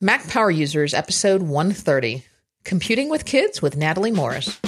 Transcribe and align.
Mac 0.00 0.28
Power 0.28 0.48
Users, 0.48 0.94
episode 0.94 1.42
130 1.42 2.22
Computing 2.62 3.10
with 3.10 3.24
Kids 3.24 3.60
with 3.60 3.76
Natalie 3.76 4.12
Morris. 4.12 4.60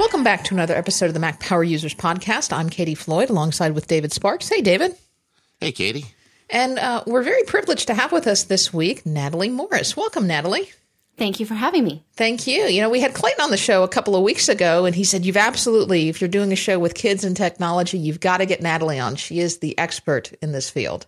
Welcome 0.00 0.24
back 0.24 0.42
to 0.42 0.54
another 0.54 0.74
episode 0.74 1.06
of 1.06 1.14
the 1.14 1.20
Mac 1.20 1.38
Power 1.38 1.62
Users 1.62 1.94
podcast. 1.94 2.52
I'm 2.52 2.68
Katie 2.68 2.96
Floyd 2.96 3.30
alongside 3.30 3.76
with 3.76 3.86
David 3.86 4.12
Sparks. 4.12 4.48
Hey, 4.48 4.62
David. 4.62 4.96
Hey, 5.60 5.70
Katie. 5.70 6.06
And 6.48 6.76
uh, 6.80 7.04
we're 7.06 7.22
very 7.22 7.44
privileged 7.44 7.86
to 7.86 7.94
have 7.94 8.10
with 8.10 8.26
us 8.26 8.42
this 8.42 8.74
week 8.74 9.06
Natalie 9.06 9.48
Morris. 9.48 9.96
Welcome, 9.96 10.26
Natalie. 10.26 10.72
Thank 11.20 11.38
you 11.38 11.44
for 11.44 11.52
having 11.52 11.84
me. 11.84 12.02
Thank 12.14 12.46
you. 12.46 12.62
You 12.62 12.80
know, 12.80 12.88
we 12.88 12.98
had 12.98 13.12
Clayton 13.12 13.42
on 13.42 13.50
the 13.50 13.58
show 13.58 13.82
a 13.82 13.88
couple 13.88 14.16
of 14.16 14.22
weeks 14.22 14.48
ago, 14.48 14.86
and 14.86 14.94
he 14.94 15.04
said, 15.04 15.26
You've 15.26 15.36
absolutely, 15.36 16.08
if 16.08 16.18
you're 16.18 16.28
doing 16.28 16.50
a 16.50 16.56
show 16.56 16.78
with 16.78 16.94
kids 16.94 17.24
and 17.24 17.36
technology, 17.36 17.98
you've 17.98 18.20
got 18.20 18.38
to 18.38 18.46
get 18.46 18.62
Natalie 18.62 18.98
on. 18.98 19.16
She 19.16 19.38
is 19.38 19.58
the 19.58 19.76
expert 19.76 20.32
in 20.40 20.52
this 20.52 20.70
field. 20.70 21.06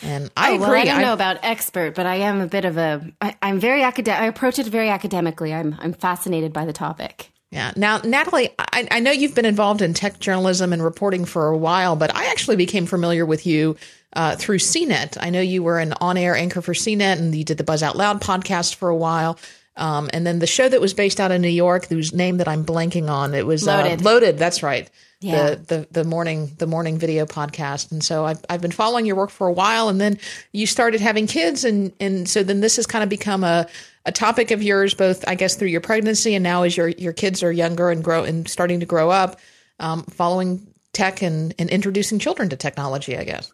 And 0.00 0.30
I 0.38 0.52
oh, 0.52 0.54
agree. 0.54 0.66
Well, 0.68 0.72
I 0.72 0.84
don't 0.86 1.00
I- 1.00 1.02
know 1.02 1.12
about 1.12 1.36
expert, 1.42 1.94
but 1.94 2.06
I 2.06 2.14
am 2.14 2.40
a 2.40 2.46
bit 2.46 2.64
of 2.64 2.78
a. 2.78 3.12
I, 3.20 3.36
I'm 3.42 3.60
very 3.60 3.82
academic. 3.82 4.22
I 4.22 4.24
approach 4.24 4.58
it 4.58 4.68
very 4.68 4.88
academically. 4.88 5.52
I'm 5.52 5.76
I'm 5.80 5.92
fascinated 5.92 6.54
by 6.54 6.64
the 6.64 6.72
topic. 6.72 7.30
Yeah. 7.50 7.72
Now, 7.76 7.98
Natalie, 7.98 8.48
I, 8.58 8.88
I 8.90 9.00
know 9.00 9.10
you've 9.10 9.34
been 9.34 9.44
involved 9.44 9.82
in 9.82 9.92
tech 9.92 10.18
journalism 10.18 10.72
and 10.72 10.82
reporting 10.82 11.26
for 11.26 11.48
a 11.48 11.56
while, 11.58 11.94
but 11.94 12.14
I 12.16 12.30
actually 12.30 12.56
became 12.56 12.86
familiar 12.86 13.26
with 13.26 13.46
you 13.46 13.76
uh, 14.16 14.34
through 14.34 14.58
CNET. 14.58 15.18
I 15.20 15.30
know 15.30 15.42
you 15.42 15.62
were 15.62 15.78
an 15.78 15.92
on 16.00 16.16
air 16.16 16.34
anchor 16.34 16.62
for 16.62 16.72
CNET 16.72 17.18
and 17.18 17.34
you 17.34 17.44
did 17.44 17.58
the 17.58 17.64
Buzz 17.64 17.82
Out 17.82 17.96
Loud 17.96 18.22
podcast 18.22 18.74
for 18.74 18.88
a 18.88 18.96
while. 18.96 19.38
Um, 19.76 20.08
and 20.14 20.26
then 20.26 20.38
the 20.38 20.46
show 20.46 20.66
that 20.66 20.80
was 20.80 20.94
based 20.94 21.20
out 21.20 21.30
in 21.30 21.42
New 21.42 21.48
York, 21.48 21.86
whose 21.86 22.14
name 22.14 22.38
that 22.38 22.48
I'm 22.48 22.64
blanking 22.64 23.10
on, 23.10 23.34
it 23.34 23.46
was 23.46 23.66
Loaded. 23.66 24.00
Uh, 24.00 24.04
Loaded. 24.04 24.38
That's 24.38 24.62
right. 24.62 24.90
Yeah. 25.20 25.50
The, 25.50 25.56
the 25.56 25.88
the 25.90 26.04
morning 26.04 26.52
the 26.58 26.66
morning 26.66 26.98
video 26.98 27.24
podcast, 27.24 27.90
and 27.90 28.02
so 28.04 28.24
I've 28.26 28.42
I've 28.50 28.60
been 28.60 28.70
following 28.70 29.06
your 29.06 29.16
work 29.16 29.30
for 29.30 29.46
a 29.46 29.52
while, 29.52 29.88
and 29.88 29.98
then 29.98 30.18
you 30.52 30.66
started 30.66 31.00
having 31.00 31.26
kids, 31.26 31.64
and 31.64 31.92
and 32.00 32.28
so 32.28 32.42
then 32.42 32.60
this 32.60 32.76
has 32.76 32.86
kind 32.86 33.02
of 33.02 33.08
become 33.08 33.42
a 33.42 33.66
a 34.04 34.12
topic 34.12 34.50
of 34.50 34.62
yours, 34.62 34.92
both 34.92 35.26
I 35.26 35.34
guess 35.34 35.56
through 35.56 35.68
your 35.68 35.80
pregnancy 35.80 36.34
and 36.34 36.42
now 36.42 36.62
as 36.62 36.76
your 36.76 36.88
your 36.88 37.14
kids 37.14 37.42
are 37.42 37.52
younger 37.52 37.90
and 37.90 38.04
grow 38.04 38.24
and 38.24 38.48
starting 38.48 38.80
to 38.80 38.86
grow 38.86 39.10
up, 39.10 39.40
um, 39.80 40.04
following 40.04 40.66
tech 40.92 41.22
and 41.22 41.54
and 41.58 41.70
introducing 41.70 42.18
children 42.18 42.50
to 42.50 42.56
technology. 42.56 43.16
I 43.16 43.24
guess. 43.24 43.52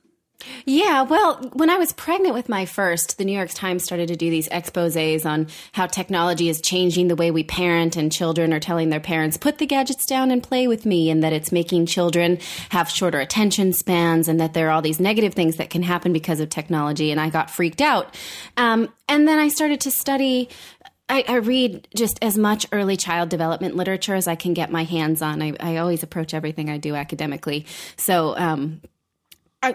Yeah, 0.64 1.02
well, 1.02 1.36
when 1.52 1.70
I 1.70 1.76
was 1.76 1.92
pregnant 1.92 2.34
with 2.34 2.48
my 2.48 2.66
first, 2.66 3.18
the 3.18 3.24
New 3.24 3.32
York 3.32 3.50
Times 3.50 3.84
started 3.84 4.08
to 4.08 4.16
do 4.16 4.30
these 4.30 4.48
exposés 4.48 5.24
on 5.24 5.48
how 5.72 5.86
technology 5.86 6.48
is 6.48 6.60
changing 6.60 7.08
the 7.08 7.16
way 7.16 7.30
we 7.30 7.44
parent, 7.44 7.96
and 7.96 8.10
children 8.10 8.52
are 8.52 8.60
telling 8.60 8.90
their 8.90 9.00
parents, 9.00 9.36
put 9.36 9.58
the 9.58 9.66
gadgets 9.66 10.06
down 10.06 10.30
and 10.30 10.42
play 10.42 10.66
with 10.66 10.84
me, 10.84 11.10
and 11.10 11.22
that 11.22 11.32
it's 11.32 11.52
making 11.52 11.86
children 11.86 12.38
have 12.70 12.90
shorter 12.90 13.20
attention 13.20 13.72
spans, 13.72 14.28
and 14.28 14.40
that 14.40 14.52
there 14.54 14.68
are 14.68 14.70
all 14.70 14.82
these 14.82 15.00
negative 15.00 15.34
things 15.34 15.56
that 15.56 15.70
can 15.70 15.82
happen 15.82 16.12
because 16.12 16.40
of 16.40 16.48
technology. 16.48 17.10
And 17.10 17.20
I 17.20 17.30
got 17.30 17.50
freaked 17.50 17.80
out. 17.80 18.14
Um, 18.56 18.92
and 19.08 19.28
then 19.28 19.38
I 19.38 19.48
started 19.48 19.80
to 19.82 19.90
study 19.90 20.48
I, 21.08 21.24
I 21.28 21.34
read 21.36 21.88
just 21.94 22.18
as 22.22 22.38
much 22.38 22.66
early 22.72 22.96
child 22.96 23.28
development 23.28 23.76
literature 23.76 24.14
as 24.14 24.26
I 24.26 24.34
can 24.34 24.54
get 24.54 24.70
my 24.70 24.84
hands 24.84 25.20
on. 25.20 25.42
I, 25.42 25.52
I 25.60 25.76
always 25.76 26.02
approach 26.02 26.32
everything 26.32 26.70
I 26.70 26.78
do 26.78 26.94
academically. 26.94 27.66
So, 27.96 28.34
um, 28.38 28.80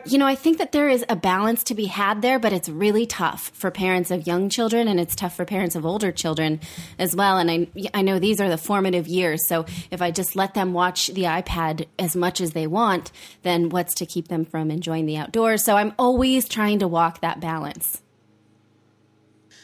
you 0.06 0.18
know, 0.18 0.26
I 0.26 0.36
think 0.36 0.58
that 0.58 0.74
there 0.74 0.90
is 0.90 1.06
a 1.08 1.16
balance 1.16 1.64
to 1.66 1.76
be 1.76 1.86
had 1.86 2.22
there, 2.22 2.40
but 2.40 2.52
it's 2.52 2.68
really 2.68 3.06
tough 3.06 3.52
for 3.54 3.72
parents 3.72 4.12
of 4.12 4.28
young 4.28 4.50
children, 4.50 4.88
and 4.88 5.00
it's 5.00 5.16
tough 5.16 5.36
for 5.36 5.46
parents 5.46 5.76
of 5.76 5.86
older 5.86 6.12
children 6.12 6.60
as 7.00 7.16
well. 7.16 7.38
And 7.38 7.50
I, 7.50 7.68
I 7.94 8.02
know 8.02 8.20
these 8.20 8.42
are 8.42 8.50
the 8.50 8.58
formative 8.58 9.08
years. 9.08 9.48
So 9.48 9.66
if 9.90 10.02
I 10.02 10.12
just 10.12 10.36
let 10.36 10.54
them 10.54 10.74
watch 10.74 11.08
the 11.08 11.24
iPad 11.24 11.88
as 11.98 12.16
much 12.16 12.42
as 12.42 12.52
they 12.52 12.68
want, 12.68 13.12
then 13.44 13.70
what's 13.70 13.94
to 13.96 14.06
keep 14.06 14.28
them 14.28 14.44
from 14.44 14.72
enjoying 14.72 15.06
the 15.06 15.18
outdoors? 15.18 15.64
So 15.64 15.78
I'm 15.78 15.94
always 15.98 16.50
trying 16.50 16.80
to 16.80 16.88
walk 16.88 17.22
that 17.22 17.40
balance. 17.40 18.02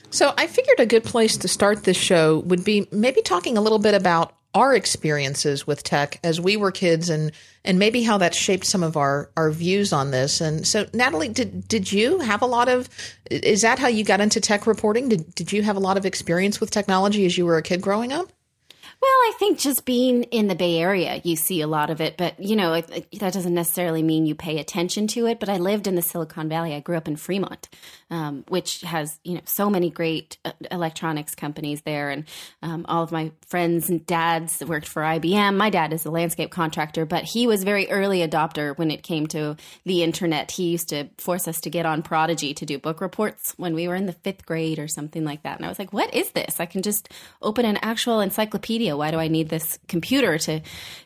So 0.09 0.33
I 0.37 0.47
figured 0.47 0.79
a 0.79 0.85
good 0.85 1.03
place 1.03 1.37
to 1.37 1.47
start 1.47 1.83
this 1.83 1.97
show 1.97 2.39
would 2.39 2.63
be 2.63 2.87
maybe 2.91 3.21
talking 3.23 3.57
a 3.57 3.61
little 3.61 3.79
bit 3.79 3.95
about 3.95 4.33
our 4.53 4.73
experiences 4.75 5.65
with 5.65 5.83
tech 5.83 6.19
as 6.23 6.39
we 6.39 6.57
were 6.57 6.71
kids 6.71 7.09
and 7.09 7.31
and 7.65 7.79
maybe 7.79 8.03
how 8.03 8.17
that 8.17 8.35
shaped 8.35 8.65
some 8.65 8.83
of 8.83 8.97
our 8.97 9.29
our 9.35 9.51
views 9.51 9.93
on 9.93 10.11
this. 10.11 10.41
And 10.41 10.67
so 10.67 10.85
Natalie, 10.93 11.29
did 11.29 11.67
did 11.67 11.91
you 11.91 12.19
have 12.19 12.41
a 12.41 12.45
lot 12.45 12.69
of 12.69 12.89
is 13.31 13.61
that 13.61 13.79
how 13.79 13.87
you 13.87 14.03
got 14.03 14.21
into 14.21 14.39
tech 14.39 14.67
reporting? 14.67 15.09
Did 15.09 15.33
did 15.35 15.51
you 15.51 15.63
have 15.63 15.75
a 15.75 15.79
lot 15.81 15.97
of 15.97 16.05
experience 16.05 16.59
with 16.59 16.71
technology 16.71 17.25
as 17.25 17.37
you 17.37 17.45
were 17.45 17.57
a 17.57 17.63
kid 17.63 17.81
growing 17.81 18.13
up? 18.13 18.31
Well, 19.03 19.11
I 19.11 19.33
think 19.37 19.59
just 19.59 19.83
being 19.83 20.23
in 20.23 20.47
the 20.47 20.55
Bay 20.55 20.79
Area, 20.79 21.19
you 21.25 21.35
see 21.35 21.59
a 21.59 21.67
lot 21.67 21.89
of 21.89 21.99
it, 21.99 22.15
but 22.15 22.39
you 22.39 22.55
know 22.55 22.71
it, 22.71 22.89
it- 23.11 23.19
that 23.19 23.33
doesn't 23.33 23.53
necessarily 23.53 24.01
mean 24.01 24.25
you 24.25 24.33
pay 24.33 24.59
attention 24.59 25.07
to 25.07 25.25
it. 25.25 25.41
But 25.41 25.49
I 25.49 25.57
lived 25.57 25.87
in 25.87 25.95
the 25.95 26.01
Silicon 26.01 26.47
Valley. 26.47 26.73
I 26.73 26.79
grew 26.79 26.95
up 26.95 27.09
in 27.09 27.17
Fremont, 27.17 27.67
um, 28.09 28.45
which 28.47 28.79
has 28.79 29.19
you 29.25 29.33
know 29.33 29.41
so 29.43 29.69
many 29.69 29.89
great 29.89 30.37
uh, 30.45 30.53
electronics 30.71 31.35
companies 31.35 31.81
there, 31.81 32.11
and 32.11 32.23
um, 32.61 32.85
all 32.87 33.03
of 33.03 33.11
my 33.11 33.33
friends 33.45 33.89
and 33.89 34.05
dads 34.05 34.63
worked 34.65 34.87
for 34.87 35.01
IBM. 35.01 35.57
My 35.57 35.69
dad 35.69 35.91
is 35.91 36.05
a 36.05 36.09
landscape 36.09 36.51
contractor, 36.51 37.05
but 37.05 37.25
he 37.25 37.45
was 37.45 37.65
very 37.65 37.91
early 37.91 38.25
adopter 38.25 38.77
when 38.77 38.89
it 38.89 39.03
came 39.03 39.27
to 39.27 39.57
the 39.83 40.01
internet. 40.01 40.49
He 40.51 40.69
used 40.69 40.87
to 40.89 41.09
force 41.17 41.45
us 41.49 41.59
to 41.59 41.69
get 41.69 41.85
on 41.85 42.03
Prodigy 42.03 42.53
to 42.53 42.65
do 42.65 42.79
book 42.79 43.01
reports 43.01 43.53
when 43.57 43.73
we 43.75 43.89
were 43.89 43.95
in 43.95 44.05
the 44.05 44.13
fifth 44.13 44.45
grade 44.45 44.79
or 44.79 44.87
something 44.87 45.25
like 45.25 45.43
that. 45.43 45.57
And 45.57 45.65
I 45.65 45.67
was 45.69 45.77
like, 45.77 45.91
"What 45.91 46.13
is 46.13 46.31
this? 46.31 46.61
I 46.61 46.65
can 46.67 46.81
just 46.83 47.09
open 47.41 47.65
an 47.65 47.79
actual 47.81 48.21
encyclopedia. 48.21 48.92
Why 48.97 49.11
do 49.11 49.17
I 49.17 49.27
need 49.27 49.49
this 49.49 49.79
computer 49.87 50.37
to 50.39 50.61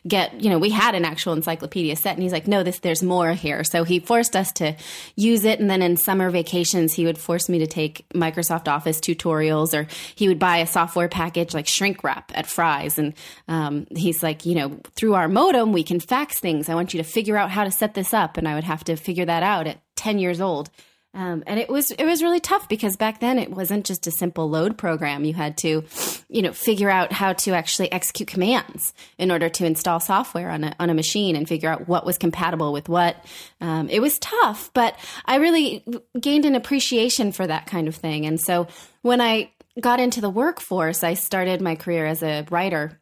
get, 0.06 0.40
you 0.42 0.50
know, 0.50 0.58
we 0.58 0.70
had 0.70 0.94
an 0.94 1.04
actual 1.04 1.32
encyclopedia 1.32 1.96
set. 1.96 2.14
And 2.14 2.22
he's 2.22 2.32
like, 2.32 2.46
no, 2.48 2.62
this, 2.62 2.78
there's 2.80 3.02
more 3.02 3.32
here. 3.32 3.64
So 3.64 3.84
he 3.84 4.00
forced 4.00 4.36
us 4.36 4.52
to 4.52 4.76
use 5.16 5.44
it. 5.44 5.60
And 5.60 5.70
then 5.70 5.82
in 5.82 5.96
summer 5.96 6.30
vacations, 6.30 6.92
he 6.92 7.04
would 7.04 7.18
force 7.18 7.48
me 7.48 7.58
to 7.60 7.66
take 7.66 8.08
Microsoft 8.10 8.68
Office 8.68 9.00
tutorials 9.00 9.78
or 9.78 9.86
he 10.14 10.28
would 10.28 10.38
buy 10.38 10.58
a 10.58 10.66
software 10.66 11.08
package 11.08 11.54
like 11.54 11.66
shrink 11.66 12.02
wrap 12.04 12.32
at 12.34 12.46
Fry's. 12.46 12.98
And 12.98 13.14
um, 13.48 13.86
he's 13.94 14.22
like, 14.22 14.46
you 14.46 14.54
know, 14.54 14.80
through 14.96 15.14
our 15.14 15.28
modem, 15.28 15.72
we 15.72 15.82
can 15.82 16.00
fax 16.00 16.40
things. 16.40 16.68
I 16.68 16.74
want 16.74 16.94
you 16.94 17.02
to 17.02 17.08
figure 17.08 17.36
out 17.36 17.50
how 17.50 17.64
to 17.64 17.70
set 17.70 17.94
this 17.94 18.14
up. 18.14 18.36
And 18.36 18.48
I 18.48 18.54
would 18.54 18.64
have 18.64 18.84
to 18.84 18.96
figure 18.96 19.24
that 19.24 19.42
out 19.42 19.66
at 19.66 19.80
10 19.96 20.18
years 20.18 20.40
old. 20.40 20.70
Um, 21.14 21.42
and 21.46 21.58
it 21.58 21.70
was 21.70 21.90
it 21.90 22.04
was 22.04 22.22
really 22.22 22.38
tough 22.38 22.68
because 22.68 22.96
back 22.96 23.18
then 23.20 23.38
it 23.38 23.50
wasn't 23.50 23.86
just 23.86 24.06
a 24.06 24.10
simple 24.10 24.48
load 24.50 24.76
program. 24.76 25.24
You 25.24 25.34
had 25.34 25.56
to, 25.58 25.84
you 26.28 26.42
know, 26.42 26.52
figure 26.52 26.90
out 26.90 27.12
how 27.12 27.32
to 27.32 27.52
actually 27.52 27.90
execute 27.90 28.28
commands 28.28 28.92
in 29.16 29.30
order 29.30 29.48
to 29.48 29.64
install 29.64 30.00
software 30.00 30.50
on 30.50 30.64
a 30.64 30.76
on 30.78 30.90
a 30.90 30.94
machine 30.94 31.34
and 31.34 31.48
figure 31.48 31.70
out 31.70 31.88
what 31.88 32.04
was 32.04 32.18
compatible 32.18 32.72
with 32.72 32.88
what. 32.88 33.16
Um, 33.60 33.88
it 33.88 34.00
was 34.00 34.18
tough, 34.18 34.70
but 34.74 34.98
I 35.24 35.36
really 35.36 35.84
gained 36.20 36.44
an 36.44 36.54
appreciation 36.54 37.32
for 37.32 37.46
that 37.46 37.66
kind 37.66 37.88
of 37.88 37.96
thing. 37.96 38.26
And 38.26 38.38
so 38.38 38.68
when 39.00 39.20
I 39.20 39.50
got 39.80 40.00
into 40.00 40.20
the 40.20 40.30
workforce, 40.30 41.02
I 41.02 41.14
started 41.14 41.62
my 41.62 41.74
career 41.74 42.06
as 42.06 42.22
a 42.22 42.44
writer 42.50 42.97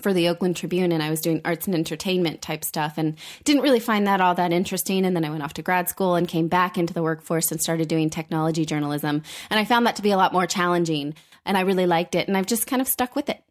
for 0.00 0.12
the 0.12 0.28
Oakland 0.28 0.56
Tribune 0.56 0.92
and 0.92 1.02
I 1.02 1.10
was 1.10 1.20
doing 1.20 1.40
arts 1.44 1.66
and 1.66 1.74
entertainment 1.74 2.40
type 2.40 2.64
stuff 2.64 2.94
and 2.96 3.16
didn't 3.44 3.62
really 3.62 3.80
find 3.80 4.06
that 4.06 4.20
all 4.20 4.34
that 4.34 4.52
interesting. 4.52 5.04
And 5.04 5.14
then 5.14 5.24
I 5.24 5.30
went 5.30 5.42
off 5.42 5.54
to 5.54 5.62
grad 5.62 5.88
school 5.88 6.14
and 6.14 6.26
came 6.26 6.48
back 6.48 6.78
into 6.78 6.94
the 6.94 7.02
workforce 7.02 7.52
and 7.52 7.60
started 7.60 7.88
doing 7.88 8.08
technology 8.08 8.64
journalism. 8.64 9.22
And 9.50 9.60
I 9.60 9.64
found 9.64 9.86
that 9.86 9.96
to 9.96 10.02
be 10.02 10.10
a 10.10 10.16
lot 10.16 10.32
more 10.32 10.46
challenging 10.46 11.14
and 11.44 11.58
I 11.58 11.62
really 11.62 11.86
liked 11.86 12.14
it. 12.14 12.28
And 12.28 12.36
I've 12.36 12.46
just 12.46 12.66
kind 12.66 12.80
of 12.80 12.88
stuck 12.88 13.14
with 13.14 13.28
it. 13.28 13.42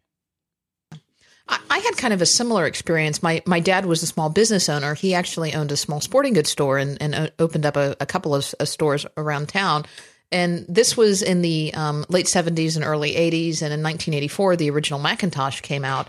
I, 1.48 1.78
had 1.78 1.96
kind 1.96 2.14
of 2.14 2.22
a 2.22 2.26
similar 2.26 2.66
experience. 2.66 3.22
My 3.22 3.42
my 3.46 3.60
dad 3.60 3.84
was 3.84 4.02
a 4.02 4.06
small 4.06 4.30
business 4.30 4.68
owner. 4.68 4.94
He 4.94 5.14
actually 5.14 5.52
owned 5.54 5.72
a 5.72 5.76
small 5.76 6.00
sporting 6.00 6.32
goods 6.32 6.50
store 6.50 6.78
and, 6.78 7.00
and 7.02 7.32
opened 7.38 7.66
up 7.66 7.76
a, 7.76 7.96
a 8.00 8.06
couple 8.06 8.34
of 8.34 8.44
stores 8.44 9.04
around 9.16 9.48
town. 9.48 9.84
And 10.32 10.64
this 10.68 10.96
was 10.96 11.22
in 11.22 11.42
the 11.42 11.72
um, 11.74 12.04
late 12.08 12.26
70s 12.26 12.76
and 12.76 12.84
early 12.84 13.12
80s. 13.12 13.62
And 13.62 13.72
in 13.72 13.82
1984, 13.82 14.56
the 14.56 14.70
original 14.70 14.98
Macintosh 14.98 15.60
came 15.60 15.84
out. 15.84 16.08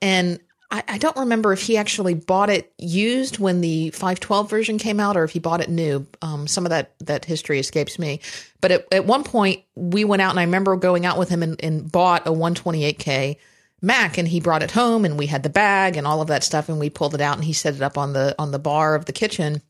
And 0.00 0.40
I, 0.70 0.82
I 0.88 0.98
don't 0.98 1.16
remember 1.16 1.52
if 1.52 1.62
he 1.62 1.76
actually 1.76 2.14
bought 2.14 2.50
it 2.50 2.72
used 2.78 3.38
when 3.38 3.60
the 3.60 3.90
512 3.90 4.50
version 4.50 4.78
came 4.78 5.00
out 5.00 5.16
or 5.16 5.24
if 5.24 5.30
he 5.30 5.38
bought 5.38 5.60
it 5.60 5.68
new. 5.68 6.06
Um, 6.20 6.46
some 6.46 6.66
of 6.66 6.70
that, 6.70 6.94
that 7.00 7.24
history 7.24 7.58
escapes 7.58 7.98
me. 7.98 8.20
But 8.60 8.72
at, 8.72 8.86
at 8.92 9.06
one 9.06 9.24
point, 9.24 9.62
we 9.74 10.04
went 10.04 10.22
out 10.22 10.30
and 10.30 10.40
I 10.40 10.44
remember 10.44 10.76
going 10.76 11.06
out 11.06 11.18
with 11.18 11.28
him 11.28 11.42
and, 11.42 11.62
and 11.62 11.90
bought 11.90 12.26
a 12.26 12.30
128K 12.30 13.36
Mac 13.82 14.16
and 14.16 14.28
he 14.28 14.40
brought 14.40 14.62
it 14.62 14.70
home 14.70 15.04
and 15.04 15.18
we 15.18 15.26
had 15.26 15.42
the 15.42 15.50
bag 15.50 15.96
and 15.96 16.06
all 16.06 16.22
of 16.22 16.28
that 16.28 16.44
stuff 16.44 16.68
and 16.68 16.78
we 16.78 16.88
pulled 16.88 17.16
it 17.16 17.20
out 17.20 17.36
and 17.36 17.44
he 17.44 17.52
set 17.52 17.74
it 17.74 17.82
up 17.82 17.98
on 17.98 18.12
the 18.12 18.34
on 18.38 18.52
the 18.52 18.60
bar 18.60 18.94
of 18.94 19.06
the 19.06 19.12
kitchen 19.12 19.60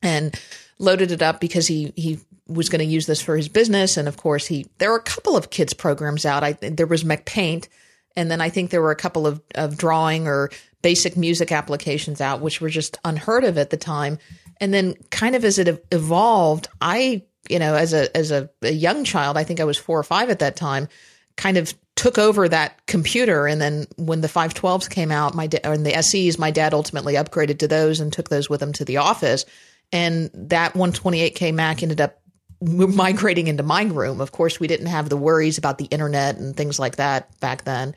and 0.00 0.40
loaded 0.78 1.10
it 1.10 1.22
up 1.22 1.40
because 1.40 1.66
he 1.66 1.92
he 1.96 2.20
was 2.48 2.68
going 2.68 2.80
to 2.80 2.84
use 2.84 3.06
this 3.06 3.20
for 3.20 3.36
his 3.36 3.48
business 3.48 3.96
and 3.96 4.08
of 4.08 4.16
course 4.16 4.46
he 4.46 4.66
there 4.78 4.90
were 4.90 4.96
a 4.96 5.02
couple 5.02 5.36
of 5.36 5.50
kids 5.50 5.72
programs 5.74 6.24
out 6.24 6.42
I 6.42 6.52
there 6.52 6.86
was 6.86 7.04
MacPaint 7.04 7.68
and 8.16 8.30
then 8.30 8.40
I 8.40 8.48
think 8.48 8.70
there 8.70 8.82
were 8.82 8.90
a 8.90 8.96
couple 8.96 9.26
of 9.26 9.40
of 9.54 9.76
drawing 9.76 10.26
or 10.26 10.50
basic 10.82 11.16
music 11.16 11.52
applications 11.52 12.20
out 12.20 12.40
which 12.40 12.60
were 12.60 12.68
just 12.68 12.98
unheard 13.04 13.44
of 13.44 13.58
at 13.58 13.70
the 13.70 13.76
time 13.76 14.18
and 14.60 14.72
then 14.72 14.94
kind 15.10 15.34
of 15.34 15.44
as 15.44 15.58
it 15.58 15.86
evolved 15.92 16.68
I 16.80 17.22
you 17.48 17.58
know 17.58 17.74
as 17.74 17.92
a 17.92 18.14
as 18.16 18.30
a, 18.30 18.50
a 18.62 18.72
young 18.72 19.04
child 19.04 19.36
I 19.36 19.44
think 19.44 19.60
I 19.60 19.64
was 19.64 19.78
4 19.78 19.98
or 19.98 20.02
5 20.02 20.30
at 20.30 20.38
that 20.40 20.56
time 20.56 20.88
kind 21.36 21.56
of 21.56 21.72
took 21.98 22.16
over 22.16 22.48
that 22.48 22.86
computer. 22.86 23.48
And 23.48 23.60
then 23.60 23.86
when 23.96 24.20
the 24.20 24.28
512s 24.28 24.88
came 24.88 25.10
out, 25.10 25.34
my 25.34 25.48
da- 25.48 25.60
and 25.64 25.84
the 25.84 26.00
SEs, 26.00 26.38
my 26.38 26.52
dad 26.52 26.72
ultimately 26.72 27.14
upgraded 27.14 27.58
to 27.58 27.68
those 27.68 27.98
and 27.98 28.12
took 28.12 28.28
those 28.28 28.48
with 28.48 28.62
him 28.62 28.72
to 28.74 28.84
the 28.84 28.98
office. 28.98 29.44
And 29.90 30.30
that 30.32 30.74
128K 30.74 31.52
Mac 31.52 31.82
ended 31.82 32.00
up 32.00 32.20
migrating 32.60 33.46
into 33.46 33.62
my 33.62 33.84
room. 33.84 34.20
Of 34.20 34.32
course, 34.32 34.58
we 34.58 34.66
didn't 34.66 34.86
have 34.86 35.08
the 35.08 35.16
worries 35.16 35.58
about 35.58 35.78
the 35.78 35.86
internet 35.86 36.36
and 36.36 36.56
things 36.56 36.78
like 36.78 36.96
that 36.96 37.38
back 37.40 37.64
then. 37.64 37.94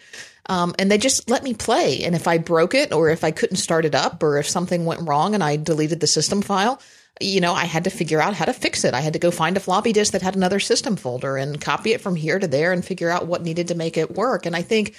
Um, 0.47 0.75
and 0.77 0.91
they 0.91 0.97
just 0.97 1.29
let 1.29 1.43
me 1.43 1.53
play. 1.53 2.03
And 2.03 2.15
if 2.15 2.27
I 2.27 2.37
broke 2.37 2.73
it 2.73 2.91
or 2.91 3.09
if 3.09 3.23
I 3.23 3.31
couldn't 3.31 3.57
start 3.57 3.85
it 3.85 3.95
up 3.95 4.21
or 4.21 4.37
if 4.37 4.47
something 4.47 4.85
went 4.85 5.07
wrong 5.07 5.33
and 5.33 5.43
I 5.43 5.55
deleted 5.55 5.99
the 5.99 6.07
system 6.07 6.41
file, 6.41 6.81
you 7.19 7.41
know, 7.41 7.53
I 7.53 7.65
had 7.65 7.83
to 7.83 7.89
figure 7.89 8.21
out 8.21 8.33
how 8.33 8.45
to 8.45 8.53
fix 8.53 8.83
it. 8.83 8.93
I 8.93 9.01
had 9.01 9.13
to 9.13 9.19
go 9.19 9.31
find 9.31 9.55
a 9.55 9.59
floppy 9.59 9.93
disk 9.93 10.13
that 10.13 10.21
had 10.21 10.35
another 10.35 10.59
system 10.59 10.95
folder 10.95 11.37
and 11.37 11.61
copy 11.61 11.93
it 11.93 12.01
from 12.01 12.15
here 12.15 12.39
to 12.39 12.47
there 12.47 12.71
and 12.71 12.83
figure 12.83 13.09
out 13.09 13.27
what 13.27 13.43
needed 13.43 13.67
to 13.69 13.75
make 13.75 13.97
it 13.97 14.15
work. 14.15 14.45
And 14.45 14.55
I 14.55 14.61
think 14.61 14.95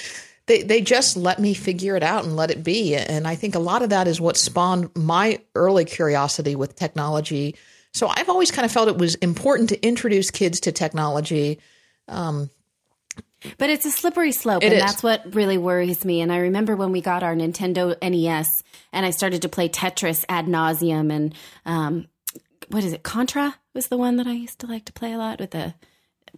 they, 0.47 0.63
they 0.63 0.81
just 0.81 1.17
let 1.17 1.39
me 1.39 1.55
figure 1.55 1.97
it 1.97 2.03
out 2.03 2.25
and 2.25 2.37
let 2.37 2.51
it 2.51 2.63
be. 2.63 2.95
And 2.95 3.27
I 3.27 3.35
think 3.35 3.55
a 3.55 3.61
lot 3.61 3.83
of 3.83 3.91
that 3.91 4.09
is 4.09 4.21
what 4.21 4.37
spawned 4.37 4.91
my 4.97 5.41
early 5.55 5.85
curiosity 5.85 6.55
with 6.57 6.77
technology. 6.77 7.57
So 7.93 8.09
I've 8.09 8.29
always 8.29 8.51
kind 8.51 8.65
of 8.65 8.73
felt 8.73 8.89
it 8.89 8.99
was 8.99 9.15
important 9.17 9.69
to 9.71 9.87
introduce 9.87 10.31
kids 10.31 10.61
to 10.61 10.73
technology. 10.73 11.61
Um, 12.09 12.51
but 13.59 13.71
it's 13.71 13.85
a 13.85 13.91
slippery 13.91 14.33
slope, 14.33 14.63
and 14.63 14.73
is. 14.73 14.81
that's 14.81 15.03
what 15.03 15.35
really 15.35 15.59
worries 15.59 16.05
me. 16.05 16.21
And 16.21 16.33
I 16.33 16.39
remember 16.39 16.77
when 16.77 16.93
we 16.93 17.01
got 17.01 17.23
our 17.23 17.35
Nintendo 17.35 17.97
NES, 18.01 18.63
and 18.93 19.05
I 19.05 19.11
started 19.11 19.43
to 19.43 19.49
play 19.49 19.69
Tetris 19.69 20.25
ad 20.29 20.47
nauseum, 20.47 21.13
and 21.13 21.35
um, 21.67 22.07
what 22.69 22.85
is 22.85 22.93
it? 22.93 23.03
Contra 23.03 23.57
was 23.75 23.89
the 23.89 23.97
one 23.97 24.17
that 24.17 24.27
I 24.27 24.33
used 24.33 24.61
to 24.61 24.67
like 24.67 24.85
to 24.87 24.93
play 24.93 25.13
a 25.13 25.19
lot 25.19 25.41
with 25.41 25.51
the. 25.51 25.75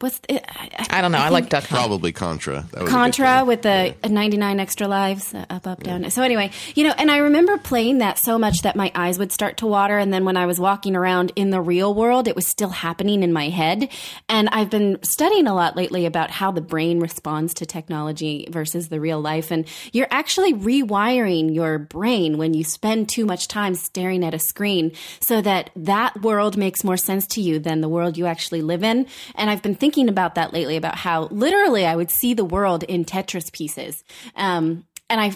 What's 0.01 0.21
it? 0.29 0.45
I 0.91 1.01
don't 1.01 1.13
know. 1.13 1.19
I, 1.19 1.29
like 1.29 1.49
Duck 1.49 1.63
Hunt. 1.65 1.81
Probably 1.81 2.11
Contra. 2.11 2.67
That 2.73 2.83
was 2.83 2.91
Contra 2.91 3.45
with 3.45 3.63
the 3.63 3.95
99 4.05 4.59
extra 4.59 4.89
lives, 4.89 5.33
uh, 5.33 5.47
up, 5.49 5.69
up, 5.69 5.85
down. 5.85 6.11
So 6.11 6.23
anyway, 6.23 6.51
you 6.75 6.83
know, 6.83 6.93
and 6.99 7.13
I 7.13 7.19
remember 7.19 7.59
playing 7.59 7.99
that 7.99 8.19
so 8.19 8.37
much 8.37 8.63
that 8.63 8.75
my 8.75 8.91
eyes 8.97 9.21
would 9.21 9.31
start 9.31 9.59
to 9.59 9.67
water. 9.69 9.97
And 9.97 10.13
then 10.13 10.25
when 10.25 10.37
I 10.37 10.47
was 10.47 10.59
walking 10.59 10.97
around 10.97 11.31
in 11.37 11.51
the 11.51 11.61
real 11.61 11.95
world, 11.95 12.27
it 12.27 12.35
was 12.35 12.49
still 12.49 12.71
happening 12.71 13.23
in 13.23 13.33
my 13.33 13.51
head. 13.51 13.89
And 14.29 14.49
I've 14.49 14.69
been 14.69 14.99
studying 15.05 15.47
a 15.47 15.55
lot 15.55 15.77
lately 15.77 16.07
about 16.07 16.33
how 16.33 16.51
the 16.51 16.61
brain 16.61 16.99
responds 16.99 17.55
to 17.55 17.67
technology 17.67 18.49
versus 18.51 18.89
the 18.89 19.01
real 19.01 19.21
life. 19.21 19.53
And 19.53 19.65
you're 19.93 20.09
actually 20.11 20.55
rewiring 20.55 21.55
your 21.55 21.79
brain 21.79 22.37
when 22.37 22.53
you 22.53 22.65
spend 22.65 23.09
too 23.09 23.25
much 23.25 23.47
time 23.47 23.77
staring 23.77 24.25
at 24.25 24.35
a 24.35 24.41
screen 24.41 24.91
so 25.21 25.41
that 25.41 25.71
that 25.77 26.21
world 26.21 26.57
makes 26.57 26.83
more 26.83 26.97
sense 26.97 27.29
to 27.29 27.41
you 27.41 27.61
than 27.61 27.81
the 27.81 27.89
world 27.89 28.19
you 28.19 28.27
actually 28.27 28.63
live 28.63 28.83
in. 28.83 29.07
And 29.37 29.49
I've 29.49 29.63
been 29.63 29.74
thinking 29.75 30.09
about 30.09 30.35
that 30.35 30.53
lately 30.53 30.77
about 30.77 30.97
how 30.97 31.25
literally 31.31 31.87
I 31.87 31.97
would 31.97 32.11
see 32.11 32.35
the 32.35 32.45
world 32.45 32.83
in 32.85 33.05
Tetris 33.05 33.53
pieces. 33.53 34.05
Um, 34.37 34.87
and 35.11 35.21
I 35.21 35.33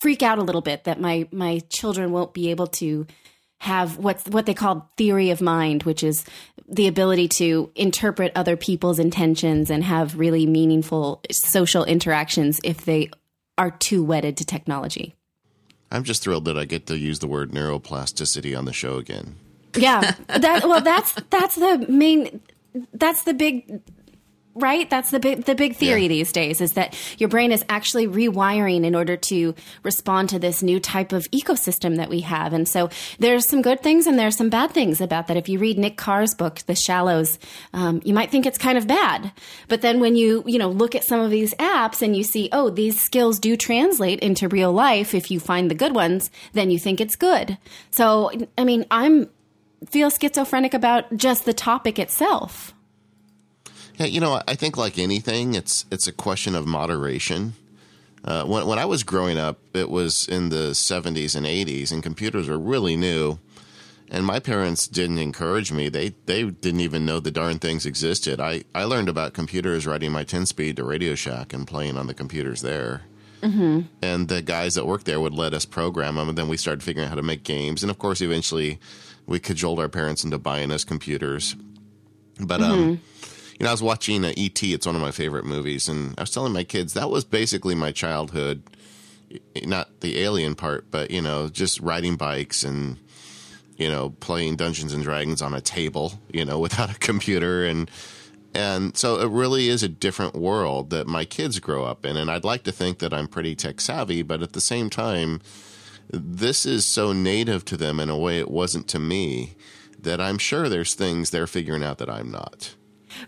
freak 0.00 0.22
out 0.22 0.38
a 0.38 0.42
little 0.42 0.60
bit 0.60 0.84
that 0.84 1.00
my, 1.00 1.28
my 1.30 1.60
children 1.68 2.12
won't 2.12 2.34
be 2.34 2.50
able 2.50 2.66
to 2.66 3.06
have 3.62 3.96
what's 3.96 4.24
what 4.26 4.44
they 4.44 4.54
call 4.54 4.90
theory 4.96 5.30
of 5.30 5.40
mind, 5.40 5.84
which 5.84 6.02
is 6.02 6.24
the 6.68 6.88
ability 6.88 7.28
to 7.28 7.70
interpret 7.76 8.32
other 8.34 8.56
people's 8.56 8.98
intentions 8.98 9.70
and 9.70 9.84
have 9.84 10.18
really 10.18 10.46
meaningful 10.46 11.22
social 11.30 11.84
interactions 11.84 12.60
if 12.64 12.84
they 12.84 13.08
are 13.56 13.70
too 13.70 14.02
wedded 14.02 14.36
to 14.36 14.44
technology. 14.44 15.14
I'm 15.92 16.02
just 16.02 16.24
thrilled 16.24 16.46
that 16.46 16.58
I 16.58 16.64
get 16.64 16.86
to 16.86 16.98
use 16.98 17.20
the 17.20 17.28
word 17.28 17.52
neuroplasticity 17.52 18.58
on 18.58 18.64
the 18.64 18.72
show 18.72 18.96
again. 18.96 19.36
Yeah, 19.76 20.16
that 20.26 20.64
well, 20.64 20.80
that's 20.80 21.12
that's 21.30 21.54
the 21.54 21.86
main, 21.88 22.40
that's 22.92 23.22
the 23.22 23.34
big, 23.34 23.80
right? 24.54 24.88
That's 24.90 25.10
the 25.10 25.18
big 25.18 25.44
the 25.44 25.54
big 25.54 25.76
theory 25.76 26.02
Yeah. 26.02 26.08
these 26.08 26.30
days 26.32 26.60
is 26.60 26.72
that 26.72 26.94
your 27.18 27.30
brain 27.30 27.52
is 27.52 27.64
actually 27.70 28.06
rewiring 28.06 28.84
in 28.84 28.94
order 28.94 29.16
to 29.16 29.54
respond 29.82 30.28
to 30.28 30.38
this 30.38 30.62
new 30.62 30.78
type 30.78 31.12
of 31.12 31.30
ecosystem 31.30 31.96
that 31.96 32.10
we 32.10 32.20
have. 32.20 32.52
And 32.52 32.68
so 32.68 32.90
there's 33.18 33.48
some 33.48 33.62
good 33.62 33.82
things 33.82 34.06
and 34.06 34.18
there's 34.18 34.36
some 34.36 34.50
bad 34.50 34.72
things 34.72 35.00
about 35.00 35.26
that. 35.28 35.38
If 35.38 35.48
you 35.48 35.58
read 35.58 35.78
Nick 35.78 35.96
Carr's 35.96 36.34
book, 36.34 36.60
The 36.66 36.74
Shallows, 36.74 37.38
um, 37.72 38.02
you 38.04 38.12
might 38.12 38.30
think 38.30 38.44
it's 38.44 38.58
kind 38.58 38.76
of 38.76 38.86
bad, 38.86 39.32
but 39.68 39.80
then 39.80 40.00
when 40.00 40.16
you 40.16 40.44
you 40.46 40.58
know 40.58 40.68
look 40.68 40.94
at 40.94 41.04
some 41.04 41.20
of 41.20 41.30
these 41.30 41.54
apps 41.54 42.02
and 42.02 42.14
you 42.14 42.22
see, 42.22 42.50
oh, 42.52 42.68
these 42.68 43.00
skills 43.00 43.38
do 43.38 43.56
translate 43.56 44.20
into 44.20 44.48
real 44.48 44.72
life 44.72 45.14
if 45.14 45.30
you 45.30 45.40
find 45.40 45.70
the 45.70 45.74
good 45.74 45.94
ones, 45.94 46.30
then 46.52 46.70
you 46.70 46.78
think 46.78 47.00
it's 47.00 47.16
good. 47.16 47.56
So 47.90 48.30
I 48.58 48.64
mean, 48.64 48.84
I'm 48.90 49.30
feel 49.88 50.10
schizophrenic 50.10 50.74
about 50.74 51.16
just 51.16 51.44
the 51.44 51.52
topic 51.52 51.98
itself. 51.98 52.74
Yeah, 53.96 54.06
you 54.06 54.20
know, 54.20 54.40
I 54.48 54.54
think 54.54 54.76
like 54.76 54.98
anything, 54.98 55.54
it's 55.54 55.84
it's 55.90 56.06
a 56.06 56.12
question 56.12 56.54
of 56.54 56.66
moderation. 56.66 57.54
Uh, 58.24 58.44
when 58.44 58.66
when 58.66 58.78
I 58.78 58.84
was 58.84 59.02
growing 59.02 59.38
up, 59.38 59.58
it 59.74 59.90
was 59.90 60.26
in 60.28 60.48
the 60.48 60.70
'70s 60.70 61.34
and 61.36 61.46
'80s, 61.46 61.92
and 61.92 62.02
computers 62.02 62.48
were 62.48 62.58
really 62.58 62.96
new. 62.96 63.38
And 64.10 64.26
my 64.26 64.40
parents 64.40 64.86
didn't 64.88 65.18
encourage 65.18 65.72
me. 65.72 65.88
They 65.88 66.10
they 66.26 66.44
didn't 66.44 66.80
even 66.80 67.06
know 67.06 67.18
the 67.18 67.30
darn 67.30 67.58
things 67.58 67.86
existed. 67.86 68.40
I, 68.40 68.64
I 68.74 68.84
learned 68.84 69.08
about 69.08 69.32
computers 69.32 69.86
riding 69.86 70.12
my 70.12 70.22
10 70.22 70.44
speed 70.44 70.76
to 70.76 70.84
Radio 70.84 71.14
Shack 71.14 71.54
and 71.54 71.66
playing 71.66 71.96
on 71.96 72.08
the 72.08 72.14
computers 72.14 72.60
there. 72.60 73.02
Mm-hmm. 73.40 73.80
And 74.02 74.28
the 74.28 74.42
guys 74.42 74.74
that 74.74 74.86
worked 74.86 75.06
there 75.06 75.18
would 75.18 75.32
let 75.32 75.54
us 75.54 75.64
program 75.64 76.16
them, 76.16 76.28
and 76.28 76.36
then 76.36 76.48
we 76.48 76.58
started 76.58 76.82
figuring 76.82 77.06
out 77.06 77.10
how 77.10 77.16
to 77.16 77.22
make 77.22 77.42
games. 77.42 77.82
And 77.82 77.90
of 77.90 77.98
course, 77.98 78.20
eventually, 78.20 78.78
we 79.26 79.38
cajoled 79.38 79.78
our 79.78 79.88
parents 79.88 80.24
into 80.24 80.38
buying 80.38 80.70
us 80.70 80.84
computers. 80.84 81.56
But 82.40 82.60
um, 82.60 83.00
you 83.58 83.64
know, 83.64 83.68
I 83.68 83.72
was 83.72 83.82
watching 83.82 84.24
uh, 84.24 84.32
E.T. 84.36 84.72
It's 84.72 84.86
one 84.86 84.96
of 84.96 85.02
my 85.02 85.10
favorite 85.10 85.44
movies, 85.44 85.88
and 85.88 86.14
I 86.18 86.22
was 86.22 86.30
telling 86.30 86.52
my 86.52 86.64
kids 86.64 86.94
that 86.94 87.10
was 87.10 87.24
basically 87.24 87.74
my 87.74 87.92
childhood. 87.92 88.62
Not 89.64 90.00
the 90.00 90.20
alien 90.20 90.54
part, 90.54 90.90
but 90.90 91.10
you 91.10 91.22
know, 91.22 91.48
just 91.48 91.80
riding 91.80 92.16
bikes 92.16 92.64
and 92.64 92.98
you 93.76 93.88
know, 93.88 94.10
playing 94.20 94.56
Dungeons 94.56 94.92
and 94.92 95.02
Dragons 95.02 95.42
on 95.42 95.54
a 95.54 95.60
table, 95.60 96.20
you 96.32 96.44
know, 96.44 96.58
without 96.66 96.94
a 96.94 96.98
computer 96.98 97.64
and 97.64 97.90
and 98.54 98.94
so 98.98 99.18
it 99.18 99.30
really 99.30 99.68
is 99.68 99.82
a 99.82 99.88
different 99.88 100.34
world 100.34 100.90
that 100.90 101.06
my 101.06 101.24
kids 101.24 101.58
grow 101.58 101.84
up 101.84 102.04
in 102.04 102.18
and 102.18 102.30
I'd 102.30 102.44
like 102.44 102.64
to 102.64 102.72
think 102.72 102.98
that 102.98 103.14
I'm 103.14 103.26
pretty 103.26 103.54
tech 103.54 103.80
savvy, 103.80 104.20
but 104.22 104.42
at 104.42 104.52
the 104.52 104.60
same 104.60 104.90
time 104.90 105.40
this 106.08 106.66
is 106.66 106.84
so 106.84 107.12
native 107.12 107.64
to 107.66 107.76
them 107.76 108.00
in 108.00 108.10
a 108.10 108.18
way 108.18 108.38
it 108.38 108.50
wasn't 108.50 108.88
to 108.88 108.98
me 108.98 109.56
that 109.98 110.20
I'm 110.20 110.38
sure 110.38 110.68
there's 110.68 110.94
things 110.94 111.30
they're 111.30 111.46
figuring 111.46 111.84
out 111.84 111.98
that 111.98 112.10
I'm 112.10 112.30
not. 112.30 112.74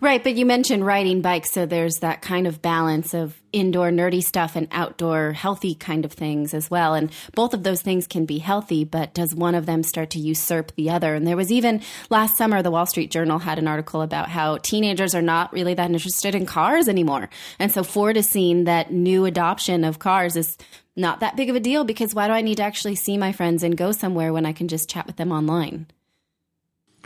Right, 0.01 0.23
but 0.23 0.35
you 0.35 0.47
mentioned 0.47 0.87
riding 0.87 1.21
bikes, 1.21 1.53
so 1.53 1.67
there's 1.67 1.99
that 1.99 2.23
kind 2.23 2.47
of 2.47 2.63
balance 2.63 3.15
of 3.15 3.41
indoor 3.53 3.91
nerdy 3.91 4.23
stuff 4.23 4.57
and 4.57 4.67
outdoor 4.73 5.33
healthy 5.33 5.75
kind 5.75 6.05
of 6.05 6.13
things 6.13 6.55
as 6.55 6.71
well. 6.71 6.95
And 6.95 7.13
both 7.35 7.55
of 7.55 7.63
those 7.63 7.83
things 7.83 8.07
can 8.07 8.25
be 8.25 8.39
healthy, 8.39 8.85
but 8.85 9.15
does 9.15 9.35
one 9.35 9.55
of 9.55 9.67
them 9.67 9.83
start 9.83 10.11
to 10.11 10.19
usurp 10.19 10.73
the 10.77 10.91
other? 10.91 11.15
And 11.15 11.27
there 11.27 11.37
was 11.37 11.53
even 11.53 11.83
last 12.11 12.37
summer, 12.37 12.63
the 12.63 12.71
Wall 12.71 12.87
Street 12.87 13.11
Journal 13.11 13.39
had 13.39 13.59
an 13.59 13.69
article 13.69 14.03
about 14.03 14.29
how 14.29 14.57
teenagers 14.59 15.15
are 15.15 15.23
not 15.23 15.53
really 15.53 15.75
that 15.75 15.91
interested 15.91 16.35
in 16.35 16.47
cars 16.47 16.89
anymore. 16.89 17.29
And 17.59 17.71
so 17.71 17.85
Ford 17.85 18.17
is 18.17 18.29
seeing 18.29 18.65
that 18.65 18.93
new 18.93 19.25
adoption 19.25 19.85
of 19.85 19.99
cars 19.99 20.37
is 20.37 20.57
not 20.97 21.21
that 21.21 21.37
big 21.37 21.51
of 21.51 21.57
a 21.57 21.61
deal 21.61 21.85
because 21.85 22.15
why 22.15 22.27
do 22.27 22.33
I 22.33 22.41
need 22.41 22.57
to 22.57 22.63
actually 22.63 22.95
see 22.95 23.17
my 23.17 23.33
friends 23.33 23.63
and 23.63 23.77
go 23.77 23.93
somewhere 23.93 24.33
when 24.33 24.47
I 24.47 24.53
can 24.53 24.69
just 24.69 24.89
chat 24.89 25.07
with 25.07 25.17
them 25.17 25.33
online? 25.33 25.87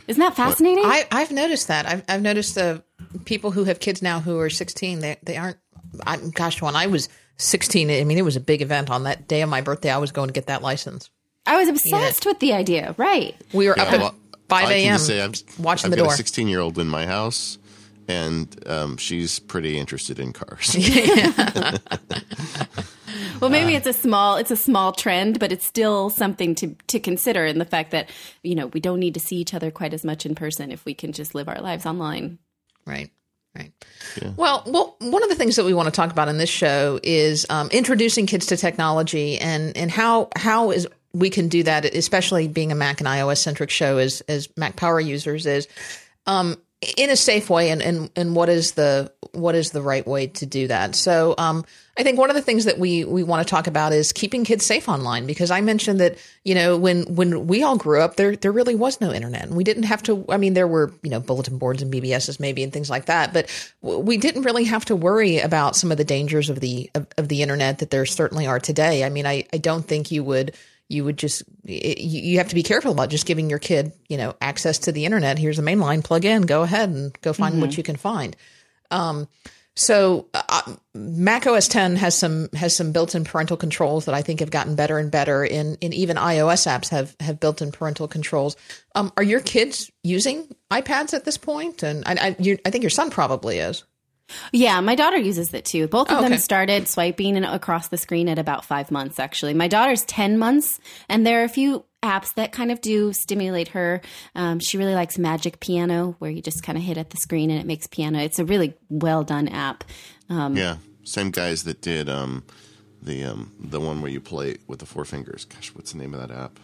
Isn't 0.07 0.21
that 0.21 0.37
fascinating? 0.37 0.85
I, 0.85 1.07
I've 1.11 1.31
noticed 1.31 1.69
that. 1.69 1.87
I've, 1.87 2.03
I've 2.09 2.23
noticed 2.23 2.55
the 2.55 2.83
people 3.25 3.51
who 3.51 3.65
have 3.65 3.81
kids 3.81 4.01
now 4.01 4.21
who 4.21 4.39
are 4.39 4.51
16, 4.51 5.01
they, 5.01 5.17
they 5.23 5.37
aren't, 5.37 5.59
I, 6.07 6.17
gosh, 6.17 6.63
when 6.63 6.77
I 6.77 6.87
was 6.87 7.09
16, 7.37 7.91
I 7.91 8.05
mean, 8.05 8.19
it 8.19 8.25
was 8.25 8.37
a 8.37 8.41
big 8.41 8.63
event 8.63 8.91
on 8.91 9.05
that 9.05 9.29
day 9.29 9.43
of 9.43 9.51
my 9.51 9.61
birthday. 9.61 9.91
I 9.91 9.99
was 9.99 10.13
going 10.13 10.29
to 10.29 10.33
get 10.33 10.47
that 10.47 10.63
license. 10.63 11.11
I 11.47 11.59
was 11.59 11.69
obsessed 11.69 12.27
with 12.27 12.41
the 12.41 12.53
idea, 12.53 12.95
right? 12.99 13.35
We 13.53 13.69
were 13.69 13.79
up 13.79 13.91
well, 13.91 14.07
at 14.09 14.15
5 14.49 14.59
I 14.59 14.63
can 14.63 14.73
a.m. 14.73 14.95
just 14.95 15.07
say 15.07 15.23
I'm, 15.23 15.33
watching 15.59 15.87
I've 15.87 15.91
the 15.93 15.97
got 15.97 16.05
door. 16.05 16.13
a 16.13 16.17
16 16.17 16.49
year 16.49 16.61
old 16.61 16.79
in 16.79 16.89
my 16.89 17.07
house, 17.07 17.58
and 18.09 18.69
um, 18.69 18.97
she's 18.97 19.39
pretty 19.39 19.79
interested 19.79 20.19
in 20.19 20.33
cars. 20.33 20.77
Well, 23.41 23.51
maybe 23.51 23.75
it's 23.75 23.87
a 23.87 23.93
small 23.93 24.37
it's 24.37 24.51
a 24.51 24.57
small 24.57 24.93
trend, 24.93 25.39
but 25.39 25.53
it's 25.53 25.65
still 25.65 26.11
something 26.11 26.55
to 26.57 26.75
to 26.89 26.99
consider 26.99 27.47
in 27.47 27.59
the 27.59 27.65
fact 27.65 27.93
that 27.93 28.11
you 28.43 28.55
know 28.55 28.67
we 28.67 28.81
don't 28.81 29.01
need 29.01 29.15
to 29.15 29.21
see 29.21 29.37
each 29.37 29.55
other 29.55 29.71
quite 29.71 29.95
as 29.95 30.05
much 30.05 30.27
in 30.27 30.35
person 30.35 30.73
if 30.73 30.85
we 30.85 30.95
can 30.95 31.13
just 31.13 31.35
live 31.35 31.49
our 31.49 31.61
lives 31.61 31.87
online. 31.87 32.39
Right. 32.85 33.11
Right. 33.57 33.73
Well, 34.37 34.63
well, 34.67 34.97
one 35.01 35.23
of 35.23 35.31
the 35.31 35.35
things 35.35 35.57
that 35.57 35.65
we 35.65 35.75
want 35.75 35.87
to 35.87 35.91
talk 35.91 36.13
about 36.13 36.29
in 36.29 36.39
this 36.39 36.51
show 36.51 37.01
is 37.03 37.45
um, 37.51 37.69
introducing 37.71 38.27
kids 38.27 38.47
to 38.47 38.57
technology 38.57 39.39
and 39.39 39.77
and 39.77 39.91
how 39.91 40.29
how 40.37 40.71
is 40.71 40.87
we 41.13 41.31
can 41.31 41.49
do 41.49 41.63
that, 41.65 41.85
especially 41.85 42.47
being 42.47 42.71
a 42.71 42.75
Mac 42.75 43.01
and 43.01 43.09
iOS 43.09 43.39
centric 43.39 43.71
show 43.71 43.99
as 43.99 44.21
as 44.23 44.49
Mac 44.57 44.77
Power 44.77 45.01
users 45.01 45.47
is 45.47 45.67
um, 46.27 46.57
in 46.97 47.11
a 47.11 47.17
safe 47.17 47.51
way, 47.51 47.71
and, 47.71 47.83
and 47.83 48.11
and 48.15 48.37
what 48.37 48.49
is 48.49 48.73
the 48.73 49.13
what 49.33 49.55
is 49.55 49.73
the 49.73 49.83
right 49.83 50.07
way 50.07 50.29
to 50.29 50.47
do 50.47 50.69
that? 50.69 50.95
So, 50.95 51.35
um, 51.37 51.65
I 51.99 52.05
think 52.05 52.19
one 52.19 52.31
of 52.31 52.37
the 52.37 52.43
things 52.43 52.67
that 52.67 52.79
we 52.79 53.05
we 53.05 53.25
want 53.25 53.45
to 53.45 53.51
talk 53.51 53.67
about 53.67 53.93
is 53.93 54.13
keeping 54.13 54.45
kids 54.45 54.65
safe 54.65 54.89
online 54.89 55.27
because 55.27 55.51
I 55.51 55.61
mentioned 55.61 55.99
that 55.99 56.17
you 56.45 56.55
know 56.55 56.79
when 56.79 57.17
when 57.17 57.49
we 57.49 57.65
all 57.65 57.77
grew 57.77 58.01
up 58.01 58.15
there 58.15 58.37
there 58.37 58.53
really 58.53 58.77
was 58.77 59.01
no 59.01 59.13
internet 59.13 59.43
and 59.43 59.57
we 59.57 59.65
didn't 59.65 59.83
have 59.85 60.05
to 60.05 60.25
I 60.29 60.37
mean 60.37 60.55
there 60.55 60.69
were 60.69 60.93
you 61.03 61.11
know 61.11 61.19
bulletin 61.19 61.59
boards 61.59 61.83
and 61.83 61.93
BBSs 61.93 62.39
maybe 62.39 62.63
and 62.63 62.73
things 62.73 62.89
like 62.89 63.07
that 63.07 63.33
but 63.33 63.51
we 63.83 64.17
didn't 64.17 64.43
really 64.43 64.65
have 64.65 64.85
to 64.85 64.95
worry 64.95 65.39
about 65.41 65.75
some 65.75 65.91
of 65.91 65.99
the 65.99 66.05
dangers 66.05 66.49
of 66.49 66.61
the 66.61 66.89
of, 66.95 67.09
of 67.17 67.29
the 67.29 67.43
internet 67.43 67.81
that 67.81 67.91
there 67.91 68.07
certainly 68.07 68.47
are 68.47 68.61
today. 68.61 69.03
I 69.03 69.09
mean 69.09 69.27
I 69.27 69.45
I 69.53 69.59
don't 69.59 69.85
think 69.85 70.13
you 70.13 70.23
would 70.23 70.55
you 70.89 71.05
would 71.05 71.19
just 71.19 71.43
you 71.65 72.39
have 72.39 72.49
to 72.49 72.55
be 72.55 72.63
careful 72.63 72.93
about 72.93 73.11
just 73.11 73.27
giving 73.27 73.51
your 73.51 73.59
kid 73.59 73.93
you 74.09 74.17
know 74.17 74.35
access 74.41 74.79
to 74.81 74.93
the 74.93 75.05
internet. 75.05 75.39
Here's 75.39 75.59
a 75.59 75.63
main 75.63 75.81
line, 75.81 76.03
plug 76.03 76.25
in, 76.25 76.43
go 76.43 76.63
ahead 76.63 76.89
and 76.89 77.19
go 77.21 77.33
find 77.33 77.55
mm-hmm. 77.55 77.63
what 77.63 77.77
you 77.77 77.83
can 77.83 77.97
find. 77.97 78.37
Um, 78.91 79.29
so 79.79 80.27
uh, 80.35 80.75
Mac 80.93 81.47
OS 81.47 81.69
10 81.69 81.95
has 81.97 82.19
some 82.19 82.49
has 82.53 82.75
some 82.75 82.91
built-in 82.91 83.23
parental 83.25 83.57
controls 83.57 84.07
that 84.07 84.15
I 84.15 84.23
think 84.23 84.41
have 84.41 84.51
gotten 84.51 84.75
better 84.75 84.99
and 84.99 85.09
better. 85.09 85.45
In 85.45 85.77
in 85.81 85.93
even 85.93 86.17
iOS 86.17 86.67
apps 86.67 86.89
have 86.89 87.15
have 87.21 87.39
built-in 87.39 87.71
parental 87.71 88.09
controls. 88.09 88.57
Um, 88.97 89.13
are 89.17 89.23
your 89.23 89.41
kids 89.41 89.91
using 90.03 90.49
iPads 90.71 91.15
at 91.15 91.25
this 91.25 91.39
point? 91.39 91.85
And 91.85 92.03
I 92.07 92.13
I, 92.13 92.59
I 92.65 92.71
think 92.71 92.83
your 92.83 92.91
son 92.91 93.11
probably 93.11 93.59
is. 93.59 93.85
Yeah, 94.53 94.81
my 94.81 94.95
daughter 94.95 95.17
uses 95.17 95.53
it 95.55 95.65
too. 95.65 95.89
Both 95.89 96.11
of 96.11 96.19
okay. 96.19 96.29
them 96.29 96.39
started 96.39 96.89
swiping 96.89 97.43
across 97.45 97.89
the 97.89 97.97
screen 97.97 98.29
at 98.29 98.39
about 98.39 98.65
five 98.65 98.91
months, 98.91 99.19
actually. 99.19 99.55
My 99.55 99.69
daughter's 99.69 100.05
10 100.05 100.39
months, 100.39 100.79
and 101.09 101.27
there 101.27 101.41
are 101.41 101.45
a 101.45 101.49
few 101.49 101.85
apps 102.03 102.35
that 102.35 102.53
kind 102.53 102.71
of 102.71 102.81
do 102.81 103.13
stimulate 103.13 103.69
her. 103.69 104.01
Um, 104.35 104.61
she 104.61 104.79
really 104.79 104.95
likes 104.95 105.19
Magic 105.19 105.61
Piano, 105.61 106.17
where 106.19 106.31
you 106.31 106.43
just 106.43 106.63
kind 106.63 106.79
of 106.79 106.85
hit 106.85 106.97
at 106.97 107.11
the 107.11 107.17
screen 107.17 107.51
and 107.51 107.61
it 107.61 107.67
makes 107.67 107.87
piano. 107.87 108.19
It's 108.19 108.39
a 108.39 108.45
really 108.45 108.75
well 108.89 109.25
done 109.25 109.49
app. 109.49 109.85
Um, 110.29 110.57
yeah, 110.57 110.77
same 111.05 111.31
guys 111.31 111.65
that 111.65 111.81
did 111.81 112.09
um, 112.09 112.45
the 113.03 113.25
um, 113.25 113.53
the 113.59 113.81
one 113.81 114.01
where 114.01 114.11
you 114.11 114.21
play 114.21 114.59
with 114.67 114.79
the 114.79 114.87
four 114.87 115.05
fingers. 115.05 115.45
Gosh, 115.45 115.75
what's 115.75 115.93
the 115.93 115.99
name 115.99 116.15
of 116.15 116.21
that 116.21 116.31
app? 116.31 116.61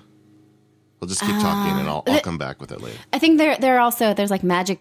We'll 1.00 1.08
just 1.08 1.20
keep 1.20 1.34
uh, 1.34 1.42
talking, 1.42 1.78
and 1.78 1.88
I'll, 1.88 2.02
I'll 2.06 2.20
come 2.20 2.38
back 2.38 2.60
with 2.60 2.72
it 2.72 2.80
later. 2.80 2.98
I 3.12 3.18
think 3.18 3.38
there 3.38 3.56
there 3.56 3.76
are 3.76 3.80
also 3.80 4.14
there's 4.14 4.30
like 4.30 4.42
Magic 4.42 4.80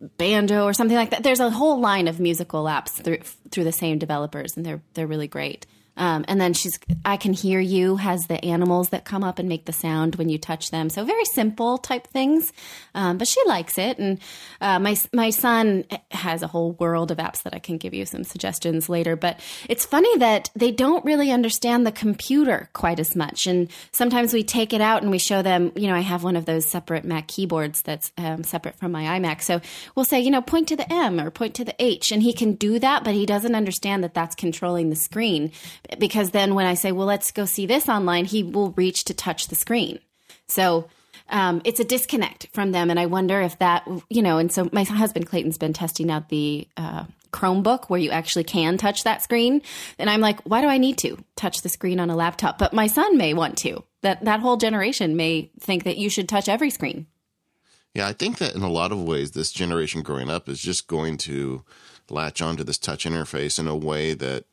Banjo 0.00 0.64
or 0.64 0.72
something 0.72 0.96
like 0.96 1.10
that. 1.10 1.22
There's 1.22 1.40
a 1.40 1.50
whole 1.50 1.80
line 1.80 2.08
of 2.08 2.20
musical 2.20 2.64
apps 2.64 3.02
through 3.02 3.18
through 3.50 3.64
the 3.64 3.72
same 3.72 3.98
developers, 3.98 4.56
and 4.56 4.64
they're 4.64 4.82
they're 4.94 5.06
really 5.06 5.28
great. 5.28 5.66
Um, 5.98 6.24
and 6.28 6.40
then 6.40 6.54
she's, 6.54 6.78
I 7.04 7.16
can 7.16 7.32
hear 7.32 7.60
you 7.60 7.96
has 7.96 8.26
the 8.26 8.42
animals 8.44 8.90
that 8.90 9.04
come 9.04 9.24
up 9.24 9.38
and 9.38 9.48
make 9.48 9.66
the 9.66 9.72
sound 9.72 10.16
when 10.16 10.28
you 10.28 10.38
touch 10.38 10.70
them. 10.70 10.88
So 10.88 11.04
very 11.04 11.24
simple 11.24 11.76
type 11.76 12.06
things, 12.06 12.52
um, 12.94 13.18
but 13.18 13.28
she 13.28 13.42
likes 13.46 13.76
it. 13.76 13.98
And 13.98 14.20
uh, 14.60 14.78
my 14.78 14.96
my 15.12 15.30
son 15.30 15.84
has 16.12 16.42
a 16.42 16.46
whole 16.46 16.72
world 16.72 17.10
of 17.10 17.18
apps 17.18 17.42
that 17.42 17.54
I 17.54 17.58
can 17.58 17.76
give 17.76 17.94
you 17.94 18.06
some 18.06 18.24
suggestions 18.24 18.88
later. 18.88 19.16
But 19.16 19.40
it's 19.68 19.84
funny 19.84 20.16
that 20.18 20.50
they 20.54 20.70
don't 20.70 21.04
really 21.04 21.32
understand 21.32 21.86
the 21.86 21.92
computer 21.92 22.70
quite 22.72 23.00
as 23.00 23.16
much. 23.16 23.46
And 23.46 23.68
sometimes 23.92 24.32
we 24.32 24.44
take 24.44 24.72
it 24.72 24.80
out 24.80 25.02
and 25.02 25.10
we 25.10 25.18
show 25.18 25.42
them. 25.42 25.72
You 25.74 25.88
know, 25.88 25.94
I 25.94 26.00
have 26.00 26.22
one 26.22 26.36
of 26.36 26.46
those 26.46 26.66
separate 26.66 27.04
Mac 27.04 27.26
keyboards 27.26 27.82
that's 27.82 28.12
um, 28.16 28.44
separate 28.44 28.76
from 28.76 28.92
my 28.92 29.18
iMac. 29.18 29.42
So 29.42 29.60
we'll 29.94 30.04
say, 30.04 30.20
you 30.20 30.30
know, 30.30 30.42
point 30.42 30.68
to 30.68 30.76
the 30.76 30.90
M 30.92 31.20
or 31.20 31.30
point 31.30 31.54
to 31.56 31.64
the 31.64 31.74
H, 31.80 32.12
and 32.12 32.22
he 32.22 32.32
can 32.32 32.54
do 32.54 32.78
that, 32.78 33.02
but 33.02 33.14
he 33.14 33.26
doesn't 33.26 33.54
understand 33.54 34.04
that 34.04 34.14
that's 34.14 34.36
controlling 34.36 34.90
the 34.90 34.96
screen 34.96 35.50
because 35.98 36.30
then 36.30 36.54
when 36.54 36.66
I 36.66 36.74
say, 36.74 36.92
well, 36.92 37.06
let's 37.06 37.30
go 37.30 37.44
see 37.44 37.66
this 37.66 37.88
online, 37.88 38.24
he 38.24 38.42
will 38.42 38.72
reach 38.72 39.04
to 39.04 39.14
touch 39.14 39.48
the 39.48 39.54
screen. 39.54 40.00
So 40.46 40.88
um, 41.30 41.60
it's 41.64 41.80
a 41.80 41.84
disconnect 41.84 42.48
from 42.52 42.72
them. 42.72 42.90
And 42.90 42.98
I 42.98 43.06
wonder 43.06 43.40
if 43.40 43.58
that, 43.58 43.88
you 44.08 44.22
know, 44.22 44.38
and 44.38 44.50
so 44.52 44.68
my 44.72 44.84
husband 44.84 45.26
Clayton's 45.26 45.58
been 45.58 45.72
testing 45.72 46.10
out 46.10 46.28
the 46.28 46.66
uh, 46.76 47.04
Chromebook 47.32 47.88
where 47.88 48.00
you 48.00 48.10
actually 48.10 48.44
can 48.44 48.78
touch 48.78 49.04
that 49.04 49.22
screen. 49.22 49.62
And 49.98 50.08
I'm 50.08 50.20
like, 50.20 50.40
why 50.42 50.60
do 50.60 50.68
I 50.68 50.78
need 50.78 50.98
to 50.98 51.18
touch 51.36 51.62
the 51.62 51.68
screen 51.68 52.00
on 52.00 52.10
a 52.10 52.16
laptop? 52.16 52.58
But 52.58 52.72
my 52.72 52.86
son 52.86 53.16
may 53.16 53.34
want 53.34 53.58
to. 53.58 53.84
That 54.02 54.24
that 54.24 54.40
whole 54.40 54.56
generation 54.56 55.16
may 55.16 55.50
think 55.58 55.84
that 55.84 55.98
you 55.98 56.08
should 56.08 56.28
touch 56.28 56.48
every 56.48 56.70
screen. 56.70 57.06
Yeah, 57.94 58.06
I 58.06 58.12
think 58.12 58.38
that 58.38 58.54
in 58.54 58.62
a 58.62 58.70
lot 58.70 58.92
of 58.92 59.02
ways, 59.02 59.32
this 59.32 59.50
generation 59.50 60.02
growing 60.02 60.30
up 60.30 60.48
is 60.48 60.60
just 60.60 60.86
going 60.86 61.16
to 61.18 61.64
latch 62.08 62.40
onto 62.40 62.62
this 62.62 62.78
touch 62.78 63.04
interface 63.04 63.58
in 63.58 63.66
a 63.66 63.76
way 63.76 64.14
that 64.14 64.44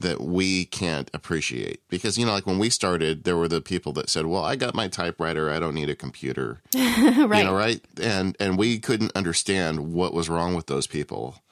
that 0.00 0.20
we 0.20 0.64
can't 0.64 1.10
appreciate. 1.14 1.80
Because 1.88 2.18
you 2.18 2.26
know 2.26 2.32
like 2.32 2.46
when 2.46 2.58
we 2.58 2.70
started 2.70 3.24
there 3.24 3.36
were 3.36 3.48
the 3.48 3.60
people 3.60 3.92
that 3.92 4.08
said 4.10 4.26
well 4.26 4.44
i 4.44 4.56
got 4.56 4.74
my 4.74 4.88
typewriter 4.88 5.50
i 5.50 5.58
don't 5.58 5.74
need 5.74 5.90
a 5.90 5.94
computer. 5.96 6.58
Right. 6.74 7.38
you 7.38 7.44
know 7.44 7.54
right? 7.54 7.80
And 8.02 8.36
and 8.40 8.58
we 8.58 8.78
couldn't 8.78 9.12
understand 9.14 9.92
what 9.92 10.12
was 10.14 10.28
wrong 10.28 10.54
with 10.54 10.66
those 10.66 10.86
people. 10.86 11.42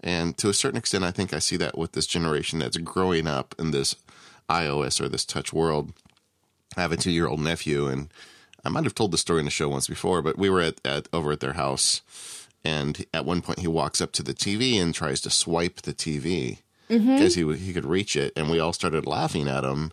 And 0.00 0.36
to 0.38 0.48
a 0.48 0.54
certain 0.54 0.78
extent 0.78 1.04
i 1.04 1.10
think 1.10 1.34
i 1.34 1.38
see 1.38 1.56
that 1.58 1.76
with 1.76 1.92
this 1.92 2.06
generation 2.06 2.58
that's 2.60 2.76
growing 2.78 3.26
up 3.26 3.54
in 3.58 3.70
this 3.72 3.96
ios 4.48 5.00
or 5.00 5.08
this 5.08 5.24
touch 5.24 5.52
world. 5.52 5.92
I 6.76 6.82
have 6.82 6.92
a 6.92 6.96
two 6.96 7.10
year 7.10 7.26
old 7.26 7.40
nephew 7.40 7.86
and 7.88 8.08
i 8.64 8.68
might 8.68 8.84
have 8.84 8.94
told 8.94 9.10
the 9.10 9.18
story 9.18 9.40
in 9.40 9.44
the 9.46 9.50
show 9.50 9.68
once 9.68 9.88
before 9.88 10.22
but 10.22 10.38
we 10.38 10.48
were 10.50 10.60
at, 10.60 10.80
at 10.84 11.08
over 11.12 11.32
at 11.32 11.40
their 11.40 11.54
house 11.54 12.02
and 12.64 13.04
at 13.14 13.24
one 13.24 13.40
point 13.42 13.60
he 13.60 13.68
walks 13.68 14.00
up 14.00 14.12
to 14.12 14.22
the 14.22 14.34
tv 14.34 14.80
and 14.80 14.94
tries 14.94 15.20
to 15.22 15.30
swipe 15.30 15.82
the 15.82 15.92
tv 15.94 16.58
because 16.88 17.36
mm-hmm. 17.36 17.52
he 17.52 17.66
he 17.66 17.72
could 17.72 17.84
reach 17.84 18.16
it, 18.16 18.32
and 18.36 18.50
we 18.50 18.60
all 18.60 18.72
started 18.72 19.06
laughing 19.06 19.48
at 19.48 19.64
him. 19.64 19.92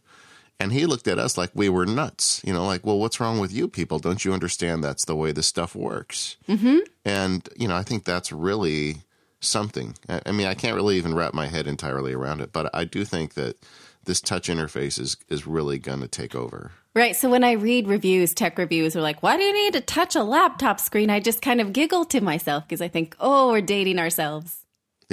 And 0.59 0.71
he 0.71 0.85
looked 0.85 1.07
at 1.07 1.19
us 1.19 1.37
like 1.37 1.49
we 1.53 1.67
were 1.67 1.85
nuts, 1.85 2.41
you 2.45 2.53
know, 2.53 2.65
like, 2.65 2.85
well, 2.85 2.99
what's 2.99 3.19
wrong 3.19 3.39
with 3.39 3.51
you 3.51 3.67
people? 3.67 3.99
Don't 3.99 4.23
you 4.23 4.33
understand 4.33 4.83
that's 4.83 5.03
the 5.03 5.15
way 5.15 5.31
this 5.31 5.47
stuff 5.47 5.75
works? 5.75 6.37
Mm-hmm. 6.47 6.77
And 7.03 7.49
you 7.57 7.67
know, 7.67 7.75
I 7.75 7.83
think 7.83 8.05
that's 8.05 8.31
really 8.31 8.97
something. 9.41 9.95
I, 10.07 10.21
I 10.27 10.31
mean, 10.31 10.47
I 10.47 10.53
can't 10.53 10.75
really 10.75 10.97
even 10.97 11.15
wrap 11.15 11.33
my 11.33 11.47
head 11.47 11.67
entirely 11.67 12.13
around 12.13 12.39
it, 12.41 12.53
but 12.53 12.69
I 12.73 12.85
do 12.85 13.03
think 13.03 13.33
that 13.33 13.57
this 14.05 14.21
touch 14.21 14.47
interface 14.47 14.99
is 14.99 15.17
is 15.27 15.47
really 15.47 15.79
going 15.79 16.01
to 16.01 16.07
take 16.07 16.35
over. 16.35 16.71
Right. 16.95 17.15
So 17.15 17.29
when 17.29 17.43
I 17.43 17.53
read 17.53 17.87
reviews, 17.87 18.35
tech 18.35 18.57
reviews 18.57 18.95
are 18.95 19.01
like, 19.01 19.23
why 19.23 19.35
do 19.37 19.43
you 19.43 19.53
need 19.53 19.73
to 19.73 19.81
touch 19.81 20.15
a 20.15 20.23
laptop 20.23 20.79
screen? 20.79 21.09
I 21.09 21.19
just 21.19 21.41
kind 21.41 21.59
of 21.59 21.73
giggle 21.73 22.05
to 22.05 22.21
myself 22.21 22.65
because 22.65 22.81
I 22.81 22.87
think, 22.87 23.15
oh, 23.19 23.51
we're 23.51 23.61
dating 23.61 23.97
ourselves. 23.97 24.62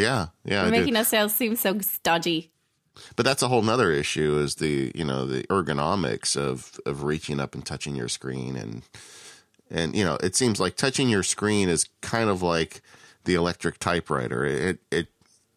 Yeah, 0.01 0.29
yeah. 0.45 0.65
We're 0.65 0.71
making 0.71 0.97
ourselves 0.97 1.35
seem 1.35 1.57
so 1.57 1.79
stodgy. 1.81 2.51
But 3.17 3.25
that's 3.25 3.43
a 3.43 3.49
whole 3.49 3.63
nother 3.63 3.91
issue 3.91 4.39
is 4.39 4.57
the 4.57 4.93
you 4.95 5.05
know 5.05 5.27
the 5.27 5.45
ergonomics 5.45 6.37
of 6.37 6.79
of 6.87 7.05
reaching 7.05 7.41
up 7.41 7.55
and 7.55 7.65
touching 7.65 7.95
your 7.95 8.09
screen 8.09 8.57
and 8.57 8.83
and 9.71 9.95
you 9.95 10.05
know 10.05 10.17
it 10.23 10.35
seems 10.37 10.61
like 10.61 10.77
touching 10.77 11.09
your 11.09 11.23
screen 11.23 11.69
is 11.69 11.89
kind 12.03 12.29
of 12.29 12.43
like 12.43 12.83
the 13.25 13.35
electric 13.35 13.79
typewriter. 13.79 14.45
It 14.45 14.81
it 14.91 15.09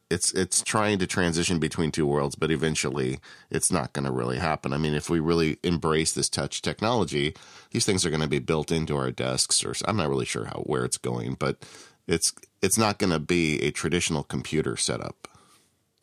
it's 0.10 0.32
it's 0.34 0.62
trying 0.62 1.00
to 1.00 1.08
transition 1.08 1.60
between 1.60 1.92
two 1.92 2.06
worlds, 2.06 2.36
but 2.36 2.52
eventually 2.52 3.20
it's 3.50 3.72
not 3.72 3.94
going 3.94 4.06
to 4.06 4.12
really 4.12 4.38
happen. 4.38 4.72
I 4.72 4.78
mean, 4.78 4.94
if 4.94 5.10
we 5.10 5.20
really 5.20 5.58
embrace 5.64 6.14
this 6.14 6.30
touch 6.30 6.62
technology, 6.62 7.34
these 7.72 7.86
things 7.86 8.06
are 8.06 8.10
going 8.10 8.22
to 8.22 8.28
be 8.28 8.40
built 8.40 8.72
into 8.72 8.96
our 8.96 9.12
desks, 9.12 9.66
or 9.66 9.74
I'm 9.86 9.98
not 9.98 10.10
really 10.10 10.26
sure 10.26 10.46
how 10.46 10.62
where 10.66 10.86
it's 10.86 10.98
going, 10.98 11.36
but 11.40 11.66
it's 12.08 12.34
it's 12.62 12.78
not 12.78 13.00
going 13.00 13.12
to 13.12 13.20
be 13.20 13.62
a 13.62 13.72
traditional 13.72 14.24
computer 14.24 14.76
setup 14.78 15.28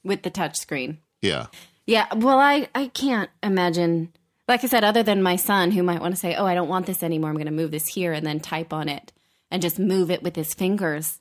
with 0.05 0.23
the 0.23 0.31
touch 0.31 0.57
screen. 0.57 0.99
Yeah. 1.21 1.47
Yeah. 1.87 2.07
Well, 2.15 2.39
I 2.39 2.69
I 2.75 2.89
can't 2.89 3.31
imagine. 3.43 4.13
Like 4.49 4.65
I 4.65 4.67
said, 4.67 4.83
other 4.83 5.05
than 5.05 5.23
my 5.23 5.37
son, 5.37 5.71
who 5.71 5.83
might 5.83 6.01
want 6.01 6.15
to 6.15 6.21
say, 6.21 6.35
"Oh, 6.35 6.45
I 6.45 6.55
don't 6.55 6.69
want 6.69 6.87
this 6.87 7.03
anymore. 7.03 7.31
I'm 7.31 7.37
going 7.37 7.47
to 7.47 7.53
move 7.53 7.71
this 7.71 7.87
here," 7.87 8.13
and 8.13 8.27
then 8.27 8.41
type 8.41 8.73
on 8.73 8.89
it 8.89 9.13
and 9.51 9.63
just 9.63 9.79
move 9.79 10.11
it 10.11 10.23
with 10.23 10.37
his 10.37 10.55
fingers. 10.55 11.21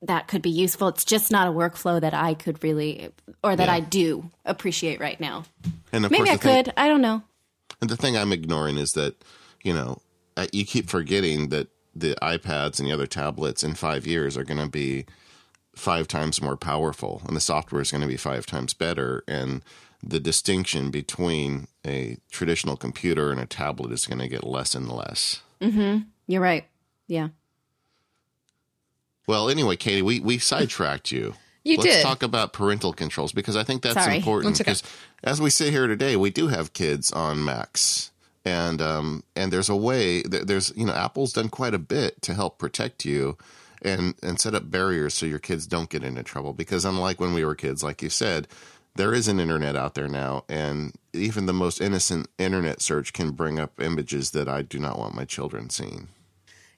That 0.00 0.26
could 0.26 0.42
be 0.42 0.50
useful. 0.50 0.88
It's 0.88 1.04
just 1.04 1.30
not 1.30 1.46
a 1.46 1.52
workflow 1.52 2.00
that 2.00 2.14
I 2.14 2.34
could 2.34 2.62
really, 2.62 3.10
or 3.42 3.54
that 3.54 3.68
yeah. 3.68 3.74
I 3.74 3.80
do 3.80 4.30
appreciate 4.44 5.00
right 5.00 5.20
now. 5.20 5.44
And 5.92 6.08
maybe 6.10 6.30
I 6.30 6.36
could. 6.36 6.66
Thing, 6.66 6.74
I 6.76 6.88
don't 6.88 7.02
know. 7.02 7.22
And 7.80 7.88
the 7.88 7.96
thing 7.96 8.16
I'm 8.16 8.32
ignoring 8.32 8.78
is 8.78 8.92
that, 8.92 9.14
you 9.62 9.72
know, 9.72 10.00
you 10.52 10.64
keep 10.64 10.88
forgetting 10.88 11.50
that 11.50 11.68
the 11.94 12.16
iPads 12.22 12.78
and 12.78 12.88
the 12.88 12.92
other 12.92 13.06
tablets 13.06 13.62
in 13.62 13.74
five 13.74 14.06
years 14.06 14.36
are 14.36 14.44
going 14.44 14.60
to 14.60 14.68
be 14.68 15.04
five 15.74 16.08
times 16.08 16.42
more 16.42 16.56
powerful, 16.56 17.22
and 17.26 17.36
the 17.36 17.40
software 17.40 17.82
is 17.82 17.90
going 17.90 18.02
to 18.02 18.06
be 18.06 18.16
five 18.16 18.46
times 18.46 18.74
better, 18.74 19.24
and 19.26 19.62
the 20.02 20.20
distinction 20.20 20.90
between 20.90 21.68
a 21.86 22.16
traditional 22.30 22.76
computer 22.76 23.30
and 23.30 23.40
a 23.40 23.46
tablet 23.46 23.92
is 23.92 24.06
going 24.06 24.18
to 24.18 24.28
get 24.28 24.44
less 24.44 24.74
and 24.74 24.90
less. 24.90 25.42
Mm-hmm. 25.60 26.02
You're 26.26 26.42
right. 26.42 26.64
Yeah. 27.06 27.28
Well, 29.26 29.48
anyway, 29.48 29.76
Katie, 29.76 30.02
we 30.02 30.20
we 30.20 30.38
sidetracked 30.38 31.12
you. 31.12 31.34
You 31.64 31.76
Let's 31.76 31.94
did. 31.94 32.02
talk 32.02 32.24
about 32.24 32.52
parental 32.52 32.92
controls 32.92 33.30
because 33.30 33.54
I 33.54 33.62
think 33.62 33.82
that's 33.82 33.94
Sorry. 33.94 34.16
important. 34.16 34.58
Because 34.58 34.82
as 35.22 35.40
we 35.40 35.48
sit 35.48 35.70
here 35.72 35.86
today, 35.86 36.16
we 36.16 36.28
do 36.30 36.48
have 36.48 36.72
kids 36.72 37.12
on 37.12 37.44
Macs 37.44 38.10
and 38.44 38.82
um, 38.82 39.22
and 39.36 39.52
there's 39.52 39.68
a 39.68 39.76
way 39.76 40.22
there's 40.22 40.72
you 40.76 40.86
know 40.86 40.94
Apple's 40.94 41.32
done 41.32 41.48
quite 41.48 41.74
a 41.74 41.78
bit 41.78 42.20
to 42.22 42.34
help 42.34 42.58
protect 42.58 43.04
you 43.04 43.36
and 43.82 44.14
and 44.22 44.40
set 44.40 44.54
up 44.54 44.70
barriers 44.70 45.14
so 45.14 45.26
your 45.26 45.38
kids 45.38 45.66
don't 45.66 45.90
get 45.90 46.04
into 46.04 46.22
trouble 46.22 46.52
because 46.52 46.84
unlike 46.84 47.20
when 47.20 47.34
we 47.34 47.44
were 47.44 47.54
kids 47.54 47.82
like 47.82 48.02
you 48.02 48.08
said 48.08 48.46
there 48.94 49.14
is 49.14 49.28
an 49.28 49.40
internet 49.40 49.74
out 49.76 49.94
there 49.94 50.08
now 50.08 50.44
and 50.48 50.92
even 51.12 51.46
the 51.46 51.52
most 51.52 51.80
innocent 51.80 52.28
internet 52.38 52.80
search 52.80 53.12
can 53.12 53.32
bring 53.32 53.58
up 53.58 53.80
images 53.80 54.30
that 54.32 54.48
I 54.48 54.62
do 54.62 54.78
not 54.78 54.98
want 54.98 55.14
my 55.14 55.24
children 55.24 55.70
seeing. 55.70 56.08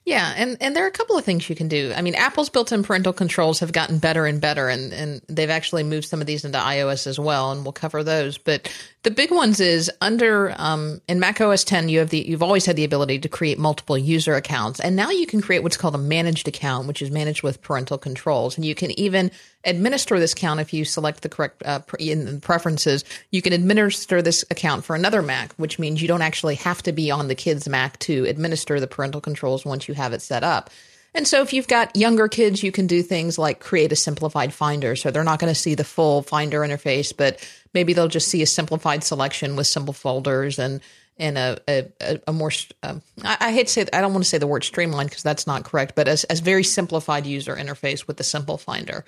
Yeah, 0.05 0.35
and, 0.37 0.55
and 0.61 0.75
there 0.75 0.83
are 0.83 0.87
a 0.87 0.91
couple 0.91 1.17
of 1.17 1.25
things 1.25 1.49
you 1.49 1.55
can 1.55 1.67
do. 1.67 1.91
I 1.95 2.03
mean, 2.03 2.13
Apple's 2.13 2.49
built-in 2.49 2.83
parental 2.83 3.11
controls 3.11 3.59
have 3.61 3.71
gotten 3.71 3.97
better 3.97 4.27
and 4.27 4.39
better, 4.39 4.69
and, 4.69 4.93
and 4.93 5.21
they've 5.27 5.49
actually 5.49 5.81
moved 5.81 6.07
some 6.07 6.21
of 6.21 6.27
these 6.27 6.45
into 6.45 6.59
iOS 6.59 7.07
as 7.07 7.19
well, 7.19 7.51
and 7.51 7.63
we'll 7.63 7.73
cover 7.73 8.03
those. 8.03 8.37
But 8.37 8.71
the 9.05 9.11
big 9.11 9.29
ones 9.29 9.59
is 9.59 9.89
under 10.01 10.55
um, 10.57 10.99
in 11.07 11.19
Mac 11.19 11.39
OS 11.39 11.63
10, 11.63 11.89
you 11.89 11.99
have 11.99 12.09
the 12.09 12.27
you've 12.27 12.41
always 12.41 12.65
had 12.65 12.75
the 12.75 12.83
ability 12.83 13.19
to 13.19 13.29
create 13.29 13.59
multiple 13.59 13.95
user 13.95 14.33
accounts, 14.33 14.79
and 14.79 14.95
now 14.95 15.11
you 15.11 15.27
can 15.27 15.41
create 15.41 15.61
what's 15.61 15.77
called 15.77 15.93
a 15.93 15.99
managed 15.99 16.47
account, 16.47 16.87
which 16.87 17.03
is 17.03 17.11
managed 17.11 17.43
with 17.43 17.61
parental 17.61 17.99
controls, 17.99 18.57
and 18.57 18.65
you 18.65 18.73
can 18.73 18.99
even 18.99 19.29
administer 19.63 20.19
this 20.19 20.33
account 20.33 20.59
if 20.59 20.73
you 20.73 20.83
select 20.83 21.21
the 21.21 21.29
correct 21.29 21.61
uh, 21.65 21.81
in 21.99 22.41
preferences. 22.41 23.05
You 23.29 23.43
can 23.43 23.53
administer 23.53 24.23
this 24.23 24.43
account 24.49 24.83
for 24.83 24.95
another 24.95 25.21
Mac, 25.21 25.53
which 25.53 25.77
means 25.77 26.01
you 26.01 26.07
don't 26.07 26.23
actually 26.23 26.55
have 26.55 26.81
to 26.81 26.91
be 26.91 27.11
on 27.11 27.27
the 27.27 27.35
kid's 27.35 27.69
Mac 27.69 27.99
to 27.99 28.25
administer 28.25 28.79
the 28.79 28.87
parental 28.87 29.21
controls 29.21 29.65
once 29.65 29.87
you 29.87 29.93
have 29.93 30.13
it 30.13 30.23
set 30.23 30.43
up. 30.43 30.71
And 31.15 31.25
so 31.25 31.41
if 31.41 31.53
you've 31.53 31.67
got 31.67 31.95
younger 31.95 32.27
kids, 32.27 32.61
you 32.61 32.73
can 32.73 32.87
do 32.87 33.01
things 33.01 33.39
like 33.39 33.61
create 33.61 33.93
a 33.93 33.95
simplified 33.95 34.53
finder. 34.53 34.97
So 34.97 35.11
they're 35.11 35.23
not 35.23 35.39
going 35.39 35.51
to 35.51 35.59
see 35.59 35.73
the 35.73 35.85
full 35.85 36.21
finder 36.21 36.59
interface, 36.59 37.15
but 37.15 37.39
maybe 37.73 37.93
they'll 37.93 38.09
just 38.09 38.27
see 38.27 38.41
a 38.41 38.45
simplified 38.45 39.03
selection 39.03 39.55
with 39.55 39.65
simple 39.65 39.93
folders 39.93 40.59
and 40.59 40.81
and 41.17 41.37
a 41.37 41.57
a, 41.69 42.19
a 42.27 42.33
more 42.33 42.51
um, 42.83 43.01
I, 43.23 43.37
I, 43.39 43.51
hate 43.53 43.67
to 43.67 43.73
say 43.73 43.85
I 43.93 44.01
don't 44.01 44.11
want 44.11 44.25
to 44.25 44.29
say 44.29 44.37
the 44.37 44.47
word 44.47 44.65
streamlined 44.65 45.09
because 45.09 45.23
that's 45.23 45.47
not 45.47 45.63
correct, 45.63 45.95
but 45.95 46.09
as 46.09 46.25
as 46.25 46.41
very 46.41 46.63
simplified 46.63 47.25
user 47.25 47.55
interface 47.55 48.05
with 48.05 48.17
the 48.17 48.23
simple 48.25 48.57
finder. 48.57 49.05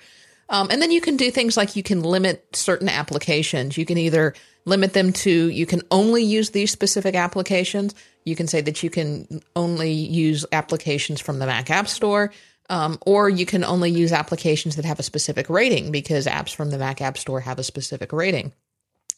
Um, 0.48 0.68
and 0.70 0.80
then 0.80 0.90
you 0.90 1.02
can 1.02 1.18
do 1.18 1.30
things 1.30 1.58
like 1.58 1.76
you 1.76 1.82
can 1.82 2.02
limit 2.02 2.56
certain 2.56 2.88
applications. 2.88 3.76
You 3.76 3.84
can 3.84 3.98
either 3.98 4.34
limit 4.64 4.94
them 4.94 5.12
to 5.12 5.48
you 5.48 5.66
can 5.66 5.82
only 5.90 6.22
use 6.22 6.50
these 6.50 6.70
specific 6.70 7.14
applications. 7.14 7.94
You 8.28 8.36
can 8.36 8.46
say 8.46 8.60
that 8.60 8.82
you 8.82 8.90
can 8.90 9.40
only 9.56 9.92
use 9.92 10.44
applications 10.52 11.20
from 11.20 11.38
the 11.38 11.46
Mac 11.46 11.70
App 11.70 11.88
Store. 11.88 12.32
Um, 12.70 12.98
or 13.06 13.30
you 13.30 13.46
can 13.46 13.64
only 13.64 13.90
use 13.90 14.12
applications 14.12 14.76
that 14.76 14.84
have 14.84 15.00
a 15.00 15.02
specific 15.02 15.48
rating 15.48 15.90
because 15.90 16.26
apps 16.26 16.54
from 16.54 16.70
the 16.70 16.76
Mac 16.76 17.00
App 17.00 17.16
Store 17.16 17.40
have 17.40 17.58
a 17.58 17.64
specific 17.64 18.12
rating. 18.12 18.52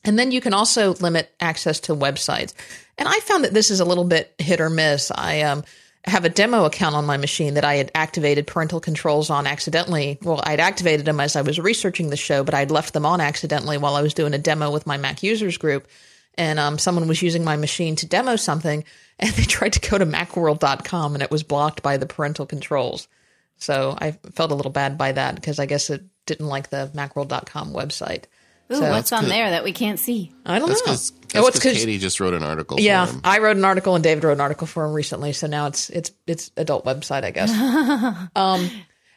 And 0.05 0.19
then 0.19 0.31
you 0.31 0.41
can 0.41 0.55
also 0.55 0.95
limit 0.95 1.35
access 1.41 1.81
to 1.81 1.95
websites. 1.95 2.55
And 2.97 3.09
I 3.09 3.19
found 3.21 3.45
that 3.45 3.53
this 3.53 3.71
is 3.71 3.81
a 3.81 3.85
little 3.85 4.05
bit 4.05 4.33
hit 4.39 4.61
or 4.61 4.71
miss. 4.71 5.11
I 5.13 5.43
um, 5.43 5.65
have 6.05 6.25
a 6.25 6.31
demo 6.31 6.65
account 6.65 6.95
on 6.95 7.05
my 7.05 7.17
machine 7.17 7.55
that 7.55 7.65
I 7.65 7.75
had 7.75 7.91
activated 7.95 8.47
parental 8.47 8.81
controls 8.81 9.31
on 9.31 9.47
accidentally. 9.47 10.19
Well, 10.23 10.41
I'd 10.45 10.61
activated 10.61 11.05
them 11.05 11.21
as 11.21 11.37
I 11.37 11.43
was 11.43 11.59
researching 11.59 12.09
the 12.09 12.17
show, 12.17 12.45
but 12.45 12.55
I'd 12.55 12.71
left 12.71 12.95
them 12.95 13.05
on 13.05 13.21
accidentally 13.21 13.77
while 13.77 13.97
I 13.97 14.03
was 14.03 14.15
doing 14.15 14.33
a 14.33 14.39
demo 14.39 14.71
with 14.71 14.87
my 14.87 14.97
Mac 14.97 15.23
users 15.23 15.59
group. 15.59 15.89
And 16.37 16.59
um, 16.59 16.79
someone 16.79 17.09
was 17.09 17.23
using 17.23 17.45
my 17.45 17.57
machine 17.57 17.97
to 17.97 18.07
demo 18.07 18.37
something, 18.37 18.85
and 19.19 19.31
they 19.33 19.45
tried 19.45 19.75
to 19.75 19.91
go 19.91 19.99
to 19.99 20.07
macworld.com, 20.07 21.15
and 21.15 21.23
it 21.23 21.31
was 21.31 21.43
blocked 21.43 21.83
by 21.83 21.97
the 21.97 22.07
parental 22.07 22.47
controls. 22.47 23.09
So 23.57 23.97
I 24.01 24.13
felt 24.33 24.53
a 24.53 24.55
little 24.55 24.73
bad 24.73 24.97
by 24.97 25.13
that 25.13 25.35
because 25.35 25.59
I 25.59 25.67
guess 25.67 25.91
it 25.91 26.03
didn't 26.25 26.47
like 26.47 26.71
the 26.71 26.91
macworld.com 26.95 27.73
website. 27.73 28.25
Ooh, 28.73 28.77
so, 28.77 28.91
what's 28.91 29.13
on 29.13 29.29
there 29.29 29.51
that 29.51 29.65
we 29.65 29.73
can't 29.73 29.99
see? 29.99 30.33
I 30.47 30.61
don't 30.61 30.69
that's 30.69 30.81
know. 30.81 30.87
Cause, 30.87 31.11
that's 31.11 31.37
oh, 31.37 31.49
it's 31.49 31.59
because 31.59 31.77
Katie 31.77 31.99
just 31.99 32.21
wrote 32.21 32.35
an 32.35 32.45
article. 32.45 32.79
Yeah, 32.79 33.13
I 33.25 33.41
wrote 33.41 33.57
an 33.57 33.65
article 33.65 33.97
and 33.97 34.05
David 34.05 34.23
wrote 34.23 34.35
an 34.35 34.41
article 34.41 34.67
for 34.69 34.85
him 34.85 34.93
recently. 34.93 35.33
So 35.33 35.49
now 35.49 35.67
it's 35.67 35.91
it's 35.91 36.13
it's 36.29 36.53
adult 36.57 36.85
website, 36.85 37.25
I 37.25 37.33
guess. 37.33 37.51
um, 38.37 38.71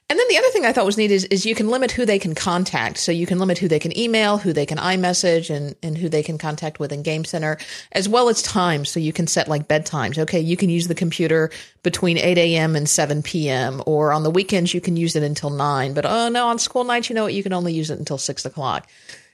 and 0.09 0.19
then 0.19 0.27
the 0.27 0.37
other 0.37 0.49
thing 0.49 0.65
I 0.65 0.73
thought 0.73 0.85
was 0.85 0.97
neat 0.97 1.11
is, 1.11 1.23
is 1.25 1.45
you 1.45 1.55
can 1.55 1.69
limit 1.69 1.91
who 1.91 2.05
they 2.05 2.19
can 2.19 2.35
contact. 2.35 2.97
So 2.97 3.11
you 3.11 3.25
can 3.25 3.39
limit 3.39 3.57
who 3.57 3.67
they 3.67 3.79
can 3.79 3.97
email, 3.97 4.37
who 4.37 4.51
they 4.51 4.65
can 4.65 4.77
iMessage, 4.77 5.49
and, 5.49 5.75
and 5.81 5.97
who 5.97 6.09
they 6.09 6.21
can 6.21 6.37
contact 6.37 6.77
within 6.79 7.03
Game 7.03 7.23
Center, 7.23 7.57
as 7.93 8.09
well 8.09 8.27
as 8.27 8.41
times. 8.41 8.89
So 8.89 8.99
you 8.99 9.13
can 9.13 9.27
set 9.27 9.47
like 9.47 9.67
bedtimes. 9.67 10.17
Okay, 10.17 10.39
you 10.39 10.57
can 10.57 10.69
use 10.69 10.87
the 10.87 10.95
computer 10.95 11.51
between 11.83 12.17
8 12.17 12.37
a.m. 12.37 12.75
and 12.75 12.87
7 12.87 13.23
p.m. 13.23 13.81
Or 13.85 14.11
on 14.11 14.23
the 14.23 14.29
weekends, 14.29 14.73
you 14.73 14.81
can 14.81 14.97
use 14.97 15.15
it 15.15 15.23
until 15.23 15.49
9. 15.49 15.93
But 15.93 16.05
oh 16.05 16.27
no, 16.29 16.47
on 16.47 16.59
school 16.59 16.83
nights, 16.83 17.09
you 17.09 17.15
know 17.15 17.23
what? 17.23 17.33
You 17.33 17.43
can 17.43 17.53
only 17.53 17.73
use 17.73 17.89
it 17.89 17.97
until 17.97 18.17
6 18.17 18.45
o'clock. 18.45 18.89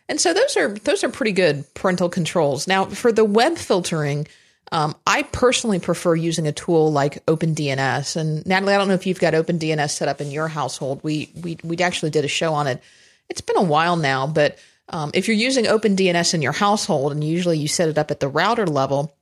And 0.08 0.20
so 0.20 0.34
those 0.34 0.56
are 0.58 0.74
those 0.74 1.04
are 1.04 1.10
pretty 1.10 1.32
good 1.32 1.72
parental 1.74 2.10
controls. 2.10 2.68
Now 2.68 2.86
for 2.86 3.12
the 3.12 3.26
web 3.26 3.58
filtering, 3.58 4.28
um, 4.72 4.96
I 5.06 5.24
personally 5.24 5.80
prefer 5.80 6.16
using 6.16 6.48
a 6.48 6.52
tool 6.52 6.92
like 6.92 7.26
OpenDNS. 7.26 8.16
And 8.16 8.46
Natalie, 8.46 8.74
I 8.74 8.78
don't 8.78 8.88
know 8.88 8.94
if 8.94 9.08
you've 9.08 9.20
got 9.20 9.34
OpenDNS 9.34 9.92
set 9.92 10.08
up 10.08 10.22
in 10.22 10.32
your 10.32 10.48
household. 10.48 11.02
We 11.04 11.32
we 11.42 11.58
we 11.64 11.78
actually 11.78 12.12
did 12.12 12.26
a 12.26 12.30
show 12.30 12.54
on 12.54 12.68
it. 12.68 12.82
It's 13.30 13.42
been 13.42 13.58
a 13.58 13.64
while 13.64 13.96
now, 13.96 14.28
but 14.28 14.58
um, 14.90 15.12
if 15.14 15.28
you're 15.28 15.38
using 15.38 15.66
OpenDNS 15.66 16.34
in 16.34 16.42
your 16.42 16.52
household, 16.52 17.12
and 17.12 17.24
usually 17.24 17.58
you 17.58 17.68
set 17.68 17.90
it 17.90 17.98
up 17.98 18.12
at 18.12 18.20
the 18.20 18.28
router 18.28 18.66
level, 18.66 19.16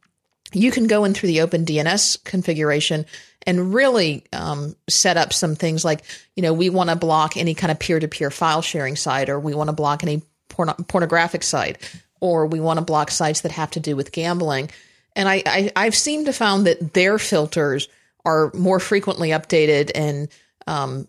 you 0.54 0.72
can 0.72 0.88
go 0.88 1.04
in 1.04 1.14
through 1.14 1.28
the 1.28 1.40
OpenDNS 1.40 2.24
configuration 2.24 3.06
and 3.46 3.74
really 3.74 4.24
um, 4.34 4.76
set 4.90 5.18
up 5.18 5.34
some 5.34 5.56
things 5.56 5.84
like, 5.86 6.04
you 6.36 6.44
know, 6.44 6.54
we 6.54 6.70
want 6.70 6.90
to 6.90 6.96
block 6.96 7.38
any 7.38 7.54
kind 7.54 7.72
of 7.72 7.80
peer-to-peer 7.80 8.32
file 8.32 8.62
sharing 8.62 8.96
site, 8.96 9.30
or 9.30 9.40
we 9.40 9.54
want 9.54 9.70
to 9.70 9.74
block 9.74 10.04
any 10.04 10.22
porn- 10.50 10.74
pornographic 10.88 11.44
site, 11.44 11.78
or 12.20 12.46
we 12.48 12.60
want 12.60 12.80
to 12.80 12.86
block 12.86 13.12
sites 13.12 13.42
that 13.42 13.52
have 13.52 13.72
to 13.72 13.80
do 13.80 13.96
with 13.96 14.12
gambling. 14.12 14.70
And 15.18 15.28
I, 15.28 15.44
I 15.46 15.72
I've 15.76 15.96
seemed 15.96 16.28
to 16.28 16.34
found 16.34 16.66
that 16.68 16.94
their 16.94 17.20
filters 17.20 17.90
are 18.24 18.52
more 18.54 18.80
frequently 18.80 19.30
updated 19.30 19.92
and 19.94 20.30
um, 20.68 21.08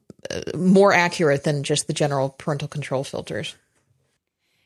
more 0.56 0.92
accurate 0.92 1.44
than 1.44 1.62
just 1.62 1.86
the 1.86 1.92
general 1.92 2.30
parental 2.30 2.68
control 2.68 3.04
filters. 3.04 3.54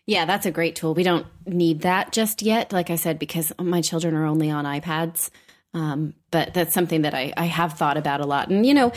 Yeah, 0.07 0.25
that's 0.25 0.47
a 0.47 0.51
great 0.51 0.77
tool. 0.77 0.95
We 0.95 1.03
don't 1.03 1.27
need 1.47 1.83
that 1.83 2.13
just 2.13 2.43
yet, 2.43 2.73
like 2.73 2.91
I 2.91 2.97
said, 2.97 3.19
because 3.19 3.53
my 3.61 3.81
children 3.81 4.15
are 4.15 4.27
only 4.27 4.51
on 4.51 4.65
iPads. 4.65 5.31
Um, 5.75 6.13
but 6.31 6.53
that's 6.53 6.75
something 6.75 7.03
that 7.03 7.15
I, 7.15 7.33
I 7.35 7.47
have 7.47 7.75
thought 7.75 7.97
about 7.97 8.21
a 8.21 8.27
lot. 8.27 8.51
And, 8.51 8.67
you 8.67 8.75
know, 8.75 8.93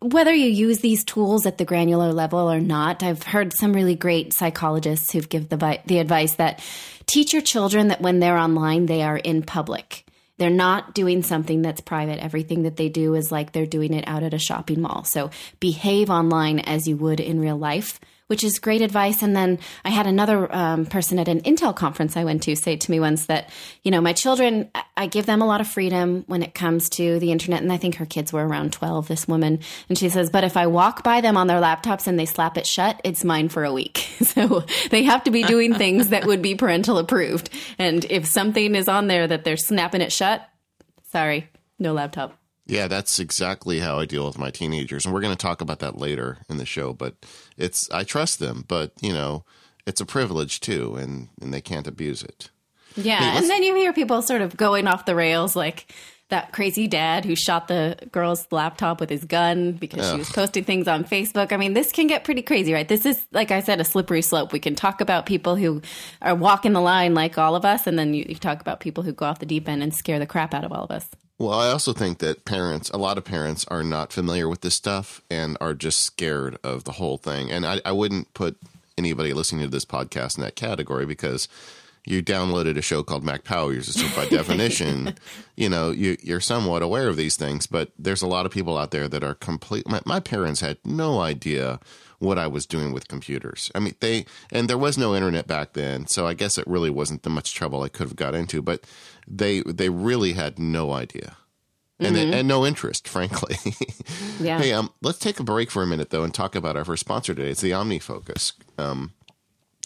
whether 0.00 0.32
you 0.32 0.46
use 0.46 0.78
these 0.78 1.04
tools 1.04 1.44
at 1.44 1.58
the 1.58 1.66
granular 1.66 2.14
level 2.14 2.50
or 2.50 2.60
not, 2.60 3.02
I've 3.02 3.22
heard 3.22 3.52
some 3.52 3.74
really 3.74 3.94
great 3.94 4.32
psychologists 4.32 5.12
who've 5.12 5.28
given 5.28 5.48
the, 5.48 5.80
the 5.84 5.98
advice 5.98 6.36
that 6.36 6.62
teach 7.06 7.32
your 7.32 7.42
children 7.42 7.88
that 7.88 8.00
when 8.00 8.20
they're 8.20 8.38
online, 8.38 8.86
they 8.86 9.02
are 9.02 9.16
in 9.16 9.42
public. 9.42 10.04
They're 10.36 10.50
not 10.50 10.94
doing 10.94 11.22
something 11.22 11.62
that's 11.62 11.80
private. 11.80 12.18
Everything 12.18 12.64
that 12.64 12.76
they 12.76 12.88
do 12.88 13.14
is 13.14 13.30
like 13.30 13.52
they're 13.52 13.66
doing 13.66 13.94
it 13.94 14.04
out 14.06 14.22
at 14.22 14.34
a 14.34 14.38
shopping 14.38 14.80
mall. 14.80 15.04
So 15.04 15.30
behave 15.60 16.10
online 16.10 16.58
as 16.58 16.88
you 16.88 16.96
would 16.96 17.20
in 17.20 17.40
real 17.40 17.56
life 17.56 18.00
which 18.28 18.42
is 18.42 18.58
great 18.58 18.80
advice. 18.80 19.22
And 19.22 19.36
then 19.36 19.58
I 19.84 19.90
had 19.90 20.06
another 20.06 20.52
um, 20.54 20.86
person 20.86 21.18
at 21.18 21.28
an 21.28 21.40
Intel 21.42 21.74
conference 21.74 22.16
I 22.16 22.24
went 22.24 22.42
to 22.44 22.56
say 22.56 22.76
to 22.76 22.90
me 22.90 22.98
once 23.00 23.26
that, 23.26 23.50
you 23.82 23.90
know, 23.90 24.00
my 24.00 24.12
children, 24.12 24.70
I 24.96 25.06
give 25.06 25.26
them 25.26 25.42
a 25.42 25.46
lot 25.46 25.60
of 25.60 25.68
freedom 25.68 26.24
when 26.26 26.42
it 26.42 26.54
comes 26.54 26.88
to 26.90 27.18
the 27.18 27.32
internet. 27.32 27.62
And 27.62 27.72
I 27.72 27.76
think 27.76 27.96
her 27.96 28.06
kids 28.06 28.32
were 28.32 28.46
around 28.46 28.72
12, 28.72 29.08
this 29.08 29.28
woman. 29.28 29.60
And 29.88 29.98
she 29.98 30.08
says, 30.08 30.30
but 30.30 30.44
if 30.44 30.56
I 30.56 30.66
walk 30.66 31.04
by 31.04 31.20
them 31.20 31.36
on 31.36 31.46
their 31.46 31.60
laptops 31.60 32.06
and 32.06 32.18
they 32.18 32.26
slap 32.26 32.56
it 32.56 32.66
shut, 32.66 33.00
it's 33.04 33.24
mine 33.24 33.48
for 33.48 33.64
a 33.64 33.72
week. 33.72 33.98
so 34.22 34.64
they 34.90 35.02
have 35.02 35.24
to 35.24 35.30
be 35.30 35.42
doing 35.42 35.74
things 35.74 36.08
that 36.08 36.26
would 36.26 36.42
be 36.42 36.54
parental 36.54 36.98
approved. 36.98 37.50
And 37.78 38.04
if 38.06 38.26
something 38.26 38.74
is 38.74 38.88
on 38.88 39.06
there 39.06 39.26
that 39.26 39.44
they're 39.44 39.56
snapping 39.56 40.00
it 40.00 40.12
shut, 40.12 40.48
sorry, 41.12 41.50
no 41.78 41.92
laptop. 41.92 42.38
Yeah, 42.66 42.88
that's 42.88 43.18
exactly 43.18 43.80
how 43.80 43.98
I 43.98 44.06
deal 44.06 44.26
with 44.26 44.38
my 44.38 44.50
teenagers, 44.50 45.04
and 45.04 45.12
we're 45.12 45.20
going 45.20 45.36
to 45.36 45.42
talk 45.42 45.60
about 45.60 45.80
that 45.80 45.98
later 45.98 46.38
in 46.48 46.56
the 46.56 46.64
show. 46.64 46.94
But 46.94 47.14
it's 47.58 47.90
I 47.90 48.04
trust 48.04 48.38
them, 48.38 48.64
but 48.66 48.92
you 49.00 49.12
know, 49.12 49.44
it's 49.86 50.00
a 50.00 50.06
privilege 50.06 50.60
too, 50.60 50.96
and 50.96 51.28
and 51.42 51.52
they 51.52 51.60
can't 51.60 51.86
abuse 51.86 52.22
it. 52.22 52.50
Yeah, 52.96 53.18
hey, 53.18 53.38
and 53.38 53.50
then 53.50 53.62
you 53.62 53.74
hear 53.74 53.92
people 53.92 54.22
sort 54.22 54.40
of 54.40 54.56
going 54.56 54.86
off 54.86 55.04
the 55.04 55.14
rails, 55.14 55.54
like 55.54 55.92
that 56.30 56.52
crazy 56.52 56.88
dad 56.88 57.24
who 57.24 57.36
shot 57.36 57.68
the 57.68 57.98
girl's 58.10 58.46
laptop 58.50 58.98
with 58.98 59.10
his 59.10 59.24
gun 59.24 59.72
because 59.72 60.06
Ugh. 60.06 60.12
she 60.12 60.18
was 60.18 60.30
posting 60.30 60.64
things 60.64 60.88
on 60.88 61.04
Facebook. 61.04 61.52
I 61.52 61.58
mean, 61.58 61.74
this 61.74 61.92
can 61.92 62.06
get 62.06 62.24
pretty 62.24 62.40
crazy, 62.40 62.72
right? 62.72 62.88
This 62.88 63.04
is, 63.04 63.26
like 63.30 63.50
I 63.50 63.60
said, 63.60 63.78
a 63.78 63.84
slippery 63.84 64.22
slope. 64.22 64.52
We 64.52 64.58
can 64.58 64.74
talk 64.74 65.02
about 65.02 65.26
people 65.26 65.54
who 65.54 65.82
are 66.22 66.34
walking 66.34 66.72
the 66.72 66.80
line 66.80 67.14
like 67.14 67.36
all 67.36 67.56
of 67.56 67.66
us, 67.66 67.86
and 67.86 67.98
then 67.98 68.14
you, 68.14 68.24
you 68.26 68.36
talk 68.36 68.60
about 68.62 68.80
people 68.80 69.04
who 69.04 69.12
go 69.12 69.26
off 69.26 69.38
the 69.38 69.46
deep 69.46 69.68
end 69.68 69.82
and 69.82 69.94
scare 69.94 70.18
the 70.18 70.26
crap 70.26 70.54
out 70.54 70.64
of 70.64 70.72
all 70.72 70.84
of 70.84 70.90
us. 70.90 71.06
Well, 71.38 71.52
I 71.52 71.68
also 71.68 71.92
think 71.92 72.18
that 72.18 72.44
parents, 72.44 72.90
a 72.90 72.96
lot 72.96 73.18
of 73.18 73.24
parents, 73.24 73.64
are 73.66 73.82
not 73.82 74.12
familiar 74.12 74.48
with 74.48 74.60
this 74.60 74.74
stuff 74.76 75.20
and 75.28 75.56
are 75.60 75.74
just 75.74 76.00
scared 76.00 76.58
of 76.62 76.84
the 76.84 76.92
whole 76.92 77.18
thing. 77.18 77.50
And 77.50 77.66
I, 77.66 77.80
I 77.84 77.92
wouldn't 77.92 78.32
put 78.34 78.56
anybody 78.96 79.32
listening 79.32 79.62
to 79.62 79.70
this 79.70 79.84
podcast 79.84 80.38
in 80.38 80.44
that 80.44 80.54
category 80.54 81.06
because 81.06 81.48
you 82.06 82.22
downloaded 82.22 82.76
a 82.76 82.82
show 82.82 83.02
called 83.02 83.24
Mac 83.24 83.44
Power 83.44 83.72
Users, 83.72 83.96
so 83.96 84.14
by 84.14 84.26
definition, 84.30 85.14
you 85.56 85.68
know 85.68 85.90
you, 85.90 86.16
you're 86.22 86.40
somewhat 86.40 86.82
aware 86.82 87.08
of 87.08 87.16
these 87.16 87.36
things. 87.36 87.66
But 87.66 87.90
there's 87.98 88.22
a 88.22 88.26
lot 88.26 88.46
of 88.46 88.52
people 88.52 88.76
out 88.76 88.90
there 88.90 89.08
that 89.08 89.24
are 89.24 89.34
complete. 89.34 89.88
My, 89.88 90.00
my 90.04 90.20
parents 90.20 90.60
had 90.60 90.78
no 90.84 91.20
idea 91.20 91.80
what 92.24 92.38
I 92.38 92.46
was 92.46 92.66
doing 92.66 92.92
with 92.92 93.08
computers. 93.08 93.70
I 93.74 93.80
mean, 93.80 93.94
they 94.00 94.26
and 94.50 94.68
there 94.68 94.78
was 94.78 94.98
no 94.98 95.14
internet 95.14 95.46
back 95.46 95.74
then, 95.74 96.06
so 96.06 96.26
I 96.26 96.34
guess 96.34 96.58
it 96.58 96.66
really 96.66 96.90
wasn't 96.90 97.22
the 97.22 97.30
much 97.30 97.54
trouble 97.54 97.82
I 97.82 97.88
could 97.88 98.08
have 98.08 98.16
got 98.16 98.34
into. 98.34 98.62
But 98.62 98.84
they 99.26 99.60
they 99.60 99.88
really 99.88 100.32
had 100.32 100.58
no 100.58 100.92
idea. 100.92 101.36
And, 102.00 102.16
mm-hmm. 102.16 102.30
they, 102.30 102.38
and 102.40 102.48
no 102.48 102.66
interest, 102.66 103.06
frankly. 103.16 103.56
yeah. 104.40 104.58
Hey, 104.58 104.72
um, 104.72 104.90
let's 105.00 105.18
take 105.18 105.38
a 105.38 105.44
break 105.44 105.70
for 105.70 105.82
a 105.82 105.86
minute 105.86 106.10
though 106.10 106.24
and 106.24 106.34
talk 106.34 106.54
about 106.54 106.76
our 106.76 106.84
first 106.84 107.00
sponsor 107.00 107.34
today. 107.34 107.50
It's 107.50 107.60
the 107.60 107.70
OmniFocus. 107.70 108.52
Um, 108.78 109.12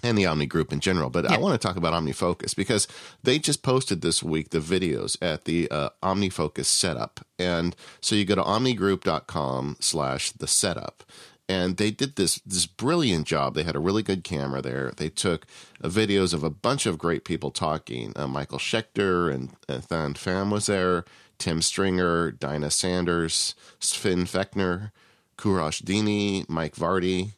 and 0.02 0.16
the 0.16 0.26
Omni 0.26 0.46
Group 0.46 0.72
in 0.72 0.80
general. 0.80 1.10
But 1.10 1.30
I 1.30 1.38
want 1.38 1.60
to 1.60 1.66
talk 1.66 1.76
about 1.76 1.92
OmniFocus 1.92 2.54
because 2.54 2.86
they 3.22 3.38
just 3.38 3.62
posted 3.62 4.00
this 4.00 4.22
week 4.22 4.50
the 4.50 4.60
videos 4.60 5.16
at 5.20 5.44
the 5.44 5.68
uh, 5.70 5.90
OmniFocus 6.02 6.66
setup, 6.66 7.26
and 7.38 7.74
so 8.00 8.14
you 8.14 8.24
go 8.24 8.34
to 8.34 8.42
omnigroup.com 8.42 9.76
slash 9.80 10.32
the 10.32 10.46
setup. 10.46 11.04
And 11.48 11.78
they 11.78 11.90
did 11.90 12.16
this 12.16 12.40
this 12.40 12.66
brilliant 12.66 13.26
job. 13.26 13.54
They 13.54 13.62
had 13.62 13.76
a 13.76 13.80
really 13.80 14.02
good 14.02 14.22
camera 14.22 14.60
there. 14.60 14.92
They 14.96 15.08
took 15.08 15.46
uh, 15.82 15.88
videos 15.88 16.34
of 16.34 16.44
a 16.44 16.50
bunch 16.50 16.84
of 16.84 16.98
great 16.98 17.24
people 17.24 17.50
talking. 17.50 18.12
Uh, 18.16 18.26
Michael 18.26 18.58
Schechter 18.58 19.32
and 19.32 19.50
uh, 19.68 19.78
Thanh 19.78 20.14
Pham 20.14 20.52
was 20.52 20.66
there. 20.66 21.04
Tim 21.38 21.62
Stringer, 21.62 22.32
Dinah 22.32 22.70
Sanders, 22.70 23.54
Sven 23.78 24.26
Fechner, 24.26 24.90
Kourosh 25.38 25.82
Dini, 25.82 26.46
Mike 26.48 26.74
Vardy, 26.74 27.32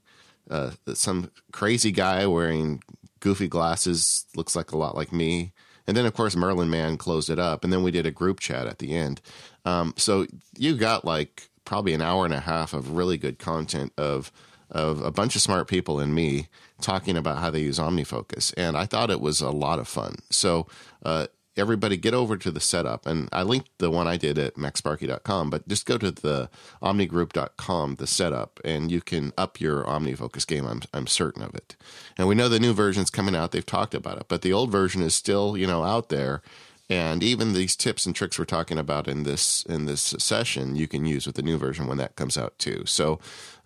uh, 0.51 0.70
some 0.94 1.31
crazy 1.53 1.92
guy 1.92 2.27
wearing 2.27 2.83
goofy 3.20 3.46
glasses, 3.46 4.25
looks 4.35 4.57
like 4.57 4.73
a 4.73 4.79
lot 4.79 4.96
like 4.96 5.12
me. 5.12 5.53
And 5.87 5.96
then, 5.96 6.07
of 6.07 6.14
course, 6.14 6.37
Merlin 6.37 6.70
Mann 6.70 6.96
closed 6.96 7.31
it 7.31 7.38
up. 7.38 7.64
And 7.64 7.73
then 7.73 7.83
we 7.83 7.90
did 7.90 8.07
a 8.07 8.11
group 8.11 8.40
chat 8.40 8.66
at 8.66 8.79
the 8.79 8.94
end. 8.94 9.20
Um, 9.64 9.92
so 9.96 10.27
you 10.57 10.77
got 10.77 11.05
like 11.05 11.50
probably 11.70 11.94
an 11.94 12.02
hour 12.02 12.24
and 12.24 12.35
a 12.35 12.40
half 12.40 12.74
of 12.74 12.96
really 12.96 13.16
good 13.16 13.38
content 13.38 13.92
of 13.96 14.33
of 14.72 15.00
a 15.02 15.12
bunch 15.12 15.37
of 15.37 15.40
smart 15.40 15.68
people 15.68 16.00
and 16.00 16.12
me 16.12 16.48
talking 16.80 17.16
about 17.16 17.38
how 17.38 17.48
they 17.48 17.61
use 17.61 17.78
OmniFocus. 17.78 18.52
And 18.56 18.76
I 18.76 18.87
thought 18.87 19.09
it 19.09 19.20
was 19.20 19.40
a 19.40 19.50
lot 19.50 19.78
of 19.78 19.87
fun. 19.87 20.16
So 20.30 20.66
uh, 21.04 21.28
everybody 21.56 21.96
get 21.96 22.12
over 22.12 22.37
to 22.37 22.50
the 22.50 22.59
setup. 22.59 23.06
And 23.06 23.28
i 23.30 23.44
linked 23.44 23.68
the 23.78 23.88
one 23.88 24.09
i 24.09 24.16
did 24.16 24.37
at 24.37 24.56
macsparky.com 24.56 25.48
but 25.50 25.68
just 25.68 25.87
go 25.87 25.96
to 25.96 26.11
the 26.11 26.50
omnigroup.com 26.83 27.94
the 27.96 28.06
setup 28.06 28.59
and 28.64 28.90
you 28.90 29.00
can 29.00 29.33
up 29.38 29.61
your 29.61 29.85
omnifocus 29.85 30.44
game. 30.48 30.66
I'm, 30.66 30.83
I'm 30.92 31.06
certain 31.06 31.42
of 31.42 31.54
it. 31.54 31.76
And 32.18 32.26
we 32.26 32.35
know 32.35 32.48
the 32.48 32.59
new 32.59 32.72
version's 32.72 33.11
coming 33.11 33.37
out. 33.37 33.52
They've 33.52 33.64
talked 33.64 33.94
about 33.94 34.18
it 34.18 34.26
but 34.26 34.42
the 34.42 34.52
old 34.52 34.72
version 34.72 35.02
is 35.02 35.14
still 35.14 35.56
you 35.56 35.68
know 35.68 35.85
out 35.85 36.09
there 36.09 36.42
and 36.90 37.22
even 37.22 37.53
these 37.53 37.76
tips 37.76 38.05
and 38.05 38.14
tricks 38.14 38.38
we're 38.38 38.44
talking 38.44 38.76
about 38.76 39.09
in 39.09 39.22
this 39.22 39.64
in 39.66 39.87
this 39.87 40.03
session 40.18 40.76
you 40.76 40.88
can 40.88 41.07
use 41.07 41.26
with 41.26 41.37
the 41.37 41.42
new 41.42 41.57
version 41.57 41.87
when 41.87 41.96
that 41.96 42.16
comes 42.16 42.37
out 42.37 42.59
too 42.59 42.83
so 42.85 43.18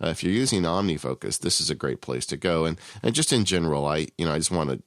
uh, 0.03 0.09
if 0.09 0.23
you're 0.23 0.33
using 0.33 0.63
omnifocus 0.63 1.41
this 1.41 1.61
is 1.61 1.71
a 1.71 1.75
great 1.75 2.01
place 2.01 2.27
to 2.27 2.37
go 2.37 2.65
and 2.65 2.79
and 3.03 3.15
just 3.15 3.33
in 3.33 3.45
general 3.45 3.87
i 3.87 4.07
you 4.19 4.27
know 4.27 4.33
i 4.33 4.39
just 4.39 4.53
want 4.53 4.71
to 4.71 4.83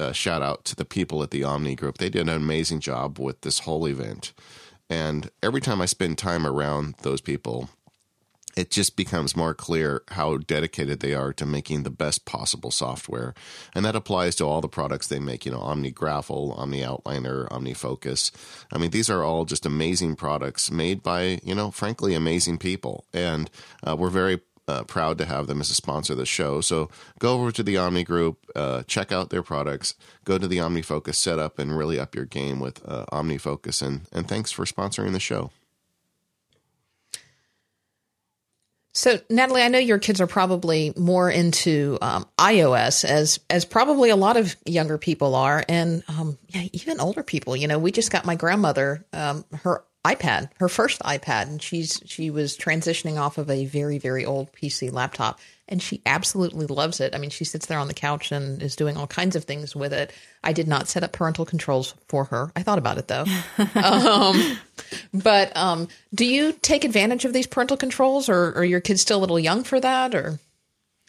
uh, 0.00 0.12
shout 0.12 0.42
out 0.42 0.64
to 0.64 0.76
the 0.76 0.84
people 0.84 1.22
at 1.22 1.30
the 1.30 1.44
Omni 1.44 1.76
Group. 1.76 1.98
They 1.98 2.10
did 2.10 2.28
an 2.28 2.36
amazing 2.36 2.80
job 2.80 3.18
with 3.18 3.40
this 3.42 3.60
whole 3.60 3.86
event. 3.86 4.32
And 4.90 5.30
every 5.42 5.60
time 5.60 5.80
I 5.80 5.86
spend 5.86 6.18
time 6.18 6.46
around 6.46 6.96
those 7.02 7.20
people, 7.20 7.70
it 8.56 8.70
just 8.70 8.96
becomes 8.96 9.36
more 9.36 9.54
clear 9.54 10.02
how 10.08 10.38
dedicated 10.38 11.00
they 11.00 11.14
are 11.14 11.32
to 11.32 11.46
making 11.46 11.82
the 11.82 11.90
best 11.90 12.24
possible 12.24 12.70
software. 12.70 13.34
And 13.74 13.84
that 13.84 13.96
applies 13.96 14.34
to 14.36 14.44
all 14.44 14.60
the 14.60 14.68
products 14.68 15.06
they 15.06 15.18
make, 15.18 15.44
you 15.44 15.52
know, 15.52 15.60
OmniGraffle, 15.60 16.58
Omni 16.58 16.80
Outliner, 16.80 17.50
Omni 17.50 17.74
Focus. 17.74 18.30
I 18.72 18.78
mean, 18.78 18.90
these 18.90 19.10
are 19.10 19.22
all 19.22 19.44
just 19.44 19.66
amazing 19.66 20.16
products 20.16 20.70
made 20.70 21.02
by, 21.02 21.40
you 21.42 21.54
know, 21.54 21.70
frankly, 21.70 22.14
amazing 22.14 22.58
people. 22.58 23.04
And 23.12 23.50
uh, 23.82 23.96
we're 23.96 24.10
very 24.10 24.40
uh, 24.66 24.84
proud 24.84 25.18
to 25.18 25.24
have 25.24 25.46
them 25.46 25.60
as 25.60 25.70
a 25.70 25.74
sponsor 25.74 26.14
of 26.14 26.18
the 26.18 26.26
show. 26.26 26.60
So 26.60 26.88
go 27.18 27.34
over 27.34 27.52
to 27.52 27.62
the 27.62 27.76
Omni 27.76 28.04
Group, 28.04 28.46
uh, 28.54 28.82
check 28.84 29.12
out 29.12 29.30
their 29.30 29.42
products, 29.42 29.94
go 30.24 30.38
to 30.38 30.48
the 30.48 30.58
OmniFocus 30.58 31.16
setup, 31.16 31.58
and 31.58 31.76
really 31.76 31.98
up 31.98 32.14
your 32.14 32.24
game 32.24 32.60
with 32.60 32.80
uh, 32.88 33.04
OmniFocus. 33.12 33.82
And 33.82 34.02
and 34.12 34.26
thanks 34.26 34.52
for 34.52 34.64
sponsoring 34.64 35.12
the 35.12 35.20
show. 35.20 35.50
So, 38.94 39.18
Natalie, 39.28 39.62
I 39.62 39.68
know 39.68 39.78
your 39.78 39.98
kids 39.98 40.20
are 40.20 40.28
probably 40.28 40.92
more 40.96 41.28
into 41.28 41.98
um, 42.00 42.26
iOS, 42.38 43.04
as 43.04 43.40
as 43.50 43.64
probably 43.64 44.10
a 44.10 44.16
lot 44.16 44.36
of 44.36 44.54
younger 44.64 44.98
people 44.98 45.34
are, 45.34 45.64
and 45.68 46.04
um, 46.06 46.38
yeah, 46.48 46.68
even 46.72 47.00
older 47.00 47.24
people. 47.24 47.56
You 47.56 47.66
know, 47.66 47.78
we 47.78 47.90
just 47.90 48.12
got 48.12 48.24
my 48.24 48.36
grandmother 48.36 49.04
um, 49.12 49.44
her 49.52 49.84
iPad, 50.04 50.50
her 50.58 50.68
first 50.68 51.00
iPad, 51.00 51.48
and 51.48 51.62
she's 51.62 52.00
she 52.04 52.30
was 52.30 52.56
transitioning 52.56 53.18
off 53.18 53.38
of 53.38 53.50
a 53.50 53.64
very 53.64 53.98
very 53.98 54.24
old 54.24 54.52
PC 54.52 54.92
laptop, 54.92 55.40
and 55.66 55.82
she 55.82 56.02
absolutely 56.04 56.66
loves 56.66 57.00
it. 57.00 57.14
I 57.14 57.18
mean, 57.18 57.30
she 57.30 57.44
sits 57.44 57.66
there 57.66 57.78
on 57.78 57.88
the 57.88 57.94
couch 57.94 58.30
and 58.30 58.62
is 58.62 58.76
doing 58.76 58.96
all 58.96 59.06
kinds 59.06 59.34
of 59.34 59.44
things 59.44 59.74
with 59.74 59.92
it. 59.92 60.12
I 60.42 60.52
did 60.52 60.68
not 60.68 60.88
set 60.88 61.04
up 61.04 61.12
parental 61.12 61.46
controls 61.46 61.94
for 62.08 62.24
her. 62.24 62.52
I 62.54 62.62
thought 62.62 62.78
about 62.78 62.98
it 62.98 63.08
though. 63.08 63.24
um, 63.82 64.58
but 65.14 65.56
um, 65.56 65.88
do 66.14 66.26
you 66.26 66.52
take 66.52 66.84
advantage 66.84 67.24
of 67.24 67.32
these 67.32 67.46
parental 67.46 67.78
controls, 67.78 68.28
or, 68.28 68.48
or 68.48 68.58
are 68.58 68.64
your 68.64 68.80
kids 68.80 69.00
still 69.00 69.18
a 69.18 69.22
little 69.22 69.40
young 69.40 69.64
for 69.64 69.80
that, 69.80 70.14
or? 70.14 70.38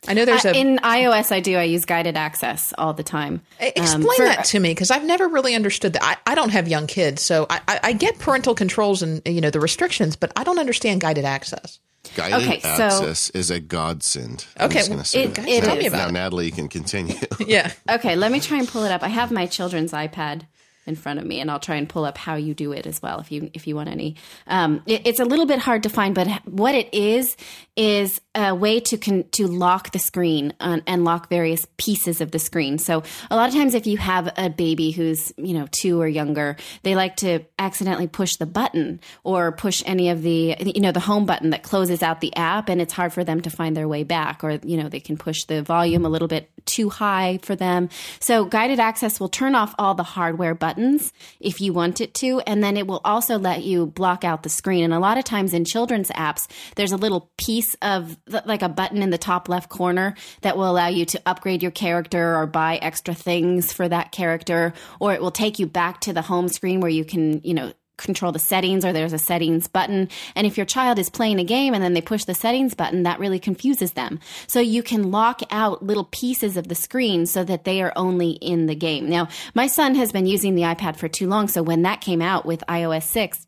I 0.08 0.14
know 0.14 0.26
there's 0.26 0.46
a 0.46 0.56
in 0.56 0.78
iOS. 0.78 1.32
I 1.32 1.40
do. 1.40 1.58
I 1.58 1.64
use 1.64 1.86
guided 1.86 2.18
access 2.18 2.74
all 2.78 2.94
the 2.94 3.04
time. 3.04 3.42
Explain 3.60 3.96
um, 3.96 4.16
for, 4.16 4.26
that 4.26 4.46
to 4.46 4.60
me 4.60 4.72
because 4.72 4.92
I've 4.92 5.06
never 5.06 5.28
really 5.28 5.56
understood 5.56 5.94
that. 5.94 6.04
I, 6.04 6.32
I 6.32 6.36
don't 6.36 6.52
have 6.52 6.68
young 6.68 6.88
kids, 6.88 7.22
so 7.22 7.46
I, 7.50 7.62
I, 7.68 7.80
I, 7.84 7.94
get 7.94 8.20
parental 8.20 8.56
controls 8.56 9.02
and 9.02 9.22
you 9.26 9.42
know 9.42 9.50
the 9.50 9.60
restrictions, 9.60 10.16
but 10.16 10.32
I 10.36 10.44
don't 10.44 10.60
understand 10.60 11.02
guided 11.02 11.26
access. 11.26 11.80
Guided 12.16 12.42
okay, 12.42 12.62
access 12.64 13.20
so, 13.20 13.38
is 13.38 13.50
a 13.52 13.60
godsend. 13.60 14.46
I'm 14.58 14.70
okay, 14.70 14.88
well, 14.90 15.00
it, 15.00 15.16
it 15.16 15.64
tell 15.64 15.76
me 15.76 15.88
about 15.88 15.98
now, 15.98 16.08
it. 16.08 16.12
Natalie 16.12 16.52
can 16.52 16.68
continue. 16.68 17.16
yeah. 17.40 17.72
Okay, 17.90 18.16
let 18.16 18.32
me 18.32 18.40
try 18.40 18.60
and 18.60 18.68
pull 18.68 18.84
it 18.84 18.92
up. 18.92 19.04
I 19.04 19.08
have 19.08 19.32
my 19.32 19.48
children's 19.48 19.92
iPad 19.92 20.44
in 20.86 20.96
front 20.96 21.20
of 21.20 21.26
me, 21.26 21.40
and 21.40 21.50
I'll 21.50 21.60
try 21.60 21.76
and 21.76 21.90
pull 21.90 22.06
up 22.06 22.18
how 22.18 22.36
you 22.36 22.54
do 22.54 22.72
it 22.72 22.86
as 22.86 23.02
well 23.02 23.20
if 23.20 23.32
you 23.32 23.50
if 23.54 23.68
you 23.68 23.76
want 23.76 23.90
any. 23.90 24.16
Um, 24.48 24.84
it, 24.86 25.02
it's 25.06 25.20
a 25.20 25.26
little 25.26 25.46
bit 25.46 25.60
hard 25.60 25.84
to 25.84 25.90
find, 25.90 26.14
but 26.14 26.28
what 26.46 26.76
it 26.76 26.94
is 26.94 27.36
is 27.76 28.22
a 28.36 28.54
way 28.54 28.80
to 28.82 28.98
con- 28.98 29.26
to 29.32 29.48
lock 29.48 29.92
the 29.92 30.00
screen 30.00 30.54
and, 30.60 30.84
and 30.86 31.06
lock 31.06 31.30
various 31.30 31.66
pieces 31.78 32.22
of 32.22 32.32
the 32.32 32.40
screen. 32.40 32.78
So 32.78 33.04
a 33.32 33.36
lot 33.36 33.50
of 33.50 33.56
times, 33.56 33.74
if 33.74 33.88
you 33.88 33.98
have 33.98 34.32
a 34.38 34.50
baby 34.50 34.92
who's 34.92 35.34
you 35.38 35.54
know 35.54 35.68
two 35.72 36.00
or 36.02 36.08
younger, 36.08 36.58
they 36.84 36.96
like 36.96 37.16
to 37.18 37.40
accidentally 37.58 38.08
push 38.08 38.36
the 38.36 38.46
button 38.46 39.00
or 39.24 39.52
push 39.52 39.82
any 39.86 40.10
of 40.10 40.22
the 40.22 40.56
you 40.60 40.82
know 40.82 40.92
the 40.92 41.00
home 41.00 41.26
button 41.26 41.52
that 41.52 41.64
closes 41.64 42.04
out 42.04 42.22
the 42.22 42.36
app, 42.36 42.70
and 42.70 42.82
it's 42.82 42.94
hard 42.94 43.14
for 43.14 43.24
them 43.24 43.42
to 43.42 43.50
find 43.50 43.76
their 43.76 43.88
way 43.88 44.04
back. 44.04 44.44
Or 44.44 44.60
you 44.64 44.78
know 44.78 44.90
they 44.90 45.00
can 45.00 45.18
push 45.18 45.46
the 45.46 45.62
volume 45.64 46.06
a 46.06 46.10
little 46.10 46.28
bit 46.28 46.50
too 46.66 46.90
high 46.90 47.40
for 47.42 47.56
them. 47.56 47.90
So 48.20 48.46
guided 48.46 48.80
access 48.80 49.20
will 49.20 49.30
turn 49.30 49.56
off 49.56 49.74
all 49.80 49.96
the 49.96 50.04
hardware 50.04 50.56
buttons 50.56 51.14
if 51.40 51.62
you 51.62 51.74
want 51.74 52.02
it 52.02 52.14
to, 52.16 52.42
and 52.42 52.64
then 52.64 52.76
it 52.78 52.88
will 52.88 53.02
also 53.06 53.38
let 53.38 53.64
you 53.64 53.86
block 53.86 54.24
out 54.24 54.44
the 54.44 54.50
screen. 54.50 54.84
And 54.84 54.94
a 54.94 55.00
lot 55.00 55.18
of 55.18 55.24
times 55.24 55.54
in 55.54 55.64
children's 55.66 56.10
apps, 56.12 56.50
there's 56.76 56.92
a 56.92 56.98
little 56.98 57.32
piece 57.38 57.76
of 57.82 58.18
like 58.28 58.62
a 58.62 58.70
button 58.70 59.04
in 59.04 59.10
the 59.10 59.18
top 59.18 59.50
left 59.50 59.70
corner 59.70 60.16
that 60.42 60.58
will 60.58 60.70
allow 60.70 60.88
you 60.88 61.06
to 61.06 61.22
upgrade 61.26 61.62
your 61.62 61.72
character 61.72 62.36
or 62.36 62.48
buy 62.48 62.78
extra 62.78 63.14
things 63.14 63.72
for 63.72 63.88
that 63.88 64.12
character, 64.12 64.74
or 65.00 65.14
it 65.14 65.22
will 65.22 65.32
take 65.32 65.60
you 65.60 65.68
back 65.68 66.02
to 66.02 66.14
the 66.14 66.22
home 66.22 66.48
screen 66.48 66.80
where 66.80 66.90
you 66.90 67.06
can, 67.06 67.42
you 67.44 67.54
know, 67.54 67.72
control 67.98 68.32
the 68.32 68.40
settings 68.40 68.84
or 68.84 68.92
there's 68.92 69.14
a 69.14 69.20
settings 69.20 69.68
button. 69.68 70.10
And 70.36 70.46
if 70.46 70.58
your 70.58 70.66
child 70.66 71.00
is 71.00 71.10
playing 71.10 71.40
a 71.40 71.44
game 71.44 71.74
and 71.74 71.84
then 71.84 71.94
they 71.94 72.02
push 72.02 72.26
the 72.26 72.34
settings 72.34 72.74
button, 72.74 73.04
that 73.04 73.20
really 73.20 73.40
confuses 73.40 73.94
them. 73.94 74.20
So 74.48 74.60
you 74.60 74.84
can 74.84 75.12
lock 75.12 75.42
out 75.52 75.84
little 75.84 76.04
pieces 76.06 76.58
of 76.58 76.68
the 76.68 76.76
screen 76.76 77.26
so 77.26 77.44
that 77.44 77.64
they 77.64 77.82
are 77.82 77.94
only 77.96 78.32
in 78.32 78.66
the 78.66 78.76
game. 78.76 79.10
Now, 79.10 79.30
my 79.54 79.68
son 79.68 79.96
has 79.96 80.12
been 80.12 80.26
using 80.26 80.56
the 80.56 80.64
iPad 80.64 80.98
for 80.98 81.08
too 81.08 81.28
long. 81.28 81.48
So 81.48 81.64
when 81.64 81.84
that 81.84 82.02
came 82.02 82.22
out 82.22 82.46
with 82.46 82.64
iOS 82.68 83.04
6, 83.04 83.48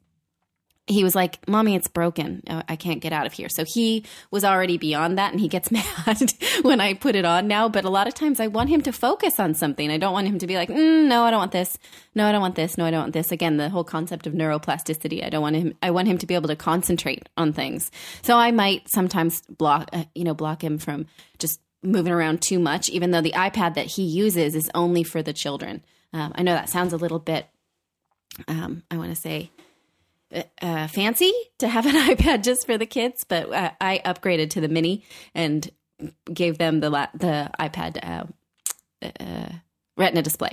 he 0.87 1.03
was 1.03 1.15
like, 1.15 1.45
Mommy, 1.47 1.75
it's 1.75 1.89
broken. 1.89 2.41
I 2.47 2.77
can't 2.77 3.01
get 3.01 3.11
out 3.11 3.25
of 3.25 3.33
here. 3.33 3.49
So 3.49 3.65
he 3.65 4.05
was 4.31 4.45
already 4.45 4.77
beyond 4.77 5.17
that 5.17 5.33
and 5.33 5.41
he 5.41 5.49
gets 5.49 5.69
mad 5.71 6.33
when 6.61 6.79
I 6.79 6.93
put 6.93 7.15
it 7.15 7.25
on 7.25 7.47
now. 7.47 7.67
But 7.67 7.83
a 7.83 7.89
lot 7.89 8.07
of 8.07 8.13
times 8.13 8.39
I 8.39 8.47
want 8.47 8.69
him 8.69 8.81
to 8.83 8.93
focus 8.93 9.39
on 9.39 9.53
something. 9.53 9.91
I 9.91 9.97
don't 9.97 10.13
want 10.13 10.27
him 10.27 10.39
to 10.39 10.47
be 10.47 10.55
like, 10.55 10.69
mm, 10.69 11.07
no, 11.07 11.23
I 11.23 11.31
don't 11.31 11.39
want 11.39 11.51
this. 11.51 11.77
No, 12.15 12.25
I 12.25 12.31
don't 12.31 12.41
want 12.41 12.55
this. 12.55 12.77
No, 12.77 12.85
I 12.85 12.91
don't 12.91 13.01
want 13.01 13.13
this. 13.13 13.31
Again, 13.33 13.57
the 13.57 13.69
whole 13.69 13.83
concept 13.83 14.27
of 14.27 14.33
neuroplasticity. 14.33 15.25
I 15.25 15.29
don't 15.29 15.41
want 15.41 15.57
him, 15.57 15.75
I 15.83 15.91
want 15.91 16.07
him 16.07 16.17
to 16.19 16.25
be 16.25 16.35
able 16.35 16.47
to 16.47 16.55
concentrate 16.55 17.27
on 17.35 17.51
things. 17.51 17.91
So 18.21 18.37
I 18.37 18.51
might 18.51 18.89
sometimes 18.89 19.41
block, 19.41 19.89
uh, 19.91 20.05
you 20.15 20.23
know, 20.23 20.33
block 20.33 20.63
him 20.63 20.77
from 20.77 21.07
just 21.37 21.59
moving 21.83 22.13
around 22.13 22.41
too 22.41 22.59
much, 22.59 22.89
even 22.89 23.11
though 23.11 23.21
the 23.21 23.33
iPad 23.33 23.75
that 23.75 23.85
he 23.85 24.03
uses 24.03 24.55
is 24.55 24.71
only 24.73 25.03
for 25.03 25.21
the 25.21 25.33
children. 25.33 25.83
Um, 26.13 26.31
I 26.35 26.43
know 26.43 26.53
that 26.53 26.69
sounds 26.69 26.93
a 26.93 26.97
little 26.97 27.19
bit, 27.19 27.45
um, 28.47 28.83
I 28.89 28.97
want 28.97 29.13
to 29.13 29.21
say, 29.21 29.51
uh, 30.61 30.87
fancy 30.87 31.33
to 31.59 31.67
have 31.67 31.85
an 31.85 31.95
iPad 32.15 32.43
just 32.43 32.65
for 32.65 32.77
the 32.77 32.85
kids, 32.85 33.23
but 33.23 33.51
uh, 33.51 33.71
I 33.79 34.01
upgraded 34.05 34.51
to 34.51 34.61
the 34.61 34.67
mini 34.67 35.05
and 35.33 35.69
gave 36.31 36.57
them 36.57 36.79
the 36.79 36.89
la- 36.89 37.07
the 37.13 37.49
iPad 37.59 37.97
uh, 38.03 39.05
uh, 39.19 39.49
Retina 39.95 40.21
display. 40.21 40.51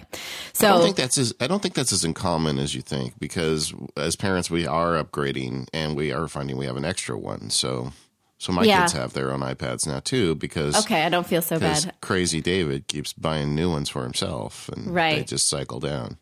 So 0.53 0.69
I 0.69 0.71
don't 0.73 0.83
think 0.83 0.97
that's 0.97 1.19
as 1.19 1.35
I 1.41 1.47
don't 1.47 1.63
think 1.63 1.75
that's 1.75 1.93
as 1.93 2.05
uncommon 2.05 2.59
as 2.59 2.75
you 2.75 2.83
think 2.83 3.19
because 3.19 3.75
as 3.97 4.17
parents 4.17 4.51
we 4.51 4.67
are 4.67 5.03
upgrading 5.03 5.69
and 5.73 5.97
we 5.97 6.13
are 6.13 6.29
finding 6.29 6.57
we 6.57 6.67
have 6.67 6.77
an 6.77 6.85
extra 6.85 7.19
one. 7.19 7.51
So 7.51 7.93
so 8.39 8.53
my 8.53 8.63
yeah. 8.63 8.83
kids 8.83 8.93
have 8.93 9.13
their 9.13 9.33
own 9.33 9.41
iPads 9.41 9.87
now 9.87 10.01
too 10.01 10.35
because 10.35 10.77
okay, 10.85 11.03
I 11.03 11.09
don't 11.09 11.27
feel 11.27 11.43
so 11.43 11.59
bad. 11.59 11.95
Crazy 12.01 12.41
David 12.41 12.89
keeps 12.89 13.13
buying 13.13 13.55
new 13.55 13.71
ones 13.71 13.89
for 13.89 14.03
himself 14.03 14.69
and 14.71 14.95
right. 14.95 15.19
they 15.19 15.25
just 15.25 15.49
cycle 15.49 15.81
down. 15.81 16.17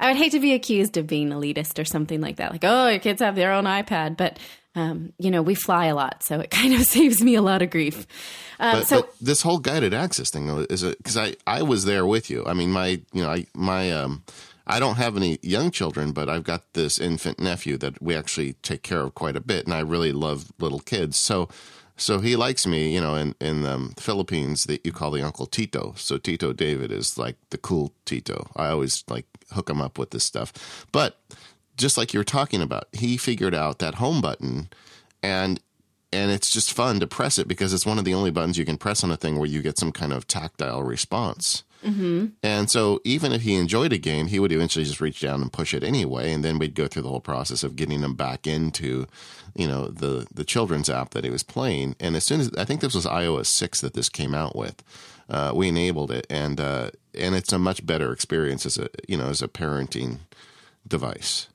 I 0.00 0.08
would 0.08 0.16
hate 0.16 0.32
to 0.32 0.40
be 0.40 0.52
accused 0.54 0.96
of 0.96 1.06
being 1.06 1.30
elitist 1.30 1.78
or 1.78 1.84
something 1.84 2.20
like 2.20 2.36
that. 2.36 2.52
Like, 2.52 2.64
oh, 2.64 2.88
your 2.88 2.98
kids 3.00 3.20
have 3.22 3.36
their 3.36 3.52
own 3.52 3.64
iPad, 3.64 4.16
but 4.16 4.38
Um, 4.74 5.14
you 5.18 5.30
know, 5.30 5.40
we 5.40 5.54
fly 5.54 5.86
a 5.86 5.94
lot, 5.94 6.22
so 6.22 6.38
it 6.38 6.50
kind 6.60 6.74
of 6.74 6.82
saves 6.82 7.22
me 7.22 7.34
a 7.34 7.40
lot 7.40 7.62
of 7.62 7.70
grief. 7.70 8.06
Uh, 8.60 8.80
But, 8.80 8.86
so 8.86 9.00
but 9.00 9.14
this 9.22 9.40
whole 9.40 9.58
guided 9.58 9.94
access 9.94 10.28
thing 10.30 10.46
though, 10.46 10.66
is 10.68 10.82
it 10.82 10.98
because 10.98 11.16
I 11.16 11.34
I 11.46 11.62
was 11.62 11.86
there 11.86 12.04
with 12.04 12.28
you. 12.28 12.44
I 12.44 12.52
mean, 12.52 12.72
my 12.72 13.00
you 13.14 13.22
know 13.22 13.30
I 13.30 13.46
my 13.54 13.90
um 13.90 14.22
I 14.66 14.78
don't 14.78 14.96
have 14.96 15.16
any 15.16 15.38
young 15.42 15.70
children, 15.70 16.12
but 16.12 16.28
I've 16.28 16.44
got 16.44 16.74
this 16.74 16.98
infant 16.98 17.38
nephew 17.38 17.78
that 17.78 18.02
we 18.02 18.14
actually 18.14 18.52
take 18.62 18.82
care 18.82 19.00
of 19.00 19.14
quite 19.14 19.36
a 19.36 19.40
bit, 19.40 19.64
and 19.64 19.72
I 19.72 19.80
really 19.80 20.12
love 20.12 20.52
little 20.58 20.80
kids. 20.80 21.16
So 21.16 21.48
so 21.96 22.20
he 22.20 22.36
likes 22.36 22.66
me, 22.66 22.94
you 22.94 23.00
know. 23.00 23.14
In 23.14 23.34
in 23.40 23.62
the 23.62 23.92
Philippines, 23.98 24.64
that 24.64 24.84
you 24.84 24.92
call 24.92 25.10
the 25.10 25.22
uncle 25.22 25.46
Tito. 25.46 25.94
So 25.96 26.18
Tito 26.18 26.52
David 26.52 26.92
is 26.92 27.18
like 27.18 27.36
the 27.50 27.58
cool 27.58 27.92
Tito. 28.04 28.50
I 28.56 28.68
always 28.68 29.04
like 29.08 29.26
hook 29.52 29.70
him 29.70 29.80
up 29.80 29.98
with 29.98 30.10
this 30.10 30.24
stuff, 30.24 30.86
but 30.92 31.18
just 31.76 31.96
like 31.96 32.12
you 32.12 32.20
were 32.20 32.24
talking 32.24 32.62
about, 32.62 32.88
he 32.92 33.16
figured 33.16 33.54
out 33.54 33.78
that 33.78 33.96
home 33.96 34.20
button 34.20 34.68
and 35.22 35.60
and 36.12 36.30
it's 36.30 36.50
just 36.50 36.72
fun 36.72 37.00
to 37.00 37.06
press 37.06 37.38
it 37.38 37.48
because 37.48 37.72
it's 37.72 37.84
one 37.84 37.98
of 37.98 38.04
the 38.04 38.14
only 38.14 38.30
buttons 38.30 38.56
you 38.56 38.64
can 38.64 38.78
press 38.78 39.02
on 39.04 39.10
a 39.10 39.16
thing 39.16 39.38
where 39.38 39.48
you 39.48 39.60
get 39.60 39.78
some 39.78 39.92
kind 39.92 40.12
of 40.12 40.26
tactile 40.26 40.82
response. 40.82 41.64
Mm-hmm. 41.84 42.26
And 42.42 42.70
so, 42.70 43.00
even 43.04 43.32
if 43.32 43.42
he 43.42 43.54
enjoyed 43.54 43.92
a 43.92 43.98
game, 43.98 44.26
he 44.26 44.38
would 44.38 44.52
eventually 44.52 44.84
just 44.84 45.00
reach 45.00 45.20
down 45.20 45.42
and 45.42 45.52
push 45.52 45.74
it 45.74 45.84
anyway, 45.84 46.32
and 46.32 46.44
then 46.44 46.58
we'd 46.58 46.74
go 46.74 46.86
through 46.86 47.02
the 47.02 47.08
whole 47.08 47.20
process 47.20 47.62
of 47.62 47.76
getting 47.76 48.00
him 48.00 48.14
back 48.14 48.46
into, 48.46 49.06
you 49.54 49.68
know, 49.68 49.88
the 49.88 50.26
the 50.32 50.44
children's 50.44 50.90
app 50.90 51.10
that 51.10 51.24
he 51.24 51.30
was 51.30 51.42
playing. 51.42 51.96
And 52.00 52.16
as 52.16 52.24
soon 52.24 52.40
as 52.40 52.50
I 52.56 52.64
think 52.64 52.80
this 52.80 52.94
was 52.94 53.06
iOS 53.06 53.46
six 53.46 53.80
that 53.80 53.94
this 53.94 54.08
came 54.08 54.34
out 54.34 54.56
with, 54.56 54.82
uh, 55.28 55.52
we 55.54 55.68
enabled 55.68 56.10
it, 56.10 56.26
and 56.30 56.60
uh, 56.60 56.90
and 57.14 57.34
it's 57.34 57.52
a 57.52 57.58
much 57.58 57.84
better 57.84 58.12
experience 58.12 58.66
as 58.66 58.78
a 58.78 58.88
you 59.08 59.16
know 59.16 59.28
as 59.28 59.42
a 59.42 59.48
parenting 59.48 60.18
device. 60.86 61.48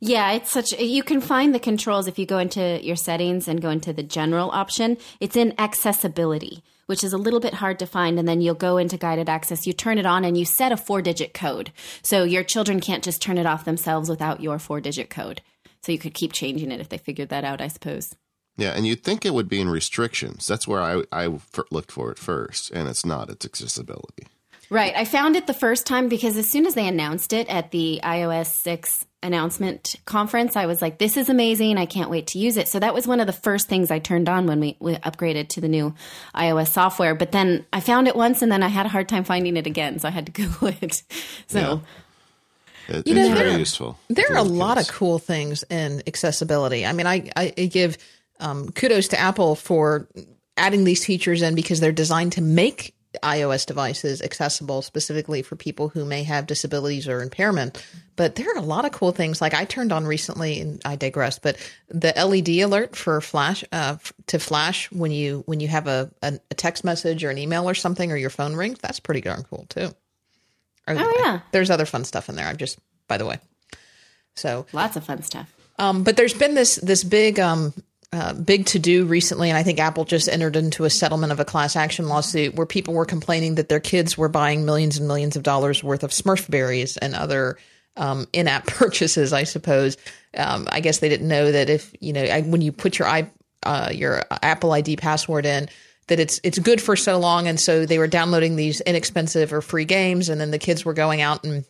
Yeah, 0.00 0.32
it's 0.32 0.50
such. 0.50 0.72
You 0.72 1.02
can 1.02 1.20
find 1.20 1.54
the 1.54 1.58
controls 1.58 2.06
if 2.06 2.18
you 2.18 2.26
go 2.26 2.38
into 2.38 2.78
your 2.82 2.96
settings 2.96 3.48
and 3.48 3.62
go 3.62 3.70
into 3.70 3.92
the 3.92 4.02
general 4.02 4.50
option. 4.50 4.98
It's 5.18 5.36
in 5.36 5.54
accessibility, 5.58 6.62
which 6.86 7.04
is 7.04 7.12
a 7.12 7.18
little 7.18 7.40
bit 7.40 7.54
hard 7.54 7.78
to 7.78 7.86
find. 7.86 8.18
And 8.18 8.26
then 8.26 8.40
you'll 8.40 8.54
go 8.54 8.76
into 8.76 8.96
guided 8.96 9.28
access, 9.28 9.66
you 9.66 9.72
turn 9.72 9.98
it 9.98 10.06
on, 10.06 10.24
and 10.24 10.36
you 10.36 10.44
set 10.44 10.72
a 10.72 10.76
four 10.76 11.02
digit 11.02 11.34
code. 11.34 11.72
So 12.02 12.24
your 12.24 12.44
children 12.44 12.80
can't 12.80 13.04
just 13.04 13.22
turn 13.22 13.38
it 13.38 13.46
off 13.46 13.64
themselves 13.64 14.08
without 14.08 14.40
your 14.40 14.58
four 14.58 14.80
digit 14.80 15.10
code. 15.10 15.42
So 15.82 15.92
you 15.92 15.98
could 15.98 16.14
keep 16.14 16.32
changing 16.32 16.72
it 16.72 16.80
if 16.80 16.88
they 16.88 16.98
figured 16.98 17.28
that 17.28 17.44
out, 17.44 17.60
I 17.60 17.68
suppose. 17.68 18.14
Yeah, 18.56 18.70
and 18.70 18.86
you'd 18.86 19.02
think 19.02 19.26
it 19.26 19.34
would 19.34 19.48
be 19.48 19.60
in 19.60 19.68
restrictions. 19.68 20.46
That's 20.46 20.68
where 20.68 21.04
I 21.10 21.38
looked 21.70 21.90
for 21.90 22.12
it 22.12 22.18
first, 22.18 22.70
and 22.70 22.88
it's 22.88 23.04
not. 23.04 23.28
It's 23.28 23.44
accessibility. 23.44 24.28
Right. 24.70 24.94
I 24.96 25.04
found 25.04 25.36
it 25.36 25.46
the 25.46 25.54
first 25.54 25.86
time 25.86 26.08
because 26.08 26.36
as 26.36 26.50
soon 26.50 26.66
as 26.66 26.74
they 26.74 26.86
announced 26.88 27.32
it 27.32 27.48
at 27.48 27.70
the 27.70 28.00
iOS 28.02 28.46
6 28.46 29.06
announcement 29.22 29.94
conference, 30.04 30.56
I 30.56 30.66
was 30.66 30.82
like, 30.82 30.98
this 30.98 31.16
is 31.16 31.28
amazing. 31.28 31.78
I 31.78 31.86
can't 31.86 32.10
wait 32.10 32.28
to 32.28 32.38
use 32.38 32.56
it. 32.56 32.68
So 32.68 32.78
that 32.80 32.92
was 32.94 33.06
one 33.06 33.20
of 33.20 33.26
the 33.26 33.32
first 33.32 33.68
things 33.68 33.90
I 33.90 33.98
turned 33.98 34.28
on 34.28 34.46
when 34.46 34.60
we, 34.60 34.76
we 34.80 34.94
upgraded 34.96 35.48
to 35.50 35.60
the 35.60 35.68
new 35.68 35.94
iOS 36.34 36.68
software. 36.68 37.14
But 37.14 37.32
then 37.32 37.64
I 37.72 37.80
found 37.80 38.08
it 38.08 38.16
once 38.16 38.42
and 38.42 38.50
then 38.52 38.62
I 38.62 38.68
had 38.68 38.86
a 38.86 38.88
hard 38.90 39.08
time 39.08 39.24
finding 39.24 39.56
it 39.56 39.66
again. 39.66 39.98
So 39.98 40.08
I 40.08 40.10
had 40.10 40.26
to 40.26 40.32
Google 40.42 40.68
it. 40.80 41.02
So. 41.46 41.58
Yeah. 42.88 42.96
It, 42.98 43.06
You 43.06 43.14
know, 43.14 43.20
it's 43.22 43.28
there 43.30 43.36
very 43.36 43.54
are- 43.54 43.58
useful. 43.58 43.98
There 44.08 44.26
are 44.30 44.36
a 44.36 44.42
little 44.42 44.56
lot 44.58 44.76
kids. 44.76 44.88
of 44.90 44.94
cool 44.94 45.18
things 45.18 45.64
in 45.70 46.02
accessibility. 46.06 46.84
I 46.84 46.92
mean, 46.92 47.06
I, 47.06 47.30
I 47.36 47.48
give 47.50 47.96
um, 48.40 48.68
kudos 48.72 49.08
to 49.08 49.18
Apple 49.18 49.54
for 49.54 50.06
adding 50.58 50.84
these 50.84 51.04
features 51.04 51.40
in 51.40 51.54
because 51.54 51.80
they're 51.80 51.92
designed 51.92 52.32
to 52.32 52.42
make 52.42 52.94
iOS 53.22 53.66
devices 53.66 54.20
accessible 54.22 54.82
specifically 54.82 55.42
for 55.42 55.56
people 55.56 55.88
who 55.88 56.04
may 56.04 56.22
have 56.24 56.46
disabilities 56.46 57.06
or 57.08 57.22
impairment. 57.22 57.84
But 58.16 58.36
there 58.36 58.48
are 58.54 58.58
a 58.58 58.62
lot 58.62 58.84
of 58.84 58.92
cool 58.92 59.12
things. 59.12 59.40
Like 59.40 59.54
I 59.54 59.64
turned 59.64 59.92
on 59.92 60.06
recently, 60.06 60.60
and 60.60 60.80
I 60.84 60.96
digress, 60.96 61.38
but 61.38 61.56
the 61.88 62.12
LED 62.16 62.48
alert 62.64 62.94
for 62.96 63.20
flash 63.20 63.64
uh, 63.72 63.96
to 64.28 64.38
flash 64.38 64.90
when 64.92 65.10
you 65.10 65.42
when 65.46 65.60
you 65.60 65.68
have 65.68 65.86
a, 65.86 66.10
a 66.22 66.38
text 66.54 66.84
message 66.84 67.24
or 67.24 67.30
an 67.30 67.38
email 67.38 67.68
or 67.68 67.74
something 67.74 68.12
or 68.12 68.16
your 68.16 68.30
phone 68.30 68.54
rings. 68.56 68.78
That's 68.80 69.00
pretty 69.00 69.20
darn 69.20 69.42
cool 69.44 69.66
too. 69.68 69.90
Oh, 70.86 71.16
yeah. 71.24 71.40
There's 71.50 71.70
other 71.70 71.86
fun 71.86 72.04
stuff 72.04 72.28
in 72.28 72.36
there. 72.36 72.46
I'm 72.46 72.56
just 72.58 72.78
by 73.08 73.16
the 73.18 73.26
way. 73.26 73.38
So 74.36 74.66
Lots 74.72 74.96
of 74.96 75.04
fun 75.04 75.22
stuff. 75.22 75.52
um, 75.78 76.04
but 76.04 76.16
there's 76.16 76.34
been 76.34 76.54
this 76.54 76.76
this 76.76 77.04
big 77.04 77.40
um, 77.40 77.72
uh, 78.14 78.32
big 78.32 78.66
to 78.66 78.78
do 78.78 79.04
recently, 79.04 79.50
and 79.50 79.58
I 79.58 79.62
think 79.62 79.80
Apple 79.80 80.04
just 80.04 80.28
entered 80.28 80.56
into 80.56 80.84
a 80.84 80.90
settlement 80.90 81.32
of 81.32 81.40
a 81.40 81.44
class 81.44 81.74
action 81.74 82.08
lawsuit 82.08 82.54
where 82.54 82.66
people 82.66 82.94
were 82.94 83.04
complaining 83.04 83.56
that 83.56 83.68
their 83.68 83.80
kids 83.80 84.16
were 84.16 84.28
buying 84.28 84.64
millions 84.64 84.98
and 84.98 85.08
millions 85.08 85.34
of 85.36 85.42
dollars 85.42 85.82
worth 85.82 86.04
of 86.04 86.10
Smurfberries 86.10 86.96
and 87.02 87.14
other 87.14 87.58
um, 87.96 88.26
in-app 88.32 88.66
purchases. 88.68 89.32
I 89.32 89.42
suppose. 89.42 89.96
Um, 90.36 90.68
I 90.70 90.80
guess 90.80 90.98
they 90.98 91.08
didn't 91.08 91.28
know 91.28 91.52
that 91.52 91.68
if 91.68 91.92
you 92.00 92.12
know 92.12 92.22
I, 92.22 92.42
when 92.42 92.60
you 92.60 92.72
put 92.72 92.98
your 92.98 93.08
i 93.08 93.30
uh, 93.64 93.90
your 93.92 94.24
Apple 94.42 94.72
ID 94.72 94.96
password 94.96 95.46
in. 95.46 95.68
That 96.08 96.20
it's 96.20 96.38
it's 96.44 96.58
good 96.58 96.82
for 96.82 96.96
so 96.96 97.18
long, 97.18 97.48
and 97.48 97.58
so 97.58 97.86
they 97.86 97.98
were 97.98 98.06
downloading 98.06 98.56
these 98.56 98.82
inexpensive 98.82 99.54
or 99.54 99.62
free 99.62 99.86
games, 99.86 100.28
and 100.28 100.38
then 100.38 100.50
the 100.50 100.58
kids 100.58 100.84
were 100.84 100.92
going 100.92 101.22
out 101.22 101.44
and 101.44 101.64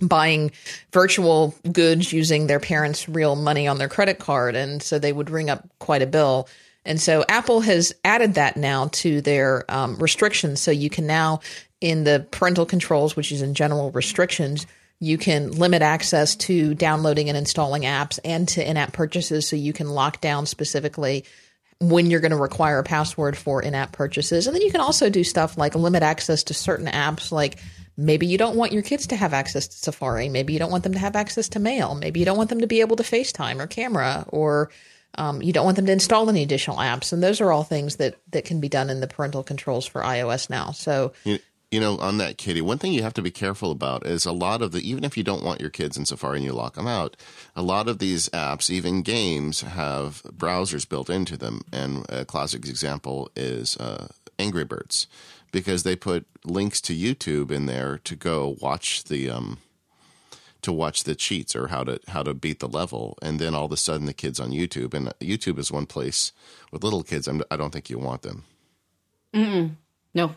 buying 0.00 0.50
virtual 0.92 1.54
goods 1.72 2.12
using 2.12 2.46
their 2.46 2.60
parents' 2.60 3.08
real 3.08 3.36
money 3.36 3.66
on 3.66 3.78
their 3.78 3.88
credit 3.88 4.18
card. 4.18 4.54
And 4.54 4.82
so 4.82 4.98
they 4.98 5.12
would 5.12 5.30
ring 5.30 5.50
up 5.50 5.66
quite 5.78 6.02
a 6.02 6.06
bill. 6.06 6.48
And 6.84 7.00
so 7.00 7.24
Apple 7.28 7.60
has 7.60 7.92
added 8.04 8.34
that 8.34 8.56
now 8.56 8.88
to 8.92 9.20
their 9.20 9.64
um, 9.68 9.96
restrictions. 9.96 10.60
So 10.60 10.70
you 10.70 10.90
can 10.90 11.06
now, 11.06 11.40
in 11.80 12.04
the 12.04 12.26
parental 12.30 12.66
controls, 12.66 13.16
which 13.16 13.32
is 13.32 13.42
in 13.42 13.54
general 13.54 13.90
restrictions, 13.90 14.66
you 15.00 15.18
can 15.18 15.50
limit 15.50 15.82
access 15.82 16.36
to 16.36 16.74
downloading 16.74 17.28
and 17.28 17.36
installing 17.36 17.82
apps 17.82 18.18
and 18.24 18.48
to 18.50 18.68
in 18.68 18.76
app 18.76 18.92
purchases. 18.92 19.48
So 19.48 19.56
you 19.56 19.72
can 19.72 19.88
lock 19.88 20.20
down 20.20 20.46
specifically 20.46 21.24
when 21.80 22.06
you're 22.06 22.20
going 22.20 22.30
to 22.30 22.36
require 22.36 22.78
a 22.78 22.84
password 22.84 23.36
for 23.36 23.62
in-app 23.62 23.92
purchases. 23.92 24.46
And 24.46 24.56
then 24.56 24.62
you 24.62 24.70
can 24.70 24.80
also 24.80 25.10
do 25.10 25.22
stuff 25.22 25.58
like 25.58 25.74
limit 25.74 26.02
access 26.02 26.44
to 26.44 26.54
certain 26.54 26.86
apps 26.86 27.30
like 27.30 27.58
maybe 27.96 28.26
you 28.26 28.38
don't 28.38 28.56
want 28.56 28.72
your 28.72 28.82
kids 28.82 29.06
to 29.08 29.16
have 29.16 29.32
access 29.32 29.68
to 29.68 29.76
Safari, 29.76 30.28
maybe 30.28 30.52
you 30.52 30.58
don't 30.58 30.70
want 30.70 30.84
them 30.84 30.92
to 30.92 30.98
have 30.98 31.16
access 31.16 31.48
to 31.50 31.58
mail, 31.58 31.94
maybe 31.94 32.20
you 32.20 32.26
don't 32.26 32.36
want 32.36 32.50
them 32.50 32.60
to 32.60 32.66
be 32.66 32.80
able 32.80 32.96
to 32.96 33.02
FaceTime 33.02 33.60
or 33.60 33.66
camera 33.66 34.24
or 34.28 34.70
um, 35.18 35.40
you 35.40 35.52
don't 35.52 35.64
want 35.64 35.76
them 35.76 35.86
to 35.86 35.92
install 35.92 36.28
any 36.28 36.42
additional 36.42 36.76
apps. 36.76 37.12
And 37.12 37.22
those 37.22 37.40
are 37.40 37.50
all 37.50 37.64
things 37.64 37.96
that 37.96 38.16
that 38.32 38.44
can 38.44 38.60
be 38.60 38.68
done 38.68 38.90
in 38.90 39.00
the 39.00 39.06
parental 39.06 39.42
controls 39.42 39.86
for 39.86 40.02
iOS 40.02 40.50
now. 40.50 40.72
So 40.72 41.12
You, 41.24 41.38
you 41.70 41.80
know, 41.80 41.98
on 41.98 42.18
that, 42.18 42.38
Katie, 42.38 42.60
one 42.60 42.78
thing 42.78 42.92
you 42.92 43.02
have 43.02 43.14
to 43.14 43.22
be 43.22 43.30
careful 43.30 43.72
about 43.72 44.06
is 44.06 44.24
a 44.24 44.32
lot 44.32 44.62
of 44.62 44.70
the, 44.72 44.88
even 44.88 45.04
if 45.04 45.16
you 45.16 45.24
don't 45.24 45.42
want 45.42 45.60
your 45.60 45.70
kids 45.70 45.96
in 45.96 46.06
Safari 46.06 46.36
and 46.36 46.44
you 46.44 46.52
lock 46.52 46.74
them 46.74 46.86
out, 46.86 47.16
a 47.56 47.62
lot 47.62 47.88
of 47.88 47.98
these 47.98 48.28
apps, 48.28 48.70
even 48.70 49.02
games, 49.02 49.62
have 49.62 50.22
browsers 50.24 50.88
built 50.88 51.10
into 51.10 51.36
them. 51.36 51.62
And 51.72 52.06
a 52.08 52.24
classic 52.24 52.66
example 52.66 53.30
is 53.34 53.76
uh, 53.78 54.08
Angry 54.38 54.64
Birds, 54.64 55.08
because 55.52 55.82
they 55.82 55.96
put 55.96 56.26
links 56.44 56.80
to 56.82 56.94
YouTube 56.94 57.50
in 57.50 57.66
there 57.66 57.98
to 57.98 58.16
go 58.16 58.56
watch 58.60 59.04
the. 59.04 59.30
Um, 59.30 59.58
to 60.62 60.72
watch 60.72 61.04
the 61.04 61.14
cheats 61.14 61.54
or 61.54 61.68
how 61.68 61.84
to 61.84 62.00
how 62.08 62.24
to 62.24 62.34
beat 62.34 62.58
the 62.58 62.66
level, 62.66 63.16
and 63.22 63.38
then 63.38 63.54
all 63.54 63.66
of 63.66 63.72
a 63.72 63.76
sudden 63.76 64.06
the 64.06 64.12
kids 64.12 64.40
on 64.40 64.50
YouTube, 64.50 64.94
and 64.94 65.08
YouTube 65.20 65.58
is 65.58 65.70
one 65.70 65.86
place 65.86 66.32
with 66.72 66.82
little 66.82 67.04
kids. 67.04 67.28
I'm, 67.28 67.40
I 67.52 67.56
don't 67.56 67.72
think 67.72 67.88
you 67.88 68.00
want 68.00 68.22
them. 68.22 68.42
mm 69.32 69.70
No. 70.12 70.34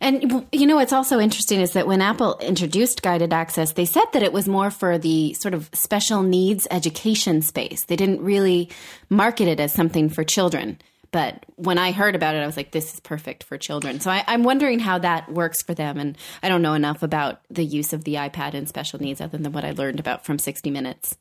And 0.00 0.44
you 0.52 0.66
know 0.66 0.76
what's 0.76 0.92
also 0.92 1.20
interesting 1.20 1.60
is 1.60 1.72
that 1.72 1.86
when 1.86 2.02
Apple 2.02 2.38
introduced 2.40 3.02
guided 3.02 3.32
access, 3.32 3.72
they 3.74 3.84
said 3.84 4.06
that 4.12 4.24
it 4.24 4.32
was 4.32 4.48
more 4.48 4.72
for 4.72 4.98
the 4.98 5.34
sort 5.34 5.54
of 5.54 5.70
special 5.72 6.22
needs 6.22 6.66
education 6.70 7.42
space. 7.42 7.84
They 7.84 7.96
didn't 7.96 8.20
really 8.20 8.70
market 9.08 9.46
it 9.46 9.60
as 9.60 9.72
something 9.72 10.08
for 10.08 10.24
children. 10.24 10.78
But 11.10 11.46
when 11.56 11.78
I 11.78 11.92
heard 11.92 12.14
about 12.14 12.34
it, 12.34 12.38
I 12.38 12.46
was 12.46 12.56
like, 12.56 12.72
this 12.72 12.94
is 12.94 13.00
perfect 13.00 13.44
for 13.44 13.56
children. 13.56 14.00
So 14.00 14.10
I, 14.10 14.24
I'm 14.26 14.42
wondering 14.42 14.78
how 14.78 14.98
that 14.98 15.30
works 15.32 15.62
for 15.62 15.74
them. 15.74 15.98
And 15.98 16.18
I 16.42 16.48
don't 16.48 16.62
know 16.62 16.74
enough 16.74 17.02
about 17.02 17.40
the 17.48 17.64
use 17.64 17.92
of 17.92 18.04
the 18.04 18.14
iPad 18.14 18.54
in 18.54 18.66
special 18.66 19.00
needs 19.00 19.20
other 19.20 19.38
than 19.38 19.52
what 19.52 19.64
I 19.64 19.70
learned 19.72 20.00
about 20.00 20.24
from 20.24 20.38
60 20.38 20.70
Minutes. 20.70 21.16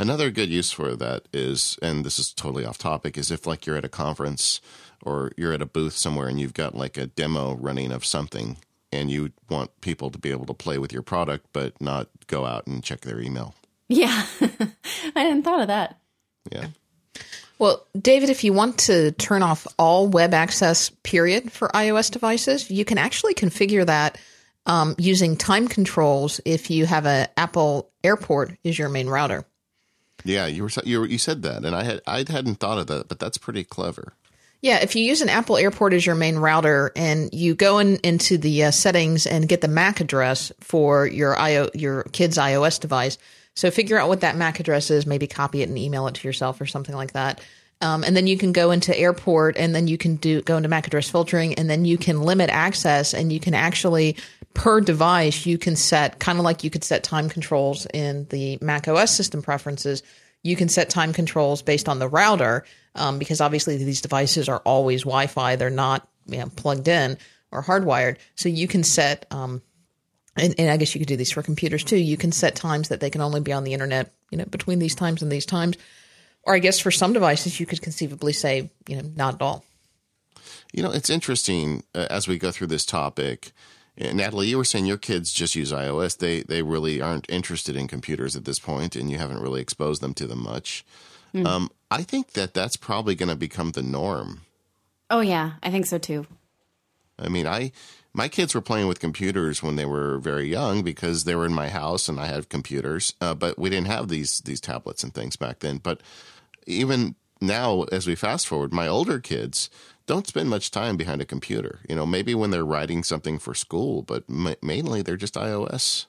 Another 0.00 0.30
good 0.30 0.48
use 0.48 0.70
for 0.70 0.94
that 0.94 1.26
is, 1.32 1.76
and 1.82 2.04
this 2.04 2.20
is 2.20 2.32
totally 2.32 2.64
off 2.64 2.78
topic, 2.78 3.18
is 3.18 3.32
if 3.32 3.46
like 3.46 3.66
you're 3.66 3.76
at 3.76 3.84
a 3.84 3.88
conference 3.88 4.60
or 5.02 5.32
you're 5.36 5.52
at 5.52 5.62
a 5.62 5.66
booth 5.66 5.94
somewhere 5.94 6.28
and 6.28 6.38
you've 6.38 6.54
got 6.54 6.76
like 6.76 6.96
a 6.96 7.06
demo 7.06 7.54
running 7.54 7.90
of 7.90 8.04
something 8.04 8.58
and 8.92 9.10
you 9.10 9.32
want 9.50 9.80
people 9.80 10.10
to 10.10 10.18
be 10.18 10.30
able 10.30 10.46
to 10.46 10.54
play 10.54 10.78
with 10.78 10.92
your 10.92 11.02
product 11.02 11.46
but 11.52 11.80
not 11.80 12.08
go 12.28 12.46
out 12.46 12.66
and 12.68 12.84
check 12.84 13.00
their 13.00 13.20
email. 13.20 13.54
Yeah. 13.88 14.26
I 15.16 15.20
hadn't 15.20 15.42
thought 15.42 15.60
of 15.60 15.66
that. 15.66 15.98
Yeah. 16.52 16.68
Well, 17.58 17.86
David, 18.00 18.30
if 18.30 18.44
you 18.44 18.52
want 18.52 18.78
to 18.80 19.10
turn 19.12 19.42
off 19.42 19.66
all 19.78 20.06
web 20.06 20.32
access, 20.32 20.90
period, 21.02 21.50
for 21.50 21.68
iOS 21.68 22.10
devices, 22.10 22.70
you 22.70 22.84
can 22.84 22.98
actually 22.98 23.34
configure 23.34 23.84
that 23.84 24.16
um, 24.66 24.94
using 24.98 25.36
time 25.36 25.66
controls 25.66 26.40
if 26.44 26.70
you 26.70 26.86
have 26.86 27.06
a 27.06 27.28
Apple 27.36 27.90
Airport 28.04 28.56
as 28.64 28.78
your 28.78 28.88
main 28.88 29.08
router. 29.08 29.44
Yeah, 30.24 30.46
you 30.46 30.64
were 30.64 30.70
you 30.84 31.00
were, 31.00 31.06
you 31.06 31.18
said 31.18 31.42
that, 31.42 31.64
and 31.64 31.74
I 31.74 31.84
had 31.84 32.00
I 32.06 32.18
hadn't 32.18 32.56
thought 32.56 32.78
of 32.78 32.86
that, 32.88 33.08
but 33.08 33.18
that's 33.18 33.38
pretty 33.38 33.64
clever. 33.64 34.14
Yeah, 34.60 34.78
if 34.82 34.96
you 34.96 35.04
use 35.04 35.22
an 35.22 35.28
Apple 35.28 35.56
Airport 35.56 35.92
as 35.92 36.04
your 36.04 36.16
main 36.16 36.36
router 36.36 36.90
and 36.96 37.32
you 37.32 37.54
go 37.54 37.78
in, 37.78 37.96
into 37.98 38.36
the 38.38 38.64
uh, 38.64 38.70
settings 38.72 39.24
and 39.24 39.48
get 39.48 39.60
the 39.60 39.68
MAC 39.68 40.00
address 40.00 40.50
for 40.58 41.06
your 41.06 41.38
IO, 41.38 41.70
your 41.74 42.02
kid's 42.04 42.38
iOS 42.38 42.80
device, 42.80 43.18
So 43.58 43.72
figure 43.72 43.98
out 43.98 44.06
what 44.08 44.20
that 44.20 44.36
MAC 44.36 44.60
address 44.60 44.88
is, 44.88 45.04
maybe 45.04 45.26
copy 45.26 45.62
it 45.62 45.68
and 45.68 45.76
email 45.76 46.06
it 46.06 46.14
to 46.14 46.28
yourself 46.28 46.60
or 46.60 46.66
something 46.66 46.94
like 46.94 47.14
that. 47.14 47.40
Um, 47.80 48.04
and 48.04 48.16
then 48.16 48.28
you 48.28 48.38
can 48.38 48.52
go 48.52 48.70
into 48.70 48.96
airport 48.96 49.56
and 49.56 49.74
then 49.74 49.88
you 49.88 49.98
can 49.98 50.14
do 50.14 50.42
go 50.42 50.58
into 50.58 50.68
MAC 50.68 50.86
address 50.86 51.10
filtering 51.10 51.54
and 51.54 51.68
then 51.68 51.84
you 51.84 51.98
can 51.98 52.22
limit 52.22 52.50
access 52.50 53.14
and 53.14 53.32
you 53.32 53.40
can 53.40 53.54
actually 53.54 54.16
per 54.54 54.80
device 54.80 55.44
you 55.44 55.58
can 55.58 55.74
set 55.74 56.20
kind 56.20 56.38
of 56.38 56.44
like 56.44 56.62
you 56.62 56.70
could 56.70 56.84
set 56.84 57.02
time 57.02 57.28
controls 57.28 57.84
in 57.92 58.28
the 58.30 58.58
Mac 58.60 58.86
OS 58.86 59.10
system 59.10 59.42
preferences. 59.42 60.04
You 60.44 60.54
can 60.54 60.68
set 60.68 60.88
time 60.88 61.12
controls 61.12 61.60
based 61.60 61.88
on 61.88 61.98
the 61.98 62.08
router 62.08 62.64
um, 62.94 63.18
because 63.18 63.40
obviously 63.40 63.76
these 63.76 64.02
devices 64.02 64.48
are 64.48 64.58
always 64.58 65.02
Wi-Fi; 65.02 65.56
they're 65.56 65.68
not 65.68 66.06
you 66.26 66.38
know, 66.38 66.50
plugged 66.54 66.86
in 66.86 67.18
or 67.50 67.64
hardwired. 67.64 68.18
So 68.36 68.48
you 68.48 68.68
can 68.68 68.84
set, 68.84 69.26
um, 69.32 69.62
and, 70.38 70.54
and 70.58 70.70
I 70.70 70.76
guess 70.76 70.94
you 70.94 70.98
could 71.00 71.08
do 71.08 71.16
these 71.16 71.32
for 71.32 71.42
computers 71.42 71.84
too. 71.84 71.96
You 71.96 72.16
can 72.16 72.32
set 72.32 72.54
times 72.54 72.88
that 72.88 73.00
they 73.00 73.10
can 73.10 73.20
only 73.20 73.40
be 73.40 73.52
on 73.52 73.64
the 73.64 73.72
internet, 73.72 74.12
you 74.30 74.38
know, 74.38 74.44
between 74.44 74.78
these 74.78 74.94
times 74.94 75.22
and 75.22 75.30
these 75.30 75.46
times. 75.46 75.76
Or 76.44 76.54
I 76.54 76.60
guess 76.60 76.78
for 76.78 76.90
some 76.90 77.12
devices, 77.12 77.60
you 77.60 77.66
could 77.66 77.82
conceivably 77.82 78.32
say, 78.32 78.70
you 78.88 78.96
know, 78.96 79.10
not 79.16 79.34
at 79.34 79.42
all. 79.42 79.64
You 80.72 80.82
know, 80.82 80.90
it's 80.90 81.10
interesting 81.10 81.82
uh, 81.94 82.06
as 82.10 82.28
we 82.28 82.38
go 82.38 82.50
through 82.50 82.68
this 82.68 82.86
topic. 82.86 83.52
Uh, 84.00 84.12
Natalie, 84.12 84.48
you 84.48 84.58
were 84.58 84.64
saying 84.64 84.86
your 84.86 84.98
kids 84.98 85.32
just 85.32 85.54
use 85.54 85.72
iOS. 85.72 86.16
They 86.16 86.42
they 86.42 86.62
really 86.62 87.00
aren't 87.00 87.28
interested 87.28 87.76
in 87.76 87.88
computers 87.88 88.36
at 88.36 88.44
this 88.44 88.58
point, 88.58 88.96
and 88.96 89.10
you 89.10 89.18
haven't 89.18 89.42
really 89.42 89.60
exposed 89.60 90.02
them 90.02 90.14
to 90.14 90.26
them 90.26 90.42
much. 90.42 90.84
Mm. 91.34 91.46
Um, 91.46 91.70
I 91.90 92.02
think 92.02 92.32
that 92.32 92.54
that's 92.54 92.76
probably 92.76 93.14
going 93.14 93.28
to 93.28 93.36
become 93.36 93.72
the 93.72 93.82
norm. 93.82 94.42
Oh 95.10 95.20
yeah, 95.20 95.52
I 95.62 95.70
think 95.70 95.86
so 95.86 95.98
too. 95.98 96.26
I 97.18 97.28
mean, 97.28 97.46
I 97.46 97.72
my 98.12 98.28
kids 98.28 98.54
were 98.54 98.60
playing 98.60 98.88
with 98.88 99.00
computers 99.00 99.62
when 99.62 99.76
they 99.76 99.84
were 99.84 100.18
very 100.18 100.48
young 100.48 100.82
because 100.82 101.24
they 101.24 101.34
were 101.34 101.46
in 101.46 101.54
my 101.54 101.68
house 101.68 102.08
and 102.08 102.18
I 102.18 102.26
had 102.26 102.48
computers, 102.48 103.14
uh, 103.20 103.34
but 103.34 103.58
we 103.58 103.70
didn't 103.70 103.86
have 103.88 104.08
these 104.08 104.40
these 104.40 104.60
tablets 104.60 105.04
and 105.04 105.14
things 105.14 105.36
back 105.36 105.60
then. 105.60 105.78
But 105.78 106.00
even 106.66 107.14
now, 107.40 107.82
as 107.92 108.06
we 108.06 108.14
fast 108.14 108.46
forward, 108.46 108.72
my 108.72 108.88
older 108.88 109.20
kids 109.20 109.70
don't 110.06 110.26
spend 110.26 110.48
much 110.48 110.70
time 110.70 110.96
behind 110.96 111.20
a 111.20 111.26
computer. 111.26 111.80
You 111.88 111.94
know, 111.94 112.06
maybe 112.06 112.34
when 112.34 112.50
they're 112.50 112.64
writing 112.64 113.02
something 113.02 113.38
for 113.38 113.54
school, 113.54 114.02
but 114.02 114.28
ma- 114.28 114.54
mainly 114.62 115.02
they're 115.02 115.16
just 115.16 115.34
iOS. 115.34 116.06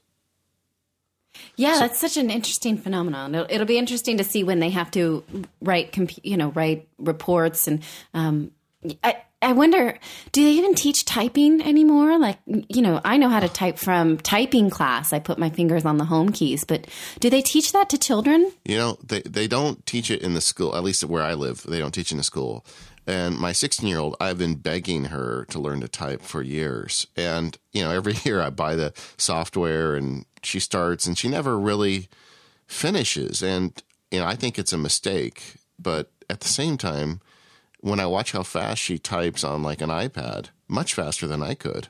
Yeah, 1.55 1.75
so, 1.75 1.79
that's 1.81 1.99
such 1.99 2.17
an 2.17 2.31
interesting 2.31 2.77
phenomenon. 2.77 3.35
It'll, 3.35 3.47
it'll, 3.49 3.67
be 3.67 3.77
interesting 3.77 4.17
to 4.17 4.23
see 4.23 4.43
when 4.43 4.59
they 4.59 4.71
have 4.71 4.89
to 4.91 5.23
write, 5.61 5.91
comp- 5.91 6.25
you 6.25 6.37
know, 6.37 6.49
write 6.49 6.87
reports 6.97 7.67
and. 7.67 7.83
Um, 8.13 8.51
I, 9.03 9.17
I 9.41 9.53
wonder, 9.53 9.97
do 10.33 10.43
they 10.43 10.51
even 10.51 10.75
teach 10.75 11.05
typing 11.05 11.61
anymore? 11.61 12.19
Like, 12.19 12.39
you 12.45 12.81
know, 12.81 12.99
I 13.05 13.15
know 13.15 13.29
how 13.29 13.39
to 13.39 13.47
type 13.47 13.77
from 13.77 14.17
typing 14.17 14.69
class. 14.69 15.13
I 15.13 15.19
put 15.19 15.39
my 15.39 15.49
fingers 15.49 15.85
on 15.85 15.97
the 15.97 16.05
home 16.05 16.31
keys, 16.31 16.65
but 16.65 16.87
do 17.19 17.29
they 17.29 17.41
teach 17.41 17.71
that 17.71 17.89
to 17.91 17.97
children? 17.97 18.51
You 18.65 18.77
know, 18.77 18.97
they, 19.01 19.21
they 19.21 19.47
don't 19.47 19.85
teach 19.85 20.11
it 20.11 20.21
in 20.21 20.33
the 20.33 20.41
school, 20.41 20.75
at 20.75 20.83
least 20.83 21.05
where 21.05 21.23
I 21.23 21.35
live. 21.35 21.63
They 21.63 21.79
don't 21.79 21.93
teach 21.93 22.11
in 22.11 22.17
the 22.17 22.23
school. 22.23 22.65
And 23.07 23.39
my 23.39 23.53
16 23.53 23.87
year 23.87 23.99
old, 23.99 24.17
I've 24.19 24.37
been 24.37 24.55
begging 24.55 25.05
her 25.05 25.45
to 25.49 25.59
learn 25.59 25.79
to 25.81 25.87
type 25.87 26.21
for 26.21 26.41
years. 26.41 27.07
And, 27.15 27.57
you 27.71 27.81
know, 27.81 27.91
every 27.91 28.15
year 28.23 28.41
I 28.41 28.49
buy 28.49 28.75
the 28.75 28.93
software 29.17 29.95
and 29.95 30.25
she 30.43 30.59
starts 30.59 31.07
and 31.07 31.17
she 31.17 31.29
never 31.29 31.57
really 31.57 32.09
finishes. 32.67 33.41
And, 33.41 33.81
you 34.11 34.19
know, 34.19 34.25
I 34.25 34.35
think 34.35 34.59
it's 34.59 34.73
a 34.73 34.77
mistake. 34.77 35.55
But 35.79 36.11
at 36.29 36.41
the 36.41 36.49
same 36.49 36.77
time, 36.77 37.21
when 37.81 37.99
I 37.99 38.05
watch 38.05 38.31
how 38.31 38.43
fast 38.43 38.81
she 38.81 38.97
types 38.97 39.43
on 39.43 39.63
like 39.63 39.81
an 39.81 39.89
iPad, 39.89 40.47
much 40.67 40.93
faster 40.93 41.27
than 41.27 41.41
I 41.41 41.53
could. 41.53 41.87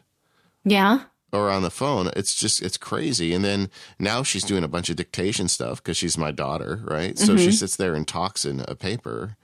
Yeah. 0.64 1.02
Or 1.32 1.50
on 1.50 1.62
the 1.62 1.70
phone, 1.70 2.10
it's 2.16 2.34
just 2.34 2.62
it's 2.62 2.78
crazy. 2.78 3.34
And 3.34 3.46
then 3.46 3.70
now 4.00 4.24
she's 4.24 4.44
doing 4.44 4.64
a 4.64 4.68
bunch 4.68 4.90
of 4.90 4.96
dictation 4.96 5.48
stuff 5.48 5.82
because 5.82 5.96
she's 5.96 6.18
my 6.18 6.32
daughter, 6.32 6.82
right? 6.86 7.18
So 7.20 7.34
mm-hmm. 7.34 7.46
she 7.46 7.52
sits 7.52 7.76
there 7.76 7.94
and 7.94 8.08
talks 8.08 8.46
in 8.46 8.62
a 8.68 8.74
paper, 8.74 9.36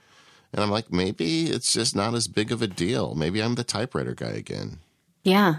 and 0.52 0.64
I'm 0.64 0.70
like, 0.70 0.90
maybe 0.90 1.44
it's 1.44 1.72
just 1.72 1.94
not 1.94 2.14
as 2.14 2.26
big 2.26 2.50
of 2.50 2.60
a 2.60 2.66
deal. 2.66 3.14
Maybe 3.14 3.40
I'm 3.40 3.54
the 3.54 3.62
typewriter 3.62 4.14
guy 4.14 4.30
again. 4.30 4.80
Yeah, 5.22 5.58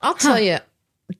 I'll 0.00 0.14
tell 0.14 0.34
huh. 0.34 0.40
you, 0.40 0.58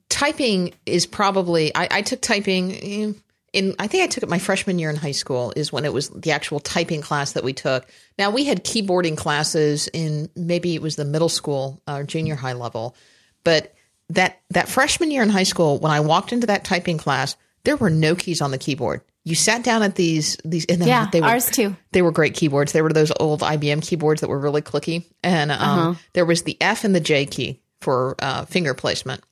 typing 0.09 0.75
is 0.85 1.07
probably. 1.07 1.73
I, 1.73 1.89
I 1.91 2.03
took 2.03 2.21
typing 2.21 2.73
eh, 2.73 3.13
in 3.55 3.75
I 3.79 3.87
think 3.87 4.03
I 4.03 4.07
took 4.09 4.23
it 4.23 4.29
my 4.29 4.39
freshman 4.39 4.79
year 4.79 4.91
in 4.91 4.97
high 4.97 5.13
school 5.13 5.53
is 5.57 5.73
when 5.73 5.85
it 5.85 5.93
was 5.93 6.11
the 6.11 6.33
actual 6.33 6.61
typing 6.61 7.01
class 7.01 7.33
that 7.33 7.45
we 7.45 7.53
took. 7.53 7.87
Now 8.19 8.31
we 8.31 8.45
had 8.45 8.65
keyboarding 8.65 9.17
classes 9.17 9.89
in 9.93 10.29
maybe 10.37 10.75
it 10.75 10.83
was 10.83 10.97
the 10.97 11.05
middle 11.05 11.29
school 11.29 11.81
or 11.89 12.03
junior 12.03 12.35
high 12.35 12.53
level, 12.53 12.97
but 13.45 13.75
that 14.11 14.43
that 14.51 14.69
freshman 14.69 15.11
year 15.11 15.23
in 15.23 15.31
high 15.31 15.45
school 15.45 15.79
when 15.79 15.93
I 15.93 16.01
walked 16.01 16.33
into 16.33 16.49
that 16.49 16.65
typing 16.65 16.99
class, 16.99 17.37
there 17.63 17.77
were 17.77 17.91
no 17.91 18.15
keys 18.15 18.43
on 18.43 18.51
the 18.51 18.59
keyboard. 18.59 19.01
You 19.23 19.37
sat 19.37 19.63
down 19.63 19.83
at 19.83 19.95
these 19.95 20.37
these 20.45 20.67
and 20.67 20.85
yeah, 20.85 21.09
they 21.11 21.21
were, 21.21 21.29
ours 21.29 21.49
too. 21.49 21.77
They 21.93 22.03
were 22.03 22.13
great 22.13 22.35
keyboards. 22.35 22.73
They 22.73 22.83
were 22.83 22.93
those 22.93 23.13
old 23.19 23.41
IBM 23.41 23.83
keyboards 23.83 24.21
that 24.21 24.29
were 24.29 24.39
really 24.39 24.63
clicky, 24.63 25.07
and 25.23 25.51
um, 25.51 25.61
uh-huh. 25.61 25.95
there 26.13 26.27
was 26.27 26.43
the 26.43 26.59
F 26.61 26.85
and 26.85 26.95
the 26.95 27.01
J 27.01 27.25
key 27.25 27.63
for 27.81 28.17
uh, 28.19 28.45
finger 28.45 28.75
placement, 28.75 29.23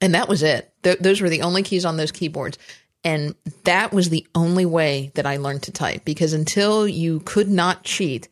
and 0.00 0.14
that 0.14 0.28
was 0.28 0.42
it. 0.42 0.72
Th- 0.82 0.98
those 0.98 1.20
were 1.20 1.28
the 1.28 1.42
only 1.42 1.62
keys 1.62 1.84
on 1.84 1.96
those 1.96 2.10
keyboards. 2.10 2.58
And 3.02 3.34
that 3.64 3.92
was 3.92 4.10
the 4.10 4.26
only 4.34 4.66
way 4.66 5.10
that 5.14 5.26
I 5.26 5.38
learned 5.38 5.62
to 5.64 5.72
type 5.72 6.04
because 6.04 6.32
until 6.32 6.86
you 6.86 7.20
could 7.20 7.48
not 7.48 7.82
cheat, 7.82 8.28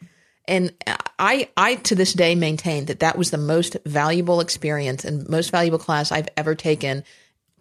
and 0.46 0.72
I, 1.18 1.48
I 1.56 1.76
to 1.76 1.94
this 1.94 2.12
day 2.12 2.34
maintain 2.34 2.86
that 2.86 3.00
that 3.00 3.18
was 3.18 3.30
the 3.30 3.38
most 3.38 3.76
valuable 3.84 4.40
experience 4.40 5.04
and 5.04 5.28
most 5.28 5.50
valuable 5.50 5.78
class 5.78 6.10
I've 6.10 6.28
ever 6.36 6.54
taken, 6.54 7.04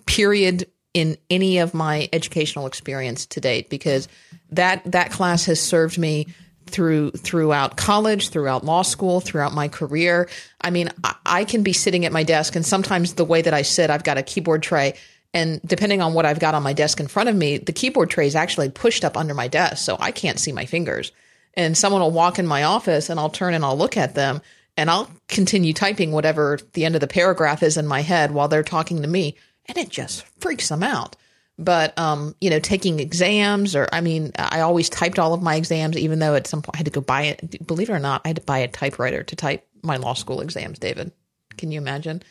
period, 0.05 0.67
in 0.93 1.17
any 1.29 1.59
of 1.59 1.73
my 1.73 2.09
educational 2.11 2.65
experience 2.65 3.25
to 3.27 3.41
date. 3.41 3.69
Because 3.69 4.07
that 4.51 4.89
that 4.91 5.11
class 5.11 5.45
has 5.45 5.61
served 5.61 5.97
me 5.97 6.27
through 6.65 7.11
throughout 7.11 7.77
college, 7.77 8.29
throughout 8.29 8.65
law 8.65 8.81
school, 8.81 9.21
throughout 9.21 9.53
my 9.53 9.67
career. 9.67 10.29
I 10.61 10.69
mean, 10.69 10.89
I, 11.03 11.15
I 11.25 11.45
can 11.45 11.63
be 11.63 11.73
sitting 11.73 12.05
at 12.05 12.11
my 12.11 12.23
desk, 12.23 12.55
and 12.55 12.65
sometimes 12.65 13.13
the 13.13 13.25
way 13.25 13.41
that 13.41 13.53
I 13.53 13.61
sit, 13.61 13.89
I've 13.89 14.03
got 14.03 14.17
a 14.17 14.23
keyboard 14.23 14.63
tray 14.63 14.93
and 15.33 15.61
depending 15.65 16.01
on 16.01 16.13
what 16.13 16.25
I've 16.25 16.39
got 16.39 16.55
on 16.55 16.63
my 16.63 16.73
desk 16.73 16.99
in 16.99 17.07
front 17.07 17.29
of 17.29 17.35
me, 17.35 17.57
the 17.57 17.73
keyboard 17.73 18.09
tray 18.09 18.27
is 18.27 18.35
actually 18.35 18.69
pushed 18.69 19.03
up 19.03 19.17
under 19.17 19.33
my 19.33 19.47
desk. 19.47 19.83
So 19.83 19.97
I 19.99 20.11
can't 20.11 20.39
see 20.39 20.51
my 20.51 20.65
fingers. 20.65 21.11
And 21.53 21.77
someone 21.77 22.01
will 22.01 22.11
walk 22.11 22.39
in 22.39 22.47
my 22.47 22.63
office 22.63 23.09
and 23.09 23.19
I'll 23.19 23.29
turn 23.29 23.53
and 23.53 23.65
I'll 23.65 23.77
look 23.77 23.97
at 23.97 24.15
them 24.15 24.41
and 24.77 24.89
I'll 24.89 25.09
continue 25.27 25.73
typing 25.73 26.11
whatever 26.11 26.59
the 26.73 26.85
end 26.85 26.95
of 26.95 27.01
the 27.01 27.07
paragraph 27.07 27.63
is 27.63 27.77
in 27.77 27.87
my 27.87 28.01
head 28.01 28.31
while 28.31 28.47
they're 28.47 28.63
talking 28.63 29.01
to 29.01 29.07
me. 29.07 29.35
And 29.65 29.77
it 29.77 29.89
just 29.89 30.23
freaks 30.39 30.69
them 30.69 30.83
out. 30.83 31.15
But, 31.59 31.97
um, 31.97 32.35
you 32.39 32.51
know, 32.51 32.59
taking 32.59 32.99
exams 32.99 33.75
or, 33.75 33.89
I 33.91 34.01
mean, 34.01 34.31
I 34.37 34.61
always 34.61 34.89
typed 34.89 35.17
all 35.17 35.33
of 35.33 35.41
my 35.41 35.55
exams, 35.55 35.97
even 35.97 36.19
though 36.19 36.35
at 36.35 36.45
some 36.45 36.61
point 36.61 36.75
I 36.75 36.77
had 36.77 36.85
to 36.85 36.91
go 36.91 37.01
buy 37.01 37.23
it. 37.23 37.65
Believe 37.65 37.89
it 37.89 37.93
or 37.93 37.99
not, 37.99 38.21
I 38.23 38.29
had 38.29 38.37
to 38.37 38.43
buy 38.43 38.59
a 38.59 38.67
typewriter 38.67 39.23
to 39.23 39.35
type 39.35 39.67
my 39.81 39.97
law 39.97 40.13
school 40.13 40.41
exams, 40.41 40.77
David. 40.77 41.11
Can 41.57 41.71
you 41.71 41.79
imagine? 41.79 42.21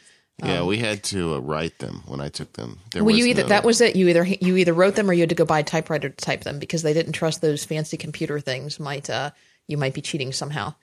Yeah, 0.45 0.61
um, 0.61 0.67
we 0.67 0.79
had 0.79 1.03
to 1.05 1.35
uh, 1.35 1.39
write 1.39 1.79
them 1.79 2.03
when 2.07 2.21
I 2.21 2.29
took 2.29 2.53
them. 2.53 2.79
There 2.93 3.03
well, 3.03 3.17
you 3.17 3.25
either 3.27 3.43
no, 3.43 3.49
that 3.49 3.65
was 3.65 3.81
it. 3.81 3.97
You 3.97 4.09
either 4.09 4.25
you 4.25 4.57
either 4.59 4.75
wrote 4.75 4.95
them 4.95 5.09
or 5.09 5.15
you 5.15 5.21
had 5.21 5.31
to 5.31 5.35
go 5.35 5.47
buy 5.47 5.61
a 5.61 5.65
typewriter 5.65 6.11
to 6.11 6.17
type 6.17 6.45
them 6.45 6.59
because 6.59 6.83
they 6.83 6.93
didn't 6.93 7.13
trust 7.13 7.41
those 7.41 7.65
fancy 7.65 7.97
computer 7.97 8.39
things. 8.39 8.79
Might 8.79 9.09
uh, 9.09 9.31
you 9.67 9.79
might 9.79 9.95
be 9.95 10.03
cheating 10.03 10.33
somehow. 10.33 10.75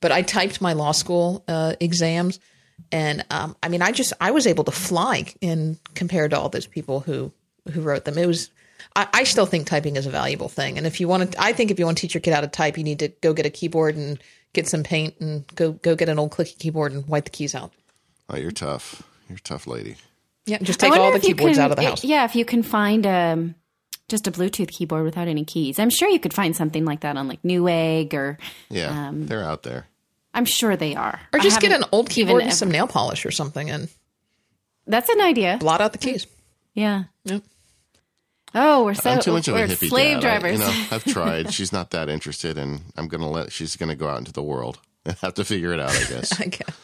But 0.00 0.12
I 0.12 0.22
typed 0.22 0.60
my 0.60 0.72
law 0.72 0.92
school 0.92 1.44
uh, 1.46 1.74
exams, 1.78 2.40
and 2.90 3.24
um, 3.30 3.54
I 3.62 3.68
mean, 3.68 3.82
I 3.82 3.92
just 3.92 4.14
I 4.18 4.30
was 4.30 4.46
able 4.46 4.64
to 4.64 4.72
fly 4.72 5.26
in 5.42 5.78
compared 5.94 6.30
to 6.30 6.38
all 6.38 6.48
those 6.48 6.66
people 6.66 7.00
who 7.00 7.32
who 7.70 7.82
wrote 7.82 8.04
them. 8.04 8.16
It 8.16 8.26
was. 8.26 8.50
I, 8.96 9.06
I 9.12 9.24
still 9.24 9.46
think 9.46 9.66
typing 9.66 9.96
is 9.96 10.06
a 10.06 10.10
valuable 10.10 10.48
thing, 10.48 10.78
and 10.78 10.86
if 10.86 11.00
you 11.00 11.06
want 11.06 11.32
to, 11.32 11.40
I 11.40 11.52
think 11.52 11.70
if 11.70 11.78
you 11.78 11.84
want 11.84 11.98
to 11.98 12.00
teach 12.00 12.14
your 12.14 12.20
kid 12.20 12.34
how 12.34 12.40
to 12.40 12.48
type, 12.48 12.76
you 12.76 12.84
need 12.84 12.98
to 12.98 13.08
go 13.08 13.32
get 13.32 13.46
a 13.46 13.50
keyboard 13.50 13.94
and 13.94 14.18
get 14.54 14.66
some 14.66 14.82
paint 14.82 15.14
and 15.20 15.46
go 15.54 15.72
go 15.72 15.94
get 15.94 16.08
an 16.08 16.18
old 16.18 16.32
clicky 16.32 16.58
keyboard 16.58 16.92
and 16.92 17.06
wipe 17.06 17.24
the 17.24 17.30
keys 17.30 17.54
out. 17.54 17.72
Oh, 18.28 18.36
you're 18.36 18.50
tough. 18.50 19.02
You're 19.28 19.36
a 19.36 19.40
tough 19.40 19.66
lady. 19.66 19.96
Yeah, 20.46 20.58
just 20.58 20.80
take 20.80 20.92
all 20.92 21.12
the 21.12 21.20
keyboards 21.20 21.56
can, 21.56 21.64
out 21.64 21.70
of 21.70 21.76
the 21.76 21.84
house. 21.84 22.04
Yeah, 22.04 22.24
if 22.24 22.34
you 22.34 22.44
can 22.44 22.62
find 22.62 23.06
um, 23.06 23.54
just 24.08 24.26
a 24.26 24.32
Bluetooth 24.32 24.68
keyboard 24.70 25.04
without 25.04 25.28
any 25.28 25.44
keys, 25.44 25.78
I'm 25.78 25.90
sure 25.90 26.08
you 26.08 26.18
could 26.18 26.34
find 26.34 26.56
something 26.56 26.84
like 26.84 27.00
that 27.00 27.16
on 27.16 27.28
like 27.28 27.42
Newegg 27.42 28.12
or 28.14 28.38
yeah, 28.68 29.08
um, 29.08 29.26
they're 29.26 29.44
out 29.44 29.62
there. 29.62 29.86
I'm 30.34 30.44
sure 30.44 30.76
they 30.76 30.96
are. 30.96 31.20
Or 31.32 31.38
just 31.38 31.60
get 31.60 31.72
an 31.72 31.84
old 31.92 32.08
keyboard 32.10 32.42
and 32.42 32.54
some 32.54 32.70
nail 32.70 32.86
polish 32.86 33.24
or 33.24 33.30
something, 33.30 33.70
and 33.70 33.88
that's 34.86 35.08
an 35.08 35.20
idea. 35.20 35.58
Blot 35.60 35.80
out 35.80 35.92
the 35.92 35.98
keys. 35.98 36.26
Yeah. 36.74 37.04
Yep. 37.24 37.42
Oh, 38.54 38.84
we're 38.84 38.94
so 38.94 39.10
I'm 39.10 39.20
too 39.20 39.32
much 39.32 39.48
of 39.48 39.56
a 39.56 39.66
hippie 39.66 39.88
slave 39.88 40.20
dad. 40.20 40.40
drivers. 40.40 40.60
I, 40.60 40.70
you 40.70 40.72
know, 40.72 40.86
I've 40.90 41.04
tried. 41.12 41.54
She's 41.54 41.72
not 41.72 41.90
that 41.90 42.08
interested, 42.08 42.58
and 42.58 42.80
I'm 42.96 43.08
gonna 43.08 43.30
let. 43.30 43.52
She's 43.52 43.76
gonna 43.76 43.96
go 43.96 44.08
out 44.08 44.18
into 44.18 44.32
the 44.32 44.42
world 44.42 44.78
and 45.04 45.16
have 45.18 45.34
to 45.34 45.44
figure 45.44 45.72
it 45.72 45.80
out. 45.80 45.90
I 45.90 46.04
guess. 46.04 46.40
I 46.40 46.46
guess. 46.46 46.76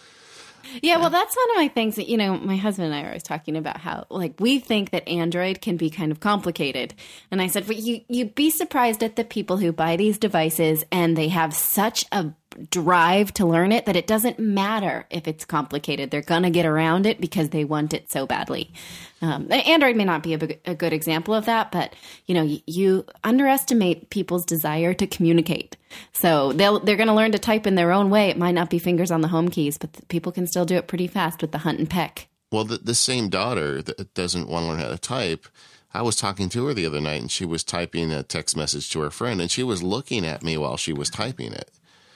Yeah, 0.83 0.99
well, 0.99 1.11
that's 1.11 1.37
one 1.37 1.51
of 1.51 1.57
my 1.57 1.69
things 1.69 1.97
that, 1.97 2.09
you 2.09 2.17
know, 2.17 2.37
my 2.37 2.57
husband 2.57 2.87
and 2.87 2.95
I 2.95 3.03
are 3.03 3.09
always 3.09 3.23
talking 3.23 3.57
about 3.57 3.79
how, 3.79 4.07
like, 4.11 4.35
we 4.39 4.59
think 4.59 4.91
that 4.91 5.09
Android 5.09 5.61
can 5.61 5.77
be 5.77 5.91
kind 5.91 6.13
of 6.13 6.21
complicated. 6.21 6.95
And 7.31 7.41
I 7.41 7.47
said, 7.47 7.69
well, 7.69 7.79
you, 7.79 8.03
you'd 8.09 8.35
be 8.35 8.51
surprised 8.51 9.03
at 9.03 9.17
the 9.17 9.25
people 9.25 9.57
who 9.57 9.73
buy 9.73 9.97
these 9.97 10.19
devices 10.19 10.85
and 10.91 11.17
they 11.17 11.29
have 11.29 11.55
such 11.55 12.05
a 12.13 12.33
drive 12.71 13.33
to 13.35 13.47
learn 13.47 13.73
it 13.73 13.87
that 13.87 13.97
it 13.97 14.07
doesn't 14.07 14.39
matter 14.39 15.07
if 15.11 15.29
it's 15.29 15.45
complicated. 15.45 16.11
They're 16.11 16.23
going 16.23 16.43
to 16.43 16.51
get 16.51 16.67
around 16.67 17.07
it 17.07 17.21
because 17.21 17.51
they 17.51 17.65
want 17.65 17.95
it 17.95 18.11
so 18.11 18.27
badly. 18.27 18.73
Um, 19.21 19.51
Android 19.51 19.97
may 19.97 20.05
not 20.05 20.23
be 20.23 20.35
a, 20.35 20.39
a, 20.65 20.75
good 20.75 20.93
example 20.93 21.35
of 21.35 21.47
that, 21.47 21.73
but 21.73 21.95
you 22.27 22.35
know, 22.35 22.43
you, 22.43 22.61
you 22.67 23.07
underestimate 23.25 24.11
people's 24.11 24.45
desire 24.45 24.95
to 24.95 25.07
communicate. 25.07 25.77
So 26.13 26.53
they'll 26.53 26.81
they're 26.81 26.97
going 26.97 27.09
to 27.09 27.15
learn 27.15 27.33
to 27.33 27.39
type 27.39 27.67
in 27.67 27.75
their 27.75 27.93
own 27.93 28.11
way. 28.11 28.29
It 28.29 28.39
might 28.39 28.55
not 28.55 28.71
be 28.71 28.79
fingers 28.79 29.11
on 29.11 29.21
the 29.21 29.29
home 29.29 29.49
keys, 29.49 29.79
but 29.79 30.09
people 30.09 30.33
can 30.33 30.47
still 30.47 30.65
do 30.65 30.77
it 30.77 30.87
pretty 30.87 31.07
fast 31.07 31.43
with 31.43 31.53
the 31.53 31.59
hunt 31.59 31.79
and 31.79 31.91
peck. 31.91 32.29
Well, 32.51 32.65
the, 32.65 32.79
the 32.79 32.95
same 32.95 33.29
daughter 33.29 33.83
that 33.83 34.15
doesn't 34.15 34.49
want 34.49 34.65
to 34.65 34.69
learn 34.69 34.79
how 34.79 34.89
to 34.89 34.99
type. 34.99 35.47
I 35.93 36.03
was 36.03 36.17
talking 36.17 36.49
to 36.51 36.67
her 36.67 36.75
the 36.75 36.87
other 36.87 37.01
night, 37.01 37.21
and 37.21 37.31
she 37.31 37.45
was 37.45 37.65
typing 37.65 38.13
a 38.13 38.23
text 38.23 38.57
message 38.57 38.91
to 38.91 39.01
her 39.01 39.11
friend, 39.11 39.41
and 39.41 39.51
she 39.51 39.63
was 39.63 39.83
looking 39.83 40.25
at 40.25 40.43
me 40.43 40.57
while 40.57 40.77
she 40.77 40.93
was 40.93 41.11
typing 41.11 41.53
it. 41.53 41.71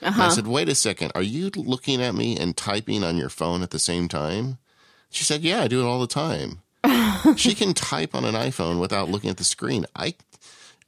Uh-huh. 0.05 0.23
I 0.23 0.29
said, 0.29 0.47
wait 0.47 0.69
a 0.69 0.75
second, 0.75 1.11
are 1.15 1.21
you 1.21 1.49
looking 1.55 2.01
at 2.01 2.15
me 2.15 2.37
and 2.37 2.55
typing 2.55 3.03
on 3.03 3.17
your 3.17 3.29
phone 3.29 3.63
at 3.63 3.71
the 3.71 3.79
same 3.79 4.07
time? 4.07 4.57
She 5.09 5.23
said, 5.23 5.41
yeah, 5.41 5.61
I 5.61 5.67
do 5.67 5.81
it 5.81 5.85
all 5.85 5.99
the 5.99 6.07
time. 6.07 6.61
she 7.37 7.55
can 7.55 7.73
type 7.73 8.13
on 8.13 8.25
an 8.25 8.35
iPhone 8.35 8.79
without 8.79 9.09
looking 9.09 9.29
at 9.29 9.37
the 9.37 9.43
screen. 9.43 9.85
I 9.95 10.15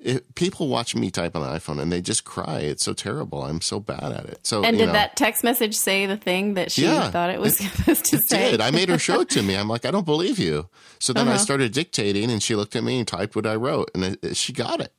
it, 0.06 0.36
people 0.36 0.68
watch 0.68 0.96
me 0.96 1.10
type 1.10 1.36
on 1.36 1.42
an 1.42 1.50
iPhone 1.58 1.82
and 1.82 1.92
they 1.92 2.02
just 2.02 2.26
cry. 2.26 2.60
It's 2.60 2.84
so 2.84 2.94
terrible. 2.94 3.44
I'm 3.44 3.62
so 3.62 3.80
bad 3.80 4.04
at 4.04 4.26
it. 4.26 4.46
So 4.46 4.64
and 4.64 4.78
did 4.78 4.88
know, 4.88 4.94
that 4.94 5.16
text 5.16 5.44
message 5.44 5.76
say 5.76 6.06
the 6.06 6.18
thing 6.18 6.56
that 6.56 6.72
she 6.72 6.84
yeah, 6.84 7.10
thought 7.10 7.30
it 7.30 7.40
was 7.40 7.60
it, 7.60 7.72
supposed 7.76 8.06
to 8.06 8.18
it 8.18 8.30
say? 8.30 8.52
Did. 8.52 8.62
I 8.62 8.72
made 8.72 8.90
her 8.90 9.00
show 9.00 9.22
it 9.22 9.30
to 9.30 9.42
me. 9.42 9.56
I'm 9.58 9.68
like, 9.68 9.86
I 9.86 9.92
don't 9.92 10.06
believe 10.06 10.38
you. 10.38 10.70
So 11.00 11.14
then 11.14 11.28
uh-huh. 11.28 11.36
I 11.36 11.38
started 11.38 11.72
dictating, 11.72 12.30
and 12.30 12.42
she 12.42 12.56
looked 12.56 12.76
at 12.76 12.84
me 12.84 13.00
and 13.00 13.08
typed 13.08 13.36
what 13.36 13.48
I 13.48 13.56
wrote, 13.56 13.90
and 13.96 14.18
she 14.34 14.54
got 14.54 14.80
it. 14.80 14.94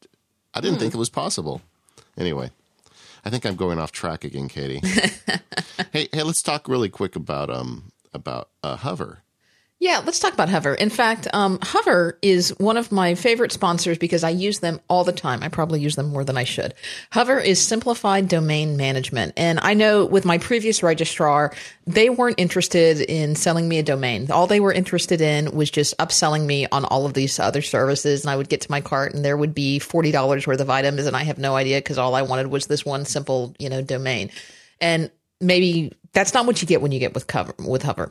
I 0.54 0.60
didn't 0.60 0.76
hmm. 0.76 0.80
think 0.80 0.94
it 0.94 0.98
was 0.98 1.10
possible. 1.10 1.60
Anyway. 2.18 2.50
I 3.26 3.28
think 3.28 3.44
I'm 3.44 3.56
going 3.56 3.80
off 3.80 3.90
track 3.90 4.22
again, 4.22 4.46
Katie. 4.46 4.80
hey, 5.92 6.08
hey, 6.12 6.22
let's 6.22 6.40
talk 6.40 6.68
really 6.68 6.88
quick 6.88 7.16
about 7.16 7.50
um 7.50 7.90
about 8.14 8.50
uh, 8.62 8.76
Hover. 8.76 9.24
Yeah, 9.78 10.02
let's 10.06 10.20
talk 10.20 10.32
about 10.32 10.48
Hover. 10.48 10.74
In 10.74 10.88
fact, 10.88 11.28
um, 11.34 11.58
Hover 11.60 12.18
is 12.22 12.48
one 12.56 12.78
of 12.78 12.90
my 12.90 13.14
favorite 13.14 13.52
sponsors 13.52 13.98
because 13.98 14.24
I 14.24 14.30
use 14.30 14.60
them 14.60 14.80
all 14.88 15.04
the 15.04 15.12
time. 15.12 15.42
I 15.42 15.48
probably 15.48 15.80
use 15.80 15.96
them 15.96 16.08
more 16.08 16.24
than 16.24 16.38
I 16.38 16.44
should. 16.44 16.72
Hover 17.12 17.38
is 17.38 17.60
simplified 17.60 18.26
domain 18.26 18.78
management. 18.78 19.34
And 19.36 19.58
I 19.60 19.74
know 19.74 20.06
with 20.06 20.24
my 20.24 20.38
previous 20.38 20.82
registrar, 20.82 21.52
they 21.86 22.08
weren't 22.08 22.40
interested 22.40 23.02
in 23.02 23.36
selling 23.36 23.68
me 23.68 23.78
a 23.78 23.82
domain. 23.82 24.30
All 24.30 24.46
they 24.46 24.60
were 24.60 24.72
interested 24.72 25.20
in 25.20 25.50
was 25.54 25.70
just 25.70 25.96
upselling 25.98 26.46
me 26.46 26.66
on 26.72 26.86
all 26.86 27.04
of 27.04 27.12
these 27.12 27.38
other 27.38 27.60
services. 27.60 28.24
And 28.24 28.30
I 28.30 28.36
would 28.36 28.48
get 28.48 28.62
to 28.62 28.70
my 28.70 28.80
cart 28.80 29.12
and 29.12 29.22
there 29.22 29.36
would 29.36 29.54
be 29.54 29.78
$40 29.78 30.46
worth 30.46 30.60
of 30.60 30.70
items. 30.70 31.04
And 31.04 31.14
I 31.14 31.24
have 31.24 31.36
no 31.36 31.54
idea 31.54 31.78
because 31.78 31.98
all 31.98 32.14
I 32.14 32.22
wanted 32.22 32.46
was 32.46 32.66
this 32.66 32.86
one 32.86 33.04
simple, 33.04 33.54
you 33.58 33.68
know, 33.68 33.82
domain. 33.82 34.30
And 34.80 35.10
maybe 35.38 35.92
that's 36.14 36.32
not 36.32 36.46
what 36.46 36.62
you 36.62 36.66
get 36.66 36.80
when 36.80 36.92
you 36.92 36.98
get 36.98 37.12
with 37.12 37.26
cover 37.26 37.54
with 37.58 37.82
Hover. 37.82 38.10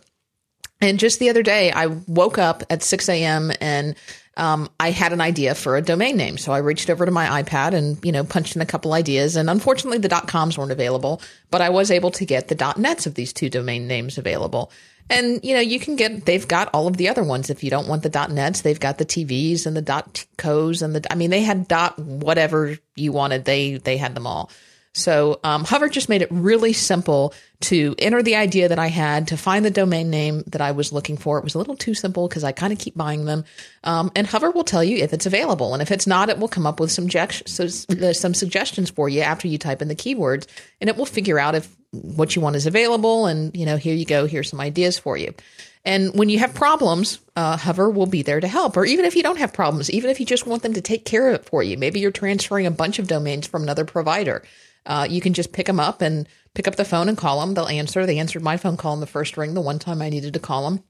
And 0.82 1.00
just 1.00 1.20
the 1.20 1.30
other 1.30 1.44
day, 1.44 1.72
I 1.72 1.88
woke 1.88 2.38
up 2.38 2.64
at 2.70 2.84
6 2.84 3.10
a.m. 3.10 3.52
and 3.62 3.96
um, 4.38 4.70
I 4.80 4.92
had 4.92 5.14
an 5.14 5.22
idea 5.22 5.56
for 5.56 5.78
a 5.78 5.82
domain 5.82 6.18
name. 6.18 6.38
So 6.38 6.52
I 6.52 6.58
reached 6.58 6.90
over 6.90 7.06
to 7.06 7.12
my 7.12 7.42
iPad 7.42 7.74
and, 7.74 8.04
you 8.04 8.12
know, 8.12 8.24
punched 8.24 8.56
in 8.56 8.62
a 8.62 8.66
couple 8.66 8.94
ideas. 8.94 9.36
And 9.36 9.50
unfortunately, 9.50 10.00
the 10.00 10.10
.coms 10.10 10.58
weren't 10.58 10.72
available, 10.72 11.22
but 11.50 11.62
I 11.62 11.70
was 11.70 11.92
able 11.92 12.12
to 12.12 12.26
get 12.26 12.50
the 12.50 12.74
.nets 12.78 13.06
of 13.06 13.16
these 13.16 13.32
two 13.32 13.50
domain 13.50 13.88
names 13.88 14.18
available. 14.18 14.72
And, 15.10 15.40
you 15.44 15.54
know, 15.54 15.62
you 15.62 15.80
can 15.80 15.96
get, 15.96 16.26
they've 16.26 16.48
got 16.48 16.70
all 16.74 16.88
of 16.88 16.98
the 16.98 17.08
other 17.08 17.24
ones. 17.24 17.50
If 17.50 17.64
you 17.64 17.70
don't 17.70 17.88
want 17.88 18.04
the 18.04 18.28
.nets, 18.28 18.62
they've 18.62 18.80
got 18.80 18.98
the 18.98 19.06
TVs 19.06 19.66
and 19.66 19.78
the 19.78 20.04
.cos 20.38 20.82
and 20.82 20.96
the, 20.96 21.14
I 21.14 21.16
mean, 21.16 21.30
they 21.30 21.42
had 21.42 21.68
dot 21.68 21.98
whatever 22.00 22.78
you 22.96 23.12
wanted. 23.12 23.46
They, 23.46 23.78
they 23.78 23.98
had 23.98 24.16
them 24.16 24.28
all. 24.28 24.50
So 24.96 25.41
um, 25.43 25.66
Hover 25.66 25.89
just 25.89 26.08
made 26.08 26.22
it 26.22 26.30
really 26.32 26.72
simple 26.72 27.34
to 27.62 27.96
enter 28.00 28.24
the 28.24 28.38
idea 28.38 28.70
that 28.70 28.80
I 28.80 28.88
had 28.88 29.28
to 29.28 29.38
find 29.38 29.66
the 29.66 29.72
domain 29.72 30.10
name 30.10 30.43
that 30.48 30.62
I 30.62 30.72
was 30.72 30.93
looking 30.93 31.18
for. 31.18 31.38
It 31.38 31.43
was 31.43 31.54
a 31.54 31.58
little 31.58 31.76
too 31.76 31.93
simple 31.93 32.30
because 32.30 32.46
I 32.46 32.54
kind 32.54 32.72
of 32.72 32.80
keep 32.80 32.96
buying 32.96 33.26
them. 33.26 33.43
Um, 33.84 34.10
and 34.16 34.26
Hover 34.26 34.52
will 34.52 34.64
tell 34.64 34.86
you 34.86 34.98
if 34.98 35.12
it's 35.12 35.26
available, 35.26 35.74
and 35.74 35.82
if 35.82 35.91
it's 35.91 36.08
not, 36.08 36.30
it 36.30 36.39
will 36.39 36.48
come 36.48 36.66
up 36.66 36.80
with 36.80 36.93
some 36.93 37.10
so, 37.10 37.68
some 38.14 38.34
suggestions 38.34 38.89
for 38.89 39.10
you 39.10 39.20
after 39.20 39.50
you 39.50 39.58
type 39.58 39.82
in 39.82 39.89
the 39.89 39.96
keywords, 39.96 40.48
and 40.80 40.89
it 40.89 40.96
will 40.96 41.06
figure 41.06 41.39
out 41.39 41.56
if 41.56 41.76
what 41.91 42.34
you 42.34 42.41
want 42.41 42.56
is 42.56 42.66
available. 42.66 43.26
And 43.26 43.54
you 43.56 43.66
know, 43.66 43.76
here 43.76 43.96
you 43.96 44.06
go. 44.06 44.28
Here's 44.28 44.50
some 44.50 44.62
ideas 44.62 44.98
for 44.98 45.18
you. 45.18 45.34
And 45.84 46.14
when 46.18 46.30
you 46.30 46.39
have 46.39 46.54
problems, 46.54 47.20
uh, 47.36 47.58
Hover 47.58 47.89
will 47.89 48.08
be 48.08 48.22
there 48.22 48.39
to 48.39 48.48
help. 48.48 48.78
Or 48.78 48.86
even 48.86 49.04
if 49.04 49.16
you 49.16 49.24
don't 49.24 49.38
have 49.39 49.52
problems, 49.52 49.91
even 49.91 50.10
if 50.10 50.22
you 50.22 50.26
just 50.26 50.48
want 50.48 50.64
them 50.64 50.74
to 50.74 50.82
take 50.82 51.04
care 51.04 51.28
of 51.30 51.36
it 51.36 51.46
for 51.46 51.62
you, 51.62 51.78
maybe 51.78 52.00
you're 52.00 52.12
transferring 52.12 52.66
a 52.66 52.72
bunch 52.72 52.98
of 52.98 53.08
domains 53.08 53.46
from 53.46 53.64
another 53.64 53.86
provider 53.86 54.41
uh, 54.86 55.08
you 55.10 55.22
can 55.22 55.34
just 55.34 55.52
pick 55.52 55.66
them 55.66 55.80
up 55.80 56.02
and 56.02 56.28
pick 56.54 56.68
up 56.68 56.76
the 56.76 56.86
phone 56.86 57.10
and 57.10 57.18
call 57.18 57.40
them. 57.40 57.54
They'll 57.54 57.68
answer. 57.68 58.06
They 58.06 58.20
answered 58.20 58.42
my 58.42 58.58
phone 58.58 58.78
call 58.78 58.94
in 58.94 59.00
the 59.00 59.08
first 59.08 59.38
ring, 59.38 59.54
the 59.54 59.62
one 59.62 59.80
time 59.80 60.02
I 60.02 60.10
needed 60.10 60.34
to 60.34 60.40
call 60.40 60.70
them. 60.70 60.84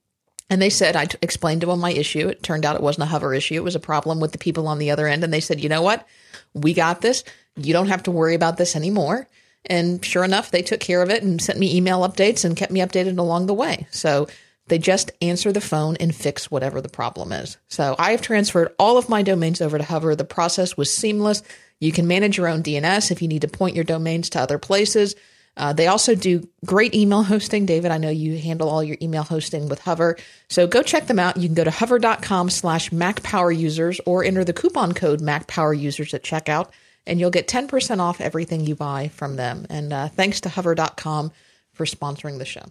And 0.50 0.62
they 0.62 0.70
said, 0.70 0.96
I 0.96 1.06
t- 1.06 1.18
explained 1.22 1.62
to 1.62 1.68
them 1.68 1.80
my 1.80 1.92
issue. 1.92 2.28
It 2.28 2.44
turned 2.44 2.66
out 2.66 2.76
it 2.76 2.84
wasn't 2.84 3.04
a 3.04 3.08
hover 3.08 3.34
issue. 3.34 3.56
It 3.56 3.64
was 3.64 3.76
a 3.76 3.80
problem 3.80 4.20
with 4.20 4.32
the 4.32 4.38
people 4.38 4.68
on 4.68 4.78
the 4.78 4.92
other 4.92 5.08
end. 5.08 5.24
And 5.24 5.34
they 5.34 5.40
said, 5.40 5.60
you 5.60 5.70
know 5.70 5.82
what? 5.82 6.08
We 6.54 6.74
got 6.74 7.02
this. 7.02 7.24
You 7.56 7.74
don't 7.74 7.88
have 7.88 8.04
to 8.04 8.12
worry 8.12 8.36
about 8.36 8.58
this 8.58 8.76
anymore. 8.76 9.28
And 9.66 10.06
sure 10.06 10.24
enough, 10.24 10.52
they 10.52 10.62
took 10.62 10.80
care 10.80 11.02
of 11.02 11.10
it 11.10 11.24
and 11.24 11.42
sent 11.42 11.58
me 11.58 11.76
email 11.76 12.08
updates 12.08 12.46
and 12.46 12.56
kept 12.56 12.72
me 12.72 12.82
updated 12.82 13.18
along 13.18 13.48
the 13.48 13.56
way. 13.56 13.88
So 13.90 14.28
they 14.68 14.78
just 14.78 15.12
answer 15.22 15.52
the 15.52 15.62
phone 15.62 15.96
and 15.98 16.14
fix 16.14 16.50
whatever 16.50 16.82
the 16.82 16.90
problem 16.90 17.32
is. 17.32 17.58
So 17.68 17.96
I 17.98 18.12
have 18.12 18.22
transferred 18.22 18.74
all 18.78 18.98
of 18.98 19.10
my 19.10 19.24
domains 19.24 19.62
over 19.62 19.78
to 19.78 19.84
Hover. 19.84 20.16
The 20.16 20.26
process 20.26 20.78
was 20.78 20.94
seamless. 20.94 21.42
You 21.86 21.92
can 21.92 22.08
manage 22.08 22.38
your 22.38 22.48
own 22.48 22.64
DNS 22.64 23.12
if 23.12 23.22
you 23.22 23.28
need 23.28 23.44
to 23.44 23.48
point 23.48 23.76
your 23.76 23.84
domains 23.84 24.32
to 24.32 24.40
other 24.42 24.58
places. 24.58 25.16
Uh, 25.56 25.72
they 25.72 25.88
also 25.88 26.16
do 26.16 26.48
great 26.66 26.94
email 26.96 27.24
hosting. 27.24 27.66
David, 27.66 27.92
I 27.92 27.98
know 27.98 28.10
you 28.10 28.38
handle 28.38 28.70
all 28.70 28.84
your 28.84 28.98
email 29.02 29.24
hosting 29.24 29.70
with 29.70 29.80
Hover. 29.80 30.18
So 30.50 30.68
go 30.68 30.82
check 30.82 31.08
them 31.08 31.20
out. 31.20 31.38
You 31.38 31.48
can 31.48 31.56
go 31.56 31.64
to 31.64 31.72
hover.com 31.72 32.50
slash 32.50 32.90
MacPowerUsers 32.90 34.00
or 34.06 34.24
enter 34.24 34.44
the 34.44 34.52
coupon 34.52 34.94
code 34.94 35.22
MacPowerUsers 35.22 36.14
at 36.14 36.24
checkout, 36.24 36.72
and 37.06 37.20
you'll 37.20 37.30
get 37.30 37.48
10% 37.48 38.00
off 38.00 38.20
everything 38.20 38.66
you 38.66 38.76
buy 38.76 39.10
from 39.10 39.36
them. 39.36 39.66
And 39.70 39.94
uh, 39.94 40.08
thanks 40.10 40.42
to 40.42 40.50
hover.com 40.50 41.32
for 41.72 41.86
sponsoring 41.86 42.40
the 42.40 42.46
show. 42.46 42.66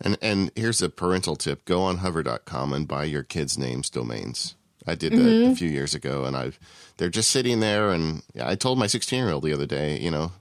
And, 0.00 0.16
and 0.22 0.52
here's 0.54 0.82
a 0.82 0.88
parental 0.90 1.34
tip 1.34 1.64
go 1.64 1.82
on 1.82 1.98
hover.com 1.98 2.72
and 2.72 2.86
buy 2.86 3.04
your 3.04 3.24
kids' 3.24 3.58
names 3.58 3.90
domains. 3.90 4.54
I 4.88 4.94
did 4.94 5.12
that 5.12 5.18
mm-hmm. 5.18 5.52
a 5.52 5.54
few 5.54 5.68
years 5.68 5.94
ago, 5.94 6.24
and 6.24 6.36
I've 6.36 6.58
they're 6.96 7.08
just 7.08 7.30
sitting 7.30 7.60
there. 7.60 7.90
And 7.90 8.22
I 8.40 8.54
told 8.54 8.78
my 8.78 8.86
16 8.86 9.18
year 9.18 9.32
old 9.32 9.44
the 9.44 9.52
other 9.52 9.66
day, 9.66 9.98
you 9.98 10.10
know, 10.10 10.32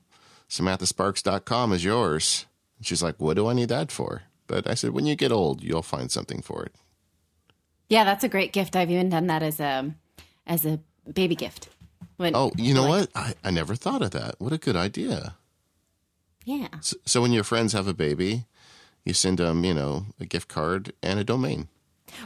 SamanthaSparks.com 0.49 1.73
is 1.73 1.83
yours. 1.83 2.45
she's 2.81 3.03
like, 3.03 3.15
what 3.19 3.35
do 3.35 3.47
I 3.47 3.53
need 3.53 3.69
that 3.69 3.91
for? 3.91 4.23
But 4.47 4.67
I 4.67 4.73
said, 4.73 4.91
when 4.91 5.05
you 5.05 5.15
get 5.15 5.31
old, 5.31 5.61
you'll 5.61 5.81
find 5.81 6.09
something 6.09 6.41
for 6.41 6.63
it. 6.63 6.73
Yeah, 7.89 8.03
that's 8.03 8.23
a 8.23 8.29
great 8.29 8.53
gift. 8.53 8.75
I've 8.75 8.91
even 8.91 9.09
done 9.09 9.27
that 9.27 9.43
as 9.43 9.59
a 9.59 9.93
as 10.45 10.65
a 10.65 10.79
baby 11.11 11.35
gift. 11.35 11.69
When, 12.17 12.35
oh, 12.35 12.51
you 12.55 12.73
know 12.73 12.87
like, 12.89 13.01
what? 13.01 13.09
I, 13.15 13.33
I 13.43 13.51
never 13.51 13.75
thought 13.75 14.01
of 14.01 14.11
that. 14.11 14.35
What 14.39 14.51
a 14.51 14.57
good 14.57 14.75
idea. 14.75 15.35
Yeah. 16.45 16.69
So, 16.81 16.97
so 17.05 17.21
when 17.21 17.31
your 17.31 17.43
friends 17.43 17.73
have 17.73 17.87
a 17.87 17.93
baby, 17.93 18.45
you 19.05 19.13
send 19.13 19.37
them, 19.37 19.63
you 19.63 19.73
know, 19.73 20.05
a 20.19 20.25
gift 20.25 20.47
card 20.47 20.93
and 21.03 21.19
a 21.19 21.23
domain. 21.23 21.67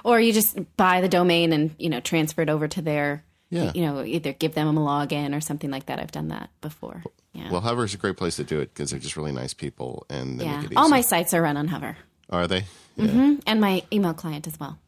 Or 0.03 0.19
you 0.19 0.33
just 0.33 0.57
buy 0.77 1.01
the 1.01 1.09
domain 1.09 1.53
and, 1.53 1.75
you 1.77 1.89
know, 1.89 1.99
transfer 1.99 2.41
it 2.41 2.49
over 2.49 2.67
to 2.67 2.81
their 2.81 3.23
yeah. 3.51 3.71
you 3.75 3.85
know, 3.85 4.03
either 4.03 4.33
give 4.33 4.55
them 4.55 4.75
a 4.77 4.79
login 4.81 5.35
or 5.35 5.41
something 5.41 5.69
like 5.69 5.85
that. 5.87 5.99
I've 5.99 6.11
done 6.11 6.29
that 6.29 6.49
before. 6.61 7.03
Yeah. 7.33 7.51
Well, 7.51 7.61
Hover 7.61 7.83
is 7.83 7.93
a 7.93 7.97
great 7.97 8.17
place 8.17 8.37
to 8.37 8.43
do 8.43 8.59
it 8.59 8.73
because 8.73 8.91
they're 8.91 8.99
just 8.99 9.17
really 9.17 9.33
nice 9.33 9.53
people, 9.53 10.05
and 10.09 10.39
they 10.39 10.45
yeah, 10.45 10.63
all 10.75 10.89
my 10.89 11.01
sites 11.01 11.33
are 11.33 11.41
run 11.41 11.57
on 11.57 11.67
Hover. 11.67 11.97
Are 12.29 12.47
they? 12.47 12.65
Yeah. 12.95 13.05
Mm-hmm. 13.07 13.35
And 13.45 13.61
my 13.61 13.83
email 13.91 14.13
client 14.13 14.47
as 14.47 14.59
well. 14.59 14.79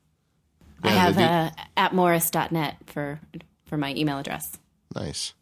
Yeah, 0.84 0.90
I 0.90 0.94
have 0.94 1.18
uh, 1.18 1.52
at 1.78 1.94
morris.net 1.94 2.78
for 2.88 3.20
for 3.66 3.78
my 3.78 3.94
email 3.94 4.18
address. 4.18 4.58
Nice, 4.96 5.34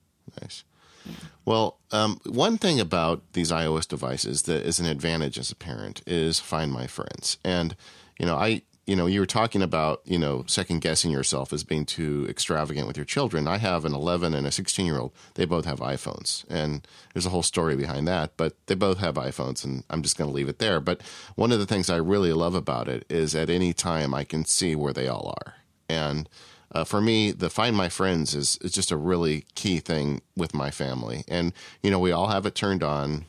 nice. 0.42 0.64
Yeah. 1.06 1.14
Well, 1.46 1.80
um, 1.92 2.20
one 2.26 2.58
thing 2.58 2.80
about 2.80 3.24
these 3.34 3.52
iOS 3.52 3.88
devices 3.88 4.44
that 4.44 4.64
is 4.64 4.80
an 4.80 4.86
advantage 4.86 5.40
as 5.40 5.52
a 5.52 5.56
parent 5.56 6.04
is 6.06 6.40
Find 6.40 6.72
My 6.72 6.88
Friends, 6.88 7.38
and 7.44 7.76
you 8.20 8.26
know, 8.26 8.36
I 8.36 8.64
you 8.92 8.98
know, 8.98 9.06
you 9.06 9.22
were 9.22 9.26
talking 9.26 9.62
about, 9.62 10.02
you 10.04 10.20
know, 10.20 10.44
second 10.48 10.82
guessing 10.82 11.12
yourself 11.12 11.54
as 11.54 11.64
being 11.64 11.86
too 11.86 12.28
extravagant 12.28 12.88
with 12.88 12.98
your 12.98 13.06
children. 13.06 13.48
I 13.48 13.58
have 13.58 13.86
an 13.86 13.94
11 13.94 14.34
and 14.34 14.46
a 14.46 14.52
16 14.52 14.86
year 14.86 15.00
old. 15.00 15.14
They 15.36 15.46
both 15.46 15.64
have 15.64 15.80
iPhones. 15.80 16.44
And 16.50 16.86
there's 17.14 17.26
a 17.26 17.30
whole 17.30 17.42
story 17.42 17.78
behind 17.78 18.06
that, 18.10 18.36
but 18.36 18.58
they 18.66 18.76
both 18.76 18.98
have 18.98 19.16
iPhones, 19.16 19.64
and 19.64 19.86
I'm 19.90 20.02
just 20.02 20.18
going 20.18 20.30
to 20.30 20.36
leave 20.36 20.50
it 20.50 20.60
there. 20.60 20.82
But 20.82 21.04
one 21.36 21.54
of 21.54 21.60
the 21.60 21.66
things 21.66 21.90
I 21.90 21.96
really 21.96 22.34
love 22.34 22.54
about 22.54 22.90
it 22.90 23.06
is 23.10 23.34
at 23.34 23.50
any 23.50 23.72
time 23.72 24.14
I 24.14 24.26
can 24.26 24.44
see 24.44 24.76
where 24.76 24.92
they 24.92 25.08
all 25.08 25.34
are. 25.38 25.54
And 25.88 26.28
uh, 26.74 26.84
for 26.84 27.00
me, 27.00 27.32
the 27.32 27.50
find 27.50 27.74
my 27.74 27.88
friends 27.88 28.36
is, 28.36 28.58
is 28.58 28.74
just 28.74 28.92
a 28.92 28.98
really 28.98 29.46
key 29.56 29.80
thing 29.80 30.22
with 30.36 30.54
my 30.54 30.70
family. 30.70 31.24
And, 31.30 31.54
you 31.82 31.92
know, 31.92 32.00
we 32.00 32.12
all 32.12 32.28
have 32.28 32.46
it 32.46 32.56
turned 32.56 32.84
on 32.84 33.24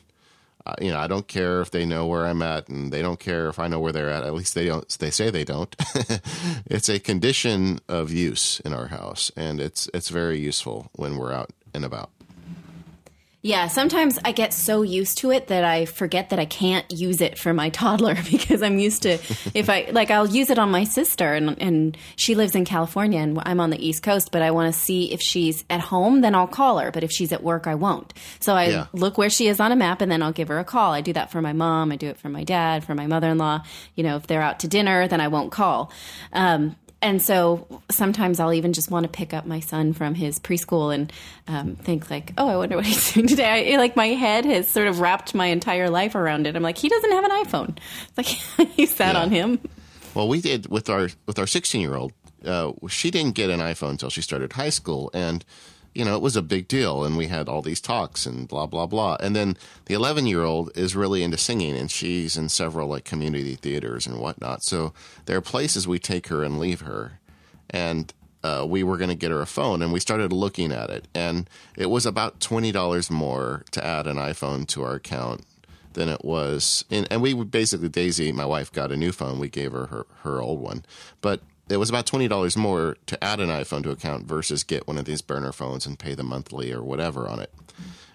uh, 0.65 0.75
you 0.79 0.91
know, 0.91 0.99
I 0.99 1.07
don't 1.07 1.27
care 1.27 1.61
if 1.61 1.71
they 1.71 1.85
know 1.85 2.05
where 2.05 2.25
I'm 2.25 2.41
at, 2.41 2.69
and 2.69 2.91
they 2.91 3.01
don't 3.01 3.19
care 3.19 3.49
if 3.49 3.59
I 3.59 3.67
know 3.67 3.79
where 3.79 3.91
they're 3.91 4.09
at. 4.09 4.23
At 4.23 4.33
least 4.33 4.55
they 4.55 4.65
don't. 4.65 4.87
They 4.97 5.11
say 5.11 5.29
they 5.29 5.43
don't. 5.43 5.75
it's 6.65 6.87
a 6.87 6.99
condition 6.99 7.79
of 7.89 8.11
use 8.11 8.61
in 8.61 8.73
our 8.73 8.87
house, 8.87 9.31
and 9.35 9.59
it's 9.59 9.89
it's 9.93 10.09
very 10.09 10.39
useful 10.39 10.89
when 10.93 11.17
we're 11.17 11.33
out 11.33 11.51
and 11.73 11.83
about. 11.83 12.11
Yeah, 13.45 13.67
sometimes 13.67 14.17
I 14.23 14.31
get 14.31 14.53
so 14.53 14.83
used 14.83 15.17
to 15.17 15.31
it 15.31 15.47
that 15.47 15.65
I 15.65 15.83
forget 15.83 16.29
that 16.29 16.39
I 16.39 16.45
can't 16.45 16.85
use 16.89 17.19
it 17.19 17.37
for 17.37 17.53
my 17.53 17.67
toddler 17.81 18.15
because 18.31 18.63
I'm 18.63 18.79
used 18.79 19.01
to 19.03 19.11
if 19.53 19.69
I 19.69 19.89
like 19.91 20.09
I'll 20.11 20.25
use 20.29 20.49
it 20.49 20.57
on 20.57 20.71
my 20.71 20.85
sister 20.85 21.33
and 21.33 21.61
and 21.61 21.97
she 22.15 22.35
lives 22.35 22.55
in 22.55 22.63
California 22.63 23.19
and 23.19 23.37
I'm 23.43 23.59
on 23.59 23.69
the 23.69 23.85
East 23.85 24.01
Coast, 24.01 24.31
but 24.31 24.41
I 24.41 24.51
want 24.51 24.73
to 24.73 24.79
see 24.79 25.11
if 25.11 25.21
she's 25.21 25.65
at 25.69 25.81
home, 25.81 26.21
then 26.21 26.35
I'll 26.35 26.47
call 26.47 26.79
her, 26.79 26.89
but 26.89 27.03
if 27.03 27.11
she's 27.11 27.33
at 27.33 27.43
work, 27.43 27.67
I 27.67 27.75
won't. 27.75 28.13
So 28.39 28.55
I 28.55 28.69
Yeah. 28.69 28.85
look 28.93 29.17
where 29.17 29.29
she 29.29 29.47
is 29.49 29.59
on 29.59 29.73
a 29.73 29.75
map 29.75 29.99
and 29.99 30.09
then 30.09 30.23
I'll 30.23 30.31
give 30.31 30.47
her 30.47 30.59
a 30.59 30.63
call. 30.63 30.93
I 30.93 31.01
do 31.01 31.11
that 31.11 31.29
for 31.29 31.41
my 31.41 31.51
mom, 31.51 31.91
I 31.91 31.97
do 31.97 32.07
it 32.07 32.17
for 32.17 32.29
my 32.29 32.45
dad, 32.45 32.85
for 32.85 32.95
my 32.95 33.07
mother-in-law. 33.07 33.63
You 33.95 34.03
know, 34.05 34.15
if 34.15 34.25
they're 34.25 34.41
out 34.41 34.59
to 34.61 34.69
dinner, 34.69 35.09
then 35.09 35.19
I 35.19 35.27
won't 35.27 35.51
call. 35.51 35.91
Um 36.31 36.77
and 37.03 37.21
so 37.21 37.81
sometimes 37.91 38.39
I'll 38.39 38.53
even 38.53 38.73
just 38.73 38.89
want 38.89 39.03
to 39.03 39.09
pick 39.09 39.33
up 39.33 39.45
my 39.45 39.59
son 39.59 39.93
from 39.93 40.15
his 40.15 40.39
preschool 40.39 40.93
and 40.93 41.13
um, 41.47 41.75
think 41.75 42.09
like, 42.09 42.33
oh, 42.37 42.47
I 42.47 42.55
wonder 42.57 42.75
what 42.77 42.85
he's 42.85 43.13
doing 43.13 43.27
today. 43.27 43.73
I, 43.73 43.77
like 43.77 43.95
my 43.95 44.07
head 44.07 44.45
has 44.45 44.67
sort 44.69 44.87
of 44.87 44.99
wrapped 44.99 45.35
my 45.35 45.47
entire 45.47 45.89
life 45.89 46.15
around 46.15 46.47
it. 46.47 46.55
I'm 46.55 46.63
like, 46.63 46.77
he 46.77 46.89
doesn't 46.89 47.11
have 47.11 47.23
an 47.25 47.31
iPhone. 47.31 47.77
It's 48.17 48.17
like 48.57 48.77
you 48.79 48.87
sat 48.87 49.13
Yeah. 49.15 49.21
on 49.21 49.29
him. 49.29 49.59
Well, 50.15 50.27
we 50.27 50.41
did 50.41 50.69
with 50.71 50.89
our 50.89 51.09
with 51.27 51.37
our 51.37 51.47
16 51.47 51.79
year 51.81 51.95
old. 51.95 52.13
Uh, 52.45 52.71
she 52.89 53.09
didn't 53.11 53.35
get 53.35 53.49
an 53.49 53.59
iPhone 53.59 53.91
until 53.91 54.09
she 54.09 54.21
started 54.21 54.53
high 54.53 54.69
school, 54.69 55.09
and 55.13 55.45
you 55.93 56.05
know 56.05 56.15
it 56.15 56.21
was 56.21 56.35
a 56.35 56.41
big 56.41 56.67
deal. 56.67 57.03
And 57.03 57.17
we 57.17 57.27
had 57.27 57.47
all 57.47 57.61
these 57.61 57.81
talks 57.81 58.25
and 58.25 58.47
blah 58.47 58.65
blah 58.65 58.85
blah. 58.85 59.17
And 59.19 59.35
then 59.35 59.57
the 59.85 59.93
11 59.93 60.25
year 60.27 60.43
old 60.43 60.71
is 60.75 60.95
really 60.95 61.23
into 61.23 61.37
singing, 61.37 61.75
and 61.75 61.89
she's 61.89 62.37
in 62.37 62.49
several 62.49 62.87
like 62.87 63.05
community 63.05 63.55
theaters 63.55 64.07
and 64.07 64.19
whatnot. 64.19 64.63
So 64.63 64.93
there 65.25 65.37
are 65.37 65.41
places 65.41 65.87
we 65.87 65.99
take 65.99 66.27
her 66.27 66.43
and 66.43 66.59
leave 66.59 66.81
her, 66.81 67.19
and. 67.69 68.13
Uh, 68.45 68.65
we 68.67 68.83
were 68.83 68.97
going 68.97 69.09
to 69.09 69.15
get 69.15 69.31
her 69.31 69.39
a 69.39 69.45
phone, 69.45 69.81
and 69.81 69.93
we 69.93 70.01
started 70.01 70.33
looking 70.33 70.73
at 70.73 70.89
it, 70.89 71.07
and 71.15 71.49
it 71.77 71.85
was 71.85 72.05
about 72.05 72.41
twenty 72.41 72.73
dollars 72.73 73.09
more 73.09 73.63
to 73.71 73.81
add 73.81 74.05
an 74.05 74.17
iPhone 74.17 74.67
to 74.67 74.83
our 74.83 74.95
account 74.95 75.45
than 75.93 76.09
it 76.09 76.23
was. 76.23 76.85
And, 76.91 77.07
and 77.09 77.21
we 77.21 77.33
basically, 77.33 77.89
Daisy, 77.89 78.31
my 78.31 78.45
wife, 78.45 78.71
got 78.71 78.91
a 78.91 78.97
new 78.97 79.11
phone. 79.11 79.39
We 79.39 79.49
gave 79.49 79.71
her 79.71 79.87
her, 79.87 80.05
her 80.23 80.41
old 80.41 80.59
one. 80.59 80.83
But 81.21 81.41
it 81.69 81.77
was 81.77 81.89
about 81.89 82.05
$20 82.05 82.57
more 82.57 82.97
to 83.05 83.23
add 83.23 83.39
an 83.39 83.49
iPhone 83.49 83.83
to 83.83 83.91
account 83.91 84.25
versus 84.25 84.63
get 84.63 84.87
one 84.87 84.97
of 84.97 85.05
these 85.05 85.21
burner 85.21 85.51
phones 85.51 85.85
and 85.85 85.97
pay 85.97 86.13
the 86.13 86.23
monthly 86.23 86.73
or 86.73 86.83
whatever 86.83 87.27
on 87.27 87.39
it. 87.39 87.51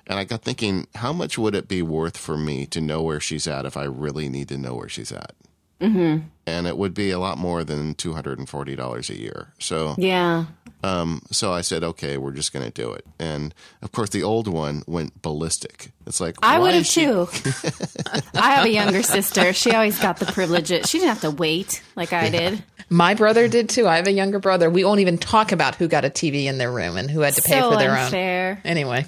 And 0.07 0.19
I 0.19 0.25
got 0.25 0.43
thinking, 0.43 0.87
how 0.95 1.13
much 1.13 1.37
would 1.37 1.55
it 1.55 1.69
be 1.69 1.83
worth 1.83 2.17
for 2.17 2.39
me 2.39 2.67
to 2.67 2.81
know 2.81 3.03
where 3.03 3.21
she's 3.21 3.47
at 3.47 3.67
if 3.67 3.77
I 3.77 3.85
really 3.85 4.29
need 4.29 4.49
to 4.49 4.59
know 4.59 4.75
where 4.75 4.89
she's 4.89 5.13
at? 5.13 5.33
Mm-hmm. 5.81 6.27
And 6.47 6.67
it 6.67 6.77
would 6.77 6.95
be 6.95 7.11
a 7.11 7.19
lot 7.19 7.39
more 7.39 7.63
than 7.63 7.95
$240 7.95 9.11
a 9.11 9.19
year. 9.19 9.53
So 9.59 9.95
Yeah. 9.99 10.47
Um, 10.85 11.23
so 11.33 11.53
I 11.53 11.63
said, 11.63 11.83
okay, 11.83 12.19
we're 12.19 12.33
just 12.33 12.53
going 12.53 12.65
to 12.65 12.71
do 12.71 12.93
it. 12.93 13.05
And 13.19 13.53
of 13.83 13.91
course, 13.93 14.11
the 14.11 14.23
old 14.23 14.47
one 14.47 14.83
went 14.87 15.21
ballistic. 15.23 15.91
It's 16.07 16.21
like 16.21 16.37
I 16.43 16.59
would 16.59 16.73
have 16.75 16.83
is 16.83 16.91
she- 16.91 17.05
too. 17.05 17.29
I 18.35 18.53
have 18.53 18.65
a 18.65 18.71
younger 18.71 19.03
sister. 19.03 19.53
She 19.53 19.73
always 19.73 19.99
got 19.99 20.19
the 20.19 20.27
privileges. 20.27 20.89
She 20.89 20.99
didn't 20.99 21.11
have 21.11 21.21
to 21.23 21.31
wait 21.33 21.83
like 21.97 22.13
I 22.13 22.31
did. 22.31 22.63
My 22.91 23.15
brother 23.15 23.49
did 23.49 23.69
too. 23.69 23.87
I 23.89 23.97
have 23.97 24.07
a 24.07 24.13
younger 24.13 24.39
brother. 24.39 24.71
We 24.71 24.85
won't 24.85 25.01
even 25.01 25.19
talk 25.19 25.53
about 25.53 25.75
who 25.75 25.89
got 25.89 26.05
a 26.05 26.11
TV 26.11 26.45
in 26.45 26.59
their 26.59 26.73
room 26.73 26.97
and 26.97 27.11
who 27.11 27.21
had 27.21 27.35
to 27.35 27.43
pay 27.43 27.59
so 27.61 27.73
for 27.73 27.77
their 27.77 27.91
unfair. 27.97 28.63
own. 28.65 28.71
Anyway, 28.71 29.05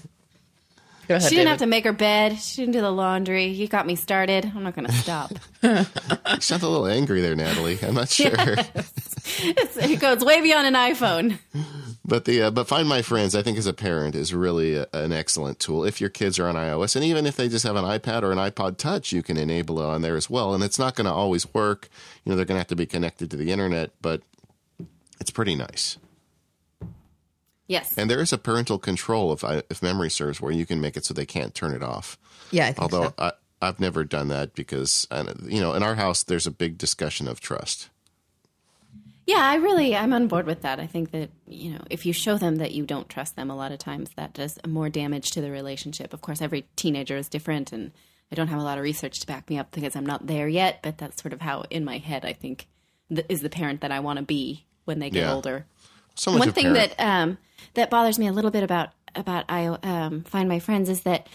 ahead. 1.09 1.29
She 1.29 1.37
didn't 1.37 1.49
have 1.49 1.59
to 1.59 1.66
make 1.66 1.85
her 1.85 1.93
bed. 1.93 2.39
She 2.39 2.62
didn't 2.62 2.73
do 2.75 2.81
the 2.81 2.91
laundry. 2.91 3.47
You 3.47 3.68
got 3.68 3.87
me 3.87 3.97
started. 3.97 4.51
I'm 4.55 4.62
not 4.62 4.75
going 4.75 4.87
to 4.87 4.93
stop. 4.93 5.33
You 5.62 6.41
sound 6.41 6.62
a 6.62 6.68
little 6.68 6.87
angry 6.87 7.21
there, 7.21 7.35
Natalie. 7.37 7.79
I'm 7.83 7.95
not 7.95 8.09
sure. 8.11 8.31
It's, 8.33 9.09
it 9.43 10.01
goes 10.01 10.24
way 10.24 10.41
beyond 10.41 10.66
an 10.66 10.74
iPhone. 10.74 11.38
But 12.05 12.24
the 12.24 12.43
uh, 12.43 12.51
but 12.51 12.66
Find 12.66 12.88
My 12.88 13.03
Friends, 13.03 13.34
I 13.34 13.43
think 13.43 13.57
as 13.57 13.66
a 13.66 13.72
parent 13.72 14.14
is 14.14 14.34
really 14.34 14.76
a, 14.76 14.86
an 14.93 15.12
excellent 15.12 15.59
tool. 15.61 15.84
If 15.84 16.01
your 16.01 16.11
kids 16.11 16.38
are 16.38 16.49
on 16.49 16.57
iOS, 16.57 16.97
and 16.97 17.05
even 17.05 17.26
if 17.26 17.36
they 17.36 17.49
just 17.49 17.64
have 17.64 17.76
an 17.76 17.84
iPad 17.84 18.22
or 18.22 18.32
an 18.32 18.38
iPod 18.38 18.78
Touch, 18.78 19.12
you 19.12 19.22
can 19.22 19.36
enable 19.36 19.80
it 19.80 19.84
on 19.84 20.03
there 20.03 20.16
as 20.16 20.28
well. 20.28 20.55
And 20.55 20.64
it's 20.64 20.78
not 20.78 20.97
going 20.97 21.05
to 21.05 21.12
always 21.12 21.53
work. 21.55 21.88
You 22.24 22.30
know, 22.30 22.36
they're 22.36 22.45
going 22.45 22.57
to 22.57 22.61
have 22.61 22.68
to 22.68 22.76
be 22.76 22.86
connected 22.86 23.30
to 23.30 23.36
the 23.36 23.53
internet, 23.53 23.93
but 24.03 24.22
it's 25.20 25.30
pretty 25.30 25.55
nice. 25.55 25.99
Yes. 27.68 27.97
And 27.97 28.11
there 28.11 28.20
is 28.20 28.32
a 28.32 28.38
parental 28.38 28.78
control, 28.78 29.32
if 29.32 29.45
I, 29.45 29.62
if 29.70 29.80
memory 29.80 30.11
serves, 30.11 30.41
where 30.41 30.51
you 30.51 30.66
can 30.66 30.80
make 30.80 30.97
it 30.97 31.05
so 31.05 31.14
they 31.14 31.26
can't 31.26 31.55
turn 31.55 31.72
it 31.72 31.84
off. 31.84 32.18
Yeah, 32.51 32.66
I 32.66 32.72
think 32.72 32.82
Although 32.82 33.09
so. 33.11 33.14
I, 33.16 33.32
I've 33.62 33.78
never 33.78 34.03
done 34.03 34.26
that 34.28 34.55
because, 34.57 35.07
you 35.45 35.61
know, 35.61 35.74
in 35.74 35.84
our 35.84 35.95
house 35.95 36.24
there's 36.24 36.49
a 36.49 36.51
big 36.51 36.78
discussion 36.78 37.28
of 37.28 37.41
trust. 37.41 37.88
Yeah, 39.27 39.39
I 39.41 39.57
really 39.57 39.95
I'm 39.95 40.12
on 40.12 40.27
board 40.29 40.47
with 40.47 40.62
that. 40.62 40.81
I 40.81 40.87
think 40.87 41.12
that, 41.12 41.31
you 41.47 41.71
know, 41.73 41.81
if 41.89 42.05
you 42.05 42.12
show 42.12 42.37
them 42.39 42.57
that 42.57 42.73
you 42.73 42.85
don't 42.85 43.09
trust 43.09 43.37
them 43.37 43.51
a 43.51 43.57
lot 43.57 43.71
of 43.73 43.79
times 43.79 44.11
that 44.16 44.33
does 44.33 44.59
more 44.66 44.89
damage 44.89 45.31
to 45.33 45.41
the 45.41 45.51
relationship. 45.51 46.12
Of 46.12 46.21
course, 46.21 46.43
every 46.43 46.66
teenager 46.77 47.16
is 47.16 47.29
different 47.29 47.73
and 47.73 47.93
I 48.33 48.35
don't 48.35 48.49
have 48.49 48.61
a 48.61 48.64
lot 48.64 48.79
of 48.79 48.85
research 48.85 49.21
to 49.21 49.27
back 49.27 49.49
me 49.51 49.59
up 49.59 49.71
because 49.73 49.95
I'm 49.95 50.07
not 50.07 50.27
there 50.27 50.49
yet, 50.49 50.81
but 50.83 50.99
that's 50.99 51.21
sort 51.23 51.33
of 51.33 51.41
how 51.41 51.64
in 51.71 51.85
my 51.85 51.99
head 51.99 52.25
I 52.25 52.33
think 52.33 52.66
th- 53.09 53.27
is 53.29 53.41
the 53.41 53.51
parent 53.51 53.81
that 53.83 53.93
I 53.93 54.01
want 54.01 54.18
to 54.18 54.25
be 54.25 54.66
when 54.85 54.99
they 54.99 55.11
get 55.11 55.23
Yeah. 55.23 55.35
older. 55.35 55.66
So 56.16 56.37
One 56.37 56.53
thing 56.53 56.73
parent- 56.75 56.97
that 56.97 57.05
um, 57.05 57.39
that 57.75 57.91
bothers 57.91 58.18
me 58.18 58.27
a 58.27 58.33
little 58.33 58.51
bit 58.51 58.62
about 58.64 58.91
about 59.14 59.45
I 59.49 59.66
um, 59.66 60.23
find 60.23 60.49
my 60.49 60.59
friends 60.61 60.89
is 60.89 61.03
that 61.03 61.27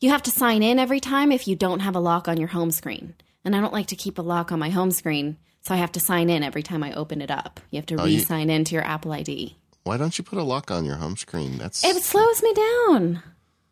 you 0.00 0.10
have 0.10 0.22
to 0.24 0.30
sign 0.30 0.62
in 0.62 0.78
every 0.78 1.00
time 1.00 1.32
if 1.32 1.48
you 1.48 1.56
don't 1.56 1.80
have 1.80 1.96
a 1.96 2.00
lock 2.00 2.28
on 2.28 2.36
your 2.36 2.48
home 2.48 2.70
screen, 2.70 3.14
and 3.44 3.54
I 3.56 3.60
don't 3.60 3.72
like 3.72 3.86
to 3.88 3.96
keep 3.96 4.18
a 4.18 4.22
lock 4.22 4.52
on 4.52 4.58
my 4.58 4.70
home 4.70 4.90
screen, 4.90 5.36
so 5.66 5.74
I 5.74 5.78
have 5.78 5.90
to 5.92 6.00
sign 6.00 6.30
in 6.30 6.44
every 6.44 6.62
time 6.62 6.82
I 6.84 6.92
open 6.92 7.20
it 7.20 7.30
up. 7.30 7.58
You 7.70 7.78
have 7.78 7.86
to 7.86 7.96
Oh, 8.00 8.04
re-sign 8.04 8.50
in 8.50 8.62
to 8.64 8.74
your 8.74 8.84
Apple 8.84 9.10
ID. 9.12 9.56
why 9.82 9.96
don't 9.96 10.16
you 10.16 10.22
put 10.22 10.38
a 10.38 10.42
lock 10.44 10.70
on 10.70 10.84
your 10.84 10.96
home 10.96 11.16
screen? 11.16 11.58
That's 11.58 11.82
It 11.84 12.02
slows 12.04 12.42
me 12.42 12.52
down. 12.54 13.22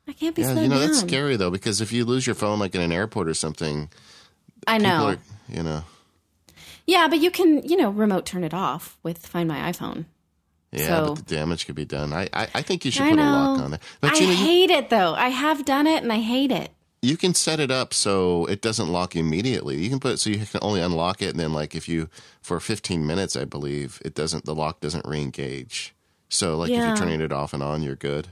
I 0.09 0.13
can't 0.13 0.35
be 0.35 0.43
yeah, 0.43 0.53
slowed 0.53 0.63
you 0.65 0.69
know 0.69 0.79
down. 0.81 0.87
that's 0.89 1.01
scary 1.01 1.37
though 1.37 1.51
because 1.51 1.81
if 1.81 1.93
you 1.93 2.05
lose 2.05 2.27
your 2.27 2.35
phone 2.35 2.59
like 2.59 2.75
in 2.75 2.81
an 2.81 2.91
airport 2.93 3.29
or 3.29 3.35
something, 3.35 3.89
I 4.67 4.79
know. 4.79 5.07
are, 5.11 5.19
you 5.49 5.63
know, 5.63 5.85
Yeah, 6.87 7.09
but 7.09 7.19
you 7.21 7.31
can, 7.31 7.63
you 7.67 7.77
know, 7.77 7.91
remote 7.91 8.27
turn 8.27 8.45
it 8.45 8.53
off 8.55 8.99
with 9.03 9.27
Find 9.27 9.49
My 9.49 9.71
iPhone. 9.73 10.05
yeah, 10.73 10.87
So- 10.89 11.15
but 11.15 11.27
the 11.27 11.35
damage 11.37 11.65
could 11.67 11.75
be 11.77 11.85
done. 11.87 12.13
I 12.13 12.29
I, 12.33 12.49
I 12.57 12.63
think 12.63 12.85
you 12.85 12.91
should 12.91 13.05
I 13.07 13.11
put 13.11 13.17
know. 13.17 13.31
a 13.31 13.33
lock 13.33 13.61
on 13.61 13.75
it. 13.75 13.81
But 14.01 14.13
I 14.13 14.17
you 14.19 14.27
know, 14.27 14.31
you, 14.33 14.37
hate 14.37 14.71
it 14.71 14.91
though. 14.91 15.15
I 15.15 15.29
have 15.29 15.65
done 15.65 15.87
it 15.87 16.03
and 16.03 16.13
I 16.13 16.19
hate 16.21 16.51
it. 16.51 16.71
You 17.05 17.17
can 17.17 17.35
set 17.35 17.61
it 17.61 17.71
up 17.71 17.93
so 17.95 18.47
it 18.47 18.61
doesn't 18.63 18.89
lock 18.89 19.15
immediately. 19.15 19.77
You 19.83 19.91
can 19.91 20.01
put 20.01 20.13
it 20.13 20.17
so 20.19 20.31
you 20.31 20.39
can 20.45 20.61
only 20.63 20.81
unlock 20.81 21.23
it, 21.23 21.31
and 21.31 21.39
then 21.41 21.53
like 21.53 21.75
if 21.75 21.89
you 21.89 22.09
for 22.43 22.59
15 22.61 23.07
minutes, 23.07 23.37
I 23.37 23.45
believe 23.45 24.01
it 24.05 24.15
doesn't 24.15 24.45
the 24.45 24.55
lock 24.55 24.81
doesn't 24.81 25.07
re-engage. 25.07 25.95
So 26.29 26.57
like 26.57 26.71
if 26.71 26.77
you're 26.79 26.97
turning 26.97 27.21
it 27.21 27.33
off 27.33 27.53
and 27.53 27.63
on, 27.63 27.83
you're 27.83 27.95
good. 27.97 28.29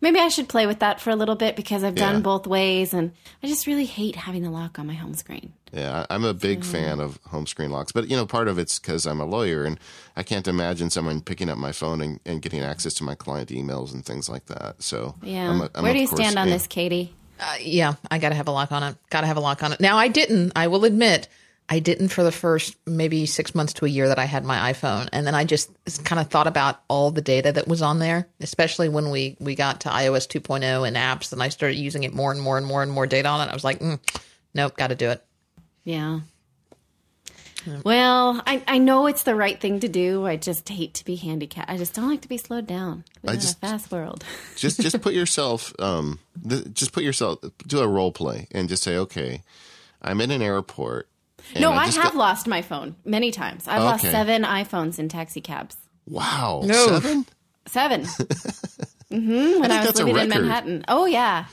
Maybe 0.00 0.18
I 0.18 0.28
should 0.28 0.48
play 0.48 0.66
with 0.66 0.80
that 0.80 1.00
for 1.00 1.10
a 1.10 1.16
little 1.16 1.36
bit 1.36 1.54
because 1.56 1.84
I've 1.84 1.94
done 1.94 2.20
both 2.20 2.46
ways, 2.46 2.92
and 2.92 3.12
I 3.42 3.46
just 3.46 3.66
really 3.66 3.84
hate 3.86 4.16
having 4.16 4.44
a 4.44 4.50
lock 4.50 4.78
on 4.78 4.86
my 4.86 4.94
home 4.94 5.14
screen. 5.14 5.52
Yeah, 5.72 6.04
I'm 6.10 6.24
a 6.24 6.34
big 6.34 6.64
fan 6.64 7.00
of 7.00 7.18
home 7.28 7.46
screen 7.46 7.70
locks, 7.70 7.92
but 7.92 8.10
you 8.10 8.16
know, 8.16 8.26
part 8.26 8.48
of 8.48 8.58
it's 8.58 8.78
because 8.78 9.06
I'm 9.06 9.20
a 9.20 9.24
lawyer, 9.24 9.64
and 9.64 9.78
I 10.16 10.22
can't 10.24 10.46
imagine 10.48 10.90
someone 10.90 11.20
picking 11.22 11.48
up 11.48 11.58
my 11.58 11.72
phone 11.72 12.00
and, 12.02 12.20
and 12.26 12.42
getting 12.42 12.60
access 12.60 12.92
to 12.94 13.04
my 13.04 13.14
client 13.14 13.50
emails 13.50 13.94
and 13.94 14.04
things 14.04 14.28
like 14.28 14.46
that. 14.46 14.82
So, 14.82 15.14
Yeah. 15.22 15.48
I'm 15.50 15.60
a- 15.62 15.70
I'm 15.74 15.84
Where 15.84 15.92
do 15.94 16.00
you 16.00 16.08
course 16.08 16.20
stand 16.20 16.38
on 16.38 16.48
a- 16.48 16.50
this, 16.50 16.66
Katie? 16.66 17.14
Uh, 17.44 17.56
yeah, 17.60 17.94
I 18.10 18.18
got 18.18 18.30
to 18.30 18.34
have 18.34 18.48
a 18.48 18.52
lock 18.52 18.72
on 18.72 18.82
it. 18.82 18.96
Got 19.10 19.20
to 19.20 19.26
have 19.26 19.36
a 19.36 19.40
lock 19.40 19.62
on 19.62 19.72
it. 19.72 19.80
Now, 19.80 19.98
I 19.98 20.08
didn't. 20.08 20.52
I 20.56 20.68
will 20.68 20.86
admit, 20.86 21.28
I 21.68 21.78
didn't 21.78 22.08
for 22.08 22.22
the 22.22 22.32
first 22.32 22.74
maybe 22.86 23.26
six 23.26 23.54
months 23.54 23.74
to 23.74 23.84
a 23.84 23.88
year 23.88 24.08
that 24.08 24.18
I 24.18 24.24
had 24.24 24.44
my 24.44 24.72
iPhone, 24.72 25.10
and 25.12 25.26
then 25.26 25.34
I 25.34 25.44
just 25.44 25.70
kind 26.04 26.20
of 26.20 26.28
thought 26.28 26.46
about 26.46 26.80
all 26.88 27.10
the 27.10 27.20
data 27.20 27.52
that 27.52 27.68
was 27.68 27.82
on 27.82 27.98
there, 27.98 28.28
especially 28.40 28.88
when 28.88 29.10
we 29.10 29.36
we 29.40 29.54
got 29.54 29.80
to 29.82 29.90
iOS 29.90 30.26
2.0 30.26 30.86
and 30.88 30.96
apps, 30.96 31.32
and 31.32 31.42
I 31.42 31.50
started 31.50 31.76
using 31.76 32.04
it 32.04 32.14
more 32.14 32.32
and 32.32 32.40
more 32.40 32.56
and 32.56 32.66
more 32.66 32.82
and 32.82 32.90
more 32.90 33.06
data 33.06 33.28
on 33.28 33.46
it. 33.46 33.50
I 33.50 33.54
was 33.54 33.64
like, 33.64 33.80
mm, 33.80 33.98
nope, 34.54 34.76
got 34.76 34.88
to 34.88 34.94
do 34.94 35.10
it. 35.10 35.22
Yeah. 35.84 36.20
Well, 37.84 38.42
I, 38.46 38.62
I 38.66 38.78
know 38.78 39.06
it's 39.06 39.22
the 39.22 39.34
right 39.34 39.60
thing 39.60 39.80
to 39.80 39.88
do. 39.88 40.26
I 40.26 40.36
just 40.36 40.68
hate 40.68 40.94
to 40.94 41.04
be 41.04 41.16
handicapped. 41.16 41.70
I 41.70 41.76
just 41.76 41.94
don't 41.94 42.08
like 42.08 42.20
to 42.22 42.28
be 42.28 42.36
slowed 42.38 42.66
down. 42.66 43.04
We 43.22 43.30
live 43.30 43.40
just- 43.40 43.58
in 43.62 43.68
a 43.68 43.72
fast 43.72 43.90
world. 43.92 44.24
just 44.56 44.80
just 44.80 45.00
put 45.00 45.14
yourself 45.14 45.72
um 45.78 46.18
th- 46.48 46.72
just 46.72 46.92
put 46.92 47.02
yourself 47.04 47.38
do 47.66 47.80
a 47.80 47.88
role 47.88 48.12
play 48.12 48.48
and 48.52 48.68
just 48.68 48.82
say 48.82 48.96
okay 48.96 49.42
i'm 50.02 50.20
in 50.20 50.30
an 50.30 50.42
airport 50.42 51.08
no, 51.60 51.72
I 51.72 51.86
just 51.86 51.98
have 51.98 52.12
got- 52.12 52.16
lost 52.16 52.46
my 52.46 52.62
phone 52.62 52.96
many 53.04 53.30
times. 53.30 53.68
I've 53.68 53.82
lost 53.82 54.02
seven 54.02 54.44
iPhones 54.44 54.98
in 54.98 55.08
taxi 55.10 55.40
cabs. 55.42 55.76
wow 56.06 56.62
No. 56.64 56.86
seven 57.00 57.26
Seven. 57.66 58.04
hmm 59.10 59.60
when 59.60 59.70
I, 59.70 59.78
was 59.78 59.86
that's 59.86 60.00
living 60.00 60.16
in. 60.16 60.28
Manhattan. 60.28 60.84
Oh 60.88 61.06
yeah, 61.06 61.46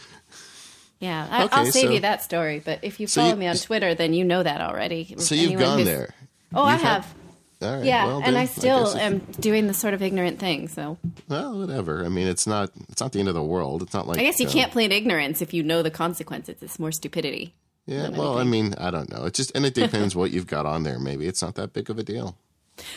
yeah. 1.02 1.28
I, 1.30 1.43
Okay, 1.43 1.56
I'll 1.58 1.66
save 1.66 1.88
so- 1.88 1.91
you 1.91 1.99
that 1.99 2.24
story. 2.24 2.62
But 2.64 2.80
if 2.84 2.99
you 3.02 3.08
So 3.08 3.20
follow 3.22 3.34
you- 3.34 3.39
me 3.39 3.47
on 3.47 3.58
Twitter, 3.58 3.93
then 3.93 4.14
you 4.14 4.24
know 4.24 4.41
that 4.43 4.62
already. 4.62 5.16
so 5.18 5.36
you've 5.36 5.52
Anyone 5.60 5.64
gone 5.78 5.84
there 5.84 6.14
Oh, 6.56 6.64
I 6.64 6.74
You've 6.74 6.82
had- 6.82 6.91
have. 7.04 7.14
all 7.62 7.76
right 7.78 7.86
Yeah, 7.86 8.06
well, 8.08 8.22
and 8.24 8.38
I 8.38 8.45
still 8.45 8.88
if- 8.95 9.02
am 9.02 9.20
doing 9.39 9.68
the 9.68 9.74
sort 9.74 9.93
of 9.93 10.02
ignorant 10.02 10.39
thing. 10.39 10.68
So 10.70 10.97
well 11.28 11.58
whatever 11.60 12.06
i 12.06 12.10
mean 12.10 12.28
it's 12.28 12.47
not 12.47 12.72
it's 12.89 13.02
not 13.02 13.12
the 13.12 13.20
end 13.20 13.28
of 13.28 13.36
the 13.36 13.43
world 13.43 13.82
it's 13.84 13.93
not 13.93 14.08
like 14.08 14.18
I 14.20 14.24
guess 14.24 14.39
you 14.39 14.47
uh, 14.47 14.52
can't 14.52 14.72
plead 14.72 14.91
ignorance 14.91 15.41
if 15.41 15.54
you 15.54 15.62
know 15.64 15.82
the 15.84 15.91
consequences. 15.91 16.56
It's 16.62 16.80
more 16.80 16.91
stupidity. 16.91 17.54
yeah 17.88 18.10
well 18.10 18.38
i 18.38 18.43
mean 18.43 18.74
i 18.78 18.89
don't 18.91 19.10
know 19.12 19.26
it 19.26 19.34
just 19.34 19.52
and 19.56 19.66
it 19.66 19.74
depends 19.74 20.16
what 20.20 20.32
you've 20.32 20.47
got 20.47 20.66
on 20.66 20.84
there 20.84 20.99
maybe 20.99 21.26
it's 21.28 21.41
not 21.41 21.56
that 21.56 21.74
big 21.74 21.89
of 21.89 21.97
a 21.99 22.04
deal 22.04 22.36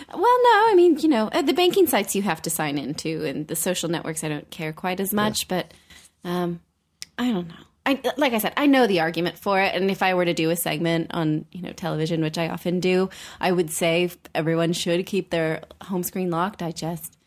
Well, 0.09 0.20
no, 0.48 0.57
I 0.70 0.74
mean, 0.76 0.98
you 0.98 1.09
know, 1.09 1.28
the 1.44 1.52
banking 1.52 1.86
sites 1.86 2.14
you 2.14 2.22
have 2.22 2.40
to 2.42 2.48
sign 2.50 2.78
into, 2.78 3.24
and 3.26 3.46
the 3.48 3.57
social 3.57 3.90
networks 3.90 4.24
I 4.24 4.28
don't 4.28 4.48
care 4.48 4.72
quite 4.72 4.98
as 4.98 5.12
much. 5.12 5.46
But 5.46 5.74
um, 6.24 6.61
I 7.18 7.30
don't 7.32 7.48
know. 7.48 7.64
I, 7.87 8.01
like 8.16 8.32
I 8.32 8.39
said, 8.39 8.55
I 8.57 8.66
know 8.66 8.87
the 8.87 9.01
argument 9.01 9.39
for 9.39 9.61
it, 9.61 9.74
and 9.74 9.91
if 9.91 10.03
I 10.03 10.14
were 10.14 10.24
to 10.24 10.32
do 10.32 10.51
a 10.51 10.57
segment 10.57 11.11
on 11.12 11.45
you 11.53 11.62
know 11.62 11.72
television, 11.72 12.22
which 12.22 12.39
I 12.39 12.49
often 12.49 12.80
do, 12.80 13.11
I 13.41 13.53
would 13.53 13.70
say 13.70 14.11
everyone 14.35 14.72
should 14.72 15.05
keep 15.07 15.30
their 15.30 15.62
home 15.82 16.03
screen 16.03 16.30
locked. 16.30 16.62
I 16.62 16.72
just, 16.72 17.18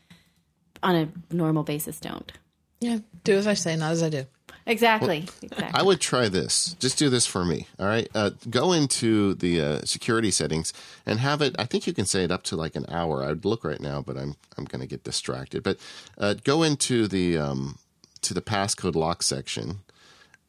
on 0.81 0.95
a 0.95 1.35
normal 1.35 1.63
basis, 1.63 1.99
don't. 1.99 2.31
Yeah, 2.79 2.99
do 3.23 3.35
as 3.35 3.47
I 3.47 3.53
say, 3.53 3.75
not 3.75 3.91
as 3.91 4.01
I 4.01 4.09
do. 4.09 4.25
Exactly. 4.65 5.25
exactly. 5.41 5.79
I 5.79 5.81
would 5.81 6.01
try 6.01 6.27
this. 6.27 6.75
Just 6.79 6.99
do 6.99 7.09
this 7.09 7.25
for 7.25 7.45
me. 7.45 7.67
All 7.79 7.85
right. 7.85 8.09
Uh, 8.13 8.31
go 8.49 8.73
into 8.73 9.33
the 9.35 9.61
uh, 9.61 9.81
security 9.85 10.29
settings 10.29 10.73
and 11.05 11.19
have 11.19 11.41
it. 11.41 11.55
I 11.57 11.63
think 11.63 11.87
you 11.87 11.93
can 11.93 12.05
say 12.05 12.25
it 12.25 12.31
up 12.31 12.43
to 12.43 12.57
like 12.57 12.75
an 12.75 12.85
hour. 12.89 13.23
I'd 13.23 13.45
look 13.45 13.63
right 13.63 13.79
now, 13.79 14.01
but 14.01 14.17
I'm 14.17 14.35
I'm 14.57 14.65
going 14.65 14.81
to 14.81 14.87
get 14.87 15.05
distracted. 15.05 15.63
But 15.63 15.77
uh, 16.17 16.35
go 16.43 16.63
into 16.63 17.07
the 17.07 17.37
um, 17.37 17.79
to 18.23 18.33
the 18.33 18.41
passcode 18.41 18.95
lock 18.95 19.23
section 19.23 19.79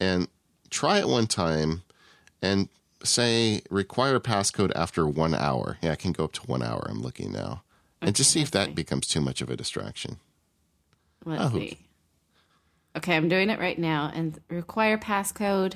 and 0.01 0.28
try 0.70 0.99
it 0.99 1.09
one 1.09 1.26
time 1.26 1.82
and 2.42 2.68
say 3.05 3.62
require 3.70 4.18
passcode 4.20 4.72
after 4.74 5.07
one 5.07 5.34
hour. 5.34 5.78
Yeah, 5.82 5.92
I 5.92 5.96
can 5.96 6.12
go 6.12 6.24
up 6.24 6.32
to 6.32 6.42
one 6.42 6.62
hour. 6.62 6.86
I'm 6.88 7.01
looking 7.01 7.32
now, 7.32 7.62
and 8.03 8.14
just 8.14 8.30
see 8.30 8.40
if 8.42 8.51
that 8.53 8.74
becomes 8.74 9.07
too 9.07 9.20
much 9.20 9.40
of 9.40 9.51
a 9.51 9.57
distraction. 9.57 10.18
Let's 11.24 11.44
Oh. 11.55 11.59
see. 11.59 11.78
Okay, 12.96 13.14
I'm 13.16 13.28
doing 13.28 13.51
it 13.51 13.61
right 13.61 13.78
now 13.78 14.11
and 14.14 14.40
require 14.49 14.99
passcode. 14.99 15.74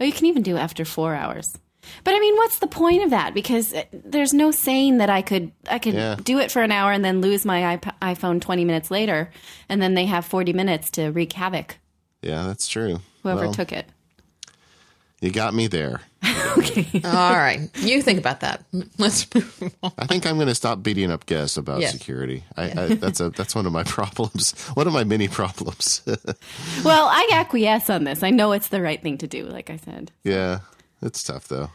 Oh, 0.00 0.04
you 0.04 0.12
can 0.12 0.26
even 0.26 0.42
do 0.42 0.56
after 0.56 0.84
four 0.84 1.14
hours. 1.14 1.56
But 2.02 2.14
I 2.14 2.18
mean, 2.18 2.34
what's 2.36 2.58
the 2.58 2.66
point 2.66 3.04
of 3.04 3.10
that? 3.10 3.34
Because 3.34 3.74
uh, 3.74 3.84
there's 3.92 4.32
no 4.32 4.50
saying 4.50 4.96
that 4.98 5.10
I 5.10 5.20
could 5.22 5.52
I 5.70 5.78
could 5.78 5.94
Yeah. 5.94 6.16
do 6.22 6.38
it 6.38 6.50
for 6.50 6.62
an 6.62 6.72
hour 6.72 6.90
and 6.92 7.04
then 7.04 7.20
lose 7.20 7.44
my 7.44 7.74
iP- 7.74 7.94
iPhone 8.00 8.40
20 8.40 8.64
minutes 8.64 8.90
later, 8.90 9.30
and 9.68 9.82
then 9.82 9.94
they 9.94 10.06
have 10.06 10.24
40 10.24 10.52
minutes 10.54 10.90
to 10.92 11.10
wreak 11.10 11.34
havoc. 11.34 11.76
Yeah, 12.22 12.44
that's 12.46 12.66
true. 12.66 13.00
Whoever 13.24 13.46
Well, 13.46 13.52
took 13.54 13.72
it. 13.72 13.86
you 15.20 15.32
got 15.32 15.52
me 15.54 15.66
there. 15.66 16.00
Okay. 16.56 16.86
All 17.04 17.32
right, 17.34 17.68
you 17.78 18.00
think 18.00 18.18
about 18.20 18.40
that. 18.40 18.64
Let's 18.96 19.26
move 19.34 19.74
on. 19.82 19.90
I 19.98 20.06
think 20.06 20.24
I'm 20.24 20.36
going 20.36 20.46
to 20.46 20.54
stop 20.54 20.84
beating 20.84 21.10
up 21.10 21.26
guests 21.26 21.56
about 21.56 21.80
Yes. 21.80 21.90
security. 21.92 22.44
I, 22.56 22.62
I, 22.70 22.86
that's 22.94 23.18
a 23.18 23.30
that's 23.30 23.56
one 23.56 23.66
of 23.66 23.72
my 23.72 23.82
problems. 23.84 24.52
One 24.74 24.86
of 24.86 24.92
my 24.92 25.02
many 25.02 25.26
problems. 25.26 26.00
Well, 26.84 27.08
I 27.10 27.28
acquiesce 27.32 27.90
on 27.90 28.04
this. 28.04 28.22
I 28.22 28.30
know 28.30 28.52
it's 28.52 28.68
the 28.68 28.80
right 28.80 29.02
thing 29.02 29.18
to 29.18 29.26
do. 29.26 29.44
Like 29.46 29.68
I 29.68 29.78
said. 29.78 30.12
yeah, 30.22 30.60
it's 31.02 31.24
tough 31.24 31.48
though. 31.48 31.70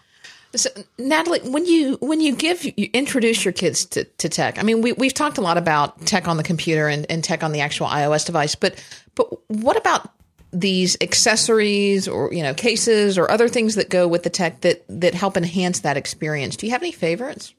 So, 0.55 0.69
Natalie, 0.97 1.41
when 1.41 1.65
you 1.65 1.97
when 1.99 2.21
you 2.21 2.33
give 2.35 2.63
you 2.63 2.89
introduce 2.93 3.43
your 3.43 3.51
kids 3.51 3.83
to, 3.87 4.05
to 4.05 4.29
tech, 4.29 4.57
I 4.59 4.63
mean, 4.63 4.81
we 4.81 4.93
we've 4.93 5.13
talked 5.13 5.37
a 5.37 5.41
lot 5.41 5.57
about 5.57 6.05
tech 6.05 6.27
on 6.29 6.37
the 6.37 6.43
computer 6.43 6.87
and, 6.87 7.05
and 7.11 7.21
tech 7.21 7.43
on 7.43 7.51
the 7.51 7.59
actual 7.59 7.87
iOS 7.87 8.25
device, 8.25 8.55
but 8.55 8.81
but 9.15 9.27
what 9.49 9.75
about 9.75 10.09
these 10.51 10.97
accessories 11.01 12.07
or 12.07 12.33
you 12.33 12.43
know 12.43 12.53
cases 12.53 13.17
or 13.17 13.29
other 13.29 13.47
things 13.47 13.75
that 13.75 13.89
go 13.89 14.07
with 14.07 14.23
the 14.23 14.29
tech 14.29 14.61
that 14.61 14.83
that 14.87 15.13
help 15.13 15.37
enhance 15.37 15.81
that 15.81 15.97
experience? 15.97 16.55
Do 16.55 16.65
you 16.65 16.71
have 16.71 16.81
any 16.81 16.91
favorites? 16.91 17.53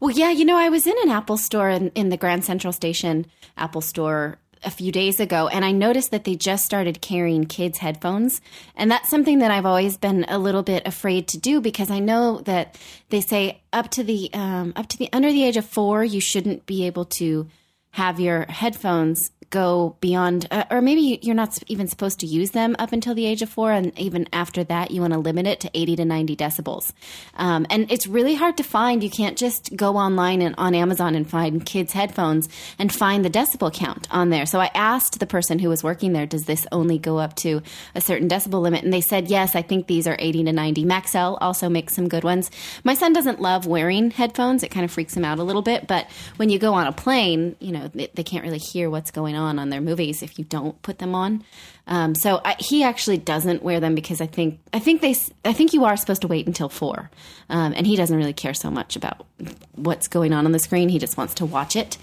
Well, 0.00 0.10
yeah, 0.10 0.30
you 0.30 0.44
know, 0.44 0.56
I 0.56 0.68
was 0.68 0.86
in 0.86 0.94
an 1.02 1.10
Apple 1.10 1.36
store 1.36 1.68
in, 1.68 1.90
in 1.90 2.08
the 2.08 2.16
Grand 2.16 2.44
Central 2.44 2.72
Station 2.72 3.26
Apple 3.56 3.80
store 3.80 4.38
a 4.62 4.70
few 4.70 4.92
days 4.92 5.20
ago, 5.20 5.48
and 5.48 5.64
I 5.64 5.72
noticed 5.72 6.10
that 6.10 6.24
they 6.24 6.36
just 6.36 6.64
started 6.64 7.00
carrying 7.00 7.44
kids' 7.44 7.78
headphones. 7.78 8.40
And 8.76 8.90
that's 8.90 9.08
something 9.08 9.38
that 9.38 9.50
I've 9.50 9.66
always 9.66 9.96
been 9.96 10.26
a 10.28 10.38
little 10.38 10.62
bit 10.62 10.86
afraid 10.86 11.28
to 11.28 11.38
do 11.38 11.60
because 11.60 11.90
I 11.90 11.98
know 11.98 12.40
that 12.42 12.78
they 13.08 13.20
say 13.20 13.62
up 13.72 13.90
to 13.92 14.04
the 14.04 14.30
um, 14.34 14.72
up 14.76 14.88
to 14.88 14.98
the 14.98 15.08
under 15.12 15.32
the 15.32 15.44
age 15.44 15.56
of 15.56 15.64
four, 15.64 16.04
you 16.04 16.20
shouldn't 16.20 16.66
be 16.66 16.86
able 16.86 17.06
to 17.06 17.48
have 17.92 18.20
your 18.20 18.44
headphones 18.44 19.30
go 19.50 19.96
beyond, 20.00 20.46
uh, 20.52 20.64
or 20.70 20.80
maybe 20.80 21.18
you're 21.22 21.34
not 21.34 21.58
even 21.66 21.88
supposed 21.88 22.20
to 22.20 22.26
use 22.26 22.52
them 22.52 22.76
up 22.78 22.92
until 22.92 23.14
the 23.14 23.26
age 23.26 23.42
of 23.42 23.48
four, 23.48 23.72
and 23.72 23.96
even 23.98 24.28
after 24.32 24.62
that, 24.64 24.92
you 24.92 25.00
want 25.00 25.12
to 25.12 25.18
limit 25.18 25.46
it 25.46 25.58
to 25.60 25.70
80 25.74 25.96
to 25.96 26.04
90 26.04 26.36
decibels. 26.36 26.92
Um, 27.34 27.66
and 27.68 27.90
it's 27.90 28.06
really 28.06 28.36
hard 28.36 28.56
to 28.58 28.62
find. 28.62 29.02
You 29.02 29.10
can't 29.10 29.36
just 29.36 29.74
go 29.74 29.96
online 29.96 30.40
and 30.40 30.54
on 30.56 30.74
Amazon 30.74 31.16
and 31.16 31.28
find 31.28 31.66
kids' 31.66 31.92
headphones 31.92 32.48
and 32.78 32.92
find 32.92 33.24
the 33.24 33.30
decibel 33.30 33.72
count 33.72 34.06
on 34.10 34.30
there. 34.30 34.46
So 34.46 34.60
I 34.60 34.70
asked 34.72 35.18
the 35.18 35.26
person 35.26 35.58
who 35.58 35.68
was 35.68 35.82
working 35.82 36.12
there, 36.12 36.26
does 36.26 36.44
this 36.44 36.66
only 36.70 36.98
go 36.98 37.18
up 37.18 37.34
to 37.36 37.60
a 37.96 38.00
certain 38.00 38.28
decibel 38.28 38.62
limit? 38.62 38.84
And 38.84 38.92
they 38.92 39.00
said, 39.00 39.28
yes, 39.28 39.56
I 39.56 39.62
think 39.62 39.88
these 39.88 40.06
are 40.06 40.16
80 40.18 40.44
to 40.44 40.52
90. 40.52 40.84
Maxell 40.84 41.36
also 41.40 41.68
makes 41.68 41.94
some 41.94 42.08
good 42.08 42.22
ones. 42.22 42.52
My 42.84 42.94
son 42.94 43.12
doesn't 43.12 43.40
love 43.40 43.66
wearing 43.66 44.12
headphones, 44.12 44.62
it 44.62 44.70
kind 44.70 44.84
of 44.84 44.92
freaks 44.92 45.16
him 45.16 45.24
out 45.24 45.40
a 45.40 45.42
little 45.42 45.62
bit. 45.62 45.88
But 45.88 46.08
when 46.36 46.50
you 46.50 46.60
go 46.60 46.74
on 46.74 46.86
a 46.86 46.92
plane, 46.92 47.56
you 47.58 47.72
know, 47.72 47.88
they, 47.88 48.10
they 48.14 48.22
can't 48.22 48.44
really 48.44 48.58
hear 48.58 48.88
what's 48.88 49.10
going 49.10 49.34
on 49.34 49.39
on 49.40 49.58
on 49.58 49.70
their 49.70 49.80
movies 49.80 50.22
if 50.22 50.38
you 50.38 50.44
don't 50.44 50.80
put 50.82 50.98
them 50.98 51.14
on. 51.14 51.42
Um, 51.86 52.14
so 52.14 52.40
I, 52.44 52.54
he 52.58 52.84
actually 52.84 53.18
doesn't 53.18 53.62
wear 53.62 53.80
them 53.80 53.94
because 53.94 54.20
I 54.20 54.26
think 54.26 54.60
I 54.72 54.78
think 54.78 55.00
they 55.00 55.16
I 55.44 55.52
think 55.52 55.72
you 55.72 55.84
are 55.84 55.96
supposed 55.96 56.22
to 56.22 56.28
wait 56.28 56.46
until 56.46 56.68
four, 56.68 57.10
um, 57.48 57.72
and 57.74 57.86
he 57.86 57.96
doesn't 57.96 58.16
really 58.16 58.32
care 58.32 58.54
so 58.54 58.70
much 58.70 58.94
about 58.94 59.26
what's 59.74 60.06
going 60.06 60.32
on 60.32 60.46
on 60.46 60.52
the 60.52 60.58
screen. 60.58 60.88
He 60.88 60.98
just 60.98 61.16
wants 61.16 61.34
to 61.34 61.46
watch 61.46 61.74
it. 61.74 61.98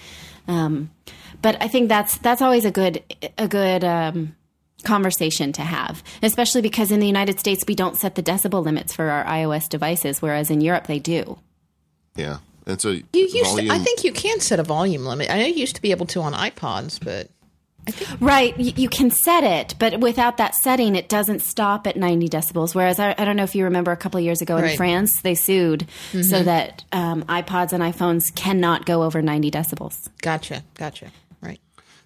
Um, 0.47 0.91
but 1.41 1.61
I 1.61 1.67
think 1.67 1.89
that's 1.89 2.17
that's 2.17 2.41
always 2.41 2.65
a 2.65 2.71
good 2.71 3.03
a 3.38 3.47
good 3.47 3.83
um, 3.83 4.35
conversation 4.83 5.53
to 5.53 5.61
have, 5.61 6.03
especially 6.21 6.61
because 6.61 6.91
in 6.91 6.99
the 6.99 7.07
United 7.07 7.39
States 7.39 7.63
we 7.67 7.75
don't 7.75 7.97
set 7.97 8.15
the 8.15 8.23
decibel 8.23 8.63
limits 8.63 8.93
for 8.93 9.09
our 9.09 9.23
iOS 9.25 9.69
devices, 9.69 10.21
whereas 10.21 10.49
in 10.49 10.61
Europe 10.61 10.88
they 10.88 10.99
do. 10.99 11.38
Yeah, 12.15 12.39
and 12.68 12.80
so 12.80 12.89
You 12.91 13.03
used 13.13 13.57
to, 13.57 13.70
I 13.72 13.80
think 13.80 14.03
you 14.03 14.11
can 14.11 14.39
set 14.39 14.59
a 14.59 14.63
volume 14.63 15.05
limit. 15.05 15.32
I 15.32 15.39
know 15.39 15.45
you 15.47 15.55
used 15.55 15.76
to 15.78 15.82
be 15.82 15.89
able 15.91 16.05
to 16.07 16.22
on 16.22 16.34
iPods, 16.34 17.03
but 17.03 17.30
Right, 18.20 18.57
you, 18.59 18.74
you 18.76 18.89
can 18.89 19.11
set 19.11 19.45
it, 19.45 19.76
but 19.80 20.01
without 20.01 20.36
that 20.38 20.55
setting, 20.55 20.95
it 20.95 21.07
doesn't 21.07 21.41
stop 21.41 21.88
at 21.88 21.95
90 21.95 22.28
decibels. 22.28 22.76
Whereas 22.76 22.99
I, 22.99 23.15
I 23.18 23.24
don't 23.24 23.38
know 23.38 23.43
if 23.43 23.55
you 23.55 23.63
remember 23.63 23.91
a 23.91 23.97
couple 23.97 24.18
of 24.18 24.26
years 24.26 24.41
ago 24.41 24.57
in 24.57 24.63
Right. 24.63 24.78
France, 24.78 25.22
they 25.22 25.36
sued 25.36 25.88
so 26.11 26.43
that 26.43 26.84
um, 26.91 27.24
iPods 27.24 27.72
and 27.72 27.82
iPhones 27.82 28.36
cannot 28.36 28.86
go 28.86 29.03
over 29.03 29.22
90 29.22 29.49
decibels. 29.51 30.09
gotcha, 30.22 30.63
gotcha. 30.76 31.11
Right. 31.41 31.61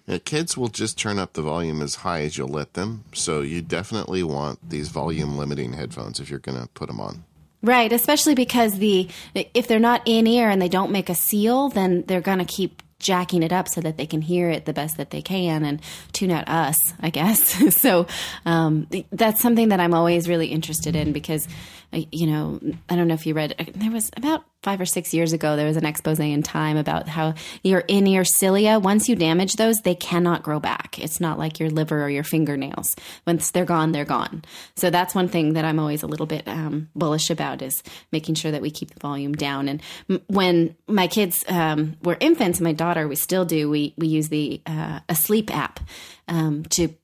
Yeah, 0.06 0.18
kids 0.18 0.56
will 0.56 0.68
just 0.68 0.98
turn 0.98 1.18
up 1.18 1.32
the 1.32 1.42
volume 1.42 1.82
as 1.82 1.96
high 1.96 2.20
as 2.22 2.38
you'll 2.38 2.46
let 2.48 2.74
them. 2.74 3.02
So 3.12 3.40
you 3.40 3.60
definitely 3.60 4.22
want 4.22 4.70
these 4.70 4.88
volume 4.88 5.36
limiting 5.36 5.72
headphones 5.72 6.20
if 6.20 6.30
you're 6.30 6.38
going 6.38 6.60
to 6.60 6.68
put 6.68 6.86
them 6.86 7.00
on. 7.00 7.24
Right, 7.64 7.92
especially 7.92 8.34
because 8.34 8.78
the 8.78 9.08
if 9.34 9.68
they're 9.68 9.78
not 9.78 10.02
in 10.04 10.26
ear 10.26 10.50
and 10.50 10.60
they 10.60 10.68
don't 10.68 10.90
make 10.90 11.08
a 11.08 11.14
seal, 11.14 11.68
then 11.68 12.02
they're 12.06 12.20
going 12.20 12.40
to 12.40 12.44
keep 12.44 12.82
jacking 12.98 13.42
it 13.42 13.52
up 13.52 13.68
so 13.68 13.80
that 13.80 13.96
they 13.96 14.06
can 14.06 14.22
hear 14.22 14.48
it 14.48 14.64
the 14.64 14.72
best 14.72 14.96
that 14.96 15.10
they 15.10 15.20
can 15.20 15.64
and 15.64 15.80
tune 16.12 16.30
out 16.30 16.48
us, 16.48 16.76
I 17.00 17.10
guess. 17.10 17.76
so 17.80 18.06
um, 18.46 18.88
that's 19.10 19.40
something 19.40 19.68
that 19.68 19.80
I'm 19.80 19.92
always 19.92 20.28
really 20.28 20.46
interested 20.46 20.96
in 20.96 21.12
because, 21.12 21.46
you 21.92 22.26
know, 22.26 22.60
I 22.88 22.96
don't 22.96 23.08
know 23.08 23.14
if 23.14 23.26
you 23.26 23.34
read, 23.34 23.54
uh, 23.58 23.64
there 23.74 23.90
was 23.90 24.10
about 24.16 24.44
five 24.62 24.80
or 24.80 24.86
six 24.86 25.12
years 25.12 25.32
ago, 25.32 25.56
there 25.56 25.66
was 25.66 25.76
an 25.76 25.84
expose 25.84 26.18
in 26.20 26.42
Time 26.42 26.76
about 26.76 27.08
how 27.08 27.34
your 27.62 27.80
in 27.80 28.06
ear 28.06 28.24
cilia, 28.24 28.78
once 28.78 29.08
you 29.08 29.16
damage 29.16 29.54
those, 29.54 29.78
they 29.78 29.94
cannot 29.94 30.42
grow 30.42 30.60
back. 30.60 30.98
It's 30.98 31.20
not 31.20 31.38
like 31.38 31.58
your 31.58 31.68
liver 31.68 32.02
or 32.02 32.08
your 32.08 32.22
fingernails. 32.22 32.94
Once 33.26 33.50
they're 33.50 33.64
gone, 33.64 33.92
they're 33.92 34.04
gone. 34.04 34.44
So 34.76 34.90
that's 34.90 35.14
one 35.14 35.28
thing 35.28 35.54
that 35.54 35.64
I'm 35.64 35.78
always 35.78 36.02
a 36.02 36.06
little 36.06 36.26
bit 36.26 36.46
um, 36.46 36.88
bullish 36.94 37.28
about 37.30 37.60
is 37.60 37.82
making 38.12 38.36
sure 38.36 38.52
that 38.52 38.62
we 38.62 38.70
keep 38.70 38.94
the 38.94 39.00
volume 39.00 39.34
down. 39.34 39.68
And 39.68 39.82
m- 40.08 40.22
when 40.28 40.76
my 40.86 41.08
kids 41.08 41.44
um, 41.48 41.96
were 42.02 42.16
infants, 42.20 42.60
my 42.60 42.72
daughter, 42.72 43.08
we 43.08 43.16
still 43.16 43.44
do, 43.44 43.68
we, 43.68 43.94
we 43.98 44.06
use 44.06 44.28
the 44.28 44.62
uh, 44.66 45.00
a 45.08 45.14
sleep 45.14 45.54
app 45.54 45.80
um, 46.28 46.64
to 46.66 46.94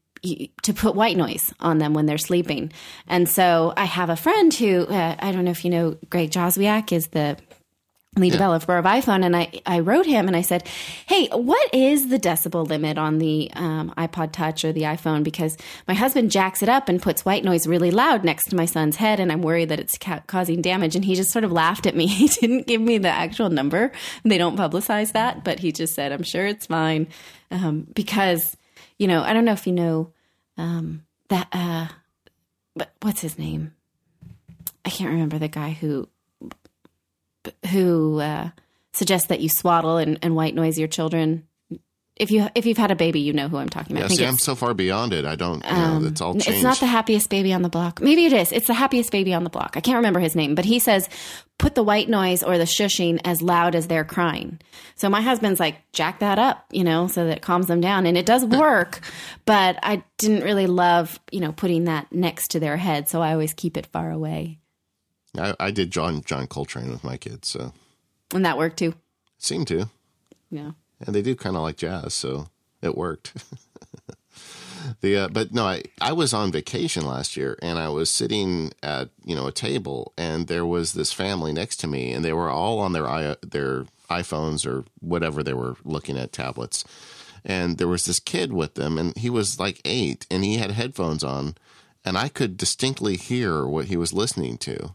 to 0.63 0.75
put 0.75 0.95
white 0.95 1.17
noise 1.17 1.53
on 1.61 1.79
them 1.79 1.95
when 1.95 2.07
they're 2.07 2.19
sleeping. 2.19 2.73
And 3.07 3.29
so 3.29 3.73
I 3.77 3.85
have 3.85 4.11
a 4.11 4.17
friend 4.17 4.53
who 4.53 4.87
uh, 4.87 5.17
I 5.19 5.33
don't 5.33 5.45
know 5.45 5.51
if 5.51 5.65
you 5.65 5.71
know 5.71 5.97
Greg 6.11 6.31
Joswiak 6.31 6.93
is 6.93 7.09
the 7.09 7.37
lead 8.19 8.33
developer 8.33 8.77
of 8.77 8.85
iPhone, 8.85 9.25
and 9.25 9.37
I, 9.37 9.51
I 9.65 9.81
wrote 9.81 10.07
him 10.07 10.27
and 10.27 10.37
I 10.37 10.43
said, 10.43 10.67
"Hey, 11.07 11.29
what 11.29 11.73
is 11.73 12.09
the 12.09 12.19
decibel 12.19 12.67
limit 12.67 12.99
on 12.99 13.19
the 13.19 13.51
um, 13.55 13.93
iPod 13.97 14.33
Touch 14.33 14.65
or 14.65 14.73
the 14.73 14.83
iPhone? 14.83 15.23
Because 15.23 15.57
my 15.87 15.95
husband 15.95 16.31
jacks 16.31 16.63
it 16.63 16.69
up 16.69 16.89
and 16.89 17.01
puts 17.01 17.25
white 17.25 17.45
noise 17.45 17.67
really 17.67 17.91
loud 17.91 18.25
next 18.25 18.47
to 18.51 18.57
my 18.57 18.67
son's 18.67 18.97
head, 18.97 19.21
and 19.21 19.31
I'm 19.31 19.43
worried 19.43 19.69
that 19.69 19.81
it's 19.81 19.99
ca- 19.99 20.23
causing 20.27 20.63
damage." 20.63 20.97
And 20.97 21.05
he 21.05 21.15
just 21.15 21.31
sort 21.31 21.45
of 21.45 21.53
laughed 21.53 21.87
at 21.87 21.95
me. 21.95 22.07
He 22.19 22.27
didn't 22.27 22.67
give 22.67 22.81
me 22.81 22.99
the 22.99 23.09
actual 23.09 23.49
number. 23.49 23.93
They 24.25 24.39
don't 24.39 24.57
publicize 24.57 25.13
that, 25.13 25.45
but 25.45 25.61
he 25.61 25.71
just 25.73 25.95
said, 25.95 26.11
"I'm 26.11 26.25
sure 26.25 26.47
it's 26.47 26.67
fine," 26.67 27.07
um, 27.51 27.87
because 27.95 28.57
you 28.99 29.07
know 29.07 29.23
I 29.23 29.33
don't 29.33 29.45
know 29.45 29.53
if 29.53 29.67
you 29.67 29.73
know 29.73 30.13
um, 30.57 31.05
that. 31.29 31.49
Uh, 31.53 31.89
but 32.77 32.93
what's 33.03 33.21
his 33.21 33.39
name? 33.39 33.75
I 34.85 34.91
can't 34.91 35.11
remember 35.11 35.39
the 35.39 35.49
guy 35.49 35.71
who 35.71 36.09
who 37.71 38.21
uh, 38.21 38.51
suggests 38.93 39.29
that 39.29 39.41
you 39.41 39.49
swaddle 39.49 39.97
and, 39.97 40.19
and 40.23 40.37
white 40.37 40.55
noise 40.55 40.79
your 40.79 40.89
children. 40.89 41.48
If 42.19 42.31
you 42.31 42.49
if 42.55 42.67
you've 42.67 42.79
had 42.79 42.91
a 42.91 42.97
baby, 42.97 43.21
you 43.21 43.33
know 43.33 43.49
who 43.49 43.57
I'm 43.57 43.69
talking 43.69 43.97
about. 43.97 44.11
Yeah, 44.11 44.17
see, 44.17 44.27
I'm 44.27 44.39
so 44.39 44.55
far 44.55 44.75
beyond 44.75 45.13
it. 45.13 45.25
I 45.25 45.37
don't. 45.37 45.65
You 45.65 45.71
know, 45.73 45.79
um, 45.79 46.07
it's 46.07 46.21
all 46.21 46.33
changed. 46.35 46.49
it's 46.49 46.63
not 46.63 46.79
the 46.79 46.87
happiest 46.87 47.31
baby 47.31 47.53
on 47.53 47.63
the 47.63 47.69
block. 47.69 48.01
Maybe 48.01 48.27
it 48.27 48.33
is. 48.33 48.53
It's 48.53 48.67
the 48.67 48.75
happiest 48.75 49.11
baby 49.13 49.35
on 49.35 49.45
the 49.45 49.51
block. 49.51 49.77
I 49.77 49.81
can't 49.81 49.97
remember 49.97 50.21
his 50.21 50.35
name, 50.37 50.55
but 50.55 50.65
he 50.65 50.79
says 50.79 51.09
put 51.59 51.75
the 51.75 51.83
white 51.83 52.09
noise 52.09 52.45
or 52.45 52.57
the 52.57 52.65
shushing 52.65 53.21
as 53.25 53.43
loud 53.43 53.75
as 53.75 53.89
they're 53.89 54.05
crying. 54.05 54.61
So 54.95 55.09
my 55.09 55.21
husband's 55.21 55.59
like 55.59 55.77
jack 55.93 56.21
that 56.21 56.39
up, 56.39 56.65
you 56.71 56.85
know, 56.85 57.09
so 57.09 57.27
that 57.27 57.39
it 57.39 57.43
calms 57.43 57.67
them 57.67 57.81
down, 57.81 58.07
and 58.07 58.17
it 58.17 58.27
does 58.27 58.45
work. 58.65 59.01
but 59.45 59.77
I 59.83 60.05
didn't 60.19 60.45
really 60.45 60.67
love, 60.69 61.19
you 61.33 61.41
know, 61.41 61.51
putting 61.53 61.85
that 61.85 62.13
next 62.13 62.53
to 62.53 62.61
their 62.61 62.77
head, 62.77 63.09
so 63.09 63.21
I 63.23 63.33
always 63.33 63.55
keep 63.55 63.77
it 63.77 63.87
far 63.87 64.11
away, 64.11 64.59
I, 65.37 65.55
I 65.59 65.71
did 65.73 65.91
John 65.91 66.23
John 66.23 66.47
Coltrane 66.47 66.91
with 66.91 67.03
my 67.05 67.17
kids, 67.17 67.49
so 67.49 67.73
and 68.33 68.45
that 68.45 68.57
worked 68.59 68.79
too. 68.79 68.95
seemed 69.39 69.67
to, 69.69 69.89
Yeah. 70.51 70.71
And 71.05 71.15
they 71.15 71.23
do 71.23 71.35
kind 71.35 71.57
of 71.57 71.63
like 71.63 71.77
jazz, 71.77 72.15
so 72.15 72.49
it 72.83 72.97
worked. 72.97 73.33
the 75.01 75.17
uh, 75.17 75.29
but 75.29 75.53
no, 75.53 75.65
I 75.65 75.83
I 76.01 76.13
was 76.13 76.33
on 76.33 76.53
vacation 76.53 77.07
last 77.07 77.37
year, 77.37 77.59
and 77.63 77.79
I 77.79 77.89
was 77.89 78.11
sitting 78.11 78.73
at 78.83 79.11
you 79.25 79.35
know 79.35 79.47
a 79.47 79.53
table, 79.53 80.13
and 80.17 80.47
there 80.47 80.67
was 80.67 80.93
this 80.93 81.13
family 81.13 81.53
next 81.53 81.77
to 81.79 81.87
me, 81.87 82.13
and 82.13 82.25
they 82.25 82.33
were 82.33 82.51
all 82.51 82.79
on 82.79 82.93
their 82.93 83.07
i 83.07 83.37
their 83.43 83.87
iPhones 84.11 84.67
or 84.67 84.85
whatever 85.01 85.43
they 85.43 85.53
were 85.53 85.77
looking 85.85 86.19
at 86.19 86.33
tablets, 86.33 86.85
and 87.45 87.79
there 87.79 87.89
was 87.89 88.05
this 88.05 88.21
kid 88.21 88.53
with 88.53 88.75
them, 88.75 88.99
and 88.99 89.17
he 89.17 89.31
was 89.31 89.61
like 89.61 89.81
eight, 89.85 90.27
and 90.31 90.45
he 90.45 90.57
had 90.57 90.71
headphones 90.73 91.23
on, 91.23 91.57
and 92.05 92.17
I 92.17 92.29
could 92.29 92.57
distinctly 92.57 93.17
hear 93.17 93.67
what 93.67 93.87
he 93.87 93.97
was 93.97 94.13
listening 94.13 94.59
to. 94.59 94.95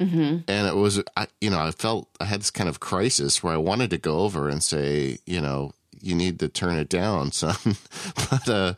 And 0.00 0.44
it 0.48 0.74
was 0.76 1.02
I, 1.16 1.26
you 1.40 1.50
know 1.50 1.58
i 1.60 1.70
felt 1.70 2.08
i 2.20 2.24
had 2.24 2.40
this 2.40 2.50
kind 2.50 2.68
of 2.68 2.80
crisis 2.80 3.42
where 3.42 3.52
i 3.52 3.58
wanted 3.58 3.90
to 3.90 3.98
go 3.98 4.20
over 4.20 4.48
and 4.48 4.62
say 4.62 5.18
you 5.26 5.40
know 5.40 5.72
you 6.00 6.14
need 6.14 6.38
to 6.40 6.48
turn 6.48 6.76
it 6.76 6.88
down 6.88 7.32
son 7.42 7.54
but 8.30 8.48
uh 8.48 8.74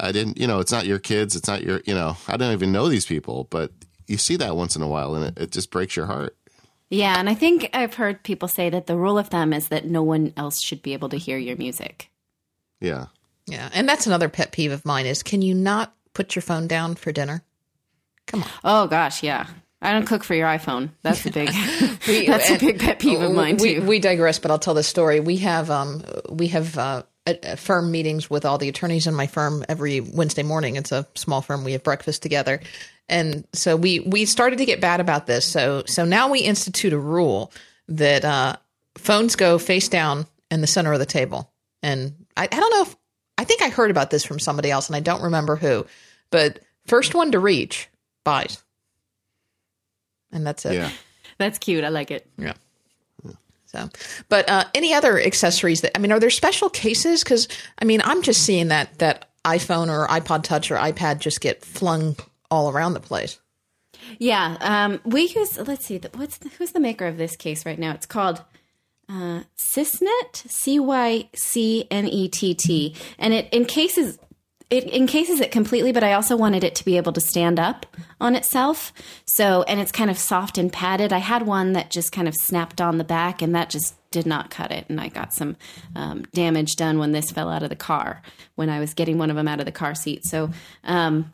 i 0.00 0.10
didn't 0.10 0.38
you 0.38 0.46
know 0.48 0.58
it's 0.58 0.72
not 0.72 0.84
your 0.86 0.98
kids 0.98 1.36
it's 1.36 1.46
not 1.46 1.62
your 1.62 1.80
you 1.86 1.94
know 1.94 2.16
i 2.26 2.36
don't 2.36 2.52
even 2.52 2.72
know 2.72 2.88
these 2.88 3.06
people 3.06 3.44
but 3.50 3.70
you 4.08 4.16
see 4.16 4.34
that 4.36 4.56
once 4.56 4.74
in 4.74 4.82
a 4.82 4.88
while 4.88 5.14
and 5.14 5.24
it, 5.26 5.38
it 5.44 5.50
just 5.52 5.70
breaks 5.70 5.94
your 5.96 6.06
heart 6.06 6.36
Yeah, 6.90 7.18
and 7.18 7.28
I 7.28 7.34
think 7.34 7.68
I've 7.72 7.94
heard 7.94 8.22
people 8.22 8.48
say 8.48 8.70
that 8.70 8.86
the 8.86 8.96
rule 8.96 9.18
of 9.18 9.28
thumb 9.28 9.52
is 9.52 9.68
that 9.68 9.86
no 9.86 10.02
one 10.04 10.32
else 10.36 10.60
should 10.60 10.82
be 10.82 10.92
able 10.92 11.08
to 11.08 11.16
hear 11.16 11.38
your 11.38 11.56
music. 11.56 12.10
yeah 12.80 13.06
Yeah, 13.48 13.68
and 13.74 13.88
that's 13.88 14.06
another 14.06 14.28
pet 14.28 14.52
peeve 14.52 14.70
of 14.72 14.84
mine 14.84 15.06
is 15.06 15.22
can 15.24 15.42
you 15.42 15.54
not 15.54 15.94
put 16.14 16.34
your 16.36 16.42
phone 16.42 16.66
down 16.68 16.94
for 16.94 17.10
dinner? 17.12 17.42
Come 18.26 18.42
on. 18.44 18.50
Oh 18.62 18.86
gosh, 18.86 19.22
yeah. 19.24 19.46
I 19.82 19.92
don't 19.92 20.06
cook 20.06 20.24
for 20.24 20.34
your 20.34 20.48
iPhone. 20.48 20.90
That's 21.02 21.24
a 21.26 21.30
big 21.30 21.48
That's 22.26 22.50
a 22.50 22.58
big 22.58 22.80
pet 22.80 22.98
peeve 22.98 23.20
of 23.20 23.32
mine 23.32 23.58
we, 23.58 23.74
too. 23.74 23.82
We 23.82 23.98
digress, 23.98 24.38
but 24.38 24.50
I'll 24.50 24.58
tell 24.58 24.74
the 24.74 24.82
story. 24.82 25.20
We 25.20 25.36
have 25.38 25.70
um 25.70 26.02
we 26.30 26.48
have 26.48 26.78
uh, 26.78 27.02
firm 27.56 27.90
meetings 27.90 28.30
with 28.30 28.44
all 28.44 28.58
the 28.58 28.68
attorneys 28.68 29.06
in 29.06 29.14
my 29.14 29.26
firm 29.26 29.64
every 29.68 30.00
Wednesday 30.00 30.42
morning. 30.42 30.76
It's 30.76 30.92
a 30.92 31.06
small 31.14 31.42
firm. 31.42 31.64
We 31.64 31.72
have 31.72 31.82
breakfast 31.82 32.22
together, 32.22 32.60
and 33.08 33.46
so 33.52 33.76
we 33.76 34.00
we 34.00 34.24
started 34.24 34.58
to 34.58 34.64
get 34.64 34.80
bad 34.80 35.00
about 35.00 35.26
this. 35.26 35.44
So 35.44 35.84
so 35.86 36.04
now 36.04 36.30
we 36.30 36.40
institute 36.40 36.92
a 36.92 36.98
rule 36.98 37.52
that 37.88 38.24
uh, 38.24 38.56
phones 38.96 39.36
go 39.36 39.58
face 39.58 39.88
down 39.88 40.26
in 40.50 40.60
the 40.60 40.66
center 40.66 40.92
of 40.92 40.98
the 40.98 41.06
table. 41.06 41.50
And 41.82 42.26
I, 42.36 42.44
I 42.44 42.46
don't 42.46 42.70
know 42.70 42.82
if 42.82 42.96
I 43.38 43.44
think 43.44 43.62
I 43.62 43.68
heard 43.68 43.90
about 43.90 44.10
this 44.10 44.24
from 44.24 44.38
somebody 44.38 44.70
else, 44.70 44.88
and 44.88 44.96
I 44.96 45.00
don't 45.00 45.22
remember 45.22 45.56
who. 45.56 45.86
But 46.30 46.60
first 46.86 47.14
one 47.14 47.32
to 47.32 47.38
reach 47.38 47.88
buys, 48.24 48.62
and 50.32 50.46
that's 50.46 50.64
it. 50.64 50.74
yeah 50.74 50.90
That's 51.38 51.58
cute. 51.58 51.84
I 51.84 51.88
like 51.88 52.10
it. 52.10 52.26
Yeah. 52.38 52.54
So, 53.66 53.90
but 54.28 54.48
uh, 54.48 54.64
any 54.74 54.94
other 54.94 55.20
accessories 55.20 55.82
that 55.82 55.96
I 55.96 56.00
mean, 56.00 56.12
are 56.12 56.20
there 56.20 56.30
special 56.30 56.70
cases? 56.70 57.22
Because 57.22 57.48
I 57.78 57.84
mean, 57.84 58.00
I'm 58.04 58.22
just 58.22 58.42
seeing 58.42 58.68
that 58.68 58.98
that 58.98 59.28
iPhone 59.44 59.88
or 59.88 60.06
iPod 60.06 60.44
Touch 60.44 60.70
or 60.70 60.76
iPad 60.76 61.18
just 61.18 61.40
get 61.40 61.64
flung 61.64 62.16
all 62.50 62.70
around 62.70 62.94
the 62.94 63.00
place. 63.00 63.38
Yeah, 64.18 64.56
um, 64.60 65.00
we 65.04 65.22
use. 65.22 65.58
Let's 65.58 65.84
see. 65.84 66.00
What's 66.14 66.38
the, 66.38 66.48
who's 66.50 66.72
the 66.72 66.80
maker 66.80 67.06
of 67.06 67.18
this 67.18 67.36
case 67.36 67.66
right 67.66 67.78
now? 67.78 67.92
It's 67.92 68.06
called 68.06 68.42
uh, 69.08 69.42
Cygnett, 69.56 70.36
C 70.48 70.78
Y 70.78 71.28
C 71.34 71.86
N 71.90 72.06
E 72.06 72.28
T 72.28 72.54
T, 72.54 72.94
and 73.18 73.34
it 73.34 73.52
in 73.52 73.64
cases 73.64 74.18
it 74.70 74.92
encases 74.92 75.40
it 75.40 75.50
completely. 75.50 75.92
But 75.92 76.04
I 76.04 76.12
also 76.12 76.36
wanted 76.36 76.64
it 76.64 76.74
to 76.76 76.84
be 76.84 76.96
able 76.96 77.12
to 77.12 77.20
stand 77.20 77.58
up 77.58 77.86
on 78.20 78.34
itself. 78.34 78.92
So, 79.24 79.62
and 79.64 79.80
it's 79.80 79.92
kind 79.92 80.10
of 80.10 80.18
soft 80.18 80.58
and 80.58 80.72
padded. 80.72 81.12
I 81.12 81.18
had 81.18 81.46
one 81.46 81.72
that 81.72 81.90
just 81.90 82.12
kind 82.12 82.28
of 82.28 82.34
snapped 82.34 82.80
on 82.80 82.98
the 82.98 83.04
back, 83.04 83.42
and 83.42 83.54
that 83.54 83.70
just 83.70 83.94
did 84.10 84.26
not 84.26 84.50
cut 84.50 84.70
it. 84.70 84.86
And 84.88 85.00
I 85.00 85.08
got 85.08 85.32
some 85.32 85.56
um, 85.94 86.22
damage 86.32 86.76
done 86.76 86.98
when 86.98 87.12
this 87.12 87.30
fell 87.30 87.48
out 87.48 87.62
of 87.62 87.68
the 87.68 87.76
car 87.76 88.22
when 88.54 88.70
I 88.70 88.80
was 88.80 88.94
getting 88.94 89.18
one 89.18 89.30
of 89.30 89.36
them 89.36 89.48
out 89.48 89.60
of 89.60 89.66
the 89.66 89.72
car 89.72 89.94
seat. 89.94 90.24
So. 90.24 90.50
Um, 90.84 91.30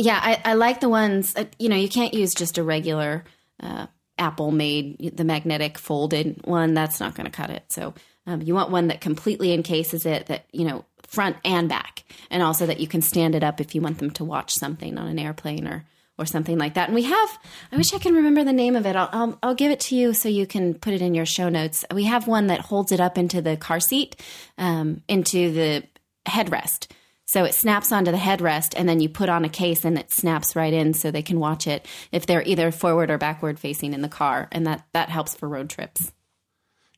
yeah, 0.00 0.20
I, 0.22 0.52
I 0.52 0.54
like 0.54 0.78
the 0.78 0.88
ones. 0.88 1.34
Uh, 1.34 1.46
you 1.58 1.68
know, 1.68 1.74
you 1.74 1.88
can't 1.88 2.14
use 2.14 2.32
just 2.32 2.56
a 2.56 2.62
regular 2.62 3.24
uh, 3.60 3.88
Apple 4.18 4.50
made 4.50 5.16
the 5.16 5.24
magnetic 5.24 5.78
folded 5.78 6.40
one. 6.44 6.74
That's 6.74 7.00
not 7.00 7.14
going 7.14 7.26
to 7.26 7.30
cut 7.30 7.50
it. 7.50 7.64
So 7.70 7.94
um, 8.26 8.42
you 8.42 8.54
want 8.54 8.70
one 8.70 8.88
that 8.88 9.00
completely 9.00 9.52
encases 9.52 10.04
it, 10.04 10.26
that 10.26 10.44
you 10.52 10.64
know, 10.64 10.84
front 11.08 11.36
and 11.44 11.68
back, 11.68 12.04
and 12.30 12.42
also 12.42 12.66
that 12.66 12.80
you 12.80 12.86
can 12.86 13.02
stand 13.02 13.34
it 13.34 13.42
up 13.42 13.60
if 13.60 13.74
you 13.74 13.80
want 13.80 13.98
them 13.98 14.10
to 14.12 14.24
watch 14.24 14.54
something 14.54 14.96
on 14.96 15.08
an 15.08 15.18
airplane 15.18 15.66
or 15.66 15.84
or 16.18 16.26
something 16.26 16.58
like 16.58 16.74
that. 16.74 16.88
And 16.88 16.94
we 16.94 17.04
have. 17.04 17.38
I 17.70 17.76
wish 17.76 17.94
I 17.94 17.98
can 17.98 18.14
remember 18.14 18.44
the 18.44 18.52
name 18.52 18.76
of 18.76 18.86
it. 18.86 18.96
I'll 18.96 19.08
I'll, 19.12 19.38
I'll 19.42 19.54
give 19.54 19.70
it 19.70 19.80
to 19.80 19.96
you 19.96 20.12
so 20.12 20.28
you 20.28 20.46
can 20.46 20.74
put 20.74 20.94
it 20.94 21.02
in 21.02 21.14
your 21.14 21.26
show 21.26 21.48
notes. 21.48 21.84
We 21.92 22.04
have 22.04 22.26
one 22.26 22.48
that 22.48 22.60
holds 22.60 22.92
it 22.92 23.00
up 23.00 23.18
into 23.18 23.40
the 23.40 23.56
car 23.56 23.80
seat, 23.80 24.16
um, 24.56 25.02
into 25.08 25.52
the 25.52 25.84
headrest. 26.26 26.88
So 27.24 27.44
it 27.44 27.54
snaps 27.54 27.92
onto 27.92 28.10
the 28.10 28.16
headrest, 28.16 28.72
and 28.74 28.88
then 28.88 29.00
you 29.00 29.10
put 29.10 29.28
on 29.28 29.44
a 29.44 29.50
case, 29.50 29.84
and 29.84 29.98
it 29.98 30.10
snaps 30.10 30.56
right 30.56 30.72
in, 30.72 30.94
so 30.94 31.10
they 31.10 31.22
can 31.22 31.38
watch 31.38 31.66
it 31.66 31.86
if 32.10 32.24
they're 32.24 32.42
either 32.42 32.70
forward 32.70 33.10
or 33.10 33.18
backward 33.18 33.58
facing 33.58 33.92
in 33.92 34.00
the 34.00 34.08
car, 34.08 34.48
and 34.50 34.66
that 34.66 34.86
that 34.92 35.10
helps 35.10 35.34
for 35.34 35.48
road 35.48 35.68
trips. 35.68 36.12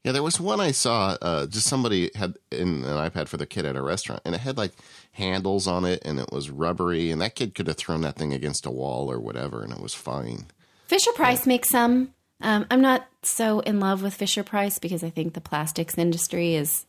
Yeah, 0.04 0.12
there 0.12 0.22
was 0.22 0.40
one 0.40 0.60
I 0.60 0.70
saw. 0.70 1.16
Uh, 1.20 1.46
just 1.46 1.66
somebody 1.66 2.10
had 2.14 2.36
in 2.50 2.84
an 2.84 3.10
iPad 3.10 3.28
for 3.28 3.36
the 3.36 3.46
kid 3.46 3.66
at 3.66 3.76
a 3.76 3.82
restaurant, 3.82 4.22
and 4.24 4.34
it 4.34 4.40
had 4.40 4.56
like 4.56 4.72
handles 5.12 5.66
on 5.66 5.84
it, 5.84 6.00
and 6.04 6.18
it 6.18 6.32
was 6.32 6.48
rubbery, 6.50 7.10
and 7.10 7.20
that 7.20 7.34
kid 7.34 7.54
could 7.54 7.66
have 7.66 7.76
thrown 7.76 8.00
that 8.00 8.16
thing 8.16 8.32
against 8.32 8.64
a 8.64 8.70
wall 8.70 9.10
or 9.10 9.18
whatever, 9.20 9.62
and 9.62 9.72
it 9.72 9.80
was 9.80 9.94
fine. 9.94 10.46
Fisher 10.86 11.12
Price 11.12 11.46
makes 11.46 11.68
some. 11.68 12.14
Um, 12.40 12.66
I'm 12.70 12.80
not 12.80 13.06
so 13.22 13.60
in 13.60 13.80
love 13.80 14.02
with 14.02 14.14
Fisher 14.14 14.42
Price 14.42 14.78
because 14.78 15.04
I 15.04 15.10
think 15.10 15.34
the 15.34 15.40
plastics 15.42 15.98
industry 15.98 16.54
is 16.54 16.86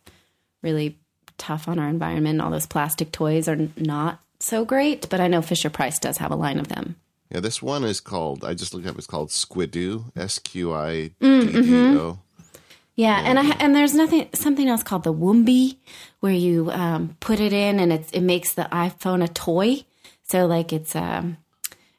really 0.62 0.98
tough 1.38 1.68
on 1.68 1.80
our 1.80 1.90
environment. 1.90 2.40
All 2.40 2.52
those 2.52 2.66
plastic 2.66 3.12
toys 3.12 3.50
are 3.50 3.68
not 3.76 4.22
so 4.40 4.64
great, 4.64 5.10
but 5.10 5.20
I 5.20 5.28
know 5.28 5.42
Fisher 5.42 5.70
Price 5.70 6.00
does 6.00 6.18
have 6.20 6.32
a 6.32 6.36
line 6.36 6.60
of 6.60 6.70
them. 6.70 6.96
Yeah, 7.30 7.42
this 7.42 7.62
one 7.62 7.84
is 7.84 8.00
called. 8.00 8.44
I 8.46 8.54
just 8.54 8.74
looked 8.74 8.88
up. 8.88 8.98
It's 8.98 9.08
called 9.08 9.30
Squidoo. 9.30 10.12
S 10.16 10.40
Q 10.40 10.74
I 10.74 11.12
D 11.20 11.52
D 11.52 11.76
O. 11.98 12.20
Yeah, 13.02 13.20
and 13.26 13.40
I 13.40 13.46
and 13.58 13.76
there's 13.76 13.96
nothing 13.96 14.30
something 14.36 14.70
else 14.70 14.84
called 14.84 15.06
the 15.06 15.14
Woombie, 15.14 15.78
where 16.20 16.32
you 16.32 16.70
um, 16.70 17.18
put 17.20 17.40
it 17.40 17.52
in 17.52 17.80
and 17.80 17.92
it 17.92 18.06
it 18.14 18.22
makes 18.22 18.54
the 18.54 18.68
iPhone 18.72 19.24
a 19.24 19.28
toy. 19.28 19.86
So 20.22 20.46
like 20.46 20.72
it's 20.72 20.96
um, 20.96 21.38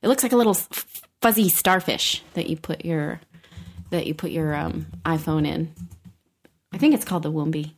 it 0.00 0.07
looks 0.07 0.22
like 0.22 0.30
a 0.30 0.36
little 0.36 0.55
f- 0.55 1.03
fuzzy 1.20 1.48
starfish 1.48 2.22
that 2.34 2.48
you 2.48 2.57
put 2.57 2.84
your 2.84 3.20
that 3.90 4.07
you 4.07 4.14
put 4.14 4.30
your 4.30 4.55
um, 4.55 4.86
iPhone 5.05 5.44
in. 5.44 5.72
I 6.72 6.78
think 6.78 6.94
it's 6.94 7.05
called 7.05 7.24
the 7.24 7.32
Woombie. 7.32 7.72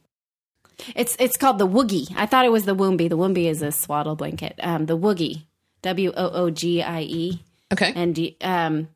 It's 0.95 1.17
it's 1.19 1.39
called 1.39 1.59
the 1.59 1.67
Woogie. 1.67 2.13
I 2.15 2.27
thought 2.27 2.45
it 2.45 2.53
was 2.53 2.67
the 2.67 2.77
Woombie. 2.77 3.09
The 3.09 3.17
Woombie 3.17 3.49
is 3.49 3.63
a 3.63 3.73
swaddle 3.73 4.17
blanket. 4.17 4.61
Um, 4.63 4.85
the 4.85 4.99
Woogie, 4.99 5.45
W 5.81 6.13
O 6.15 6.29
O 6.29 6.51
G 6.51 6.83
I 6.83 7.01
E. 7.01 7.43
Okay. 7.73 7.91
And 7.97 8.35
um, 8.43 8.89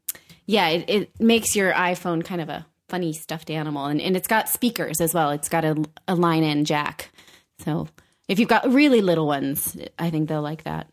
yeah, 0.44 0.68
it, 0.68 0.84
it 0.90 1.18
makes 1.18 1.56
your 1.56 1.72
iPhone 1.72 2.22
kind 2.22 2.42
of 2.42 2.50
a 2.50 2.66
funny 2.89 3.12
stuffed 3.12 3.51
animal, 3.51 3.86
and, 3.86 4.01
and 4.01 4.16
it's 4.16 4.28
got 4.28 4.49
speakers 4.49 5.01
as 5.01 5.14
well. 5.14 5.30
It's 5.30 5.49
got 5.49 5.64
a, 5.64 5.84
a 6.07 6.14
line 6.14 6.43
in 6.43 6.64
jack. 6.64 7.11
So 7.61 7.89
if 8.28 8.39
you've 8.39 8.49
got 8.49 8.70
really 8.70 9.01
little 9.01 9.26
ones, 9.26 9.76
I 9.99 10.11
think 10.11 10.28
they'll 10.28 10.43
like 10.43 10.64
that. 10.64 10.89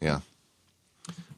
Yeah. 0.00 0.20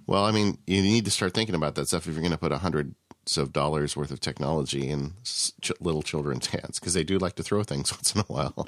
Well, 0.06 0.24
I 0.24 0.32
mean, 0.32 0.58
you 0.66 0.82
need 0.82 1.04
to 1.04 1.10
start 1.10 1.34
thinking 1.34 1.54
about 1.54 1.74
that 1.74 1.88
stuff 1.88 2.06
if 2.06 2.14
you're 2.14 2.22
going 2.22 2.32
to 2.32 2.38
put 2.38 2.52
a 2.52 2.58
hundreds 2.58 2.94
of 3.36 3.52
dollars 3.52 3.96
worth 3.96 4.10
of 4.10 4.18
technology 4.18 4.88
in 4.88 5.12
ch- 5.24 5.72
little 5.78 6.02
children's 6.02 6.46
hands 6.46 6.80
because 6.80 6.94
they 6.94 7.04
do 7.04 7.18
like 7.18 7.34
to 7.36 7.42
throw 7.42 7.62
things 7.62 7.92
once 7.96 8.14
in 8.14 8.22
a 8.22 8.24
while. 8.24 8.64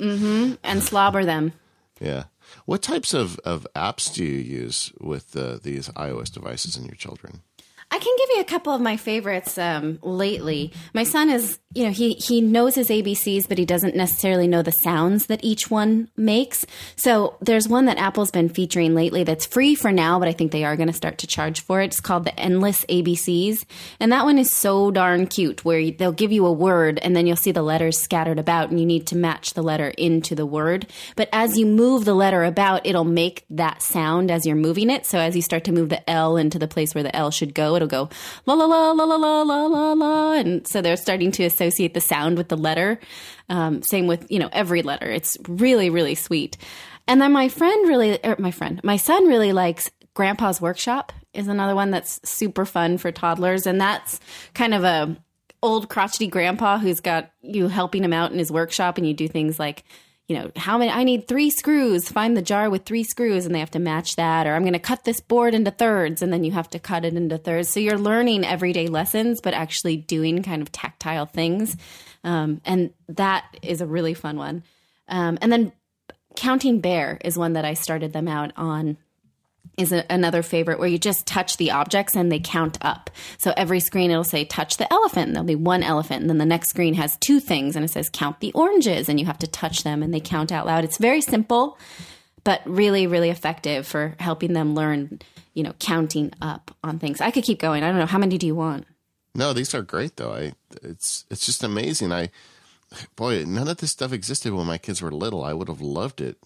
And 0.63 0.83
slobber 0.83 1.25
them. 1.25 1.53
Yeah. 2.01 2.25
What 2.67 2.83
types 2.83 3.15
of, 3.15 3.39
of 3.41 3.67
apps 3.75 4.13
do 4.13 4.25
you 4.25 4.39
use 4.39 4.93
with 5.01 5.37
uh, 5.37 5.59
these 5.63 5.89
iOS 5.91 6.33
devices 6.33 6.77
and 6.77 6.87
your 6.87 6.97
children? 6.97 7.41
I 7.93 7.99
can 7.99 8.16
give 8.16 8.28
you 8.36 8.40
a 8.40 8.45
couple 8.45 8.72
of 8.72 8.80
my 8.80 8.97
favorites 8.97 9.59
um, 9.59 9.99
lately. 10.01 10.72
My 10.95 11.05
son 11.05 11.28
is, 11.28 11.59
you 11.74 11.84
know, 11.84 11.90
he 11.90 12.14
he 12.14 12.40
knows 12.40 12.74
his 12.74 12.88
ABCs, 12.88 13.47
but 13.47 13.59
he 13.59 13.66
doesn't 13.66 13.95
necessarily 13.95 14.49
know 14.49 14.62
the 14.62 14.72
sounds 14.72 15.26
that 15.26 15.45
each 15.45 15.70
one 15.70 16.09
makes. 16.16 16.64
So 16.97 17.36
there's 17.43 17.68
one 17.68 17.84
that 17.84 17.99
Apple's 17.99 18.30
been 18.30 18.49
featuring 18.49 18.95
lately 18.95 19.24
that's 19.24 19.45
free 19.45 19.74
for 19.74 19.93
now, 19.93 20.18
but 20.18 20.26
I 20.26 20.32
think 20.32 20.53
they 20.53 20.64
are 20.64 20.74
going 20.74 20.86
to 20.86 20.95
start 20.95 21.18
to 21.18 21.26
charge 21.26 21.61
for 21.61 21.82
it. 21.82 21.88
It's 21.88 22.01
called 22.01 22.24
the 22.24 22.40
Endless 22.40 22.86
ABCs, 22.86 23.66
and 24.01 24.11
that 24.11 24.24
one 24.24 24.38
is 24.38 24.51
so 24.51 24.90
darn 24.90 25.26
cute. 25.26 25.62
Where 25.62 25.90
they'll 25.90 26.12
give 26.12 26.32
you 26.32 26.47
a 26.47 26.53
word, 26.53 26.99
and 26.99 27.14
then 27.14 27.26
you'll 27.26 27.36
see 27.36 27.53
the 27.53 27.61
letters 27.61 27.99
scattered 27.99 28.38
about, 28.38 28.70
and 28.70 28.80
you 28.80 28.86
need 28.86 29.07
to 29.09 29.18
match 29.18 29.53
the 29.53 29.62
letter 29.62 29.88
into 29.99 30.34
the 30.34 30.47
word. 30.47 30.86
But 31.14 31.28
as 31.30 31.59
you 31.59 31.66
move 31.66 32.07
the 32.07 32.14
letter 32.14 32.43
about, 32.43 32.86
it'll 32.86 33.05
make 33.05 33.45
that 33.51 33.82
sound 33.82 34.30
as 34.30 34.47
you're 34.47 34.57
moving 34.57 34.88
it. 34.88 35.05
So 35.05 35.18
as 35.18 35.36
you 35.36 35.43
start 35.43 35.64
to 35.64 35.72
move 35.72 35.90
the 35.90 36.09
L 36.09 36.38
into 36.38 36.59
the 36.59 36.66
place 36.66 36.95
where 36.95 37.05
the 37.05 37.14
L 37.14 37.30
should 37.30 37.55
go, 37.55 37.82
it'll 37.83 38.09
go 38.09 38.09
la 38.47 38.55
la 38.55 38.64
la 38.64 38.93
la 38.93 39.05
la 39.05 39.16
la 39.16 39.43
la 39.43 39.66
la 39.66 39.93
la, 39.93 40.33
and 40.33 40.66
so 40.66 40.80
they're 40.80 40.97
starting 40.97 41.33
to 41.33 41.45
associate 41.45 41.95
the 41.95 42.01
sound 42.01 42.37
with 42.37 42.49
the 42.49 42.57
letter. 42.57 42.99
Um, 43.49 43.83
same 43.83 44.07
with 44.07 44.30
you 44.30 44.39
know 44.39 44.49
every 44.53 44.83
letter. 44.83 45.11
It's 45.11 45.37
really 45.49 45.91
really 45.91 46.14
sweet. 46.14 46.57
And 47.09 47.20
then 47.20 47.33
my 47.33 47.49
friend 47.49 47.89
really, 47.89 48.24
or 48.24 48.37
my 48.39 48.53
friend, 48.53 48.80
my 48.85 48.97
son 48.97 49.26
really 49.26 49.53
likes 49.53 49.91
Grandpa's 50.14 50.61
Workshop 50.61 51.12
is 51.33 51.49
another 51.49 51.74
one 51.74 51.91
that's 51.91 52.20
super 52.28 52.64
fun 52.64 52.99
for 52.99 53.11
toddlers, 53.11 53.66
and 53.66 53.80
that's 53.80 54.20
kind 54.55 54.74
of 54.74 54.85
a 54.85 55.16
old 55.62 55.89
crotchety 55.89 56.26
grandpa 56.26 56.78
who's 56.78 57.01
got 57.01 57.30
you 57.41 57.68
helping 57.68 58.03
him 58.05 58.12
out 58.12 58.33
in 58.33 58.39
his 58.39 58.53
workshop, 58.53 58.99
and 58.99 59.07
you 59.07 59.14
do 59.14 59.28
things 59.28 59.59
like 59.59 59.85
you 60.33 60.39
know, 60.39 60.51
how 60.57 60.78
many, 60.78 60.91
I 60.91 61.05
need 61.05 61.28
three 61.28 61.51
screws, 61.51 62.09
find 62.09 62.35
the 62.35 62.41
jar 62.41 62.70
with 62.70 62.87
three 62.87 63.05
screws, 63.05 63.45
and 63.45 63.55
they 63.55 63.59
have 63.59 63.72
to 63.72 63.78
match 63.78 64.16
that. 64.16 64.47
Or 64.47 64.55
I'm 64.55 64.62
going 64.62 64.72
to 64.72 64.78
cut 64.78 65.05
this 65.05 65.20
board 65.20 65.53
into 65.53 65.70
thirds, 65.70 66.22
and 66.22 66.33
then 66.33 66.43
you 66.43 66.53
have 66.53 66.70
to 66.70 66.78
cut 66.78 67.05
it 67.05 67.12
into 67.12 67.37
thirds. 67.37 67.68
So 67.68 67.80
you're 67.80 67.99
learning 67.99 68.47
everyday 68.47 68.87
lessons, 68.87 69.43
but 69.43 69.53
actually 69.53 69.99
doing 69.99 70.43
kind 70.43 70.62
of 70.62 70.72
tactile 70.72 71.26
things. 71.26 71.76
Um, 72.24 72.62
and 72.64 72.95
that 73.09 73.45
is 73.61 73.83
a 73.83 73.87
really 73.87 74.14
fun 74.14 74.39
one. 74.39 74.62
Um, 75.07 75.37
and 75.43 75.53
then 75.53 75.72
Counting 76.35 76.80
Bear 76.80 77.18
is 77.22 77.37
one 77.37 77.53
that 77.53 77.66
I 77.66 77.74
started 77.74 78.14
them 78.14 78.26
out 78.26 78.53
on 78.57 78.97
is 79.77 79.93
a, 79.93 80.05
another 80.11 80.43
favorite 80.43 80.79
where 80.79 80.89
you 80.89 80.99
just 80.99 81.27
touch 81.27 81.57
the 81.57 81.71
objects 81.71 82.15
and 82.15 82.31
they 82.31 82.39
count 82.39 82.79
up. 82.83 83.11
So 83.39 83.53
every 83.57 83.81
screen 83.81 84.11
it'll 84.11 84.25
say 84.25 84.45
touch 84.45 84.77
the 84.77 84.93
elephant 84.93 85.29
and 85.29 85.35
there'll 85.35 85.47
be 85.47 85.55
one 85.55 85.83
elephant 85.83 86.21
and 86.21 86.31
then 86.31 86.39
the 86.39 86.47
next 86.47 86.69
screen 86.69 86.95
has 86.95 87.17
two 87.17 87.41
things 87.41 87.75
and 87.75 87.85
it 87.85 87.89
says 87.89 88.11
count 88.11 88.41
the 88.41 88.53
oranges 88.53 89.09
and 89.09 89.19
you 89.19 89.27
have 89.27 89.39
to 89.39 89.47
touch 89.47 89.83
them 89.83 90.03
and 90.03 90.13
they 90.13 90.21
count 90.21 90.53
out 90.53 90.67
loud. 90.67 90.85
It's 90.85 90.99
very 90.99 91.21
simple 91.21 91.79
but 92.45 92.61
really 92.67 93.07
really 93.07 93.31
effective 93.31 93.87
for 93.87 94.15
helping 94.19 94.53
them 94.53 94.75
learn, 94.75 95.21
you 95.55 95.63
know, 95.63 95.75
counting 95.79 96.33
up 96.43 96.75
on 96.83 96.99
things. 96.99 97.21
I 97.21 97.31
could 97.31 97.45
keep 97.45 97.61
going. 97.61 97.83
I 97.83 97.89
don't 97.89 97.99
know 97.99 98.07
how 98.07 98.19
many 98.19 98.39
do 98.39 98.47
you 98.47 98.55
want? 98.55 98.87
No, 99.35 99.53
these 99.53 99.75
are 99.75 99.83
great 99.83 100.17
though. 100.17 100.33
I 100.33 100.53
it's 100.83 101.25
it's 101.31 101.47
just 101.47 101.65
amazing. 101.65 102.13
I 102.13 102.31
boy, 103.17 103.45
none 103.45 103.69
of 103.69 103.79
this 103.79 103.93
stuff 103.93 104.13
existed 104.13 104.53
when 104.53 104.67
my 104.67 104.77
kids 104.77 105.01
were 105.01 105.11
little. 105.11 105.43
I 105.43 105.55
would 105.55 105.69
have 105.69 105.81
loved 105.81 106.21
it 106.21 106.37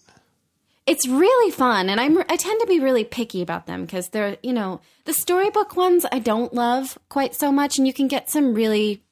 it's 0.87 1.07
really 1.07 1.51
fun 1.51 1.89
and 1.89 1.99
i'm 1.99 2.17
i 2.29 2.35
tend 2.35 2.59
to 2.59 2.67
be 2.67 2.79
really 2.79 3.03
picky 3.03 3.41
about 3.41 3.67
them 3.67 3.85
because 3.85 4.09
they're 4.09 4.37
you 4.41 4.53
know 4.53 4.79
the 5.05 5.13
storybook 5.13 5.75
ones 5.75 6.05
i 6.11 6.17
don't 6.17 6.53
love 6.53 6.97
quite 7.09 7.35
so 7.35 7.51
much 7.51 7.77
and 7.77 7.85
you 7.85 7.93
can 7.93 8.07
get 8.07 8.29
some 8.29 8.53
really 8.53 9.03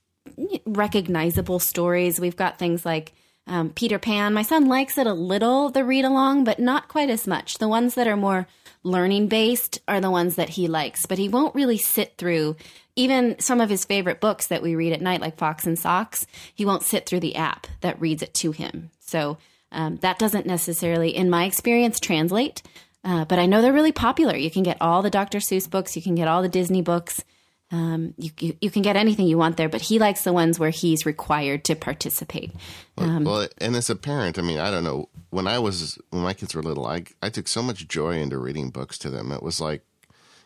recognizable 0.65 1.59
stories. 1.59 2.19
We've 2.19 2.35
got 2.35 2.59
things 2.59 2.85
like 2.85 3.13
um, 3.47 3.69
peter 3.69 3.99
pan. 3.99 4.33
My 4.33 4.41
son 4.41 4.65
likes 4.65 4.97
it 4.97 5.07
a 5.07 5.13
little 5.13 5.69
the 5.69 5.85
read 5.85 6.05
along 6.05 6.43
but 6.45 6.59
not 6.59 6.87
quite 6.87 7.09
as 7.09 7.27
much. 7.27 7.57
The 7.57 7.67
ones 7.67 7.95
that 7.95 8.07
are 8.07 8.17
more 8.17 8.47
learning 8.83 9.27
based 9.27 9.79
are 9.87 10.01
the 10.01 10.11
ones 10.11 10.35
that 10.35 10.49
he 10.49 10.67
likes 10.67 11.05
but 11.05 11.17
he 11.17 11.29
won't 11.29 11.55
really 11.55 11.77
sit 11.77 12.17
through 12.17 12.55
even 12.95 13.37
some 13.39 13.59
of 13.59 13.69
his 13.69 13.85
favorite 13.85 14.21
books 14.21 14.47
that 14.47 14.61
we 14.61 14.75
read 14.75 14.93
at 14.93 15.01
night 15.01 15.21
like 15.21 15.37
fox 15.37 15.67
in 15.67 15.75
socks. 15.75 16.25
He 16.53 16.65
won't 16.65 16.83
sit 16.83 17.05
through 17.05 17.19
the 17.19 17.35
app 17.35 17.67
that 17.81 17.99
reads 17.99 18.23
it 18.23 18.33
to 18.35 18.51
him. 18.51 18.89
So 18.99 19.37
um, 19.75 19.97
that 19.97 20.17
doesn't 20.17 20.45
necessarily, 20.45 21.15
in 21.15 21.29
my 21.29 21.45
experience, 21.45 21.99
translate. 21.99 22.63
Uh, 23.03 23.25
but 23.25 23.37
I 23.37 23.45
know 23.45 23.61
they're 23.61 23.73
really 23.73 23.91
popular. 23.91 24.35
You 24.35 24.49
can 24.49 24.63
get 24.63 24.81
all 24.81 25.03
the 25.03 25.11
Dr. 25.11 25.37
Seuss 25.37 25.69
books, 25.69 25.95
you 25.95 26.01
can 26.01 26.15
get 26.15 26.27
all 26.27 26.41
the 26.41 26.49
Disney 26.49 26.81
books. 26.81 27.23
Um, 27.71 28.13
you, 28.17 28.31
you, 28.39 28.57
you 28.61 28.71
can 28.71 28.83
get 28.83 28.95
anything 28.95 29.27
you 29.27 29.37
want 29.37 29.57
there, 29.57 29.69
but 29.69 29.81
he 29.81 29.99
likes 29.99 30.23
the 30.23 30.31
ones 30.31 30.59
where 30.59 30.69
he's 30.69 31.05
required 31.05 31.65
to 31.65 31.75
participate. 31.75 32.51
Um, 32.97 33.23
well, 33.23 33.39
well, 33.39 33.47
and 33.59 33.75
as 33.75 33.89
a 33.89 33.95
parent, 33.95 34.39
I 34.39 34.43
mean, 34.43 34.59
I 34.59 34.71
don't 34.71 34.83
know. 34.83 35.09
When 35.31 35.47
I 35.47 35.59
was 35.59 35.97
when 36.11 36.21
my 36.21 36.33
kids 36.33 36.55
were 36.55 36.61
little, 36.61 36.85
I 36.85 37.03
I 37.21 37.29
took 37.29 37.47
so 37.47 37.63
much 37.63 37.87
joy 37.87 38.19
into 38.19 38.37
reading 38.37 38.69
books 38.69 38.97
to 38.99 39.09
them. 39.09 39.31
It 39.31 39.41
was 39.41 39.59
like, 39.59 39.81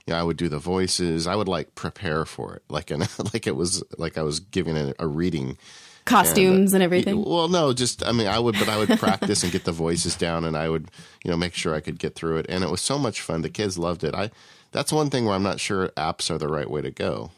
you 0.07 0.13
know, 0.13 0.19
I 0.19 0.23
would 0.23 0.37
do 0.37 0.47
the 0.47 0.59
voices. 0.59 1.27
I 1.27 1.35
would 1.35 1.49
like 1.49 1.75
prepare 1.75 2.25
for 2.25 2.55
it, 2.55 2.63
like 2.69 2.89
an, 2.95 3.03
like 3.33 3.47
it 3.47 3.55
was 3.55 3.83
like 3.97 4.17
I 4.17 4.23
was 4.23 4.39
giving 4.39 4.77
a, 4.77 4.93
a 4.97 5.05
reading 5.05 5.57
costumes 6.05 6.73
and, 6.73 6.81
and, 6.81 6.83
everything. 6.83 7.23
Well, 7.23 7.47
no, 7.47 7.73
just 7.73 8.05
I 8.05 8.11
mean, 8.11 8.27
I 8.27 8.39
would, 8.39 8.55
but 8.57 8.69
I 8.69 8.77
would 8.77 8.99
practice 8.99 9.43
and 9.43 9.51
get 9.51 9.65
the 9.65 9.71
voices 9.71 10.15
down, 10.15 10.45
and 10.45 10.57
I 10.57 10.69
would, 10.69 10.89
you 11.23 11.31
know, 11.31 11.37
make 11.37 11.53
sure 11.53 11.75
I 11.75 11.81
could 11.81 11.99
get 11.99 12.15
through 12.15 12.37
it, 12.37 12.45
and 12.49 12.63
it 12.63 12.69
was 12.69 12.81
so 12.81 12.97
much 12.97 13.21
fun. 13.21 13.41
The 13.41 13.49
kids 13.49 13.77
loved 13.77 14.03
it. 14.03 14.15
I 14.15 14.31
that's 14.71 14.93
one 14.93 15.09
thing 15.09 15.25
where 15.25 15.35
I'm 15.35 15.43
not 15.43 15.59
sure 15.59 15.89
apps 15.89 16.29
are 16.29 16.37
the 16.37 16.47
right 16.47 16.69
way 16.69 16.81
to 16.81 16.91
go. 16.91 17.31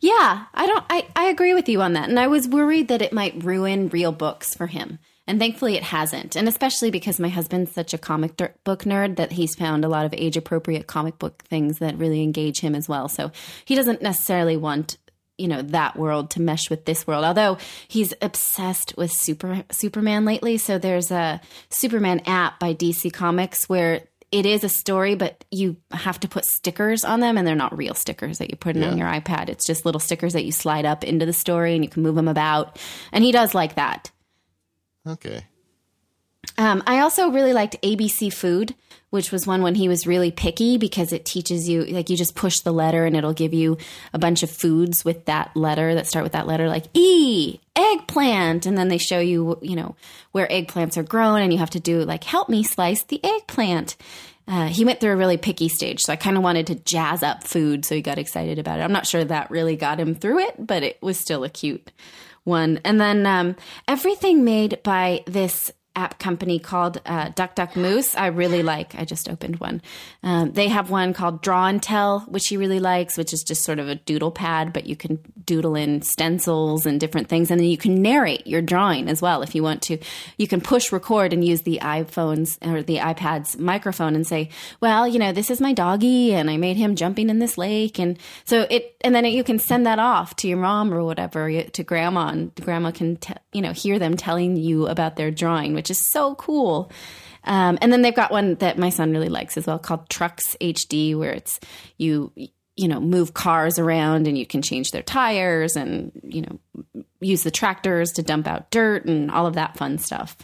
Yeah, 0.00 0.46
I 0.54 0.66
don't. 0.66 0.84
I 0.90 1.06
I 1.14 1.24
agree 1.24 1.54
with 1.54 1.68
you 1.68 1.80
on 1.82 1.92
that, 1.92 2.08
and 2.08 2.18
I 2.18 2.26
was 2.26 2.48
worried 2.48 2.88
that 2.88 3.02
it 3.02 3.12
might 3.12 3.44
ruin 3.44 3.88
real 3.88 4.12
books 4.12 4.54
for 4.54 4.66
him. 4.66 4.98
And 5.28 5.38
thankfully, 5.38 5.76
it 5.76 5.82
hasn't. 5.82 6.36
And 6.36 6.48
especially 6.48 6.90
because 6.90 7.20
my 7.20 7.28
husband's 7.28 7.70
such 7.70 7.92
a 7.92 7.98
comic 7.98 8.38
book 8.64 8.84
nerd 8.84 9.16
that 9.16 9.32
he's 9.32 9.54
found 9.54 9.84
a 9.84 9.88
lot 9.88 10.06
of 10.06 10.14
age 10.14 10.38
appropriate 10.38 10.86
comic 10.86 11.18
book 11.18 11.44
things 11.44 11.80
that 11.80 11.98
really 11.98 12.22
engage 12.22 12.60
him 12.60 12.74
as 12.74 12.88
well. 12.88 13.08
So 13.08 13.30
he 13.66 13.74
doesn't 13.74 14.00
necessarily 14.00 14.56
want 14.56 14.96
you 15.38 15.48
know 15.48 15.62
that 15.62 15.96
world 15.96 16.30
to 16.32 16.42
mesh 16.42 16.68
with 16.68 16.84
this 16.84 17.06
world. 17.06 17.24
Although 17.24 17.58
he's 17.86 18.12
obsessed 18.20 18.94
with 18.96 19.12
super 19.12 19.64
superman 19.70 20.24
lately. 20.24 20.58
So 20.58 20.78
there's 20.78 21.10
a 21.10 21.40
superman 21.70 22.20
app 22.26 22.58
by 22.58 22.74
dc 22.74 23.12
comics 23.12 23.68
where 23.68 24.02
it 24.30 24.44
is 24.44 24.62
a 24.62 24.68
story 24.68 25.14
but 25.14 25.42
you 25.50 25.76
have 25.90 26.20
to 26.20 26.28
put 26.28 26.44
stickers 26.44 27.02
on 27.02 27.20
them 27.20 27.38
and 27.38 27.46
they're 27.46 27.54
not 27.54 27.76
real 27.76 27.94
stickers 27.94 28.38
that 28.38 28.50
you 28.50 28.56
put 28.56 28.76
in 28.76 28.82
yeah. 28.82 28.90
on 28.90 28.98
your 28.98 29.08
ipad. 29.08 29.48
It's 29.48 29.66
just 29.66 29.86
little 29.86 30.00
stickers 30.00 30.34
that 30.34 30.44
you 30.44 30.52
slide 30.52 30.84
up 30.84 31.02
into 31.04 31.24
the 31.24 31.32
story 31.32 31.74
and 31.74 31.84
you 31.84 31.88
can 31.88 32.02
move 32.02 32.14
them 32.14 32.28
about. 32.28 32.78
And 33.12 33.24
he 33.24 33.32
does 33.32 33.54
like 33.54 33.76
that. 33.76 34.10
Okay 35.06 35.44
um, 36.56 36.82
i 36.86 37.00
also 37.00 37.30
really 37.30 37.52
liked 37.52 37.80
abc 37.82 38.32
food 38.32 38.74
which 39.10 39.32
was 39.32 39.46
one 39.46 39.62
when 39.62 39.74
he 39.74 39.88
was 39.88 40.06
really 40.06 40.30
picky 40.30 40.76
because 40.76 41.12
it 41.12 41.24
teaches 41.24 41.68
you 41.68 41.84
like 41.86 42.10
you 42.10 42.16
just 42.16 42.34
push 42.34 42.60
the 42.60 42.72
letter 42.72 43.04
and 43.06 43.16
it'll 43.16 43.32
give 43.32 43.54
you 43.54 43.78
a 44.12 44.18
bunch 44.18 44.42
of 44.42 44.50
foods 44.50 45.04
with 45.04 45.24
that 45.26 45.54
letter 45.56 45.94
that 45.94 46.06
start 46.06 46.22
with 46.22 46.32
that 46.32 46.46
letter 46.46 46.68
like 46.68 46.84
E 46.94 47.58
eggplant 47.74 48.66
and 48.66 48.76
then 48.76 48.88
they 48.88 48.98
show 48.98 49.20
you 49.20 49.58
you 49.62 49.76
know 49.76 49.96
where 50.32 50.46
eggplants 50.48 50.96
are 50.96 51.02
grown 51.02 51.40
and 51.40 51.52
you 51.52 51.58
have 51.58 51.70
to 51.70 51.80
do 51.80 52.02
like 52.02 52.24
help 52.24 52.48
me 52.48 52.62
slice 52.62 53.02
the 53.04 53.24
eggplant. 53.24 53.96
Uh, 54.46 54.66
he 54.66 54.82
went 54.82 54.98
through 54.98 55.12
a 55.12 55.16
really 55.16 55.36
picky 55.36 55.68
stage, 55.68 56.00
so 56.00 56.10
I 56.10 56.16
kind 56.16 56.38
of 56.38 56.42
wanted 56.42 56.68
to 56.68 56.74
jazz 56.74 57.22
up 57.22 57.44
food, 57.44 57.84
so 57.84 57.94
he 57.94 58.00
got 58.00 58.16
excited 58.16 58.58
about 58.58 58.80
it. 58.80 58.82
I'm 58.82 58.92
not 58.92 59.06
sure 59.06 59.22
that 59.22 59.50
really 59.50 59.76
got 59.76 60.00
him 60.00 60.14
through 60.14 60.38
it, 60.38 60.54
but 60.58 60.82
it 60.82 60.96
was 61.02 61.20
still 61.20 61.44
a 61.44 61.50
cute 61.50 61.92
one. 62.44 62.80
And 62.82 62.98
then 62.98 63.26
um, 63.26 63.56
everything 63.86 64.44
made 64.44 64.82
by 64.82 65.22
this 65.26 65.70
app 65.98 66.18
company 66.18 66.58
called 66.58 67.00
uh, 67.04 67.30
Duck 67.34 67.54
Duck 67.56 67.74
Moose. 67.74 68.14
I 68.14 68.28
really 68.28 68.62
like. 68.62 68.94
I 68.94 69.04
just 69.04 69.28
opened 69.28 69.58
one. 69.58 69.82
Um, 70.22 70.52
they 70.52 70.68
have 70.68 70.90
one 70.90 71.12
called 71.12 71.42
Draw 71.42 71.66
and 71.66 71.82
Tell, 71.82 72.20
which 72.20 72.46
he 72.46 72.56
really 72.56 72.78
likes, 72.78 73.18
which 73.18 73.32
is 73.32 73.42
just 73.42 73.64
sort 73.64 73.80
of 73.80 73.88
a 73.88 73.96
doodle 73.96 74.30
pad, 74.30 74.72
but 74.72 74.86
you 74.86 74.94
can 74.94 75.18
doodle 75.44 75.74
in 75.74 76.02
stencils 76.02 76.86
and 76.86 77.00
different 77.00 77.28
things, 77.28 77.50
and 77.50 77.58
then 77.60 77.68
you 77.68 77.76
can 77.76 78.00
narrate 78.00 78.46
your 78.46 78.62
drawing 78.62 79.08
as 79.08 79.20
well 79.20 79.42
if 79.42 79.54
you 79.54 79.62
want 79.62 79.82
to. 79.82 79.98
You 80.36 80.46
can 80.46 80.60
push 80.60 80.92
record 80.92 81.32
and 81.32 81.44
use 81.44 81.62
the 81.62 81.80
iPhones 81.82 82.58
or 82.66 82.82
the 82.82 82.98
iPad's 82.98 83.58
microphone 83.58 84.14
and 84.14 84.26
say, 84.26 84.50
"Well, 84.80 85.08
you 85.08 85.18
know, 85.18 85.32
this 85.32 85.50
is 85.50 85.60
my 85.60 85.72
doggy, 85.72 86.34
and 86.34 86.48
I 86.48 86.56
made 86.56 86.76
him 86.76 86.94
jumping 86.94 87.28
in 87.28 87.40
this 87.40 87.58
lake," 87.58 87.98
and 87.98 88.18
so 88.44 88.66
it, 88.70 88.94
and 89.00 89.14
then 89.14 89.24
it, 89.24 89.32
you 89.32 89.42
can 89.42 89.58
send 89.58 89.84
that 89.86 89.98
off 89.98 90.36
to 90.36 90.48
your 90.48 90.58
mom 90.58 90.94
or 90.94 91.02
whatever 91.02 91.62
to 91.62 91.82
grandma, 91.82 92.28
and 92.28 92.54
grandma 92.54 92.92
can, 92.92 93.16
t- 93.16 93.34
you 93.52 93.62
know, 93.62 93.72
hear 93.72 93.98
them 93.98 94.16
telling 94.16 94.56
you 94.56 94.86
about 94.86 95.16
their 95.16 95.30
drawing, 95.30 95.74
which 95.74 95.90
is 95.90 96.10
so 96.10 96.34
cool. 96.34 96.90
Um, 97.44 97.78
and 97.80 97.92
then 97.92 98.02
they've 98.02 98.14
got 98.14 98.30
one 98.30 98.56
that 98.56 98.78
my 98.78 98.90
son 98.90 99.12
really 99.12 99.28
likes 99.28 99.56
as 99.56 99.66
well 99.66 99.78
called 99.78 100.08
Trucks 100.08 100.56
HD, 100.60 101.16
where 101.16 101.32
it's 101.32 101.58
you 101.96 102.32
you 102.76 102.88
know 102.88 103.00
move 103.00 103.34
cars 103.34 103.78
around 103.78 104.26
and 104.26 104.38
you 104.38 104.46
can 104.46 104.62
change 104.62 104.90
their 104.90 105.02
tires 105.02 105.76
and 105.76 106.12
you 106.22 106.42
know 106.42 106.94
use 107.20 107.42
the 107.42 107.50
tractors 107.50 108.12
to 108.12 108.22
dump 108.22 108.46
out 108.46 108.70
dirt 108.70 109.04
and 109.06 109.30
all 109.30 109.46
of 109.46 109.54
that 109.54 109.76
fun 109.76 109.98
stuff. 109.98 110.36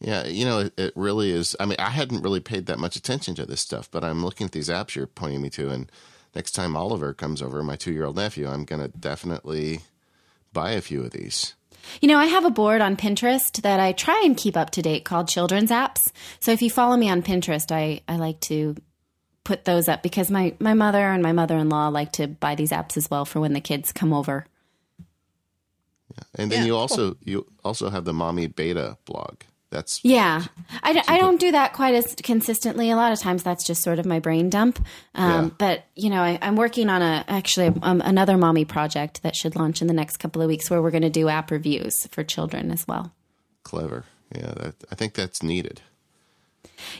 Yeah, 0.00 0.26
you 0.26 0.44
know, 0.44 0.58
it, 0.60 0.74
it 0.76 0.92
really 0.96 1.30
is. 1.30 1.56
I 1.58 1.66
mean, 1.66 1.76
I 1.78 1.90
hadn't 1.90 2.22
really 2.22 2.40
paid 2.40 2.66
that 2.66 2.78
much 2.78 2.96
attention 2.96 3.34
to 3.36 3.46
this 3.46 3.60
stuff, 3.60 3.90
but 3.90 4.04
I'm 4.04 4.24
looking 4.24 4.46
at 4.46 4.52
these 4.52 4.68
apps 4.68 4.94
you're 4.94 5.06
pointing 5.06 5.40
me 5.40 5.50
to, 5.50 5.70
and 5.70 5.90
next 6.34 6.52
time 6.52 6.76
Oliver 6.76 7.14
comes 7.14 7.40
over, 7.40 7.62
my 7.62 7.76
two 7.76 7.92
year 7.92 8.04
old 8.04 8.16
nephew, 8.16 8.48
I'm 8.48 8.64
going 8.64 8.82
to 8.82 8.88
definitely 8.88 9.80
buy 10.52 10.72
a 10.72 10.82
few 10.82 11.02
of 11.02 11.12
these. 11.12 11.54
You 12.00 12.08
know, 12.08 12.18
I 12.18 12.26
have 12.26 12.44
a 12.44 12.50
board 12.50 12.80
on 12.80 12.96
Pinterest 12.96 13.60
that 13.62 13.80
I 13.80 13.92
try 13.92 14.22
and 14.24 14.36
keep 14.36 14.56
up 14.56 14.70
to 14.70 14.82
date 14.82 15.04
called 15.04 15.28
Children's 15.28 15.70
Apps. 15.70 16.00
So 16.40 16.52
if 16.52 16.62
you 16.62 16.70
follow 16.70 16.96
me 16.96 17.08
on 17.08 17.22
Pinterest, 17.22 17.70
I, 17.70 18.00
I 18.08 18.16
like 18.16 18.40
to 18.40 18.76
put 19.44 19.64
those 19.64 19.88
up 19.88 20.02
because 20.02 20.30
my 20.30 20.54
my 20.58 20.74
mother 20.74 21.06
and 21.06 21.22
my 21.22 21.32
mother 21.32 21.56
in 21.56 21.68
law 21.68 21.88
like 21.88 22.12
to 22.12 22.26
buy 22.26 22.54
these 22.54 22.70
apps 22.70 22.96
as 22.96 23.10
well 23.10 23.24
for 23.24 23.40
when 23.40 23.52
the 23.52 23.60
kids 23.60 23.92
come 23.92 24.12
over. 24.12 24.46
Yeah. 26.10 26.24
And 26.34 26.50
then 26.50 26.60
Yeah, 26.60 26.66
you 26.66 26.76
also 26.76 27.16
you 27.22 27.46
also 27.62 27.90
have 27.90 28.04
the 28.04 28.14
mommy 28.14 28.46
beta 28.46 28.96
blog. 29.04 29.42
That's 29.74 30.00
Yeah, 30.04 30.44
I, 30.82 30.92
d- 30.92 31.02
I 31.08 31.18
don't 31.18 31.38
do 31.40 31.50
that 31.52 31.72
quite 31.72 31.94
as 31.94 32.14
consistently. 32.22 32.90
A 32.90 32.96
lot 32.96 33.12
of 33.12 33.18
times 33.18 33.42
that's 33.42 33.64
just 33.66 33.82
sort 33.82 33.98
of 33.98 34.06
my 34.06 34.20
brain 34.20 34.48
dump. 34.48 34.78
Um, 35.14 35.30
Yeah. 35.30 35.50
But 35.58 35.84
you 35.96 36.08
know, 36.10 36.22
I, 36.22 36.38
I'm 36.40 36.56
working 36.56 36.88
on 36.88 37.02
a 37.02 37.24
actually 37.28 37.72
um, 37.82 38.00
another 38.00 38.36
mommy 38.36 38.64
project 38.64 39.22
that 39.22 39.34
should 39.36 39.56
launch 39.56 39.82
in 39.82 39.88
the 39.88 39.94
next 39.94 40.18
couple 40.18 40.40
of 40.40 40.48
weeks, 40.48 40.70
where 40.70 40.80
we're 40.80 40.90
going 40.92 41.02
to 41.02 41.10
do 41.10 41.28
app 41.28 41.50
reviews 41.50 42.06
for 42.10 42.22
children 42.24 42.70
as 42.70 42.86
well. 42.88 43.12
clever. 43.64 44.04
Yeah, 44.34 44.52
that, 44.56 44.74
I 44.90 44.94
think 44.94 45.14
that's 45.14 45.42
needed. 45.42 45.80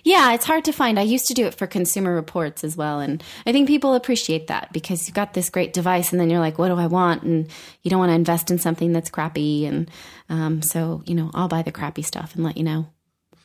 Yeah, 0.02 0.34
it's 0.34 0.44
hard 0.44 0.64
to 0.64 0.72
find. 0.72 0.98
I 0.98 1.02
used 1.02 1.26
to 1.26 1.34
do 1.34 1.46
it 1.46 1.54
for 1.54 1.66
consumer 1.66 2.14
reports 2.14 2.64
as 2.64 2.76
well. 2.76 3.00
And 3.00 3.22
I 3.46 3.52
think 3.52 3.68
people 3.68 3.94
appreciate 3.94 4.48
that 4.48 4.72
because 4.72 5.06
you've 5.06 5.14
got 5.14 5.34
this 5.34 5.50
great 5.50 5.72
device 5.72 6.12
and 6.12 6.20
then 6.20 6.30
you're 6.30 6.40
like, 6.40 6.58
what 6.58 6.68
do 6.68 6.74
I 6.74 6.86
want? 6.86 7.22
And 7.22 7.48
you 7.82 7.90
don't 7.90 8.00
want 8.00 8.10
to 8.10 8.14
invest 8.14 8.50
in 8.50 8.58
something 8.58 8.92
that's 8.92 9.10
crappy. 9.10 9.66
And 9.66 9.90
um, 10.28 10.62
so, 10.62 11.02
you 11.06 11.14
know, 11.14 11.30
I'll 11.34 11.48
buy 11.48 11.62
the 11.62 11.72
crappy 11.72 12.02
stuff 12.02 12.34
and 12.34 12.44
let 12.44 12.56
you 12.56 12.64
know. 12.64 12.86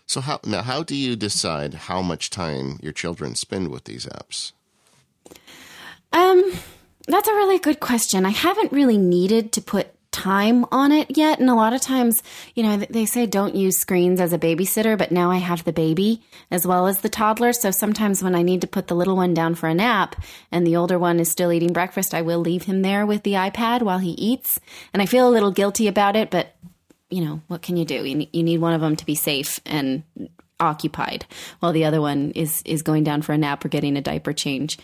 So 0.06 0.22
how 0.22 0.40
now 0.44 0.64
how 0.64 0.82
do 0.82 0.96
you 0.96 1.16
decide 1.16 1.76
how 1.76 2.02
much 2.02 2.32
time 2.32 2.80
your 2.82 2.94
children 2.94 3.36
spend 3.36 3.70
with 3.70 3.84
these 3.84 4.08
apps? 4.08 4.54
Um, 6.12 6.52
that's 7.08 7.28
a 7.28 7.34
really 7.34 7.60
good 7.60 7.80
question. 7.80 8.26
I 8.26 8.32
haven't 8.32 8.72
really 8.72 8.98
needed 8.98 9.52
to 9.52 9.62
put 9.62 9.94
time 10.20 10.66
on 10.72 10.92
it 10.92 11.18
yet. 11.18 11.40
And 11.40 11.50
a 11.50 11.56
lot 11.56 11.74
of 11.74 11.82
times, 11.82 12.22
you 12.54 12.64
know, 12.64 12.78
they 12.78 13.06
say 13.06 13.26
don't 13.26 13.56
use 13.56 13.80
screens 13.80 14.20
as 14.20 14.34
a 14.34 14.40
babysitter, 14.40 14.98
but 14.98 15.12
now 15.12 15.32
I 15.32 15.38
have 15.38 15.64
the 15.64 15.74
baby 15.74 16.22
as 16.52 16.68
well 16.68 16.88
as 16.88 17.00
the 17.00 17.10
toddler. 17.10 17.54
So 17.54 17.72
sometimes 17.72 18.22
when 18.22 18.36
I 18.36 18.42
need 18.42 18.62
to 18.62 18.68
put 18.68 18.88
the 18.88 18.96
little 18.96 19.16
one 19.16 19.34
down 19.34 19.56
for 19.56 19.70
a 19.70 19.74
nap 19.74 20.22
and 20.52 20.68
the 20.68 20.76
older 20.76 21.00
one 21.00 21.20
is 21.20 21.32
still 21.32 21.52
eating 21.52 21.72
breakfast, 21.74 22.14
I 22.14 22.22
will 22.22 22.40
leave 22.40 22.64
him 22.64 22.82
there 22.82 23.06
with 23.06 23.24
the 23.24 23.34
iPad 23.34 23.82
while 23.82 24.00
he 24.00 24.12
eats. 24.12 24.60
And 24.94 25.02
I 25.02 25.06
feel 25.06 25.28
a 25.28 25.32
little 25.32 25.52
guilty 25.52 25.88
about 25.88 26.16
it, 26.16 26.30
but 26.30 26.56
you 27.10 27.24
know, 27.24 27.42
what 27.48 27.62
can 27.62 27.78
you 27.78 27.86
do? 27.86 28.06
You, 28.06 28.28
you 28.32 28.44
need 28.44 28.60
one 28.60 28.74
of 28.74 28.82
them 28.82 28.96
to 28.96 29.06
be 29.06 29.16
safe 29.16 29.60
and 29.66 30.04
occupied 30.60 31.26
while 31.62 31.72
the 31.72 31.86
other 31.86 32.02
one 32.02 32.32
is 32.32 32.62
is 32.66 32.82
going 32.82 33.06
down 33.06 33.22
for 33.22 33.32
a 33.32 33.38
nap 33.38 33.64
or 33.64 33.70
getting 33.70 33.96
a 33.96 34.02
diaper 34.02 34.34
change. 34.34 34.78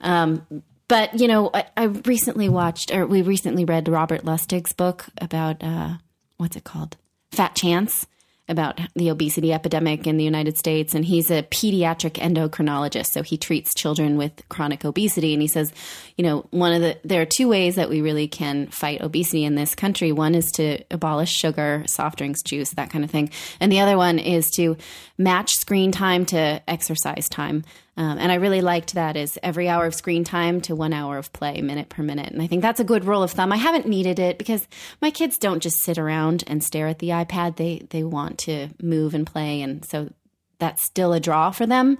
Um, 0.00 0.62
but 0.92 1.18
you 1.18 1.26
know, 1.26 1.48
I, 1.54 1.64
I 1.74 1.84
recently 1.84 2.50
watched, 2.50 2.94
or 2.94 3.06
we 3.06 3.22
recently 3.22 3.64
read 3.64 3.88
Robert 3.88 4.26
Lustig's 4.26 4.74
book 4.74 5.06
about 5.16 5.64
uh, 5.64 5.94
what's 6.36 6.54
it 6.54 6.64
called, 6.64 6.98
Fat 7.30 7.54
Chance, 7.54 8.06
about 8.46 8.78
the 8.94 9.08
obesity 9.08 9.54
epidemic 9.54 10.06
in 10.06 10.18
the 10.18 10.24
United 10.24 10.58
States, 10.58 10.94
and 10.94 11.02
he's 11.02 11.30
a 11.30 11.44
pediatric 11.44 12.16
endocrinologist, 12.20 13.06
so 13.06 13.22
he 13.22 13.38
treats 13.38 13.72
children 13.72 14.18
with 14.18 14.46
chronic 14.50 14.84
obesity. 14.84 15.32
And 15.32 15.40
he 15.40 15.48
says, 15.48 15.72
you 16.18 16.24
know, 16.24 16.40
one 16.50 16.74
of 16.74 16.82
the 16.82 16.98
there 17.04 17.22
are 17.22 17.26
two 17.26 17.48
ways 17.48 17.76
that 17.76 17.88
we 17.88 18.02
really 18.02 18.28
can 18.28 18.66
fight 18.66 19.00
obesity 19.00 19.44
in 19.44 19.54
this 19.54 19.74
country. 19.74 20.12
One 20.12 20.34
is 20.34 20.52
to 20.56 20.84
abolish 20.90 21.32
sugar, 21.32 21.84
soft 21.86 22.18
drinks, 22.18 22.42
juice, 22.42 22.68
that 22.72 22.90
kind 22.90 23.02
of 23.02 23.10
thing, 23.10 23.30
and 23.60 23.72
the 23.72 23.80
other 23.80 23.96
one 23.96 24.18
is 24.18 24.50
to 24.56 24.76
match 25.16 25.52
screen 25.52 25.90
time 25.90 26.26
to 26.26 26.60
exercise 26.68 27.30
time. 27.30 27.64
Um, 27.96 28.18
and 28.18 28.32
I 28.32 28.36
really 28.36 28.62
liked 28.62 28.94
that 28.94 29.16
is 29.16 29.38
every 29.42 29.68
hour 29.68 29.84
of 29.84 29.94
screen 29.94 30.24
time 30.24 30.62
to 30.62 30.74
one 30.74 30.94
hour 30.94 31.18
of 31.18 31.32
play, 31.32 31.60
minute 31.60 31.90
per 31.90 32.02
minute. 32.02 32.32
And 32.32 32.40
I 32.40 32.46
think 32.46 32.62
that's 32.62 32.80
a 32.80 32.84
good 32.84 33.04
rule 33.04 33.22
of 33.22 33.32
thumb. 33.32 33.52
I 33.52 33.56
haven't 33.56 33.86
needed 33.86 34.18
it 34.18 34.38
because 34.38 34.66
my 35.02 35.10
kids 35.10 35.36
don't 35.36 35.62
just 35.62 35.82
sit 35.82 35.98
around 35.98 36.42
and 36.46 36.64
stare 36.64 36.88
at 36.88 37.00
the 37.00 37.10
iPad. 37.10 37.56
They 37.56 37.86
they 37.90 38.02
want 38.02 38.38
to 38.40 38.68
move 38.82 39.14
and 39.14 39.26
play, 39.26 39.60
and 39.60 39.84
so 39.84 40.10
that's 40.58 40.82
still 40.82 41.12
a 41.12 41.20
draw 41.20 41.50
for 41.50 41.66
them. 41.66 41.98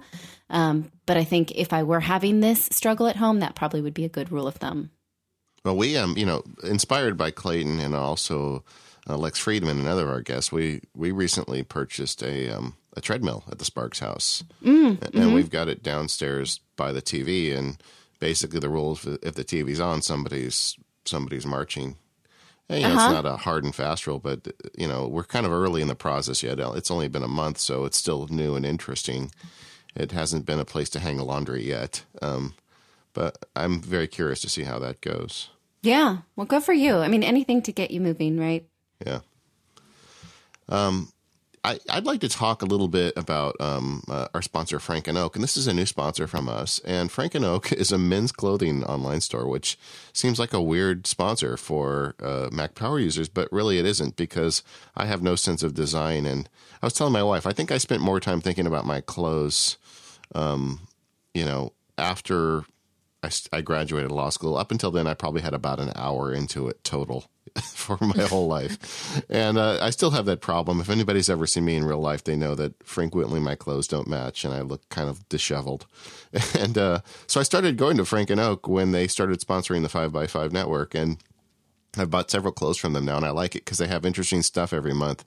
Um, 0.49 0.91
but 1.05 1.17
I 1.17 1.23
think 1.23 1.51
if 1.51 1.73
I 1.73 1.83
were 1.83 1.99
having 1.99 2.39
this 2.39 2.65
struggle 2.71 3.07
at 3.07 3.17
home, 3.17 3.39
that 3.41 3.55
probably 3.55 3.81
would 3.81 3.93
be 3.93 4.05
a 4.05 4.09
good 4.09 4.31
rule 4.31 4.47
of 4.47 4.55
thumb. 4.55 4.89
Well, 5.63 5.77
we 5.77 5.95
um, 5.95 6.17
you 6.17 6.25
know, 6.25 6.43
inspired 6.63 7.17
by 7.17 7.29
Clayton 7.29 7.79
and 7.79 7.93
also 7.93 8.63
uh, 9.07 9.17
Lex 9.17 9.37
Friedman, 9.39 9.79
another 9.79 10.03
of 10.03 10.09
our 10.09 10.21
guests, 10.21 10.51
we 10.51 10.81
we 10.95 11.11
recently 11.11 11.61
purchased 11.63 12.23
a 12.23 12.49
um, 12.49 12.77
a 12.95 13.01
treadmill 13.01 13.43
at 13.51 13.59
the 13.59 13.65
Sparks 13.65 13.99
house, 13.99 14.43
mm, 14.63 15.01
and 15.13 15.33
we've 15.33 15.49
got 15.49 15.67
it 15.67 15.83
downstairs 15.83 16.59
by 16.75 16.91
the 16.91 17.01
TV. 17.01 17.55
And 17.55 17.81
basically, 18.19 18.59
the 18.59 18.69
rules 18.69 19.05
if 19.05 19.35
the 19.35 19.43
TV's 19.43 19.79
on, 19.79 20.01
somebody's 20.01 20.77
somebody's 21.05 21.45
marching. 21.45 21.97
And, 22.69 22.81
you 22.81 22.87
know, 22.87 22.93
It's 22.93 23.13
not 23.13 23.25
a 23.25 23.35
hard 23.37 23.65
and 23.65 23.75
fast 23.75 24.07
rule, 24.07 24.19
but 24.19 24.47
you 24.77 24.87
know 24.87 25.07
we're 25.07 25.25
kind 25.25 25.45
of 25.45 25.51
early 25.51 25.81
in 25.81 25.87
the 25.87 25.95
process 25.95 26.41
yet. 26.43 26.59
It's 26.59 26.91
only 26.91 27.07
been 27.07 27.23
a 27.23 27.27
month, 27.27 27.57
so 27.57 27.85
it's 27.85 27.97
still 27.97 28.27
new 28.29 28.55
and 28.55 28.65
interesting. 28.65 29.31
It 29.95 30.11
hasn't 30.11 30.45
been 30.45 30.59
a 30.59 30.65
place 30.65 30.89
to 30.91 30.99
hang 30.99 31.19
laundry 31.19 31.63
yet, 31.67 32.03
um, 32.21 32.55
but 33.13 33.37
I'm 33.55 33.79
very 33.81 34.07
curious 34.07 34.41
to 34.41 34.49
see 34.49 34.63
how 34.63 34.79
that 34.79 35.01
goes. 35.01 35.49
Yeah, 35.83 36.19
well, 36.35 36.47
good 36.47 36.63
for 36.63 36.73
you. 36.73 36.95
I 36.95 37.09
mean, 37.09 37.23
anything 37.23 37.61
to 37.63 37.71
get 37.71 37.91
you 37.91 37.99
moving, 38.01 38.39
right? 38.39 38.65
Yeah. 39.05 39.19
Um, 40.69 41.11
I, 41.65 41.79
I'd 41.89 42.05
like 42.05 42.19
to 42.21 42.29
talk 42.29 42.61
a 42.61 42.65
little 42.65 42.89
bit 42.89 43.13
about 43.15 43.55
um, 43.61 44.03
uh, 44.09 44.27
our 44.33 44.41
sponsor, 44.41 44.79
Frank 44.79 45.07
and 45.07 45.17
Oak, 45.17 45.35
and 45.35 45.43
this 45.43 45.55
is 45.55 45.65
a 45.65 45.73
new 45.73 45.85
sponsor 45.85 46.27
from 46.27 46.49
us. 46.49 46.79
And 46.83 47.09
Frank 47.09 47.35
and 47.35 47.45
Oak 47.45 47.71
is 47.71 47.91
a 47.91 47.97
men's 47.97 48.33
clothing 48.33 48.83
online 48.83 49.21
store, 49.21 49.47
which 49.47 49.77
seems 50.11 50.39
like 50.39 50.51
a 50.51 50.61
weird 50.61 51.07
sponsor 51.07 51.55
for 51.55 52.15
uh, 52.21 52.49
Mac 52.51 52.75
Power 52.75 52.99
users, 52.99 53.29
but 53.29 53.51
really 53.51 53.79
it 53.79 53.85
isn't 53.85 54.17
because 54.17 54.61
I 54.95 55.05
have 55.05 55.23
no 55.23 55.35
sense 55.35 55.63
of 55.63 55.73
design. 55.73 56.25
And 56.25 56.49
I 56.81 56.85
was 56.85 56.93
telling 56.93 57.13
my 57.13 57.23
wife, 57.23 57.47
I 57.47 57.53
think 57.53 57.71
I 57.71 57.77
spent 57.77 58.01
more 58.01 58.19
time 58.19 58.41
thinking 58.41 58.67
about 58.67 58.85
my 58.85 58.99
clothes, 58.99 59.77
um, 60.35 60.81
you 61.33 61.45
know, 61.45 61.71
after 61.97 62.65
I, 63.23 63.29
I 63.51 63.61
graduated 63.61 64.11
law 64.11 64.29
school. 64.29 64.57
Up 64.57 64.71
until 64.71 64.91
then, 64.91 65.07
I 65.07 65.13
probably 65.13 65.41
had 65.41 65.53
about 65.53 65.79
an 65.79 65.91
hour 65.95 66.33
into 66.33 66.67
it 66.67 66.83
total 66.83 67.25
for 67.63 67.97
my 68.01 68.23
whole 68.23 68.47
life. 68.47 69.23
And 69.29 69.57
uh, 69.57 69.79
I 69.81 69.89
still 69.91 70.11
have 70.11 70.25
that 70.25 70.41
problem. 70.41 70.81
If 70.81 70.89
anybody's 70.89 71.29
ever 71.29 71.47
seen 71.47 71.65
me 71.65 71.75
in 71.75 71.85
real 71.85 71.99
life, 71.99 72.23
they 72.23 72.35
know 72.35 72.53
that 72.55 72.83
frequently 72.83 73.39
my 73.39 73.55
clothes 73.55 73.87
don't 73.87 74.07
match 74.07 74.43
and 74.43 74.53
I 74.53 74.61
look 74.61 74.87
kind 74.89 75.09
of 75.09 75.27
disheveled. 75.29 75.85
And 76.59 76.77
uh, 76.77 76.99
so 77.27 77.39
I 77.39 77.43
started 77.43 77.77
going 77.77 77.97
to 77.97 78.05
Frank 78.05 78.29
and 78.29 78.39
Oak 78.39 78.67
when 78.67 78.91
they 78.91 79.07
started 79.07 79.39
sponsoring 79.39 79.81
the 79.81 79.87
5x5 79.87 80.51
network. 80.51 80.95
And 80.95 81.17
I've 81.97 82.09
bought 82.09 82.31
several 82.31 82.53
clothes 82.53 82.77
from 82.77 82.93
them 82.93 83.05
now, 83.05 83.17
and 83.17 83.25
I 83.25 83.29
like 83.29 83.55
it 83.55 83.65
because 83.65 83.77
they 83.77 83.87
have 83.87 84.05
interesting 84.05 84.41
stuff 84.41 84.73
every 84.73 84.93
month. 84.93 85.23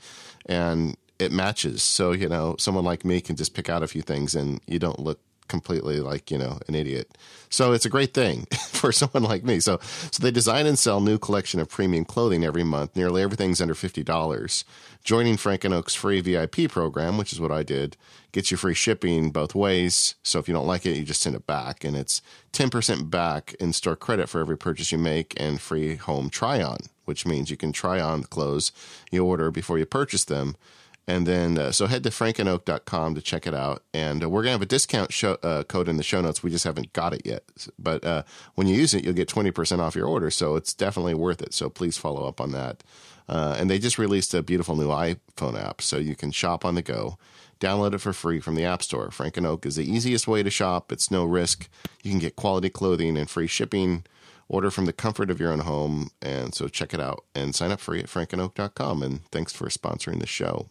And 0.47 0.97
it 1.18 1.32
matches. 1.32 1.82
So, 1.82 2.12
you 2.12 2.28
know, 2.28 2.57
someone 2.59 2.84
like 2.84 3.05
me 3.05 3.20
can 3.20 3.36
just 3.36 3.55
pick 3.55 3.68
out 3.68 3.82
a 3.82 3.88
few 3.88 4.03
things 4.03 4.34
and 4.34 4.61
you 4.66 4.78
don't 4.78 4.99
look 4.99 5.20
completely 5.49 6.01
like 6.01 6.30
you 6.30 6.38
know 6.38 6.59
an 6.68 6.74
idiot. 6.74 7.16
So 7.49 7.72
it's 7.72 7.86
a 7.86 7.90
great 7.90 8.14
thing 8.14 8.47
for 8.68 8.92
someone 8.92 9.22
like 9.22 9.44
me. 9.44 9.61
So 9.61 9.78
so 10.11 10.22
they 10.22 10.30
design 10.30 10.66
and 10.66 10.78
sell 10.78 11.01
new 11.01 11.18
collection 11.18 11.61
of 11.61 11.68
premium 11.68 12.05
clothing 12.05 12.44
every 12.44 12.64
month. 12.64 12.97
Nearly 12.97 13.22
everything's 13.22 13.61
under 13.61 13.74
$50 13.74 14.64
joining 15.05 15.36
frank 15.36 15.62
and 15.62 15.72
oak's 15.72 15.94
free 15.94 16.20
vip 16.20 16.68
program 16.68 17.16
which 17.16 17.32
is 17.32 17.38
what 17.38 17.53
i 17.53 17.62
did 17.62 17.97
gets 18.32 18.51
you 18.51 18.57
free 18.57 18.74
shipping 18.74 19.30
both 19.30 19.55
ways. 19.55 20.16
So 20.22 20.38
if 20.40 20.49
you 20.49 20.53
don't 20.53 20.66
like 20.66 20.84
it 20.84 20.97
you 20.97 21.05
just 21.05 21.22
send 21.22 21.36
it 21.36 21.47
back. 21.47 21.84
And 21.84 21.97
it's 21.97 22.20
10% 22.53 23.09
back 23.09 23.55
in 23.61 23.72
store 23.72 23.97
credit 23.97 24.28
for 24.28 24.40
every 24.40 24.59
purchase 24.59 24.92
you 24.92 24.99
make 24.99 25.32
and 25.40 25.61
free 25.61 25.97
home 25.97 26.28
try 26.28 26.62
on 26.62 26.78
which 27.07 27.24
means 27.24 27.51
you 27.51 27.57
can 27.57 27.72
try 27.72 28.01
on 28.01 28.22
the 28.22 28.26
clothes 28.26 28.72
you 29.11 29.24
order 29.24 29.51
before 29.51 29.78
you 29.78 29.86
purchase 29.86 30.24
them 30.24 30.57
and 31.09 31.24
then, 31.24 31.57
uh, 31.57 31.70
so 31.70 31.86
head 31.86 32.02
to 32.02 32.11
frankandoak.com 32.11 33.14
to 33.14 33.22
check 33.22 33.46
it 33.46 33.54
out. 33.54 33.84
And 33.94 34.24
uh, 34.24 34.28
we're 34.28 34.42
going 34.42 34.50
to 34.50 34.59
have 34.59 34.62
a 34.62 34.66
discount 34.66 35.12
show, 35.12 35.38
uh, 35.42 35.62
code 35.62 35.88
in 35.88 35.98
the 35.98 36.02
show 36.02 36.20
notes. 36.20 36.42
We 36.42 36.50
just 36.50 36.64
haven't 36.64 36.92
got 36.92 37.14
it 37.14 37.22
yet. 37.24 37.44
But 37.78 38.04
uh, 38.04 38.24
when 38.57 38.66
you 38.66 38.74
use 38.74 38.92
it, 38.92 39.04
you'll 39.04 39.14
get 39.14 39.28
20% 39.28 39.78
off 39.78 39.94
your 39.94 40.09
order. 40.09 40.30
So 40.30 40.57
it's 40.57 40.74
definitely 40.74 41.14
worth 41.14 41.42
it. 41.42 41.54
So 41.54 41.70
please 41.70 41.96
follow 41.96 42.26
up 42.26 42.40
on 42.40 42.50
that. 42.52 42.82
Uh, 43.28 43.57
and 43.59 43.70
they 43.70 43.78
just 43.78 43.98
released 43.98 44.34
a 44.34 44.42
beautiful 44.42 44.74
new 44.74 44.88
iPhone 44.88 45.61
app. 45.61 45.80
So 45.80 45.96
you 45.96 46.16
can 46.16 46.32
shop 46.32 46.64
on 46.64 46.74
the 46.74 46.82
go. 46.82 47.18
Download 47.61 47.94
it 47.94 47.98
for 47.98 48.12
free 48.12 48.40
from 48.40 48.57
the 48.57 48.64
App 48.64 48.82
Store. 48.82 49.11
Frank 49.11 49.36
and 49.36 49.46
Oak 49.46 49.64
is 49.64 49.76
the 49.76 49.90
easiest 49.90 50.28
way 50.28 50.42
to 50.42 50.50
shop. 50.50 50.92
It's 50.92 51.11
no 51.11 51.24
risk. 51.24 51.68
You 52.02 52.11
can 52.11 52.20
get 52.20 52.36
quality 52.36 52.68
clothing 52.68 53.16
and 53.16 53.30
free 53.30 53.46
shipping. 53.46 54.04
Order 54.48 54.70
from 54.70 54.84
the 54.84 54.92
comfort 54.92 55.30
of 55.30 55.40
your 55.40 55.52
own 55.52 55.61
home. 55.61 56.11
And 56.20 56.54
so 56.54 56.68
check 56.68 56.92
it 56.92 57.00
out 57.00 57.24
and 57.34 57.54
sign 57.54 57.72
up 57.72 57.80
free 57.80 58.00
at 58.00 58.07
frankandoak.com. 58.07 59.02
And 59.02 59.24
thanks 59.30 59.52
for 59.52 59.68
sponsoring 59.68 60.20
the 60.20 60.26
show. 60.26 60.66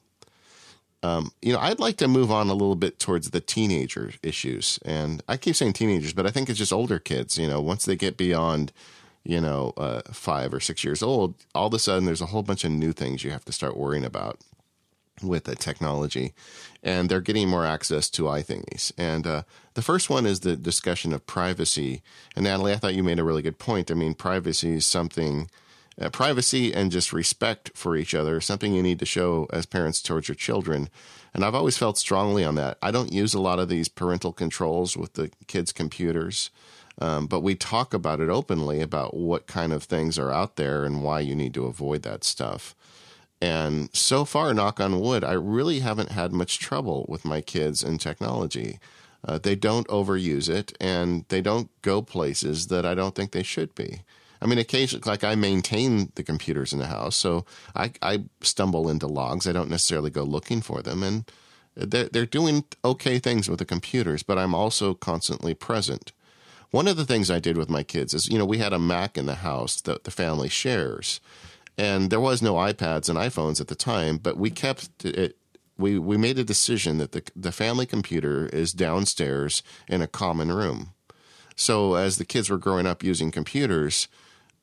Um, 1.05 1.31
you 1.41 1.53
know, 1.53 1.59
I'd 1.59 1.79
like 1.79 1.97
to 1.97 2.07
move 2.07 2.31
on 2.31 2.49
a 2.49 2.53
little 2.53 2.75
bit 2.75 2.99
towards 2.99 3.29
the 3.29 3.39
teenager 3.39 4.11
issues. 4.23 4.79
And 4.83 5.21
I 5.27 5.37
keep 5.37 5.55
saying 5.55 5.73
teenagers, 5.73 6.13
but 6.13 6.25
I 6.25 6.31
think 6.31 6.49
it's 6.49 6.57
just 6.57 6.73
older 6.73 6.97
kids. 6.97 7.37
You 7.37 7.47
know, 7.47 7.61
once 7.61 7.85
they 7.85 7.95
get 7.95 8.17
beyond, 8.17 8.71
you 9.23 9.39
know, 9.39 9.73
uh, 9.77 10.01
five 10.11 10.51
or 10.53 10.59
six 10.59 10.83
years 10.83 11.03
old, 11.03 11.35
all 11.53 11.67
of 11.67 11.73
a 11.73 11.79
sudden 11.79 12.05
there's 12.05 12.21
a 12.21 12.27
whole 12.27 12.43
bunch 12.43 12.63
of 12.63 12.71
new 12.71 12.91
things 12.91 13.23
you 13.23 13.31
have 13.31 13.45
to 13.45 13.51
start 13.51 13.77
worrying 13.77 14.03
about 14.03 14.39
with 15.21 15.43
the 15.43 15.55
technology. 15.55 16.33
And 16.81 17.07
they're 17.07 17.21
getting 17.21 17.49
more 17.49 17.65
access 17.65 18.09
to 18.11 18.23
iThingies. 18.23 18.91
And 18.97 19.27
uh, 19.27 19.43
the 19.75 19.83
first 19.83 20.09
one 20.09 20.25
is 20.25 20.39
the 20.39 20.55
discussion 20.55 21.13
of 21.13 21.27
privacy. 21.27 22.01
And 22.35 22.45
Natalie, 22.45 22.73
I 22.73 22.77
thought 22.77 22.95
you 22.95 23.03
made 23.03 23.19
a 23.19 23.23
really 23.23 23.43
good 23.43 23.59
point. 23.59 23.91
I 23.91 23.93
mean, 23.93 24.15
privacy 24.15 24.73
is 24.73 24.85
something 24.85 25.49
Uh, 25.99 26.09
privacy 26.09 26.73
and 26.73 26.91
just 26.91 27.13
respect 27.13 27.71
for 27.73 27.95
each 27.95 28.13
other, 28.13 28.41
something 28.41 28.73
you 28.73 28.83
need 28.83 28.99
to 28.99 29.05
show 29.05 29.47
as 29.53 29.65
parents 29.65 30.01
towards 30.01 30.27
your 30.27 30.35
children. 30.35 30.89
And 31.33 31.45
I've 31.45 31.55
always 31.55 31.77
felt 31.77 31.97
strongly 31.97 32.43
on 32.43 32.55
that. 32.55 32.77
I 32.81 32.91
don't 32.91 33.13
use 33.13 33.33
a 33.33 33.39
lot 33.39 33.59
of 33.59 33.69
these 33.69 33.87
parental 33.87 34.33
controls 34.33 34.97
with 34.97 35.13
the 35.13 35.31
kids' 35.47 35.71
computers, 35.71 36.49
um, 36.99 37.27
but 37.27 37.39
we 37.41 37.55
talk 37.55 37.93
about 37.93 38.19
it 38.19 38.29
openly 38.29 38.81
about 38.81 39.15
what 39.15 39.47
kind 39.47 39.71
of 39.71 39.83
things 39.83 40.19
are 40.19 40.31
out 40.31 40.57
there 40.57 40.83
and 40.83 41.01
why 41.01 41.21
you 41.21 41.33
need 41.33 41.53
to 41.53 41.65
avoid 41.65 42.01
that 42.03 42.25
stuff. 42.25 42.75
And 43.41 43.89
so 43.93 44.25
far, 44.25 44.53
knock 44.53 44.79
on 44.79 44.99
wood, 44.99 45.23
I 45.23 45.33
really 45.33 45.79
haven't 45.79 46.11
had 46.11 46.31
much 46.31 46.59
trouble 46.59 47.05
with 47.07 47.25
my 47.25 47.41
kids 47.41 47.83
and 47.83 47.99
technology. 47.99 48.79
Uh, 49.27 49.37
they 49.37 49.55
don't 49.55 49.87
overuse 49.87 50.49
it 50.49 50.75
and 50.79 51.25
they 51.29 51.41
don't 51.41 51.69
go 51.81 52.01
places 52.01 52.67
that 52.67 52.85
I 52.85 52.95
don't 52.95 53.15
think 53.15 53.31
they 53.31 53.43
should 53.43 53.75
be. 53.75 54.01
I 54.41 54.45
mean, 54.45 54.59
occasionally, 54.59 55.03
like 55.05 55.23
I 55.23 55.35
maintain 55.35 56.11
the 56.15 56.23
computers 56.23 56.73
in 56.73 56.79
the 56.79 56.87
house, 56.87 57.15
so 57.15 57.45
I, 57.75 57.91
I 58.01 58.25
stumble 58.41 58.89
into 58.89 59.07
logs. 59.07 59.47
I 59.47 59.53
don't 59.53 59.69
necessarily 59.69 60.09
go 60.09 60.23
looking 60.23 60.61
for 60.61 60.81
them, 60.81 61.03
and 61.03 61.31
they're 61.75 62.09
they're 62.09 62.25
doing 62.25 62.65
okay 62.83 63.19
things 63.19 63.49
with 63.49 63.59
the 63.59 63.65
computers. 63.65 64.23
But 64.23 64.37
I'm 64.37 64.53
also 64.53 64.93
constantly 64.93 65.53
present. 65.53 66.11
One 66.71 66.87
of 66.87 66.97
the 66.97 67.05
things 67.05 67.31
I 67.31 67.39
did 67.39 67.57
with 67.57 67.69
my 67.69 67.83
kids 67.83 68.13
is, 68.13 68.27
you 68.27 68.37
know, 68.37 68.45
we 68.45 68.57
had 68.57 68.73
a 68.73 68.79
Mac 68.79 69.17
in 69.17 69.27
the 69.27 69.35
house 69.35 69.79
that 69.81 70.03
the 70.03 70.11
family 70.11 70.49
shares, 70.49 71.21
and 71.77 72.09
there 72.09 72.19
was 72.19 72.41
no 72.41 72.55
iPads 72.55 73.07
and 73.09 73.17
iPhones 73.17 73.61
at 73.61 73.67
the 73.67 73.75
time, 73.75 74.17
but 74.17 74.37
we 74.37 74.49
kept 74.49 75.05
it 75.05 75.37
we 75.77 75.99
we 75.99 76.17
made 76.17 76.39
a 76.39 76.43
decision 76.43 76.97
that 76.97 77.11
the 77.11 77.23
the 77.35 77.51
family 77.51 77.85
computer 77.85 78.47
is 78.47 78.73
downstairs 78.73 79.63
in 79.87 80.01
a 80.01 80.07
common 80.07 80.51
room. 80.51 80.91
So 81.55 81.95
as 81.95 82.17
the 82.17 82.25
kids 82.25 82.49
were 82.49 82.57
growing 82.57 82.85
up 82.85 83.03
using 83.03 83.31
computers, 83.31 84.07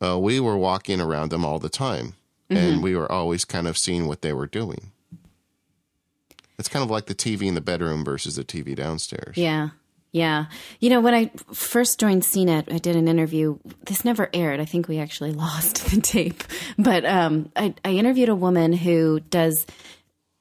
uh, 0.02 0.18
we 0.18 0.40
were 0.40 0.56
walking 0.56 1.00
around 1.00 1.30
them 1.30 1.44
all 1.44 1.58
the 1.58 1.68
time, 1.68 2.14
mm-hmm. 2.50 2.56
and 2.56 2.82
we 2.82 2.96
were 2.96 3.10
always 3.10 3.44
kind 3.44 3.66
of 3.66 3.78
seeing 3.78 4.06
what 4.06 4.22
they 4.22 4.32
were 4.32 4.46
doing. 4.46 4.92
It's 6.58 6.68
kind 6.68 6.84
of 6.84 6.90
like 6.90 7.06
the 7.06 7.14
TV 7.14 7.46
in 7.46 7.54
the 7.54 7.60
bedroom 7.60 8.04
versus 8.04 8.36
the 8.36 8.44
TV 8.44 8.74
downstairs. 8.76 9.36
Yeah. 9.36 9.70
Yeah. 10.12 10.46
You 10.78 10.90
know, 10.90 11.00
when 11.00 11.14
I 11.14 11.30
first 11.52 11.98
joined 11.98 12.22
CNET, 12.22 12.72
I 12.72 12.76
did 12.78 12.96
an 12.96 13.08
interview. 13.08 13.58
This 13.86 14.04
never 14.04 14.28
aired. 14.34 14.60
I 14.60 14.66
think 14.66 14.86
we 14.86 14.98
actually 14.98 15.32
lost 15.32 15.90
the 15.90 16.00
tape. 16.00 16.44
But 16.78 17.04
um, 17.06 17.50
I, 17.56 17.74
I 17.84 17.92
interviewed 17.92 18.28
a 18.28 18.34
woman 18.34 18.74
who 18.74 19.20
does 19.20 19.66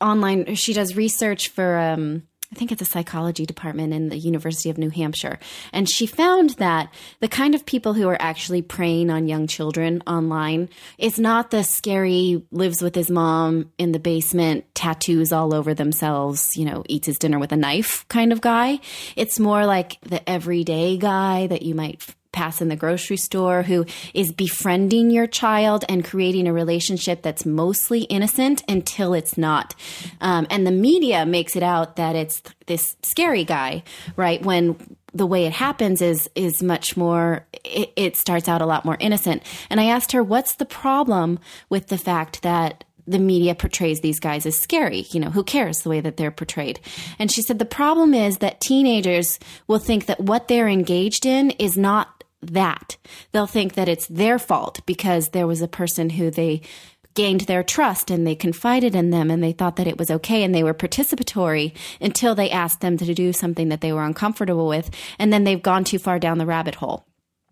online, 0.01 0.55
she 0.55 0.73
does 0.73 0.97
research 0.97 1.47
for 1.47 1.77
um, 1.77 2.23
I 2.51 2.55
think 2.57 2.71
it's 2.71 2.81
a 2.81 2.85
psychology 2.85 3.45
department 3.45 3.93
in 3.93 4.09
the 4.09 4.17
University 4.17 4.69
of 4.69 4.77
New 4.77 4.89
Hampshire. 4.89 5.39
And 5.71 5.89
she 5.89 6.05
found 6.05 6.51
that 6.51 6.93
the 7.21 7.29
kind 7.29 7.55
of 7.55 7.65
people 7.65 7.93
who 7.93 8.09
are 8.09 8.21
actually 8.21 8.61
preying 8.61 9.09
on 9.09 9.29
young 9.29 9.47
children 9.47 10.03
online 10.05 10.69
is 10.97 11.17
not 11.17 11.49
the 11.51 11.63
scary, 11.63 12.43
lives 12.51 12.81
with 12.81 12.93
his 12.93 13.09
mom 13.09 13.71
in 13.77 13.93
the 13.93 13.99
basement, 13.99 14.65
tattoos 14.75 15.31
all 15.31 15.53
over 15.53 15.73
themselves, 15.73 16.45
you 16.57 16.65
know, 16.65 16.83
eats 16.87 17.07
his 17.07 17.17
dinner 17.17 17.39
with 17.39 17.53
a 17.53 17.57
knife 17.57 18.05
kind 18.09 18.33
of 18.33 18.41
guy. 18.41 18.79
It's 19.15 19.39
more 19.39 19.65
like 19.65 19.99
the 20.01 20.27
everyday 20.29 20.97
guy 20.97 21.47
that 21.47 21.61
you 21.61 21.73
might 21.73 22.05
pass 22.31 22.61
in 22.61 22.67
the 22.67 22.75
grocery 22.75 23.17
store 23.17 23.63
who 23.63 23.85
is 24.13 24.31
befriending 24.31 25.11
your 25.11 25.27
child 25.27 25.85
and 25.89 26.05
creating 26.05 26.47
a 26.47 26.53
relationship 26.53 27.21
that's 27.21 27.45
mostly 27.45 28.01
innocent 28.03 28.63
until 28.67 29.13
it's 29.13 29.37
not. 29.37 29.75
Um, 30.19 30.47
and 30.49 30.65
the 30.65 30.71
media 30.71 31.25
makes 31.25 31.55
it 31.55 31.63
out 31.63 31.95
that 31.97 32.15
it's 32.15 32.41
this 32.67 32.95
scary 33.03 33.43
guy, 33.43 33.83
right? 34.15 34.43
When 34.43 34.97
the 35.13 35.25
way 35.25 35.45
it 35.45 35.51
happens 35.51 36.01
is 36.01 36.29
is 36.35 36.63
much 36.63 36.95
more 36.95 37.45
it, 37.65 37.91
it 37.97 38.15
starts 38.15 38.47
out 38.47 38.61
a 38.61 38.65
lot 38.65 38.85
more 38.85 38.95
innocent 39.01 39.43
and 39.69 39.81
i 39.81 39.83
asked 39.87 40.13
her 40.13 40.23
what's 40.23 40.55
the 40.55 40.65
problem 40.65 41.37
with 41.67 41.87
the 41.87 41.97
fact 41.97 42.43
that 42.43 42.85
the 43.07 43.19
media 43.19 43.55
portrays 43.55 44.01
these 44.01 44.19
guys 44.19 44.45
as 44.45 44.57
scary. 44.57 45.05
You 45.11 45.19
know, 45.19 45.29
who 45.29 45.43
cares 45.43 45.81
the 45.81 45.89
way 45.89 46.01
that 46.01 46.17
they're 46.17 46.31
portrayed? 46.31 46.79
And 47.19 47.31
she 47.31 47.41
said 47.41 47.59
the 47.59 47.65
problem 47.65 48.13
is 48.13 48.37
that 48.37 48.61
teenagers 48.61 49.39
will 49.67 49.79
think 49.79 50.05
that 50.05 50.19
what 50.19 50.47
they're 50.47 50.67
engaged 50.67 51.25
in 51.25 51.51
is 51.51 51.77
not 51.77 52.20
that. 52.41 52.97
They'll 53.31 53.47
think 53.47 53.73
that 53.73 53.89
it's 53.89 54.07
their 54.07 54.39
fault 54.39 54.81
because 54.85 55.29
there 55.29 55.47
was 55.47 55.61
a 55.61 55.67
person 55.67 56.11
who 56.11 56.31
they 56.31 56.61
gained 57.13 57.41
their 57.41 57.63
trust 57.63 58.09
and 58.09 58.25
they 58.25 58.35
confided 58.35 58.95
in 58.95 59.09
them 59.09 59.29
and 59.29 59.43
they 59.43 59.51
thought 59.51 59.75
that 59.75 59.87
it 59.87 59.97
was 59.97 60.09
okay 60.09 60.43
and 60.43 60.55
they 60.55 60.63
were 60.63 60.73
participatory 60.73 61.75
until 61.99 62.35
they 62.35 62.49
asked 62.49 62.81
them 62.81 62.97
to 62.97 63.13
do 63.13 63.33
something 63.33 63.69
that 63.69 63.81
they 63.81 63.91
were 63.91 64.03
uncomfortable 64.03 64.67
with. 64.67 64.89
And 65.19 65.31
then 65.31 65.43
they've 65.43 65.61
gone 65.61 65.83
too 65.83 65.99
far 65.99 66.19
down 66.19 66.37
the 66.37 66.45
rabbit 66.45 66.75
hole. 66.75 67.05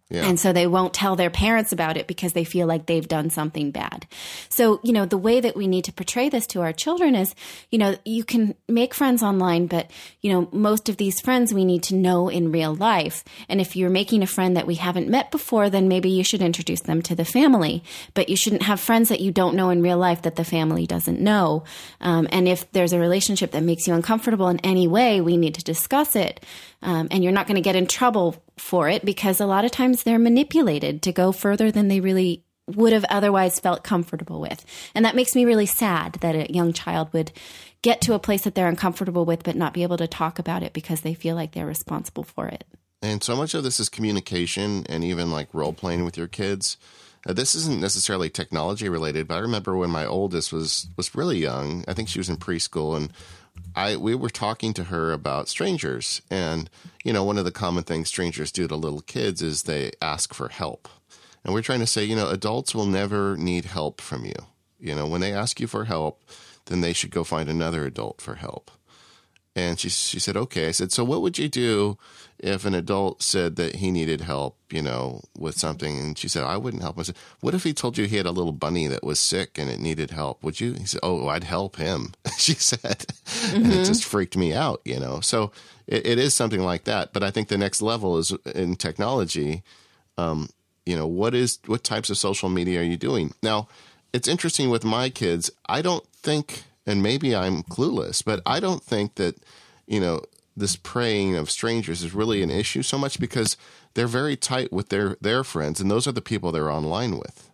Yeah. 0.10 0.26
And 0.26 0.40
so 0.40 0.52
they 0.52 0.66
won't 0.66 0.96
tell 0.96 1.16
their 1.16 1.30
parents 1.30 1.72
about 1.72 1.96
it 1.96 2.08
because 2.08 2.34
they 2.34 2.44
feel 2.44 2.66
like 2.66 2.88
they've 2.88 3.08
done 3.08 3.30
something 3.30 3.70
bad. 3.70 4.08
So, 4.50 4.80
you 4.84 4.92
know, 4.92 5.06
the 5.06 5.20
way 5.20 5.40
that 5.40 5.56
we 5.56 5.68
need 5.68 5.86
to 5.86 5.94
portray 5.94 6.30
this 6.30 6.48
to 6.48 6.62
our 6.62 6.74
children 6.74 7.14
is, 7.14 7.36
you 7.70 7.78
know, 7.78 7.96
you 8.06 8.24
can 8.24 8.56
make 8.68 8.96
friends 8.96 9.22
online, 9.22 9.68
but, 9.68 9.92
you 10.22 10.32
know, 10.32 10.50
most 10.52 10.90
of 10.90 10.98
these 10.98 11.22
friends 11.22 11.54
we 11.54 11.64
need 11.64 11.84
to 11.84 11.96
know 11.96 12.28
in 12.28 12.52
real 12.52 12.74
life. 12.74 13.24
And 13.48 13.62
if 13.62 13.76
you're 13.76 13.92
making 13.92 14.24
a 14.24 14.28
friend 14.28 14.58
that 14.58 14.66
we 14.66 14.76
haven't 14.76 15.10
met 15.10 15.30
before, 15.30 15.70
then 15.70 15.88
maybe 15.88 16.10
you 16.10 16.24
should 16.24 16.42
introduce 16.42 16.82
them 16.82 17.04
to 17.04 17.14
the 17.14 17.26
family. 17.26 17.84
But 18.16 18.30
you 18.30 18.36
shouldn't 18.36 18.64
have 18.64 18.80
friends 18.80 19.10
that 19.10 19.22
you 19.22 19.32
don't 19.32 19.56
know 19.56 19.70
in 19.70 19.84
real 19.84 20.00
life 20.00 20.24
that 20.24 20.38
the 20.38 20.44
family 20.44 20.88
doesn't 20.88 21.22
know. 21.22 21.66
Um, 22.02 22.28
and 22.32 22.48
if 22.48 22.72
there's 22.72 22.94
a 22.94 23.00
relationship 23.00 23.52
that 23.52 23.62
makes 23.62 23.86
you 23.86 23.94
uncomfortable 23.94 24.48
in 24.48 24.60
any 24.62 24.88
way, 24.88 25.22
we 25.22 25.38
need 25.38 25.54
to 25.54 25.64
discuss 25.64 26.16
it. 26.16 26.44
Um, 26.82 27.08
and 27.12 27.24
you're 27.24 27.34
not 27.34 27.48
going 27.48 27.56
to 27.56 27.62
get 27.62 27.76
in 27.76 27.88
trouble 27.88 28.42
for 28.58 28.88
it 28.90 29.04
because 29.04 29.40
a 29.40 29.46
lot 29.46 29.66
of 29.66 29.72
times 29.72 30.04
they're 30.04 30.20
manipulated 30.20 31.02
to 31.04 31.12
go 31.12 31.32
further 31.32 31.72
than 31.72 31.88
they 31.88 32.00
really 32.00 32.44
would 32.68 32.94
have 32.94 33.06
otherwise 33.10 33.60
felt 33.60 33.84
comfortable 33.84 34.40
with. 34.40 34.66
And 34.94 35.06
that 35.06 35.16
makes 35.16 35.36
me 35.36 35.46
really 35.46 35.66
sad 35.66 36.14
that 36.22 36.36
a 36.36 36.52
young 36.52 36.72
child 36.72 37.12
would 37.14 37.32
get 37.82 38.02
to 38.02 38.14
a 38.14 38.20
place 38.20 38.44
that 38.44 38.56
they're 38.56 38.68
uncomfortable 38.68 39.26
with 39.26 39.44
but 39.44 39.56
not 39.56 39.74
be 39.74 39.84
able 39.84 39.98
to 39.98 40.08
talk 40.08 40.40
about 40.40 40.64
it 40.64 40.74
because 40.74 41.02
they 41.02 41.14
feel 41.14 41.36
like 41.36 41.54
they're 41.54 41.66
responsible 41.66 42.24
for 42.24 42.48
it. 42.48 42.66
And 43.02 43.24
so 43.24 43.36
much 43.36 43.54
of 43.54 43.64
this 43.64 43.80
is 43.80 43.90
communication 43.90 44.86
and 44.88 45.04
even 45.04 45.32
like 45.32 45.54
role 45.54 45.74
playing 45.74 46.04
with 46.04 46.18
your 46.18 46.28
kids. 46.28 46.78
Uh, 47.28 47.34
this 47.34 47.56
isn't 47.56 47.82
necessarily 47.82 48.30
technology 48.30 48.88
related, 48.88 49.28
but 49.28 49.36
I 49.36 49.40
remember 49.40 49.76
when 49.76 49.90
my 49.90 50.06
oldest 50.06 50.54
was 50.54 50.88
was 50.96 51.16
really 51.16 51.38
young. 51.38 51.84
I 51.88 51.94
think 51.94 52.08
she 52.08 52.20
was 52.20 52.30
in 52.30 52.38
preschool, 52.38 52.96
and 52.96 53.12
I 53.76 53.96
we 53.96 54.16
were 54.16 54.30
talking 54.30 54.74
to 54.74 54.86
her 54.86 55.12
about 55.12 55.48
strangers, 55.50 56.22
and 56.30 56.70
you 57.04 57.14
know, 57.14 57.24
one 57.24 57.38
of 57.38 57.46
the 57.46 57.52
common 57.52 57.84
things 57.84 58.08
strangers 58.08 58.52
do 58.52 58.68
to 58.68 58.76
little 58.76 59.02
kids 59.02 59.42
is 59.42 59.64
they 59.64 59.92
ask 60.02 60.34
for 60.34 60.50
help, 60.50 60.88
and 61.44 61.54
we're 61.54 61.62
trying 61.62 61.80
to 61.80 61.88
say, 61.88 62.04
you 62.04 62.16
know, 62.16 62.30
adults 62.30 62.76
will 62.76 62.86
never 62.86 63.38
need 63.38 63.66
help 63.66 64.02
from 64.02 64.26
you. 64.26 64.36
You 64.80 64.96
know, 64.96 65.08
when 65.08 65.22
they 65.22 65.34
ask 65.34 65.60
you 65.60 65.68
for 65.68 65.86
help, 65.86 66.22
then 66.66 66.82
they 66.82 66.94
should 66.94 67.12
go 67.12 67.24
find 67.24 67.50
another 67.50 67.86
adult 67.86 68.22
for 68.22 68.36
help. 68.36 68.72
And 69.56 69.80
she 69.80 69.90
she 69.90 70.20
said, 70.20 70.38
okay. 70.38 70.68
I 70.68 70.72
said, 70.72 70.92
so 70.92 71.04
what 71.04 71.22
would 71.22 71.38
you 71.38 71.50
do 71.50 71.98
if 72.40 72.66
an 72.66 72.74
adult 72.74 73.22
said 73.22 73.56
that 73.58 73.76
he 73.76 73.92
needed 73.92 74.22
help, 74.22 74.58
you 74.70 74.82
know, 74.82 75.22
with 75.38 75.58
something? 75.58 75.98
And 75.98 76.18
she 76.18 76.28
said, 76.28 76.44
I 76.44 76.58
wouldn't 76.58 76.84
help. 76.84 76.98
I 77.00 77.04
said, 77.04 77.18
what 77.40 77.54
if 77.54 77.64
he 77.64 77.74
told 77.74 77.98
you 77.98 78.06
he 78.06 78.18
had 78.18 78.26
a 78.26 78.32
little 78.32 78.52
bunny 78.52 78.88
that 78.88 79.04
was 79.04 79.20
sick 79.20 79.58
and 79.58 79.70
it 79.70 79.80
needed 79.80 80.12
help? 80.12 80.44
Would 80.44 80.60
you? 80.60 80.74
He 80.74 80.86
said, 80.86 81.02
oh, 81.04 81.28
I'd 81.28 81.44
help 81.44 81.76
him. 81.76 82.14
she 82.38 82.54
said, 82.54 82.82
mm-hmm. 82.82 83.56
and 83.56 83.66
it 83.66 83.70
mm-hmm. 83.70 83.84
just 83.84 84.06
freaked 84.06 84.38
me 84.38 84.54
out, 84.54 84.82
you 84.86 85.00
know. 85.00 85.20
So 85.20 85.52
it, 85.88 86.06
it 86.06 86.20
is 86.20 86.36
something 86.36 86.62
like 86.62 86.86
that. 86.86 87.14
But 87.14 87.24
I 87.24 87.32
think 87.32 87.48
the 87.48 87.58
next 87.58 87.82
level 87.82 88.18
is 88.18 88.32
in 88.56 88.76
technology. 88.76 89.64
Um, 90.18 90.50
you 90.86 90.96
know, 90.96 91.08
what 91.08 91.36
is 91.36 91.60
what 91.66 91.84
types 91.84 92.10
of 92.10 92.18
social 92.18 92.50
media 92.50 92.80
are 92.80 92.84
you 92.84 92.98
doing 92.98 93.34
now? 93.44 93.68
It's 94.12 94.28
interesting 94.28 94.70
with 94.70 94.84
my 94.84 95.10
kids. 95.10 95.52
I 95.68 95.82
don't 95.82 96.06
think 96.08 96.64
and 96.90 97.04
maybe 97.04 97.36
I'm 97.36 97.62
clueless, 97.64 98.26
but 98.26 98.42
I 98.48 98.60
don't 98.60 98.82
think 98.82 99.16
that, 99.16 99.36
you 99.86 100.00
know, 100.00 100.22
this 100.60 100.76
preying 100.76 101.36
of 101.36 101.50
strangers 101.50 102.04
is 102.04 102.14
really 102.14 102.42
an 102.44 102.50
issue 102.52 102.84
so 102.84 102.98
much 102.98 103.20
because 103.20 103.58
they're 103.94 104.08
very 104.08 104.36
tight 104.36 104.72
with 104.72 104.90
their 104.90 105.18
their 105.22 105.44
friends 105.44 105.80
and 105.80 105.90
those 105.90 106.08
are 106.08 106.12
the 106.12 106.22
people 106.22 106.52
they're 106.52 106.72
online 106.72 107.18
with. 107.18 107.50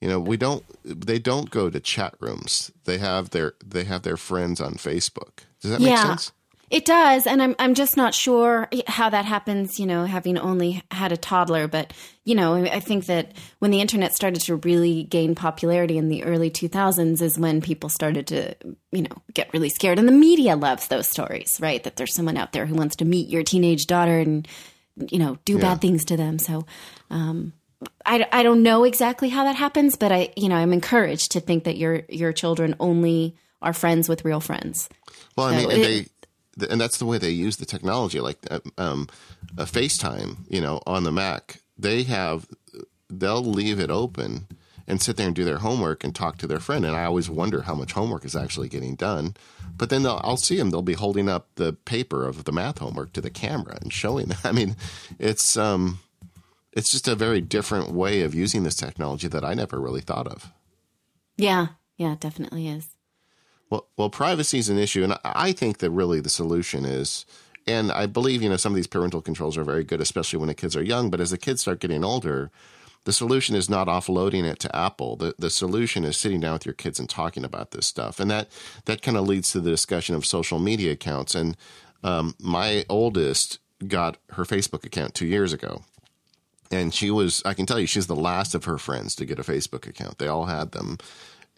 You 0.00 0.08
know, 0.08 0.18
we 0.18 0.36
don't 0.36 0.64
they 0.84 1.18
don't 1.18 1.50
go 1.50 1.70
to 1.70 1.80
chat 1.80 2.14
rooms. 2.20 2.72
They 2.84 2.98
have 2.98 3.30
their 3.30 3.54
they 3.64 3.84
have 3.84 4.02
their 4.02 4.16
friends 4.16 4.60
on 4.60 4.74
Facebook. 4.74 5.44
Does 5.60 5.70
that 5.70 5.80
yeah. 5.80 5.90
make 5.90 5.98
sense? 5.98 6.32
It 6.72 6.86
does, 6.86 7.26
and 7.26 7.42
I'm 7.42 7.54
I'm 7.58 7.74
just 7.74 7.98
not 7.98 8.14
sure 8.14 8.66
how 8.86 9.10
that 9.10 9.26
happens. 9.26 9.78
You 9.78 9.84
know, 9.84 10.06
having 10.06 10.38
only 10.38 10.82
had 10.90 11.12
a 11.12 11.18
toddler, 11.18 11.68
but 11.68 11.92
you 12.24 12.34
know, 12.34 12.54
I 12.54 12.80
think 12.80 13.04
that 13.06 13.32
when 13.58 13.70
the 13.70 13.82
internet 13.82 14.14
started 14.14 14.40
to 14.44 14.56
really 14.56 15.02
gain 15.02 15.34
popularity 15.34 15.98
in 15.98 16.08
the 16.08 16.24
early 16.24 16.50
2000s 16.50 17.20
is 17.20 17.38
when 17.38 17.60
people 17.60 17.90
started 17.90 18.26
to 18.28 18.54
you 18.90 19.02
know 19.02 19.22
get 19.34 19.52
really 19.52 19.68
scared, 19.68 19.98
and 19.98 20.08
the 20.08 20.12
media 20.12 20.56
loves 20.56 20.88
those 20.88 21.06
stories, 21.06 21.58
right? 21.60 21.84
That 21.84 21.96
there's 21.96 22.14
someone 22.14 22.38
out 22.38 22.52
there 22.52 22.64
who 22.64 22.74
wants 22.74 22.96
to 22.96 23.04
meet 23.04 23.28
your 23.28 23.42
teenage 23.42 23.86
daughter 23.86 24.18
and 24.18 24.48
you 25.10 25.18
know 25.18 25.36
do 25.44 25.56
yeah. 25.56 25.60
bad 25.60 25.82
things 25.82 26.06
to 26.06 26.16
them. 26.16 26.38
So. 26.38 26.64
Um, 27.10 27.52
I, 28.06 28.26
I 28.30 28.44
don't 28.44 28.62
know 28.62 28.84
exactly 28.84 29.28
how 29.28 29.44
that 29.44 29.56
happens, 29.56 29.96
but 29.96 30.12
I 30.12 30.32
you 30.36 30.48
know 30.48 30.54
I'm 30.54 30.72
encouraged 30.72 31.32
to 31.32 31.40
think 31.40 31.64
that 31.64 31.76
your 31.76 32.02
your 32.08 32.32
children 32.32 32.76
only 32.80 33.36
are 33.60 33.72
friends 33.72 34.08
with 34.08 34.24
real 34.24 34.40
friends. 34.40 34.88
Well, 35.36 35.48
I 35.48 35.56
mean, 35.56 35.70
it, 35.70 35.82
they 35.82 36.06
and 36.68 36.80
that's 36.80 36.98
the 36.98 37.06
way 37.06 37.18
they 37.18 37.30
use 37.30 37.56
the 37.56 37.66
technology, 37.66 38.20
like 38.20 38.38
uh, 38.50 38.60
um, 38.78 39.08
a 39.56 39.64
FaceTime, 39.64 40.38
you 40.48 40.60
know, 40.60 40.80
on 40.86 41.04
the 41.04 41.12
Mac. 41.12 41.60
They 41.78 42.02
have 42.04 42.46
they'll 43.08 43.44
leave 43.44 43.78
it 43.78 43.90
open 43.90 44.46
and 44.86 45.00
sit 45.00 45.16
there 45.16 45.26
and 45.26 45.36
do 45.36 45.44
their 45.44 45.58
homework 45.58 46.02
and 46.04 46.14
talk 46.14 46.38
to 46.38 46.46
their 46.46 46.60
friend. 46.60 46.84
And 46.84 46.96
I 46.96 47.04
always 47.04 47.30
wonder 47.30 47.62
how 47.62 47.74
much 47.74 47.92
homework 47.92 48.24
is 48.24 48.36
actually 48.36 48.68
getting 48.68 48.94
done. 48.94 49.34
But 49.76 49.90
then 49.90 50.06
I'll 50.06 50.36
see 50.36 50.56
them; 50.56 50.70
they'll 50.70 50.82
be 50.82 50.92
holding 50.92 51.28
up 51.28 51.48
the 51.54 51.72
paper 51.72 52.26
of 52.26 52.44
the 52.44 52.52
math 52.52 52.78
homework 52.78 53.12
to 53.14 53.20
the 53.20 53.30
camera 53.30 53.78
and 53.80 53.92
showing 53.92 54.26
them. 54.26 54.38
I 54.44 54.52
mean, 54.52 54.76
it's 55.18 55.56
um, 55.56 56.00
it's 56.72 56.90
just 56.90 57.08
a 57.08 57.14
very 57.14 57.40
different 57.40 57.92
way 57.92 58.22
of 58.22 58.34
using 58.34 58.64
this 58.64 58.76
technology 58.76 59.28
that 59.28 59.44
I 59.44 59.54
never 59.54 59.80
really 59.80 60.00
thought 60.00 60.26
of. 60.26 60.52
Yeah, 61.36 61.68
yeah, 61.96 62.12
it 62.12 62.20
definitely 62.20 62.68
is. 62.68 62.91
Well, 63.72 63.86
well, 63.96 64.10
privacy 64.10 64.58
is 64.58 64.68
an 64.68 64.76
issue, 64.76 65.02
and 65.02 65.18
I 65.24 65.52
think 65.52 65.78
that 65.78 65.90
really 65.90 66.20
the 66.20 66.28
solution 66.28 66.84
is, 66.84 67.24
and 67.66 67.90
I 67.90 68.04
believe 68.04 68.42
you 68.42 68.50
know 68.50 68.58
some 68.58 68.72
of 68.72 68.76
these 68.76 68.86
parental 68.86 69.22
controls 69.22 69.56
are 69.56 69.64
very 69.64 69.82
good, 69.82 69.98
especially 69.98 70.38
when 70.40 70.48
the 70.48 70.54
kids 70.54 70.76
are 70.76 70.82
young. 70.82 71.08
But 71.08 71.20
as 71.22 71.30
the 71.30 71.38
kids 71.38 71.62
start 71.62 71.80
getting 71.80 72.04
older, 72.04 72.50
the 73.04 73.14
solution 73.14 73.56
is 73.56 73.70
not 73.70 73.88
offloading 73.88 74.44
it 74.44 74.58
to 74.58 74.76
Apple. 74.76 75.16
The 75.16 75.34
the 75.38 75.48
solution 75.48 76.04
is 76.04 76.18
sitting 76.18 76.38
down 76.38 76.52
with 76.52 76.66
your 76.66 76.74
kids 76.74 77.00
and 77.00 77.08
talking 77.08 77.46
about 77.46 77.70
this 77.70 77.86
stuff, 77.86 78.20
and 78.20 78.30
that 78.30 78.50
that 78.84 79.00
kind 79.00 79.16
of 79.16 79.26
leads 79.26 79.52
to 79.52 79.60
the 79.62 79.70
discussion 79.70 80.14
of 80.14 80.26
social 80.26 80.58
media 80.58 80.92
accounts. 80.92 81.34
And 81.34 81.56
um, 82.04 82.34
my 82.38 82.84
oldest 82.90 83.58
got 83.88 84.18
her 84.32 84.44
Facebook 84.44 84.84
account 84.84 85.14
two 85.14 85.26
years 85.26 85.54
ago, 85.54 85.80
and 86.70 86.92
she 86.92 87.10
was 87.10 87.42
I 87.46 87.54
can 87.54 87.64
tell 87.64 87.80
you 87.80 87.86
she's 87.86 88.06
the 88.06 88.14
last 88.14 88.54
of 88.54 88.66
her 88.66 88.76
friends 88.76 89.16
to 89.16 89.24
get 89.24 89.38
a 89.38 89.42
Facebook 89.42 89.86
account. 89.86 90.18
They 90.18 90.28
all 90.28 90.44
had 90.44 90.72
them. 90.72 90.98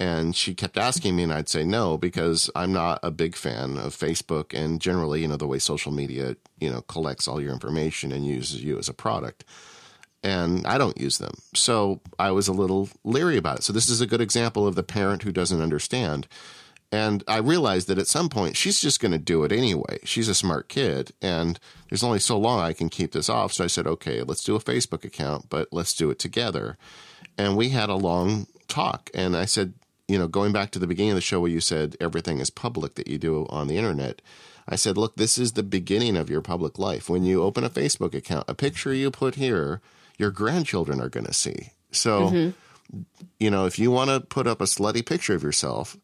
And 0.04 0.36
she 0.36 0.54
kept 0.54 0.76
asking 0.76 1.16
me, 1.16 1.22
and 1.22 1.32
I'd 1.32 1.48
say 1.48 1.64
no 1.64 1.96
because 1.96 2.50
I'm 2.54 2.72
not 2.72 3.00
a 3.02 3.10
big 3.10 3.36
fan 3.36 3.78
of 3.78 3.96
Facebook 3.96 4.52
and 4.52 4.78
generally, 4.78 5.22
you 5.22 5.28
know, 5.28 5.36
the 5.36 5.46
way 5.46 5.58
social 5.58 5.92
media, 5.92 6.36
you 6.58 6.70
know, 6.70 6.82
collects 6.82 7.26
all 7.26 7.40
your 7.40 7.54
information 7.54 8.12
and 8.12 8.26
uses 8.26 8.62
you 8.62 8.78
as 8.78 8.88
a 8.88 8.92
product 8.92 9.44
and 10.22 10.66
I 10.66 10.78
don't 10.78 11.00
use 11.00 11.18
them. 11.18 11.34
So 11.54 12.00
I 12.18 12.32
was 12.32 12.48
a 12.48 12.52
little 12.52 12.88
leery 13.04 13.36
about 13.36 13.58
it. 13.58 13.62
So 13.62 13.72
this 13.72 13.88
is 13.88 14.00
a 14.00 14.06
good 14.06 14.20
example 14.22 14.66
of 14.66 14.74
the 14.74 14.82
parent 14.82 15.22
who 15.22 15.32
doesn't 15.32 15.62
understand. 15.62 16.26
And 16.90 17.22
I 17.26 17.38
realized 17.38 17.88
that 17.88 17.98
at 17.98 18.06
some 18.06 18.28
point 18.28 18.56
she's 18.56 18.80
just 18.80 19.00
going 19.00 19.12
to 19.12 19.18
do 19.18 19.44
it 19.44 19.52
anyway. 19.52 19.98
She's 20.04 20.28
a 20.28 20.34
smart 20.34 20.68
kid, 20.68 21.12
and 21.20 21.58
there's 21.88 22.04
only 22.04 22.20
so 22.20 22.38
long 22.38 22.60
I 22.60 22.72
can 22.72 22.88
keep 22.88 23.12
this 23.12 23.28
off. 23.28 23.52
So 23.52 23.64
I 23.64 23.68
said, 23.68 23.86
okay, 23.86 24.22
let's 24.22 24.44
do 24.44 24.54
a 24.54 24.60
Facebook 24.60 25.04
account, 25.04 25.46
but 25.50 25.68
let's 25.72 25.94
do 25.94 26.10
it 26.10 26.18
together. 26.18 26.78
And 27.36 27.56
we 27.56 27.70
had 27.70 27.90
a 27.90 27.96
long 27.96 28.46
talk. 28.68 29.10
And 29.12 29.36
I 29.36 29.44
said, 29.44 29.74
you 30.08 30.18
know, 30.18 30.28
going 30.28 30.52
back 30.52 30.70
to 30.72 30.78
the 30.78 30.86
beginning 30.86 31.12
of 31.12 31.16
the 31.16 31.20
show 31.20 31.40
where 31.40 31.50
you 31.50 31.60
said 31.60 31.96
everything 32.00 32.38
is 32.38 32.50
public 32.50 32.94
that 32.94 33.08
you 33.08 33.18
do 33.18 33.46
on 33.48 33.68
the 33.68 33.78
internet, 33.78 34.20
I 34.68 34.76
said, 34.76 34.96
look, 34.96 35.16
this 35.16 35.38
is 35.38 35.52
the 35.52 35.62
beginning 35.62 36.16
of 36.16 36.30
your 36.30 36.40
public 36.40 36.78
life. 36.78 37.08
When 37.08 37.24
you 37.24 37.42
open 37.42 37.64
a 37.64 37.70
Facebook 37.70 38.14
account, 38.14 38.44
a 38.48 38.54
picture 38.54 38.92
you 38.94 39.10
put 39.10 39.34
here 39.34 39.80
your 40.18 40.30
grandchildren 40.30 41.00
are 41.00 41.08
going 41.08 41.26
to 41.26 41.32
see. 41.32 41.70
So, 41.90 42.30
mm-hmm. 42.30 43.00
you 43.38 43.50
know, 43.50 43.66
if 43.66 43.78
you 43.78 43.90
want 43.90 44.10
to 44.10 44.20
put 44.20 44.46
up 44.46 44.60
a 44.60 44.64
slutty 44.64 45.04
picture 45.04 45.34
of 45.34 45.42
yourself, 45.42 45.96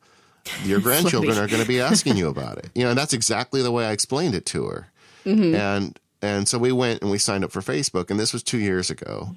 your 0.65 0.81
grandchildren 0.83 1.39
are 1.39 1.47
going 1.47 1.63
to 1.63 1.69
be 1.69 1.81
asking 1.81 2.17
you 2.17 2.29
about 2.29 2.59
it. 2.59 2.71
You 2.75 2.85
know, 2.85 2.91
and 2.91 2.99
that's 2.99 3.13
exactly 3.13 3.63
the 3.63 3.71
way 3.71 3.87
I 3.87 3.93
explained 3.93 4.35
it 4.35 4.47
to 4.47 4.67
her. 4.67 4.89
Mm-hmm. 5.25 5.55
And 5.55 5.99
and 6.23 6.49
so 6.49 6.59
we 6.59 6.73
went 6.73 7.01
and 7.03 7.11
we 7.11 7.19
signed 7.19 7.45
up 7.45 7.53
for 7.53 7.61
Facebook, 7.61 8.11
and 8.11 8.21
this 8.21 8.33
was 8.33 8.43
two 8.43 8.59
years 8.59 8.91
ago. 8.91 9.35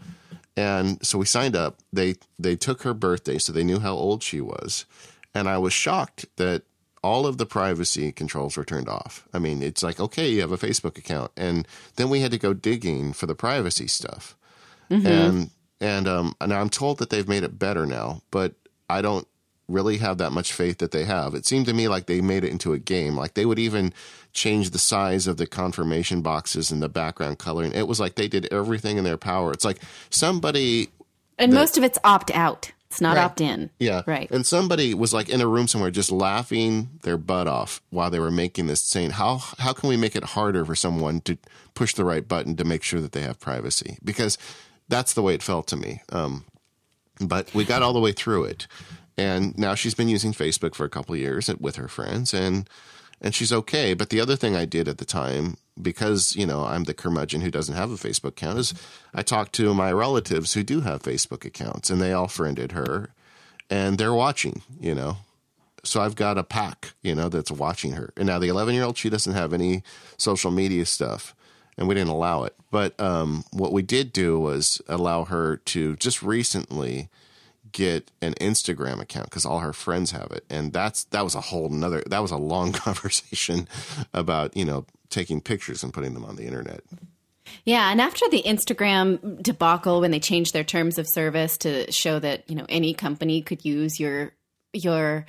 And 0.56 1.04
so 1.06 1.18
we 1.18 1.26
signed 1.26 1.56
up. 1.56 1.80
They 1.92 2.16
they 2.38 2.56
took 2.56 2.84
her 2.84 2.94
birthday, 2.94 3.38
so 3.38 3.52
they 3.52 3.64
knew 3.64 3.80
how 3.80 3.94
old 3.94 4.22
she 4.24 4.40
was. 4.42 4.86
And 5.34 5.50
I 5.50 5.58
was 5.58 5.74
shocked 5.74 6.26
that 6.36 6.64
all 7.04 7.28
of 7.28 7.38
the 7.38 7.46
privacy 7.46 8.12
controls 8.12 8.56
were 8.56 8.64
turned 8.64 8.88
off. 8.88 9.28
I 9.34 9.40
mean, 9.40 9.62
it's 9.62 9.84
like, 9.84 10.00
okay, 10.00 10.30
you 10.30 10.42
have 10.42 10.52
a 10.52 10.58
Facebook 10.58 10.98
account. 10.98 11.32
And 11.36 11.68
then 11.98 12.10
we 12.10 12.22
had 12.22 12.32
to 12.32 12.38
go 12.38 12.54
digging 12.54 13.14
for 13.14 13.26
the 13.26 13.36
privacy 13.36 13.88
stuff. 13.88 14.38
Mm-hmm. 14.90 15.08
And 15.08 15.50
and 15.82 16.08
um, 16.08 16.36
now 16.46 16.62
I'm 16.62 16.70
told 16.70 17.00
that 17.00 17.10
they've 17.10 17.28
made 17.28 17.44
it 17.44 17.60
better 17.60 17.86
now, 17.86 18.22
but 18.32 18.54
I 18.90 19.02
don't 19.02 19.28
really 19.74 19.98
have 19.98 20.18
that 20.20 20.32
much 20.32 20.54
faith 20.54 20.78
that 20.78 20.92
they 20.92 21.06
have. 21.06 21.34
It 21.34 21.46
seemed 21.46 21.66
to 21.66 21.74
me 21.74 21.88
like 21.88 22.06
they 22.06 22.22
made 22.22 22.44
it 22.44 22.52
into 22.52 22.74
a 22.74 22.80
game. 22.80 23.16
Like 23.16 23.34
they 23.34 23.46
would 23.46 23.60
even 23.60 23.94
change 24.32 24.70
the 24.70 24.80
size 24.80 25.28
of 25.28 25.38
the 25.38 25.48
confirmation 25.48 26.22
boxes 26.22 26.72
and 26.72 26.82
the 26.82 26.90
background 26.90 27.40
color. 27.40 27.64
And 27.64 27.74
It 27.74 27.88
was 27.88 28.00
like 28.00 28.16
they 28.16 28.28
did 28.28 28.52
everything 28.52 28.98
in 28.98 29.04
their 29.04 29.18
power. 29.18 29.52
It's 29.52 29.66
like 29.66 29.80
somebody 30.10 30.90
And 31.38 31.52
that, 31.52 31.56
most 31.56 31.78
of 31.78 31.84
it's 31.84 32.00
opt 32.04 32.32
out. 32.32 32.72
It's 32.90 33.02
not 33.02 33.16
right. 33.16 33.24
opt 33.24 33.42
in. 33.42 33.72
Yeah. 33.80 34.04
Right. 34.06 34.30
And 34.30 34.46
somebody 34.46 34.94
was 34.94 35.16
like 35.16 35.28
in 35.28 35.42
a 35.42 35.48
room 35.48 35.68
somewhere 35.68 35.90
just 35.90 36.12
laughing 36.12 36.90
their 37.02 37.18
butt 37.18 37.48
off 37.48 37.82
while 37.90 38.12
they 38.12 38.20
were 38.20 38.30
making 38.30 38.68
this 38.68 38.82
saying, 38.82 39.12
How 39.12 39.38
how 39.58 39.74
can 39.74 39.90
we 39.90 39.98
make 39.98 40.16
it 40.16 40.24
harder 40.24 40.64
for 40.64 40.76
someone 40.76 41.22
to 41.22 41.38
push 41.74 41.96
the 41.96 42.06
right 42.06 42.28
button 42.28 42.56
to 42.56 42.64
make 42.64 42.84
sure 42.84 43.02
that 43.02 43.12
they 43.12 43.22
have 43.22 43.40
privacy? 43.40 43.98
Because 44.04 44.38
that's 44.90 45.14
the 45.14 45.24
way 45.24 45.34
it 45.34 45.42
felt 45.42 45.66
to 45.68 45.76
me. 45.76 46.04
Um, 46.12 46.46
but 47.20 47.52
we 47.56 47.66
got 47.66 47.82
all 47.82 47.94
the 47.94 48.00
way 48.00 48.12
through 48.12 48.44
it, 48.46 48.68
and 49.18 49.58
now 49.58 49.76
she's 49.76 49.94
been 49.94 50.10
using 50.10 50.34
Facebook 50.34 50.76
for 50.76 50.86
a 50.86 50.90
couple 50.90 51.16
years 51.16 51.50
with 51.60 51.76
her 51.76 51.88
friends, 51.88 52.34
and 52.34 52.70
and 53.22 53.34
she's 53.34 53.54
okay. 53.54 53.94
But 53.94 54.10
the 54.10 54.20
other 54.20 54.36
thing 54.36 54.56
I 54.56 54.66
did 54.66 54.88
at 54.88 54.98
the 54.98 55.06
time, 55.06 55.58
because 55.82 56.36
you 56.36 56.46
know 56.46 56.66
I'm 56.66 56.86
the 56.86 56.94
curmudgeon 56.94 57.42
who 57.42 57.52
doesn't 57.52 57.76
have 57.76 57.92
a 57.92 57.96
Facebook 57.96 58.30
account, 58.30 58.60
is 58.60 58.74
I 59.14 59.22
talked 59.22 59.54
to 59.54 59.74
my 59.74 59.92
relatives 59.92 60.54
who 60.54 60.64
do 60.64 60.82
have 60.82 61.04
Facebook 61.04 61.46
accounts, 61.46 61.90
and 61.90 62.02
they 62.02 62.14
all 62.14 62.28
friended 62.28 62.72
her, 62.74 63.10
and 63.70 63.98
they're 63.98 64.14
watching. 64.14 64.62
You 64.80 64.96
know, 64.96 65.18
so 65.84 66.02
I've 66.02 66.16
got 66.16 66.38
a 66.38 66.44
pack, 66.44 66.94
you 67.02 67.14
know, 67.14 67.30
that's 67.30 67.52
watching 67.52 67.94
her. 67.94 68.14
And 68.18 68.28
now 68.28 68.40
the 68.40 68.48
11 68.48 68.74
year 68.74 68.84
old, 68.84 68.98
she 68.98 69.10
doesn't 69.10 69.34
have 69.34 69.54
any 69.54 69.84
social 70.18 70.52
media 70.52 70.86
stuff 70.86 71.36
and 71.78 71.88
we 71.88 71.96
didn't 71.96 72.10
allow 72.10 72.44
it. 72.44 72.56
But 72.72 73.00
um, 73.00 73.44
what 73.52 73.74
we 73.74 73.82
did 73.82 74.14
do 74.14 74.40
was 74.40 74.82
allow 74.88 75.26
her 75.26 75.58
to 75.58 75.96
just 75.98 76.22
recently 76.24 77.10
get 77.74 78.12
an 78.22 78.34
Instagram 78.36 79.02
account 79.02 79.30
because 79.30 79.46
all 79.46 79.60
her 79.60 79.74
friends 79.74 80.12
have 80.12 80.32
it, 80.32 80.46
and 80.50 80.72
that's 80.72 81.04
that 81.06 81.24
was 81.24 81.36
a 81.36 81.42
whole 81.42 81.68
another 81.68 82.04
that 82.08 82.22
was 82.22 82.32
a 82.32 82.38
long 82.38 82.72
conversation 82.72 83.68
about 84.14 84.56
you 84.56 84.64
know 84.64 84.86
taking 85.10 85.42
pictures 85.42 85.84
and 85.84 85.94
putting 85.94 86.14
them 86.14 86.24
on 86.24 86.38
the 86.38 86.46
internet. 86.46 86.82
Yeah, 87.66 87.92
and 87.92 88.00
after 88.00 88.28
the 88.30 88.44
Instagram 88.44 89.44
debacle, 89.44 90.02
when 90.02 90.12
they 90.12 90.20
changed 90.20 90.54
their 90.54 90.64
terms 90.64 90.98
of 90.98 91.08
service 91.08 91.58
to 91.60 91.92
show 91.92 92.20
that 92.20 92.50
you 92.50 92.56
know 92.56 92.66
any 92.70 92.94
company 92.94 93.42
could 93.42 93.66
use 93.66 94.00
your 94.00 94.32
your 94.72 95.26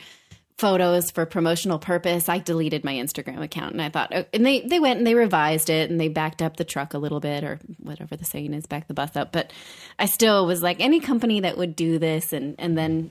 photos 0.58 1.10
for 1.10 1.26
promotional 1.26 1.78
purpose, 1.78 2.28
I 2.28 2.38
deleted 2.38 2.84
my 2.84 2.94
Instagram 2.94 3.42
account 3.42 3.72
and 3.72 3.82
I 3.82 3.88
thought, 3.88 4.12
oh, 4.14 4.24
and 4.32 4.46
they, 4.46 4.60
they 4.60 4.78
went 4.78 4.98
and 4.98 5.06
they 5.06 5.14
revised 5.14 5.68
it 5.68 5.90
and 5.90 6.00
they 6.00 6.08
backed 6.08 6.42
up 6.42 6.56
the 6.56 6.64
truck 6.64 6.94
a 6.94 6.98
little 6.98 7.20
bit 7.20 7.42
or 7.42 7.58
whatever 7.78 8.16
the 8.16 8.24
saying 8.24 8.54
is, 8.54 8.66
back 8.66 8.86
the 8.86 8.94
bus 8.94 9.16
up. 9.16 9.32
But 9.32 9.52
I 9.98 10.06
still 10.06 10.46
was 10.46 10.62
like, 10.62 10.80
any 10.80 11.00
company 11.00 11.40
that 11.40 11.58
would 11.58 11.74
do 11.74 11.98
this 11.98 12.32
and, 12.32 12.54
and 12.58 12.78
then, 12.78 13.10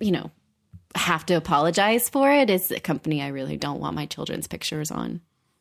you 0.00 0.10
know, 0.10 0.30
have 0.96 1.24
to 1.26 1.34
apologize 1.34 2.08
for 2.08 2.32
it 2.32 2.50
is 2.50 2.72
a 2.72 2.80
company 2.80 3.22
I 3.22 3.28
really 3.28 3.56
don't 3.56 3.78
want 3.78 3.94
my 3.94 4.06
children's 4.06 4.48
pictures 4.48 4.90
on. 4.90 5.20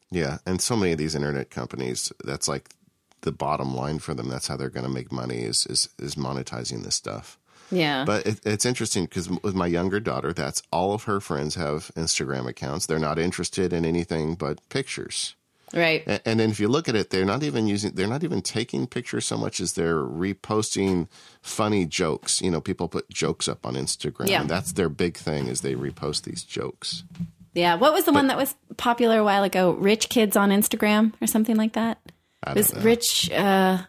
Yeah. 0.09 0.39
And 0.47 0.59
so 0.59 0.75
many 0.75 0.93
of 0.93 0.97
these 0.97 1.13
internet 1.13 1.51
companies, 1.51 2.11
that's 2.23 2.47
like 2.47 2.69
the 3.21 3.31
bottom 3.31 3.75
line 3.75 3.99
for 3.99 4.15
them. 4.15 4.29
That's 4.29 4.47
how 4.47 4.57
they're 4.57 4.69
going 4.69 4.85
to 4.85 4.91
make 4.91 5.11
money 5.11 5.41
is, 5.41 5.67
is, 5.67 5.89
is 5.99 6.15
monetizing 6.15 6.83
this 6.83 6.95
stuff. 6.95 7.37
Yeah. 7.71 8.05
But 8.05 8.25
it, 8.25 8.39
it's 8.45 8.65
interesting 8.65 9.05
because 9.05 9.29
with 9.29 9.55
my 9.55 9.67
younger 9.67 9.99
daughter, 9.99 10.33
that's 10.33 10.61
all 10.71 10.93
of 10.93 11.03
her 11.03 11.19
friends 11.19 11.55
have 11.55 11.91
Instagram 11.95 12.47
accounts. 12.47 12.85
They're 12.85 12.99
not 12.99 13.19
interested 13.19 13.73
in 13.73 13.85
anything 13.85 14.35
but 14.35 14.67
pictures. 14.69 15.35
Right. 15.73 16.03
And, 16.07 16.21
and, 16.25 16.39
then 16.39 16.49
if 16.49 16.59
you 16.59 16.67
look 16.67 16.89
at 16.89 16.95
it, 16.95 17.11
they're 17.11 17.25
not 17.25 17.43
even 17.43 17.67
using, 17.67 17.91
they're 17.91 18.07
not 18.07 18.23
even 18.23 18.41
taking 18.41 18.87
pictures 18.87 19.25
so 19.25 19.37
much 19.37 19.59
as 19.59 19.73
they're 19.73 20.01
reposting 20.01 21.07
funny 21.41 21.85
jokes. 21.85 22.41
You 22.41 22.51
know, 22.51 22.61
people 22.61 22.87
put 22.87 23.09
jokes 23.09 23.47
up 23.47 23.65
on 23.65 23.75
Instagram. 23.75 24.29
Yeah. 24.29 24.43
That's 24.43 24.71
their 24.71 24.89
big 24.89 25.15
thing 25.15 25.47
is 25.47 25.61
they 25.61 25.75
repost 25.75 26.23
these 26.23 26.43
jokes. 26.43 27.03
Yeah. 27.53 27.75
What 27.75 27.93
was 27.93 28.05
the 28.05 28.11
but, 28.11 28.19
one 28.19 28.27
that 28.27 28.37
was 28.37 28.55
popular 28.77 29.19
a 29.19 29.23
while 29.23 29.43
ago? 29.43 29.71
Rich 29.71 30.09
kids 30.09 30.35
on 30.35 30.49
Instagram 30.49 31.13
or 31.21 31.27
something 31.27 31.55
like 31.55 31.73
that? 31.73 31.99
I 32.43 32.51
it 32.51 32.55
was 32.55 32.73
know. 32.73 32.81
rich, 32.81 33.29
uh, 33.31 33.79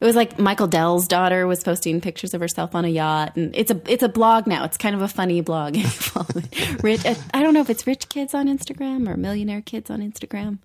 it 0.00 0.04
was 0.04 0.16
like 0.16 0.38
Michael 0.38 0.66
Dell's 0.66 1.08
daughter 1.08 1.46
was 1.46 1.62
posting 1.62 2.00
pictures 2.00 2.34
of 2.34 2.40
herself 2.40 2.74
on 2.74 2.84
a 2.84 2.88
yacht, 2.88 3.36
and 3.36 3.54
it's 3.56 3.70
a 3.70 3.80
it's 3.86 4.02
a 4.02 4.08
blog 4.08 4.46
now. 4.46 4.64
It's 4.64 4.76
kind 4.76 4.94
of 4.94 5.02
a 5.02 5.08
funny 5.08 5.40
blog. 5.40 5.76
rich, 6.82 7.04
I 7.06 7.42
don't 7.42 7.54
know 7.54 7.60
if 7.60 7.70
it's 7.70 7.86
rich 7.86 8.08
kids 8.08 8.34
on 8.34 8.46
Instagram 8.46 9.08
or 9.08 9.16
millionaire 9.16 9.62
kids 9.62 9.90
on 9.90 10.00
Instagram. 10.00 10.58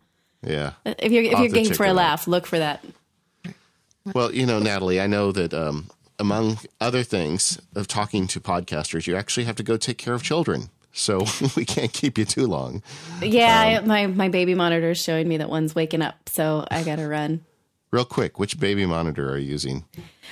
Yeah, 0.43 0.73
if 0.85 1.11
you're 1.11 1.23
if 1.23 1.39
you're 1.39 1.49
game 1.49 1.73
for 1.73 1.85
a 1.85 1.93
laugh, 1.93 2.27
look 2.27 2.45
for 2.45 2.59
that. 2.59 2.83
Well, 4.13 4.33
you 4.33 4.45
know, 4.45 4.59
Natalie, 4.59 4.99
I 4.99 5.07
know 5.07 5.31
that 5.31 5.53
um, 5.53 5.89
among 6.17 6.57
other 6.79 7.03
things 7.03 7.59
of 7.75 7.87
talking 7.87 8.27
to 8.27 8.39
podcasters, 8.39 9.05
you 9.05 9.15
actually 9.15 9.43
have 9.43 9.55
to 9.57 9.63
go 9.63 9.77
take 9.77 9.99
care 9.99 10.15
of 10.15 10.23
children 10.23 10.69
so 10.93 11.25
we 11.55 11.65
can't 11.65 11.91
keep 11.93 12.17
you 12.17 12.25
too 12.25 12.47
long. 12.47 12.83
Yeah, 13.21 13.79
um, 13.79 13.83
I, 13.83 14.05
my 14.05 14.07
my 14.07 14.29
baby 14.29 14.55
monitor 14.55 14.91
is 14.91 15.01
showing 15.01 15.27
me 15.27 15.37
that 15.37 15.49
one's 15.49 15.75
waking 15.75 16.01
up, 16.01 16.29
so 16.29 16.65
I 16.69 16.83
got 16.83 16.97
to 16.97 17.07
run. 17.07 17.45
Real 17.91 18.05
quick, 18.05 18.39
which 18.39 18.57
baby 18.57 18.85
monitor 18.85 19.29
are 19.29 19.37
you 19.37 19.51
using? 19.51 19.83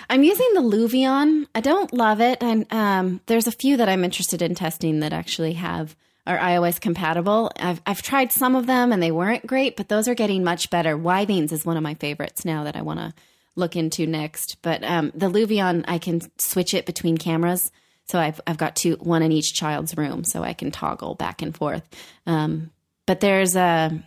I'm 0.10 0.24
using 0.24 0.48
the 0.54 0.62
Luvion. 0.62 1.46
I 1.54 1.60
don't 1.60 1.92
love 1.92 2.22
it, 2.22 2.42
and 2.42 2.66
um, 2.72 3.20
there's 3.26 3.48
a 3.48 3.52
few 3.52 3.76
that 3.78 3.90
I'm 3.90 4.06
interested 4.06 4.42
in 4.42 4.56
testing 4.56 5.02
that 5.02 5.12
actually 5.12 5.54
have 5.54 5.96
are 6.26 6.38
iOS 6.38 6.80
compatible. 6.80 7.52
I've 7.60 7.82
I've 7.86 8.02
tried 8.02 8.32
some 8.32 8.56
of 8.56 8.68
them 8.68 8.94
and 8.94 9.02
they 9.02 9.12
weren't 9.12 9.48
great, 9.48 9.76
but 9.76 9.90
those 9.90 10.08
are 10.08 10.16
getting 10.16 10.44
much 10.44 10.70
better. 10.70 10.96
Withings 10.96 11.52
is 11.52 11.66
one 11.66 11.76
of 11.76 11.84
my 11.84 11.96
favorites 11.96 12.46
now 12.46 12.64
that 12.64 12.76
I 12.76 12.82
want 12.82 13.00
to 13.00 13.14
look 13.56 13.76
into 13.76 14.06
next. 14.06 14.58
But 14.62 14.84
um, 14.84 15.12
the 15.16 15.30
Luvion, 15.30 15.84
I 15.88 15.98
can 15.98 16.22
switch 16.38 16.74
it 16.74 16.86
between 16.86 17.18
cameras. 17.18 17.72
So 18.06 18.20
I've 18.20 18.40
I've 18.48 18.58
got 18.58 18.76
two, 18.76 18.96
one 19.02 19.24
in 19.24 19.32
each 19.32 19.54
child's 19.54 19.98
room, 19.98 20.24
so 20.24 20.44
I 20.44 20.54
can 20.54 20.72
toggle 20.72 21.16
back 21.16 21.42
and 21.42 21.56
forth. 21.56 21.84
Um, 22.26 22.72
but 23.06 23.20
there's 23.20 23.56
a 23.56 24.00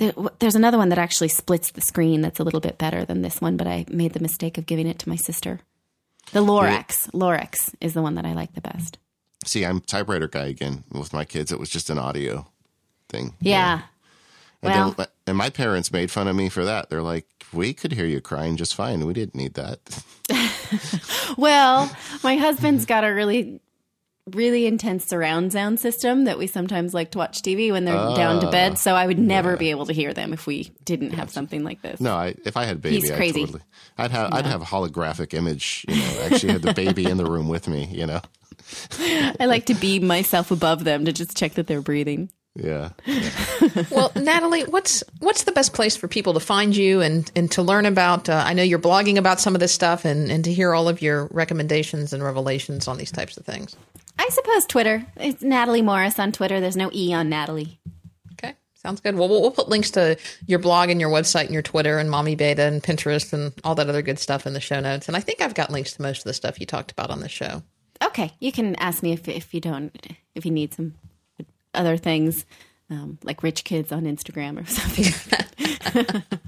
there, 0.00 0.12
there's 0.38 0.54
another 0.54 0.78
one 0.78 0.88
that 0.88 0.98
actually 0.98 1.28
splits 1.28 1.70
the 1.72 1.82
screen. 1.82 2.22
That's 2.22 2.40
a 2.40 2.42
little 2.42 2.60
bit 2.60 2.78
better 2.78 3.04
than 3.04 3.20
this 3.20 3.40
one, 3.40 3.56
but 3.58 3.66
I 3.66 3.84
made 3.88 4.14
the 4.14 4.20
mistake 4.20 4.56
of 4.56 4.64
giving 4.64 4.86
it 4.86 4.98
to 5.00 5.08
my 5.08 5.16
sister. 5.16 5.60
The 6.32 6.40
Lorex, 6.40 7.10
Lorex 7.10 7.74
is 7.80 7.92
the 7.92 8.02
one 8.02 8.14
that 8.14 8.24
I 8.24 8.32
like 8.32 8.54
the 8.54 8.60
best. 8.62 8.98
See, 9.44 9.64
I'm 9.64 9.80
typewriter 9.80 10.26
guy 10.26 10.46
again. 10.46 10.84
With 10.90 11.12
my 11.12 11.24
kids, 11.24 11.52
it 11.52 11.60
was 11.60 11.68
just 11.68 11.90
an 11.90 11.98
audio 11.98 12.46
thing. 13.08 13.34
Yeah. 13.40 13.82
And, 14.62 14.72
Well, 14.72 14.90
then, 14.92 15.06
and 15.26 15.36
my 15.36 15.50
parents 15.50 15.92
made 15.92 16.10
fun 16.10 16.28
of 16.28 16.36
me 16.36 16.48
for 16.48 16.64
that. 16.64 16.88
They're 16.88 17.02
like, 17.02 17.26
"We 17.52 17.72
could 17.72 17.92
hear 17.92 18.04
you 18.04 18.20
crying 18.20 18.56
just 18.56 18.74
fine. 18.74 19.06
We 19.06 19.12
didn't 19.14 19.34
need 19.34 19.54
that." 19.54 19.80
well, 21.38 21.90
my 22.22 22.36
husband's 22.36 22.84
got 22.84 23.04
a 23.04 23.12
really 23.12 23.60
really 24.26 24.66
intense 24.66 25.06
surround 25.06 25.52
sound 25.52 25.80
system 25.80 26.24
that 26.24 26.38
we 26.38 26.46
sometimes 26.46 26.94
like 26.94 27.10
to 27.12 27.18
watch 27.18 27.42
TV 27.42 27.72
when 27.72 27.84
they're 27.84 28.14
down 28.14 28.40
to 28.42 28.50
bed. 28.50 28.78
So 28.78 28.94
I 28.94 29.06
would 29.06 29.18
never 29.18 29.56
be 29.56 29.70
able 29.70 29.86
to 29.86 29.92
hear 29.92 30.12
them 30.14 30.32
if 30.32 30.46
we 30.46 30.70
didn't 30.84 31.12
have 31.12 31.30
something 31.30 31.64
like 31.64 31.82
this. 31.82 32.00
No, 32.00 32.14
I, 32.14 32.34
if 32.44 32.56
I 32.56 32.64
had 32.64 32.76
a 32.76 32.78
baby, 32.78 32.96
He's 32.96 33.10
I'd 33.10 33.16
crazy. 33.16 33.40
totally, 33.46 33.62
I'd 33.98 34.10
have 34.12 34.32
I'd 34.32 34.46
have 34.46 34.62
a 34.62 34.66
holographic 34.66 35.34
image. 35.34 35.84
You 35.88 35.96
know, 35.96 36.20
actually 36.30 36.52
have 36.52 36.62
the 36.62 36.74
baby 36.74 37.06
in 37.06 37.16
the 37.16 37.24
room 37.26 37.48
with 37.48 37.66
me. 37.66 37.86
You 37.90 38.06
know, 38.06 38.20
I 39.40 39.46
like 39.46 39.66
to 39.66 39.74
be 39.74 39.98
myself 40.00 40.50
above 40.50 40.84
them 40.84 41.04
to 41.06 41.12
just 41.12 41.36
check 41.36 41.54
that 41.54 41.66
they're 41.66 41.82
breathing. 41.82 42.30
yeah. 42.54 42.90
Well, 43.90 44.10
Natalie, 44.16 44.62
what's 44.64 45.02
what's 45.20 45.44
the 45.44 45.52
best 45.52 45.72
place 45.72 45.96
for 45.96 46.08
people 46.08 46.34
to 46.34 46.40
find 46.40 46.74
you 46.76 47.00
and, 47.00 47.30
and 47.36 47.50
to 47.52 47.62
learn 47.62 47.86
about? 47.86 48.28
Uh, 48.28 48.42
I 48.44 48.54
know 48.54 48.62
you're 48.62 48.78
blogging 48.78 49.16
about 49.16 49.40
some 49.40 49.54
of 49.54 49.60
this 49.60 49.72
stuff, 49.72 50.04
and, 50.04 50.30
and 50.30 50.44
to 50.44 50.52
hear 50.52 50.74
all 50.74 50.88
of 50.88 51.00
your 51.02 51.26
recommendations 51.30 52.12
and 52.12 52.22
revelations 52.22 52.88
on 52.88 52.96
these 52.98 53.10
types 53.12 53.36
of 53.36 53.44
things. 53.44 53.76
I 54.20 54.28
suppose 54.28 54.66
Twitter. 54.66 55.06
It's 55.16 55.42
Natalie 55.42 55.80
Morris 55.80 56.18
on 56.18 56.30
Twitter. 56.30 56.60
There's 56.60 56.76
no 56.76 56.90
E 56.92 57.14
on 57.14 57.30
Natalie. 57.30 57.80
Okay, 58.32 58.54
sounds 58.74 59.00
good. 59.00 59.16
Well, 59.16 59.30
we'll, 59.30 59.40
we'll 59.40 59.50
put 59.50 59.70
links 59.70 59.92
to 59.92 60.18
your 60.46 60.58
blog 60.58 60.90
and 60.90 61.00
your 61.00 61.08
website 61.08 61.46
and 61.46 61.54
your 61.54 61.62
Twitter 61.62 61.98
and 61.98 62.10
Mommy 62.10 62.34
Beta 62.36 62.64
and 62.64 62.82
Pinterest 62.82 63.32
and 63.32 63.54
all 63.64 63.74
that 63.76 63.88
other 63.88 64.02
good 64.02 64.18
stuff 64.18 64.46
in 64.46 64.52
the 64.52 64.60
show 64.60 64.78
notes. 64.78 65.08
And 65.08 65.16
I 65.16 65.20
think 65.20 65.40
I've 65.40 65.54
got 65.54 65.70
links 65.70 65.94
to 65.94 66.02
most 66.02 66.18
of 66.18 66.24
the 66.24 66.34
stuff 66.34 66.60
you 66.60 66.66
talked 66.66 66.92
about 66.92 67.08
on 67.08 67.20
the 67.20 67.30
show. 67.30 67.62
Okay, 68.04 68.30
you 68.40 68.52
can 68.52 68.76
ask 68.76 69.02
me 69.02 69.12
if 69.12 69.26
if 69.26 69.54
you 69.54 69.60
don't 69.60 69.96
if 70.34 70.44
you 70.44 70.52
need 70.52 70.74
some 70.74 70.92
other 71.72 71.96
things. 71.96 72.44
Um, 72.90 73.18
like 73.22 73.44
rich 73.44 73.62
kids 73.62 73.92
on 73.92 74.02
Instagram 74.02 74.60
or 74.60 74.66
something 74.68 75.04
like 75.04 75.24
that. 75.24 76.40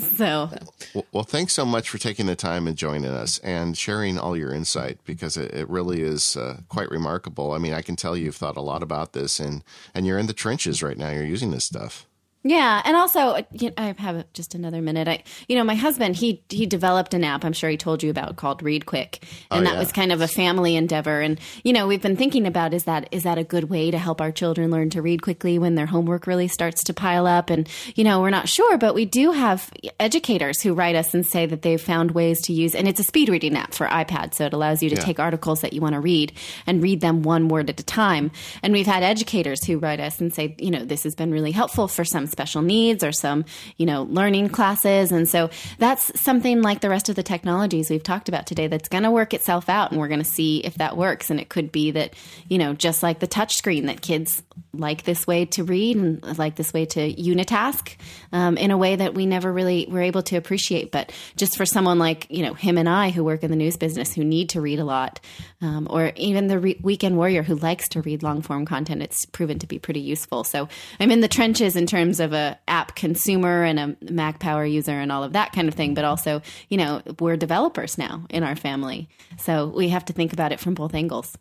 so 0.00 0.50
Well, 0.94 1.06
well, 1.12 1.24
thanks 1.24 1.54
so 1.54 1.64
much 1.64 1.88
for 1.88 1.98
taking 1.98 2.26
the 2.26 2.36
time 2.36 2.68
and 2.68 2.76
joining 2.76 3.10
us 3.10 3.38
and 3.40 3.76
sharing 3.76 4.16
all 4.18 4.36
your 4.36 4.52
insight 4.52 4.98
because 5.04 5.36
it, 5.36 5.52
it 5.52 5.68
really 5.68 6.02
is 6.02 6.36
uh, 6.36 6.60
quite 6.68 6.88
remarkable. 6.90 7.52
I 7.52 7.58
mean, 7.58 7.72
I 7.72 7.82
can 7.82 7.96
tell 7.96 8.16
you've 8.16 8.36
thought 8.36 8.56
a 8.56 8.62
lot 8.62 8.82
about 8.82 9.12
this 9.12 9.40
and 9.40 9.64
and 9.94 10.06
you're 10.06 10.18
in 10.18 10.26
the 10.26 10.32
trenches 10.32 10.82
right 10.82 10.96
now. 10.96 11.10
You're 11.10 11.24
using 11.24 11.50
this 11.50 11.64
stuff. 11.64 12.06
Yeah, 12.42 12.80
and 12.86 12.96
also 12.96 13.20
uh, 13.20 13.42
you 13.52 13.68
know, 13.68 13.74
I 13.76 13.94
have 13.98 14.24
just 14.32 14.54
another 14.54 14.80
minute. 14.80 15.06
I, 15.08 15.24
you 15.46 15.56
know, 15.56 15.64
my 15.64 15.74
husband 15.74 16.16
he 16.16 16.42
he 16.48 16.64
developed 16.64 17.12
an 17.12 17.22
app. 17.22 17.44
I'm 17.44 17.52
sure 17.52 17.68
he 17.68 17.76
told 17.76 18.02
you 18.02 18.08
about 18.08 18.36
called 18.36 18.62
Read 18.62 18.86
Quick, 18.86 19.18
oh, 19.50 19.58
and 19.58 19.66
Oh, 19.66 19.68
that 19.68 19.74
yeah. 19.74 19.78
was 19.78 19.92
kind 19.92 20.10
of 20.10 20.22
a 20.22 20.28
family 20.28 20.74
endeavor. 20.74 21.20
And 21.20 21.38
you 21.64 21.74
know, 21.74 21.86
we've 21.86 22.00
been 22.00 22.16
thinking 22.16 22.46
about 22.46 22.72
is 22.72 22.84
that 22.84 23.08
is 23.10 23.24
that 23.24 23.36
a 23.36 23.44
good 23.44 23.64
way 23.64 23.90
to 23.90 23.98
help 23.98 24.22
our 24.22 24.32
children 24.32 24.70
learn 24.70 24.88
to 24.90 25.02
read 25.02 25.20
quickly 25.20 25.58
when 25.58 25.74
their 25.74 25.84
homework 25.84 26.26
really 26.26 26.48
starts 26.48 26.82
to 26.84 26.94
pile 26.94 27.26
up? 27.26 27.50
And 27.50 27.68
you 27.94 28.04
know, 28.04 28.22
we're 28.22 28.30
not 28.30 28.48
sure, 28.48 28.78
but 28.78 28.94
we 28.94 29.04
do 29.04 29.32
have 29.32 29.70
educators 29.98 30.62
who 30.62 30.72
write 30.72 30.96
us 30.96 31.12
and 31.12 31.26
say 31.26 31.44
that 31.44 31.60
they've 31.60 31.80
found 31.80 32.12
ways 32.12 32.40
to 32.42 32.54
use, 32.54 32.74
and 32.74 32.88
it's 32.88 33.00
a 33.00 33.04
speed 33.04 33.28
reading 33.28 33.54
app 33.54 33.74
for 33.74 33.86
iPad, 33.86 34.32
so 34.32 34.46
it 34.46 34.54
allows 34.54 34.82
you 34.82 34.88
to 34.88 34.96
Yeah. 34.96 35.02
take 35.02 35.20
articles 35.20 35.60
that 35.60 35.74
you 35.74 35.82
want 35.82 35.92
to 35.92 36.00
read 36.00 36.32
and 36.66 36.82
read 36.82 37.02
them 37.02 37.22
one 37.22 37.48
word 37.48 37.68
at 37.68 37.78
a 37.80 37.84
time. 37.84 38.30
And 38.62 38.72
we've 38.72 38.86
had 38.86 39.02
educators 39.02 39.62
who 39.66 39.76
write 39.78 40.00
us 40.00 40.20
and 40.22 40.32
say, 40.32 40.54
you 40.58 40.70
know, 40.70 40.86
this 40.86 41.02
has 41.02 41.14
been 41.14 41.30
really 41.32 41.52
helpful 41.52 41.86
for 41.86 42.02
some 42.02 42.26
special 42.30 42.62
needs 42.62 43.04
or 43.04 43.12
some, 43.12 43.44
you 43.76 43.86
know, 43.86 44.04
learning 44.04 44.48
classes. 44.48 45.12
And 45.12 45.28
so 45.28 45.50
that's 45.78 46.20
something 46.20 46.62
like 46.62 46.80
the 46.80 46.88
rest 46.88 47.08
of 47.08 47.16
the 47.16 47.22
technologies 47.22 47.90
we've 47.90 48.02
talked 48.02 48.28
about 48.28 48.46
today 48.46 48.66
that's 48.66 48.88
going 48.88 49.04
to 49.04 49.10
work 49.10 49.34
itself 49.34 49.68
out 49.68 49.90
and 49.90 50.00
we're 50.00 50.08
going 50.08 50.22
to 50.22 50.24
see 50.24 50.58
if 50.58 50.74
that 50.76 50.96
works. 50.96 51.30
And 51.30 51.40
it 51.40 51.48
could 51.48 51.72
be 51.72 51.90
that, 51.92 52.14
you 52.48 52.58
know, 52.58 52.74
just 52.74 53.02
like 53.02 53.18
the 53.18 53.26
touch 53.26 53.56
screen 53.56 53.86
that 53.86 54.00
kids 54.02 54.42
like 54.72 55.02
this 55.02 55.26
way 55.26 55.46
to 55.46 55.64
read 55.64 55.96
and 55.96 56.38
like 56.38 56.56
this 56.56 56.72
way 56.72 56.86
to 56.86 57.12
unitask 57.14 57.96
um, 58.32 58.56
in 58.56 58.70
a 58.70 58.78
way 58.78 58.96
that 58.96 59.14
we 59.14 59.26
never 59.26 59.52
really 59.52 59.86
were 59.90 60.00
able 60.00 60.22
to 60.22 60.36
appreciate. 60.36 60.92
But 60.92 61.12
just 61.36 61.56
for 61.56 61.66
someone 61.66 61.98
like, 61.98 62.26
you 62.30 62.44
know, 62.44 62.54
him 62.54 62.78
and 62.78 62.88
I 62.88 63.10
who 63.10 63.24
work 63.24 63.42
in 63.42 63.50
the 63.50 63.56
news 63.56 63.76
business 63.76 64.14
who 64.14 64.24
need 64.24 64.50
to 64.50 64.60
read 64.60 64.78
a 64.78 64.84
lot, 64.84 65.20
um, 65.60 65.86
or 65.90 66.12
even 66.16 66.46
the 66.46 66.58
re- 66.58 66.80
weekend 66.82 67.16
warrior 67.16 67.42
who 67.42 67.56
likes 67.56 67.88
to 67.90 68.02
read 68.02 68.22
long 68.22 68.42
form 68.42 68.64
content, 68.64 69.02
it's 69.02 69.26
proven 69.26 69.58
to 69.58 69.66
be 69.66 69.78
pretty 69.78 70.00
useful. 70.00 70.44
So 70.44 70.68
I'm 70.98 71.10
in 71.10 71.20
the 71.20 71.28
trenches 71.28 71.76
in 71.76 71.86
terms 71.86 72.19
of 72.20 72.32
a 72.32 72.58
app 72.68 72.94
consumer 72.94 73.64
and 73.64 73.78
a 73.80 73.96
Mac 74.12 74.38
Power 74.38 74.64
user 74.64 74.92
and 74.92 75.10
all 75.10 75.24
of 75.24 75.32
that 75.32 75.52
kind 75.52 75.66
of 75.68 75.74
thing. 75.74 75.94
But 75.94 76.04
also, 76.04 76.42
you 76.68 76.76
know, 76.76 77.02
we're 77.18 77.36
developers 77.36 77.98
now 77.98 78.24
in 78.30 78.42
our 78.44 78.56
family. 78.56 79.08
So 79.38 79.66
we 79.66 79.88
have 79.88 80.04
to 80.06 80.12
think 80.12 80.32
about 80.32 80.52
it 80.52 80.60
from 80.60 80.74
both 80.74 80.94
angles. 80.94 81.36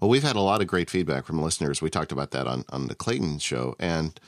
Well, 0.00 0.10
we've 0.10 0.24
had 0.24 0.34
a 0.36 0.40
lot 0.40 0.60
of 0.60 0.66
great 0.66 0.90
feedback 0.90 1.24
from 1.24 1.40
listeners. 1.40 1.80
We 1.80 1.88
talked 1.90 2.10
about 2.10 2.32
that 2.32 2.48
on, 2.48 2.64
on 2.70 2.88
the 2.88 2.96
Clayton 2.96 3.38
show, 3.38 3.76
and 3.78 4.18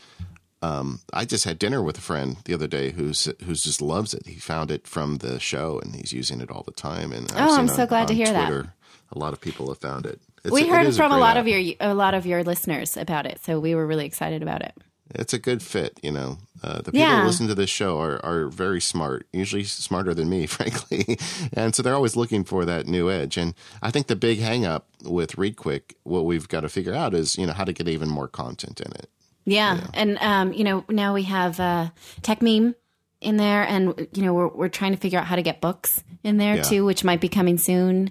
um, 0.63 1.01
I 1.13 1.25
just 1.25 1.45
had 1.45 1.59
dinner 1.59 1.83
with 1.83 1.99
a 1.99 2.01
friend 2.01 2.37
the 2.45 2.55
other 2.55 2.67
day 2.69 2.91
who's 2.91 3.29
who's 3.45 3.63
just 3.65 3.83
loves 3.83 4.15
it. 4.15 4.27
He 4.27 4.37
found 4.37 4.71
it 4.71 4.87
from 4.87 5.17
the 5.19 5.39
show, 5.41 5.81
and 5.81 5.95
he's 5.95 6.13
using 6.13 6.41
it 6.41 6.51
all 6.51 6.63
the 6.63 6.73
time. 6.73 7.13
And 7.13 7.31
I've 7.33 7.51
Oh, 7.51 7.57
I'm 7.57 7.69
so 7.69 7.83
on- 7.83 7.89
glad 7.89 8.09
to 8.09 8.15
on 8.15 8.17
hear 8.17 8.27
that. 8.33 8.67
A 9.13 9.19
lot 9.19 9.33
of 9.33 9.41
people 9.41 9.69
have 9.69 9.79
found 9.79 10.07
it. 10.07 10.21
It's 10.45 10.53
we 10.53 10.63
it 10.63 10.69
heard 10.69 10.95
from 10.95 11.13
a 11.13 11.19
lot 11.19 11.37
app. 11.37 11.43
of 11.43 11.49
your 11.49 11.75
a 11.81 11.95
lot 11.95 12.15
of 12.15 12.27
your 12.27 12.43
listeners 12.45 12.97
about 12.97 13.27
it, 13.27 13.41
so 13.45 13.59
we 13.61 13.75
were 13.75 13.87
really 13.87 14.07
excited 14.07 14.43
about 14.43 14.63
it. 14.63 14.73
It's 15.15 15.33
a 15.33 15.39
good 15.39 15.63
fit, 15.63 15.99
you 16.03 16.11
know. 16.11 16.39
Uh, 16.63 16.79
the 16.79 16.85
people 16.85 17.01
Yeah. 17.01 17.21
who 17.21 17.27
listen 17.27 17.47
to 17.49 17.55
this 17.55 17.71
show 17.71 18.01
are, 18.01 18.25
are 18.25 18.49
very 18.49 18.81
smart, 18.81 19.27
usually 19.33 19.63
smarter 19.65 20.15
than 20.15 20.29
me, 20.29 20.47
frankly. 20.57 21.19
And 21.53 21.75
so 21.75 21.83
they're 21.83 21.95
always 21.95 22.17
looking 22.17 22.43
for 22.45 22.65
that 22.65 22.87
new 22.87 23.11
edge. 23.11 23.37
And 23.37 23.55
I 23.83 23.91
think 23.91 24.09
the 24.09 24.17
big 24.17 24.41
hang 24.41 24.65
up 24.67 24.89
with 25.05 25.39
Read 25.39 25.57
Quick, 25.57 25.95
what 26.03 26.25
we've 26.25 26.49
got 26.49 26.63
to 26.63 26.69
figure 26.69 26.95
out 26.95 27.15
is, 27.15 27.37
you 27.39 27.47
know, 27.47 27.53
how 27.53 27.65
to 27.65 27.73
get 27.73 27.89
even 27.89 28.09
more 28.09 28.27
content 28.29 28.81
in 28.81 28.91
it. 28.93 29.09
Yeah, 29.49 29.87
and 29.95 30.19
um, 30.19 30.53
you 30.53 30.65
know 30.65 30.85
now 30.89 31.15
we 31.15 31.23
have 31.23 31.61
uh, 31.61 31.91
Techmeme 32.23 32.75
in 33.21 33.37
there, 33.37 33.63
and 33.63 34.09
you 34.13 34.23
know 34.23 34.35
we're 34.35 34.49
we're 34.49 34.69
trying 34.69 34.91
to 34.91 34.99
figure 34.99 35.21
out 35.21 35.27
how 35.27 35.37
to 35.37 35.43
get 35.43 35.61
books 35.61 36.03
in 36.25 36.39
there 36.39 36.57
Yeah. 36.57 36.63
too, 36.63 36.85
which 36.85 37.05
might 37.05 37.21
be 37.21 37.29
coming 37.29 37.57
soon. 37.59 38.11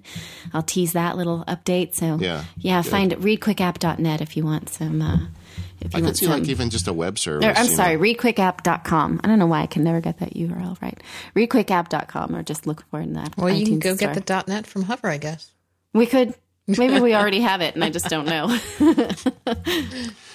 I'll 0.54 0.64
tease 0.64 0.94
that 0.94 1.18
little 1.18 1.44
update. 1.46 1.94
So 1.94 2.18
Yeah, 2.22 2.46
yeah, 2.58 2.82
good. 2.84 2.90
find 2.90 3.12
readquickapp.net 3.12 4.22
if 4.22 4.38
you 4.38 4.46
want 4.46 4.70
some. 4.70 5.02
Uh, 5.02 5.18
if 5.86 5.94
you 5.94 6.00
I 6.00 6.02
want 6.02 6.06
could 6.08 6.18
see 6.18 6.26
some. 6.26 6.40
like 6.40 6.50
even 6.50 6.70
just 6.70 6.88
a 6.88 6.94
web 6.94 7.18
service. 7.20 7.46
Or, 7.46 7.52
I'm 7.52 7.64
you 7.66 7.70
know. 7.72 7.76
sorry, 7.76 7.96
readquickapp.com. 7.98 9.22
I 9.24 9.28
don't 9.28 9.40
know 9.40 9.46
why 9.48 9.62
I 9.62 9.68
can 9.68 9.84
never 9.84 10.02
get 10.02 10.20
that 10.20 10.34
URL 10.34 10.82
right. 10.82 11.02
Readquickapp.com, 11.36 12.36
or 12.36 12.44
just 12.44 12.68
look 12.68 12.84
for 12.90 13.00
it 13.00 13.04
in 13.04 13.14
that. 13.14 13.36
Well, 13.38 13.50
you 13.50 13.66
can 13.66 13.80
go 13.80 13.96
store. 13.96 14.14
get 14.14 14.26
the 14.26 14.44
.net 14.48 14.68
from 14.68 14.84
Hover, 14.84 15.08
I 15.08 15.18
guess. 15.18 15.52
We 15.94 16.06
could. 16.06 16.34
Maybe 16.68 17.00
we 17.00 17.14
already 17.16 17.42
have 17.42 17.62
it, 17.62 17.76
and 17.76 17.84
I 17.84 17.90
just 17.92 18.10
don't 18.10 18.26
know. 18.26 18.48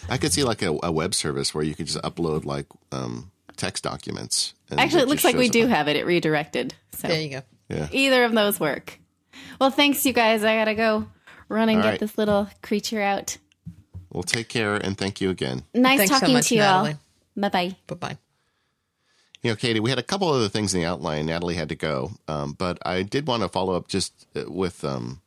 I 0.09 0.19
could 0.19 0.33
see 0.33 0.45
like 0.45 0.63
a, 0.63 0.77
a 0.83 0.93
web 0.93 1.15
service 1.15 1.55
where 1.55 1.65
you 1.65 1.75
could 1.75 1.87
just 1.87 2.01
upload 2.03 2.45
like 2.45 2.67
um, 2.93 3.31
text 3.57 3.85
documents. 3.85 4.55
and 4.71 4.81
Actually, 4.81 4.99
it 4.99 5.01
just 5.03 5.09
looks 5.11 5.25
like 5.25 5.37
we 5.37 5.49
do 5.49 5.65
up. 5.65 5.71
have 5.71 5.89
it. 5.89 5.97
It 5.97 6.07
redirected. 6.07 6.75
So 6.93 7.09
There 7.09 7.21
you 7.21 7.31
go. 7.31 7.43
Yeah. 7.69 7.89
either 7.93 8.25
of 8.25 8.33
those 8.33 8.59
work. 8.59 8.99
Well, 9.61 9.71
thanks, 9.71 10.05
you 10.05 10.13
guys. 10.13 10.43
I 10.45 10.57
gotta 10.57 10.75
go 10.75 11.07
run 11.49 11.69
and 11.69 11.79
All 11.79 11.83
get 11.85 11.91
right. 11.91 12.01
this 12.01 12.17
little 12.19 12.49
creature 12.63 13.01
out. 13.01 13.37
Well, 14.11 14.23
take 14.23 14.49
care 14.49 14.75
and 14.75 14.99
thank 14.99 15.21
you 15.21 15.31
again. 15.31 15.65
Nice 15.75 15.99
Thanks 15.99 16.15
so 16.15 16.21
talking 16.21 16.35
much, 16.35 16.49
to 16.49 16.55
you 16.55 16.61
Natalie. 16.61 16.91
all. 16.93 16.99
Bye 17.37 17.49
bye. 17.49 17.77
Bye 17.87 17.95
bye. 17.95 18.19
You 19.43 19.51
know, 19.51 19.57
Katie, 19.57 19.81
we 19.81 19.89
had 19.89 19.99
a 19.99 20.03
couple 20.03 20.29
other 20.29 20.49
things 20.49 20.75
in 20.75 20.81
the 20.81 20.87
outline. 20.87 21.27
Natalie 21.27 21.55
had 21.55 21.71
to 21.71 21.77
go, 21.77 22.13
um, 22.29 22.53
but 22.53 22.79
I 22.85 23.03
did 23.03 23.27
want 23.27 23.43
to 23.43 23.49
follow 23.49 23.75
up 23.75 23.89
just 23.89 24.27
uh, 24.37 24.51
with, 24.51 24.85
um, 24.85 25.23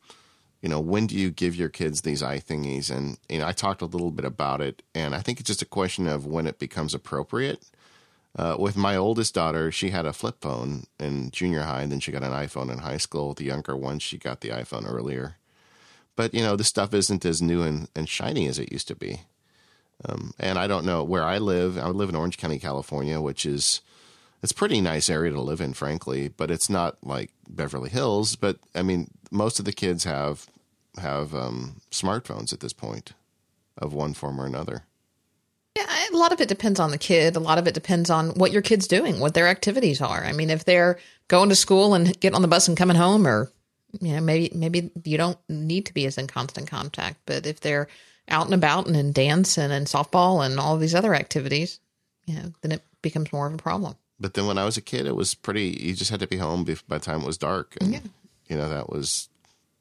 you 0.61 0.69
know, 0.69 0.79
when 0.79 1.07
do 1.07 1.15
you 1.15 1.31
give 1.31 1.55
your 1.55 1.69
kids 1.69 2.01
these 2.01 2.21
eye 2.21 2.39
thingies? 2.39 2.91
And 2.95 3.17
you 3.27 3.39
know, 3.39 3.47
I 3.47 3.53
talked 3.53 3.81
a 3.81 3.87
little 3.87 4.11
bit 4.11 4.25
about 4.25 4.61
it, 4.61 4.83
and 4.93 5.15
I 5.15 5.19
think 5.19 5.39
it's 5.39 5.47
just 5.47 5.63
a 5.63 5.65
question 5.65 6.05
of 6.07 6.27
when 6.27 6.45
it 6.45 6.59
becomes 6.59 6.93
appropriate. 6.93 7.63
Uh, 8.35 8.55
with 8.59 8.75
my 8.75 8.95
oldest 8.95 9.33
daughter, 9.33 9.71
she 9.71 9.91
had 9.91 10.05
a 10.05 10.13
flip 10.13 10.37
phone 10.41 10.83
in 10.99 11.29
junior 11.31 11.61
high, 11.63 11.81
and 11.81 11.91
then 11.91 11.99
she 11.99 12.11
got 12.11 12.23
an 12.23 12.31
iPhone 12.31 12.71
in 12.71 12.79
high 12.79 12.97
school. 12.97 13.33
The 13.33 13.43
younger 13.45 13.75
one, 13.75 13.99
she 13.99 14.17
got 14.17 14.41
the 14.41 14.49
iPhone 14.49 14.87
earlier. 14.87 15.37
But 16.15 16.33
you 16.33 16.41
know, 16.41 16.55
this 16.55 16.67
stuff 16.67 16.93
isn't 16.93 17.25
as 17.25 17.41
new 17.41 17.63
and, 17.63 17.87
and 17.95 18.07
shiny 18.07 18.47
as 18.47 18.59
it 18.59 18.71
used 18.71 18.87
to 18.89 18.95
be. 18.95 19.21
Um, 20.05 20.33
and 20.39 20.59
I 20.59 20.67
don't 20.67 20.85
know 20.85 21.03
where 21.03 21.23
I 21.23 21.37
live. 21.37 21.77
I 21.77 21.87
live 21.87 22.09
in 22.09 22.15
Orange 22.15 22.37
County, 22.37 22.59
California, 22.59 23.21
which 23.21 23.45
is 23.45 23.81
it's 24.41 24.51
a 24.51 24.55
pretty 24.55 24.81
nice 24.81 25.09
area 25.09 25.31
to 25.31 25.41
live 25.41 25.61
in, 25.61 25.73
frankly, 25.73 26.27
but 26.27 26.51
it's 26.51 26.69
not 26.69 26.97
like 27.03 27.31
Beverly 27.47 27.89
Hills. 27.89 28.35
But 28.35 28.57
I 28.75 28.81
mean, 28.81 29.09
most 29.31 29.59
of 29.59 29.65
the 29.65 29.71
kids 29.71 30.03
have 30.03 30.47
have 30.97 31.33
um, 31.33 31.81
smartphones 31.89 32.53
at 32.53 32.59
this 32.59 32.73
point, 32.73 33.13
of 33.77 33.93
one 33.93 34.13
form 34.13 34.39
or 34.39 34.45
another. 34.45 34.83
Yeah, 35.75 35.87
a 36.11 36.15
lot 36.15 36.31
of 36.31 36.39
it 36.39 36.49
depends 36.49 36.79
on 36.79 36.91
the 36.91 36.99
kid. 36.99 37.35
A 37.35 37.39
lot 37.39 37.57
of 37.57 37.67
it 37.67 37.73
depends 37.73 38.11
on 38.11 38.29
what 38.31 38.51
your 38.51 38.61
kid's 38.61 38.87
doing, 38.87 39.19
what 39.19 39.33
their 39.33 39.47
activities 39.47 40.01
are. 40.01 40.23
I 40.23 40.31
mean, 40.31 40.51
if 40.51 40.65
they're 40.65 40.99
going 41.29 41.49
to 41.49 41.55
school 41.55 41.95
and 41.95 42.19
getting 42.19 42.35
on 42.35 42.43
the 42.43 42.47
bus 42.47 42.67
and 42.67 42.77
coming 42.77 42.97
home, 42.97 43.25
or 43.25 43.51
you 44.01 44.13
know, 44.13 44.21
maybe 44.21 44.51
maybe 44.55 44.91
you 45.03 45.17
don't 45.17 45.37
need 45.49 45.85
to 45.87 45.93
be 45.93 46.05
as 46.05 46.17
in 46.17 46.27
constant 46.27 46.67
contact. 46.67 47.19
But 47.25 47.45
if 47.45 47.59
they're 47.59 47.87
out 48.29 48.45
and 48.45 48.53
about 48.53 48.87
and 48.87 48.95
in 48.95 49.11
dance 49.11 49.57
and 49.57 49.71
in 49.73 49.85
softball 49.85 50.45
and 50.45 50.59
all 50.59 50.77
these 50.77 50.95
other 50.95 51.13
activities, 51.13 51.79
you 52.25 52.35
know, 52.35 52.53
then 52.61 52.71
it 52.71 52.81
becomes 53.01 53.31
more 53.33 53.47
of 53.47 53.53
a 53.53 53.57
problem. 53.57 53.95
But 54.19 54.33
then 54.35 54.47
when 54.47 54.57
I 54.57 54.65
was 54.65 54.77
a 54.77 54.81
kid, 54.81 55.05
it 55.05 55.15
was 55.15 55.35
pretty. 55.35 55.77
You 55.81 55.93
just 55.93 56.11
had 56.11 56.19
to 56.21 56.27
be 56.27 56.37
home 56.37 56.63
by 56.87 56.97
the 56.97 57.03
time 57.03 57.21
it 57.21 57.27
was 57.27 57.37
dark, 57.37 57.75
and 57.81 57.93
Yeah. 57.93 57.99
you 58.47 58.55
know 58.57 58.69
that 58.69 58.89
was 58.89 59.29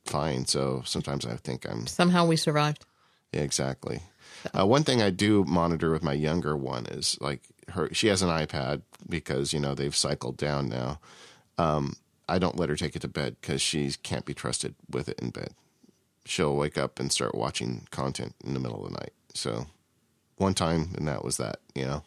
fine. 0.06 0.46
So 0.46 0.82
sometimes 0.84 1.24
I 1.24 1.36
think 1.36 1.68
I'm 1.68 1.86
Somehow 1.86 2.26
we 2.26 2.36
survived. 2.36 2.84
Yeah, 3.32 3.42
exactly. 3.42 4.02
Uh, 4.58 4.66
one 4.66 4.82
thing 4.82 5.00
I 5.00 5.10
do 5.10 5.44
monitor 5.44 5.90
with 5.92 6.02
my 6.02 6.12
younger 6.14 6.56
one 6.56 6.86
is 6.86 7.16
like 7.20 7.42
her. 7.68 7.88
She 7.94 8.08
has 8.08 8.22
an 8.22 8.28
iPad 8.28 8.82
because 9.08 9.52
you 9.52 9.60
know 9.60 9.74
they've 9.74 9.94
cycled 9.94 10.36
down 10.36 10.68
now. 10.68 10.98
Um, 11.58 11.94
I 12.28 12.38
don't 12.38 12.58
let 12.58 12.68
her 12.68 12.76
take 12.76 12.96
it 12.96 13.02
to 13.02 13.08
bed 13.08 13.36
because 13.40 13.60
she 13.60 13.90
can't 14.02 14.24
be 14.24 14.34
trusted 14.34 14.74
with 14.90 15.08
it 15.08 15.20
in 15.20 15.30
bed. 15.30 15.54
She'll 16.24 16.56
wake 16.56 16.78
up 16.78 17.00
and 17.00 17.12
start 17.12 17.34
watching 17.34 17.86
content 17.90 18.34
in 18.44 18.54
the 18.54 18.60
middle 18.60 18.84
of 18.84 18.92
the 18.92 18.98
night. 18.98 19.12
So 19.34 19.66
one 20.36 20.54
time, 20.54 20.92
and 20.96 21.06
that 21.08 21.24
was 21.24 21.36
that. 21.38 21.60
You 21.74 21.84
know. 21.84 22.02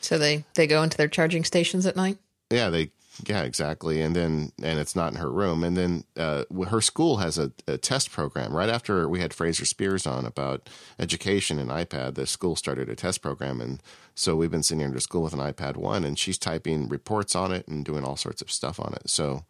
So 0.00 0.18
they 0.18 0.44
they 0.54 0.66
go 0.66 0.82
into 0.82 0.96
their 0.96 1.08
charging 1.08 1.44
stations 1.44 1.86
at 1.86 1.96
night. 1.96 2.18
Yeah, 2.50 2.70
they 2.70 2.90
yeah 3.26 3.42
exactly, 3.42 4.00
and 4.02 4.14
then 4.14 4.52
and 4.62 4.78
it's 4.78 4.96
not 4.96 5.12
in 5.12 5.18
her 5.18 5.30
room, 5.30 5.64
and 5.64 5.76
then 5.76 6.04
uh, 6.16 6.44
her 6.68 6.80
school 6.80 7.18
has 7.18 7.38
a, 7.38 7.52
a 7.66 7.78
test 7.78 8.10
program. 8.10 8.54
Right 8.54 8.68
after 8.68 9.08
we 9.08 9.20
had 9.20 9.34
Fraser 9.34 9.64
Speirs 9.64 10.10
on 10.10 10.24
about 10.24 10.68
education 10.98 11.58
and 11.58 11.70
iPad, 11.70 12.14
the 12.14 12.26
school 12.26 12.56
started 12.56 12.88
a 12.88 12.96
test 12.96 13.22
program, 13.22 13.60
and 13.60 13.82
so 14.14 14.36
we've 14.36 14.50
been 14.50 14.62
sending 14.62 14.88
her 14.88 14.94
to 14.94 15.00
school 15.00 15.22
with 15.22 15.32
an 15.32 15.40
iPad 15.40 15.76
one, 15.76 16.04
and 16.04 16.18
she's 16.18 16.38
typing 16.38 16.88
reports 16.88 17.34
on 17.34 17.52
it 17.52 17.66
and 17.68 17.84
doing 17.84 18.04
all 18.04 18.16
sorts 18.16 18.42
of 18.42 18.50
stuff 18.50 18.80
on 18.80 18.94
it. 18.94 19.08
So 19.08 19.44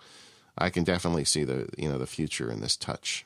I 0.57 0.71
can 0.71 0.85
definitely 0.85 1.25
see 1.25 1.45
the 1.45 1.69
you 1.77 1.89
know 1.89 1.99
the 1.99 2.07
future 2.07 2.51
in 2.51 2.61
this 2.61 2.77
touch. 2.77 3.25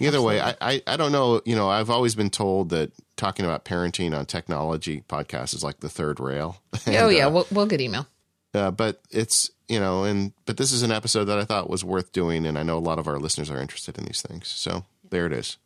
Yeah, 0.00 0.08
Either 0.08 0.22
way. 0.22 0.40
I, 0.40 0.54
I, 0.60 0.82
I 0.86 0.96
don't 0.96 1.12
know. 1.12 1.40
You 1.44 1.56
know, 1.56 1.68
I've 1.68 1.90
always 1.90 2.14
been 2.14 2.30
told 2.30 2.70
that 2.70 2.92
talking 3.16 3.44
about 3.44 3.64
parenting 3.64 4.16
on 4.16 4.26
technology 4.26 5.02
podcasts 5.08 5.54
is 5.54 5.64
like 5.64 5.80
the 5.80 5.88
third 5.88 6.20
rail. 6.20 6.60
oh 6.86 7.08
yeah, 7.08 7.26
uh, 7.26 7.30
we'll, 7.30 7.46
we'll 7.50 7.66
get 7.66 7.80
email. 7.80 8.06
uh, 8.54 8.70
but 8.70 9.00
it's 9.10 9.50
you 9.68 9.80
know, 9.80 10.04
and 10.04 10.32
but 10.44 10.56
this 10.56 10.72
is 10.72 10.82
an 10.82 10.92
episode 10.92 11.24
that 11.24 11.38
I 11.38 11.44
thought 11.44 11.70
was 11.70 11.84
worth 11.84 12.12
doing, 12.12 12.46
and 12.46 12.58
I 12.58 12.62
know 12.62 12.78
a 12.78 12.80
lot 12.80 12.98
of 12.98 13.08
our 13.08 13.18
listeners 13.18 13.50
are 13.50 13.60
interested 13.60 13.98
in 13.98 14.04
these 14.04 14.22
things. 14.22 14.48
So 14.48 14.84
there 15.10 15.26
it 15.26 15.32
is. 15.32 15.56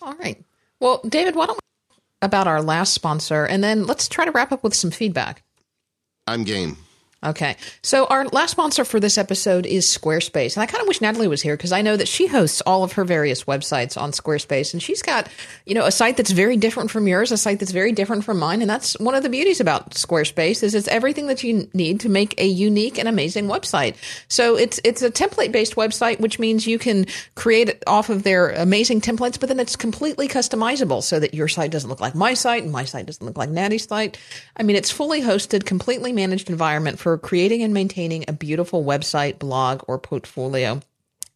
All 0.00 0.14
right. 0.14 0.42
Well, 0.80 1.00
David, 1.08 1.34
why 1.36 1.46
don't 1.46 1.56
we 1.56 1.96
about 2.22 2.46
our 2.46 2.62
last 2.62 2.92
sponsor, 2.92 3.44
and 3.44 3.62
then 3.62 3.86
let's 3.86 4.08
try 4.08 4.24
to 4.24 4.30
wrap 4.30 4.52
up 4.52 4.62
with 4.62 4.74
some 4.74 4.90
feedback. 4.90 5.42
I'm 6.26 6.44
game. 6.44 6.76
Okay. 7.24 7.56
So 7.82 8.06
our 8.06 8.26
last 8.28 8.50
sponsor 8.50 8.84
for 8.84 8.98
this 8.98 9.16
episode 9.16 9.64
is 9.64 9.86
Squarespace. 9.86 10.56
And 10.56 10.62
I 10.62 10.66
kind 10.66 10.80
of 10.82 10.88
wish 10.88 11.00
Natalie 11.00 11.28
was 11.28 11.40
here 11.40 11.56
because 11.56 11.70
I 11.70 11.80
know 11.80 11.96
that 11.96 12.08
she 12.08 12.26
hosts 12.26 12.60
all 12.66 12.82
of 12.82 12.92
her 12.92 13.04
various 13.04 13.44
websites 13.44 14.00
on 14.00 14.10
Squarespace 14.10 14.72
and 14.72 14.82
she's 14.82 15.02
got, 15.02 15.28
you 15.64 15.74
know, 15.74 15.86
a 15.86 15.92
site 15.92 16.16
that's 16.16 16.32
very 16.32 16.56
different 16.56 16.90
from 16.90 17.06
yours, 17.06 17.30
a 17.30 17.36
site 17.36 17.60
that's 17.60 17.70
very 17.70 17.92
different 17.92 18.24
from 18.24 18.40
mine. 18.40 18.60
And 18.60 18.68
that's 18.68 18.98
one 18.98 19.14
of 19.14 19.22
the 19.22 19.28
beauties 19.28 19.60
about 19.60 19.90
Squarespace 19.92 20.64
is 20.64 20.74
it's 20.74 20.88
everything 20.88 21.28
that 21.28 21.44
you 21.44 21.68
need 21.74 22.00
to 22.00 22.08
make 22.08 22.34
a 22.40 22.46
unique 22.46 22.98
and 22.98 23.06
amazing 23.06 23.46
website. 23.46 23.94
So 24.26 24.56
it's, 24.56 24.80
it's 24.82 25.02
a 25.02 25.10
template 25.10 25.52
based 25.52 25.76
website, 25.76 26.18
which 26.18 26.40
means 26.40 26.66
you 26.66 26.78
can 26.78 27.06
create 27.36 27.68
it 27.68 27.84
off 27.86 28.10
of 28.10 28.24
their 28.24 28.50
amazing 28.50 29.00
templates, 29.00 29.38
but 29.38 29.48
then 29.48 29.60
it's 29.60 29.76
completely 29.76 30.26
customizable 30.26 31.04
so 31.04 31.20
that 31.20 31.34
your 31.34 31.46
site 31.46 31.70
doesn't 31.70 31.88
look 31.88 32.00
like 32.00 32.16
my 32.16 32.34
site 32.34 32.64
and 32.64 32.72
my 32.72 32.84
site 32.84 33.06
doesn't 33.06 33.24
look 33.24 33.38
like 33.38 33.48
Natty's 33.48 33.86
site. 33.86 34.18
I 34.56 34.64
mean, 34.64 34.74
it's 34.74 34.90
fully 34.90 35.22
hosted, 35.22 35.64
completely 35.64 36.12
managed 36.12 36.50
environment 36.50 36.98
for 36.98 37.11
creating 37.18 37.62
and 37.62 37.74
maintaining 37.74 38.24
a 38.28 38.32
beautiful 38.32 38.84
website, 38.84 39.38
blog, 39.38 39.82
or 39.88 39.98
portfolio. 39.98 40.80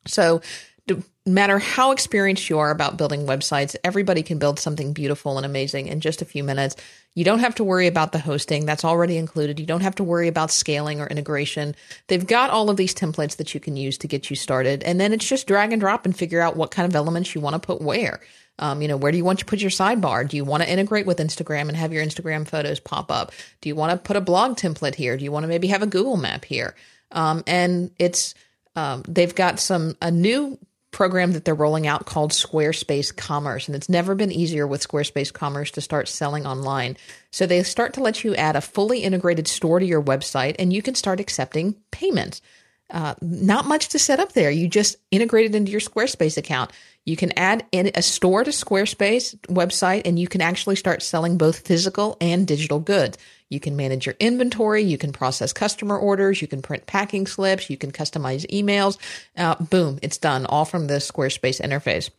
So, 0.06 0.40
no 0.88 1.02
matter 1.24 1.58
how 1.58 1.90
experienced 1.90 2.48
you 2.48 2.58
are 2.58 2.70
about 2.70 2.96
building 2.96 3.26
websites, 3.26 3.74
everybody 3.82 4.22
can 4.22 4.38
build 4.38 4.60
something 4.60 4.92
beautiful 4.92 5.36
and 5.36 5.44
amazing 5.44 5.88
in 5.88 6.00
just 6.00 6.22
a 6.22 6.24
few 6.24 6.44
minutes. 6.44 6.76
You 7.14 7.24
don't 7.24 7.40
have 7.40 7.56
to 7.56 7.64
worry 7.64 7.88
about 7.88 8.12
the 8.12 8.20
hosting, 8.20 8.66
that's 8.66 8.84
already 8.84 9.16
included. 9.16 9.58
You 9.58 9.66
don't 9.66 9.80
have 9.80 9.96
to 9.96 10.04
worry 10.04 10.28
about 10.28 10.52
scaling 10.52 11.00
or 11.00 11.06
integration. 11.06 11.74
They've 12.06 12.26
got 12.26 12.50
all 12.50 12.70
of 12.70 12.76
these 12.76 12.94
templates 12.94 13.36
that 13.36 13.54
you 13.54 13.58
can 13.58 13.76
use 13.76 13.98
to 13.98 14.06
get 14.06 14.30
you 14.30 14.36
started. 14.36 14.84
And 14.84 15.00
then 15.00 15.12
it's 15.12 15.28
just 15.28 15.48
drag 15.48 15.72
and 15.72 15.80
drop 15.80 16.04
and 16.04 16.16
figure 16.16 16.40
out 16.40 16.56
what 16.56 16.70
kind 16.70 16.88
of 16.88 16.94
elements 16.94 17.34
you 17.34 17.40
want 17.40 17.54
to 17.54 17.66
put 17.66 17.82
where. 17.82 18.20
Um, 18.58 18.80
you 18.82 18.88
know, 18.88 18.96
where 18.96 19.12
do 19.12 19.18
you 19.18 19.24
want 19.24 19.40
to 19.40 19.44
put 19.44 19.60
your 19.60 19.70
sidebar? 19.70 20.28
Do 20.28 20.36
you 20.36 20.44
want 20.44 20.62
to 20.62 20.70
integrate 20.70 21.06
with 21.06 21.18
Instagram 21.18 21.68
and 21.68 21.76
have 21.76 21.92
your 21.92 22.04
Instagram 22.04 22.48
photos 22.48 22.80
pop 22.80 23.10
up? 23.10 23.32
Do 23.60 23.68
you 23.68 23.74
want 23.74 23.92
to 23.92 23.98
put 23.98 24.16
a 24.16 24.20
blog 24.20 24.56
template 24.56 24.94
here? 24.94 25.16
Do 25.16 25.24
you 25.24 25.32
want 25.32 25.44
to 25.44 25.48
maybe 25.48 25.68
have 25.68 25.82
a 25.82 25.86
Google 25.86 26.16
map 26.16 26.44
here? 26.44 26.74
Um, 27.12 27.44
and 27.46 27.90
it's 27.98 28.34
um, 28.74 29.02
they've 29.06 29.34
got 29.34 29.60
some 29.60 29.96
a 30.00 30.10
new 30.10 30.58
program 30.90 31.32
that 31.32 31.44
they're 31.44 31.54
rolling 31.54 31.86
out 31.86 32.06
called 32.06 32.32
Squarespace 32.32 33.14
Commerce, 33.14 33.68
and 33.68 33.76
it's 33.76 33.88
never 33.88 34.14
been 34.14 34.32
easier 34.32 34.66
with 34.66 34.86
Squarespace 34.86 35.30
Commerce 35.30 35.70
to 35.72 35.82
start 35.82 36.08
selling 36.08 36.46
online. 36.46 36.96
So 37.30 37.46
they 37.46 37.62
start 37.64 37.92
to 37.94 38.00
let 38.00 38.24
you 38.24 38.34
add 38.34 38.56
a 38.56 38.62
fully 38.62 39.00
integrated 39.00 39.46
store 39.46 39.78
to 39.78 39.84
your 39.84 40.02
website, 40.02 40.56
and 40.58 40.72
you 40.72 40.80
can 40.80 40.94
start 40.94 41.20
accepting 41.20 41.76
payments. 41.90 42.40
Uh, 42.88 43.14
not 43.20 43.66
much 43.66 43.88
to 43.88 43.98
set 43.98 44.20
up 44.20 44.32
there. 44.32 44.50
You 44.50 44.68
just 44.68 44.96
integrate 45.10 45.46
it 45.46 45.54
into 45.54 45.72
your 45.72 45.80
Squarespace 45.80 46.36
account. 46.36 46.70
You 47.04 47.16
can 47.16 47.36
add 47.36 47.66
in 47.72 47.90
a 47.94 48.02
store 48.02 48.44
to 48.44 48.50
Squarespace 48.50 49.36
website 49.46 50.02
and 50.04 50.18
you 50.18 50.28
can 50.28 50.40
actually 50.40 50.76
start 50.76 51.02
selling 51.02 51.36
both 51.36 51.66
physical 51.66 52.16
and 52.20 52.46
digital 52.46 52.78
goods. 52.78 53.18
You 53.48 53.60
can 53.60 53.76
manage 53.76 54.06
your 54.06 54.16
inventory. 54.18 54.82
You 54.82 54.98
can 54.98 55.12
process 55.12 55.52
customer 55.52 55.96
orders. 55.96 56.42
You 56.42 56.48
can 56.48 56.62
print 56.62 56.86
packing 56.86 57.26
slips. 57.26 57.70
You 57.70 57.76
can 57.76 57.92
customize 57.92 58.48
emails. 58.50 58.98
Uh, 59.36 59.54
boom, 59.56 59.98
it's 60.02 60.18
done 60.18 60.46
all 60.46 60.64
from 60.64 60.86
the 60.86 60.94
Squarespace 60.94 61.60
interface. 61.60 62.10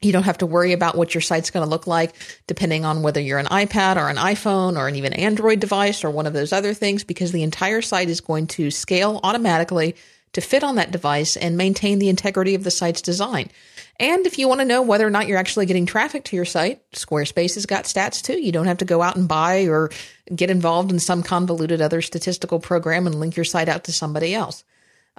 You 0.00 0.12
don't 0.12 0.24
have 0.24 0.38
to 0.38 0.46
worry 0.46 0.72
about 0.72 0.96
what 0.96 1.14
your 1.14 1.20
site's 1.20 1.50
going 1.50 1.64
to 1.64 1.70
look 1.70 1.86
like, 1.86 2.14
depending 2.46 2.84
on 2.84 3.02
whether 3.02 3.20
you're 3.20 3.38
an 3.38 3.46
iPad 3.46 3.96
or 3.96 4.08
an 4.08 4.16
iPhone 4.16 4.76
or 4.76 4.86
an 4.86 4.94
even 4.94 5.12
Android 5.12 5.58
device 5.58 6.04
or 6.04 6.10
one 6.10 6.26
of 6.26 6.32
those 6.32 6.52
other 6.52 6.72
things, 6.72 7.02
because 7.02 7.32
the 7.32 7.42
entire 7.42 7.82
site 7.82 8.08
is 8.08 8.20
going 8.20 8.46
to 8.48 8.70
scale 8.70 9.18
automatically 9.24 9.96
to 10.34 10.40
fit 10.40 10.62
on 10.62 10.76
that 10.76 10.92
device 10.92 11.36
and 11.36 11.56
maintain 11.56 11.98
the 11.98 12.08
integrity 12.08 12.54
of 12.54 12.62
the 12.62 12.70
site's 12.70 13.02
design. 13.02 13.50
And 13.98 14.26
if 14.26 14.38
you 14.38 14.46
want 14.46 14.60
to 14.60 14.66
know 14.66 14.82
whether 14.82 15.06
or 15.06 15.10
not 15.10 15.26
you're 15.26 15.38
actually 15.38 15.66
getting 15.66 15.86
traffic 15.86 16.24
to 16.24 16.36
your 16.36 16.44
site, 16.44 16.88
Squarespace 16.92 17.54
has 17.54 17.66
got 17.66 17.84
stats 17.84 18.22
too. 18.22 18.38
You 18.40 18.52
don't 18.52 18.66
have 18.66 18.78
to 18.78 18.84
go 18.84 19.02
out 19.02 19.16
and 19.16 19.26
buy 19.26 19.66
or 19.66 19.90
get 20.32 20.50
involved 20.50 20.92
in 20.92 21.00
some 21.00 21.24
convoluted 21.24 21.80
other 21.80 22.02
statistical 22.02 22.60
program 22.60 23.06
and 23.06 23.18
link 23.18 23.36
your 23.36 23.44
site 23.44 23.68
out 23.68 23.84
to 23.84 23.92
somebody 23.92 24.34
else. 24.34 24.62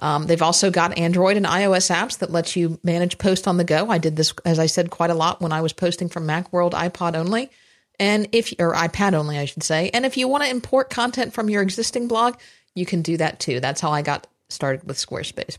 Um, 0.00 0.26
they've 0.26 0.42
also 0.42 0.70
got 0.70 0.98
Android 0.98 1.36
and 1.36 1.46
iOS 1.46 1.94
apps 1.94 2.18
that 2.18 2.32
let 2.32 2.56
you 2.56 2.80
manage 2.82 3.18
post 3.18 3.46
on 3.46 3.58
the 3.58 3.64
go. 3.64 3.90
I 3.90 3.98
did 3.98 4.16
this, 4.16 4.32
as 4.44 4.58
I 4.58 4.66
said, 4.66 4.90
quite 4.90 5.10
a 5.10 5.14
lot 5.14 5.42
when 5.42 5.52
I 5.52 5.60
was 5.60 5.74
posting 5.74 6.08
from 6.08 6.26
Macworld 6.26 6.72
iPod 6.72 7.14
only, 7.14 7.50
and 7.98 8.26
if 8.32 8.52
or 8.58 8.74
iPad 8.74 9.12
only, 9.12 9.38
I 9.38 9.44
should 9.44 9.62
say. 9.62 9.90
And 9.92 10.06
if 10.06 10.16
you 10.16 10.26
want 10.26 10.42
to 10.44 10.50
import 10.50 10.88
content 10.88 11.34
from 11.34 11.50
your 11.50 11.62
existing 11.62 12.08
blog, 12.08 12.36
you 12.74 12.86
can 12.86 13.02
do 13.02 13.18
that 13.18 13.40
too. 13.40 13.60
That's 13.60 13.82
how 13.82 13.90
I 13.90 14.00
got 14.00 14.26
started 14.48 14.84
with 14.88 14.96
Squarespace. 14.96 15.58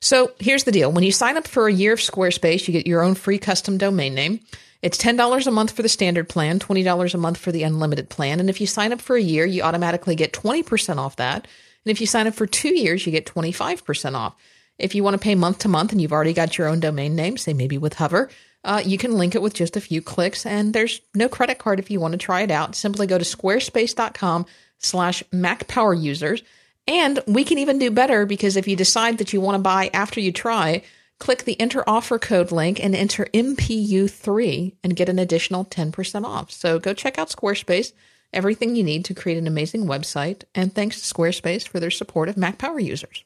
So 0.00 0.32
here's 0.38 0.64
the 0.64 0.72
deal: 0.72 0.90
when 0.90 1.04
you 1.04 1.12
sign 1.12 1.36
up 1.36 1.46
for 1.46 1.68
a 1.68 1.72
year 1.72 1.92
of 1.92 2.00
Squarespace, 2.00 2.66
you 2.66 2.72
get 2.72 2.86
your 2.86 3.02
own 3.02 3.14
free 3.14 3.38
custom 3.38 3.76
domain 3.76 4.14
name. 4.14 4.40
It's 4.80 4.98
$10 4.98 5.46
a 5.46 5.50
month 5.50 5.70
for 5.70 5.80
the 5.80 5.88
standard 5.88 6.28
plan, 6.28 6.58
$20 6.58 7.14
a 7.14 7.16
month 7.16 7.38
for 7.38 7.50
the 7.50 7.62
unlimited 7.62 8.10
plan. 8.10 8.38
And 8.38 8.50
if 8.50 8.60
you 8.60 8.66
sign 8.66 8.92
up 8.92 9.00
for 9.00 9.16
a 9.16 9.20
year, 9.20 9.46
you 9.46 9.62
automatically 9.62 10.14
get 10.14 10.34
20% 10.34 10.98
off 10.98 11.16
that. 11.16 11.48
And 11.84 11.90
if 11.90 12.00
you 12.00 12.06
sign 12.06 12.26
up 12.26 12.34
for 12.34 12.46
two 12.46 12.74
years, 12.74 13.04
you 13.06 13.12
get 13.12 13.26
25% 13.26 14.14
off. 14.14 14.34
If 14.78 14.94
you 14.94 15.04
want 15.04 15.14
to 15.14 15.18
pay 15.18 15.34
month 15.34 15.58
to 15.60 15.68
month 15.68 15.92
and 15.92 16.00
you've 16.00 16.12
already 16.12 16.32
got 16.32 16.58
your 16.58 16.68
own 16.68 16.80
domain 16.80 17.14
name, 17.14 17.36
say 17.36 17.52
maybe 17.52 17.78
with 17.78 17.94
Hover, 17.94 18.28
uh, 18.64 18.82
you 18.84 18.98
can 18.98 19.12
link 19.12 19.34
it 19.34 19.42
with 19.42 19.54
just 19.54 19.76
a 19.76 19.80
few 19.80 20.00
clicks. 20.02 20.46
And 20.46 20.72
there's 20.72 21.00
no 21.14 21.28
credit 21.28 21.58
card 21.58 21.78
if 21.78 21.90
you 21.90 22.00
want 22.00 22.12
to 22.12 22.18
try 22.18 22.42
it 22.42 22.50
out. 22.50 22.74
Simply 22.74 23.06
go 23.06 23.18
to 23.18 23.24
squarespace.com 23.24 24.46
slash 24.78 25.22
Mac 25.30 25.68
Power 25.68 25.94
users. 25.94 26.42
And 26.86 27.20
we 27.26 27.44
can 27.44 27.58
even 27.58 27.78
do 27.78 27.90
better 27.90 28.26
because 28.26 28.56
if 28.56 28.68
you 28.68 28.76
decide 28.76 29.18
that 29.18 29.32
you 29.32 29.40
want 29.40 29.56
to 29.56 29.62
buy 29.62 29.90
after 29.94 30.20
you 30.20 30.32
try, 30.32 30.82
click 31.18 31.44
the 31.44 31.58
enter 31.60 31.88
offer 31.88 32.18
code 32.18 32.52
link 32.52 32.82
and 32.82 32.94
enter 32.94 33.26
MPU3 33.32 34.74
and 34.82 34.96
get 34.96 35.08
an 35.08 35.18
additional 35.18 35.64
10% 35.64 36.24
off. 36.24 36.50
So 36.50 36.78
go 36.78 36.92
check 36.92 37.18
out 37.18 37.30
Squarespace, 37.30 37.92
everything 38.34 38.76
you 38.76 38.84
need 38.84 39.04
to 39.06 39.14
create 39.14 39.38
an 39.38 39.46
amazing 39.46 39.86
website. 39.86 40.42
And 40.54 40.74
thanks 40.74 41.00
to 41.00 41.14
Squarespace 41.14 41.66
for 41.66 41.80
their 41.80 41.90
support 41.90 42.28
of 42.28 42.36
Mac 42.36 42.58
Power 42.58 42.80
users. 42.80 43.24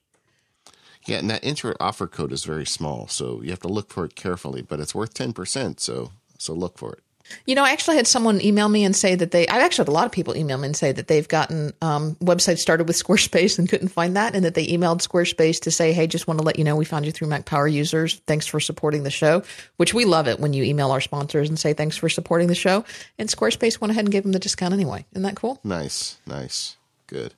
Yeah, 1.07 1.19
and 1.19 1.31
that 1.31 1.45
enter 1.45 1.75
offer 1.81 2.07
code 2.07 2.33
is 2.33 2.45
very 2.45 2.67
small, 2.67 3.09
so 3.09 3.41
you 3.43 3.51
have 3.51 3.61
to 3.61 3.69
look 3.69 3.91
for 3.91 4.05
it 4.05 4.15
carefully. 4.15 4.63
But 4.63 4.79
it's 4.81 4.95
worth 4.95 5.15
ten 5.15 5.33
percent, 5.33 5.81
so 5.81 6.13
so 6.39 6.53
look 6.53 6.77
for 6.77 6.93
it. 6.93 7.03
You 7.47 7.55
know, 7.55 7.65
I 7.65 7.71
actually 7.71 7.97
had 7.97 8.07
someone 8.07 8.41
email 8.41 8.69
me 8.69 8.85
and 8.85 8.95
say 8.95 9.15
that 9.15 9.31
they, 9.31 9.47
I've 9.49 9.63
actually 9.63 9.85
had 9.85 9.89
a 9.89 9.93
lot 9.93 10.07
of 10.07 10.13
people 10.13 10.37
email 10.37 10.59
me 10.59 10.67
and 10.67 10.77
say 10.77 10.93
that 10.93 11.09
they've 11.09 11.27
gotten 11.27 11.73
um, 11.83 12.15
websites 12.17 12.59
started 12.59 12.87
with 12.87 12.97
Squarespace 13.03 13.59
and 13.59 13.69
couldn't 13.69 13.89
find 13.89 14.17
that, 14.17 14.35
and 14.35 14.45
that 14.45 14.55
they 14.55 14.67
emailed 14.67 15.07
Squarespace 15.07 15.61
to 15.63 15.71
say, 15.71 15.93
hey, 15.93 16.07
just 16.07 16.27
want 16.27 16.39
to 16.39 16.45
let 16.45 16.59
you 16.59 16.65
know 16.65 16.77
we 16.77 16.85
found 16.85 17.07
you 17.07 17.13
through 17.13 17.29
Mac 17.29 17.45
Power 17.45 17.69
users. 17.69 18.17
Thanks 18.27 18.47
for 18.47 18.61
supporting 18.61 19.03
the 19.03 19.11
show, 19.11 19.43
which 19.77 19.95
we 19.95 20.05
love 20.05 20.29
it 20.29 20.41
when 20.41 20.53
you 20.53 20.65
email 20.65 20.91
our 20.91 21.01
sponsors 21.01 21.49
and 21.49 21.59
say 21.59 21.73
thanks 21.73 21.97
for 21.97 22.09
supporting 22.09 22.49
the 22.49 22.55
show. 22.55 22.85
And 23.19 23.29
Squarespace 23.29 23.81
went 23.81 23.91
ahead 23.91 24.05
and 24.05 24.13
gave 24.13 24.23
them 24.23 24.33
the 24.33 24.39
discount 24.39 24.75
anyway. 24.75 25.05
Isn't 25.13 25.23
that 25.23 25.37
cool? 25.37 25.61
Nice, 25.65 26.19
nice, 26.27 26.77
good. 27.07 27.35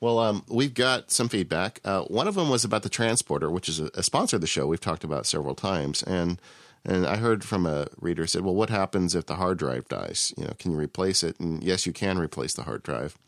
Well, 0.00 0.18
um, 0.18 0.44
we've 0.48 0.74
got 0.74 1.10
some 1.10 1.28
feedback. 1.28 1.80
Uh, 1.84 2.02
one 2.02 2.28
of 2.28 2.34
them 2.34 2.50
was 2.50 2.64
about 2.64 2.82
the 2.82 2.88
transporter, 2.88 3.50
which 3.50 3.68
is 3.68 3.80
a, 3.80 3.90
a 3.94 4.02
sponsor 4.02 4.36
of 4.36 4.42
the 4.42 4.46
show. 4.46 4.66
We've 4.66 4.80
talked 4.80 5.04
about 5.04 5.26
several 5.26 5.54
times, 5.54 6.02
and 6.02 6.40
and 6.86 7.06
I 7.06 7.16
heard 7.16 7.44
from 7.44 7.66
a 7.66 7.88
reader 8.00 8.26
said, 8.26 8.42
"Well, 8.42 8.54
what 8.54 8.70
happens 8.70 9.14
if 9.14 9.26
the 9.26 9.36
hard 9.36 9.58
drive 9.58 9.88
dies? 9.88 10.32
You 10.36 10.44
know, 10.44 10.54
can 10.58 10.70
you 10.70 10.78
replace 10.78 11.22
it?" 11.22 11.38
And 11.40 11.62
yes, 11.62 11.86
you 11.86 11.92
can 11.92 12.18
replace 12.18 12.54
the 12.54 12.62
hard 12.62 12.82
drive. 12.82 13.18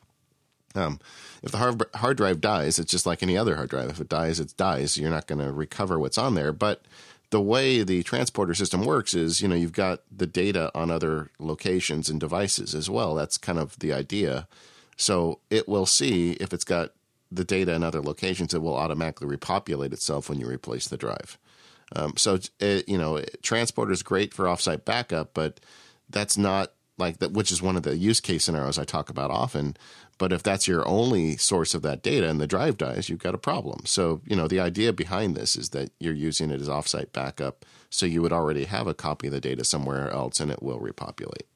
Um, 0.74 1.00
if 1.42 1.50
the 1.50 1.58
hard, 1.58 1.82
hard 1.94 2.16
drive 2.16 2.40
dies, 2.40 2.78
it's 2.78 2.92
just 2.92 3.06
like 3.06 3.22
any 3.22 3.36
other 3.36 3.56
hard 3.56 3.70
drive. 3.70 3.90
If 3.90 4.00
it 4.00 4.08
dies, 4.08 4.38
it 4.38 4.56
dies. 4.56 4.96
You're 4.96 5.10
not 5.10 5.26
going 5.26 5.44
to 5.44 5.52
recover 5.52 5.98
what's 5.98 6.18
on 6.18 6.34
there. 6.34 6.52
But 6.52 6.82
the 7.30 7.40
way 7.40 7.82
the 7.82 8.02
transporter 8.02 8.54
system 8.54 8.84
works 8.84 9.14
is, 9.14 9.40
you 9.40 9.48
know, 9.48 9.54
you've 9.54 9.72
got 9.72 10.00
the 10.14 10.26
data 10.26 10.70
on 10.74 10.90
other 10.90 11.30
locations 11.38 12.08
and 12.08 12.20
devices 12.20 12.74
as 12.74 12.88
well. 12.88 13.14
That's 13.14 13.38
kind 13.38 13.58
of 13.58 13.78
the 13.78 13.92
idea. 13.92 14.46
So 14.96 15.40
it 15.50 15.68
will 15.68 15.86
see 15.86 16.32
if 16.32 16.52
it's 16.52 16.64
got 16.64 16.92
the 17.30 17.44
data 17.44 17.74
in 17.74 17.82
other 17.82 18.00
locations, 18.00 18.54
it 18.54 18.62
will 18.62 18.76
automatically 18.76 19.28
repopulate 19.28 19.92
itself 19.92 20.28
when 20.28 20.40
you 20.40 20.46
replace 20.46 20.88
the 20.88 20.96
drive. 20.96 21.38
Um, 21.94 22.14
so, 22.16 22.38
it, 22.60 22.88
you 22.88 22.98
know, 22.98 23.22
transporter 23.42 23.92
is 23.92 24.02
great 24.02 24.34
for 24.34 24.46
offsite 24.46 24.84
backup, 24.84 25.32
but 25.34 25.60
that's 26.10 26.36
not 26.36 26.72
like 26.98 27.18
that, 27.18 27.32
which 27.32 27.52
is 27.52 27.62
one 27.62 27.76
of 27.76 27.82
the 27.82 27.96
use 27.96 28.20
case 28.20 28.44
scenarios 28.44 28.78
I 28.78 28.84
talk 28.84 29.08
about 29.08 29.30
often. 29.30 29.76
But 30.18 30.32
if 30.32 30.42
that's 30.42 30.66
your 30.66 30.86
only 30.86 31.36
source 31.36 31.74
of 31.74 31.82
that 31.82 32.02
data 32.02 32.28
and 32.28 32.40
the 32.40 32.46
drive 32.46 32.76
dies, 32.76 33.08
you've 33.08 33.20
got 33.20 33.36
a 33.36 33.38
problem. 33.38 33.86
So, 33.86 34.20
you 34.26 34.34
know, 34.34 34.48
the 34.48 34.58
idea 34.58 34.92
behind 34.92 35.36
this 35.36 35.54
is 35.54 35.70
that 35.70 35.92
you're 36.00 36.12
using 36.12 36.50
it 36.50 36.60
as 36.60 36.68
offsite 36.68 37.12
backup. 37.12 37.64
So 37.88 38.04
you 38.04 38.20
would 38.20 38.32
already 38.32 38.64
have 38.64 38.88
a 38.88 38.94
copy 38.94 39.28
of 39.28 39.32
the 39.32 39.40
data 39.40 39.64
somewhere 39.64 40.10
else 40.10 40.40
and 40.40 40.50
it 40.50 40.62
will 40.62 40.80
repopulate. 40.80 41.46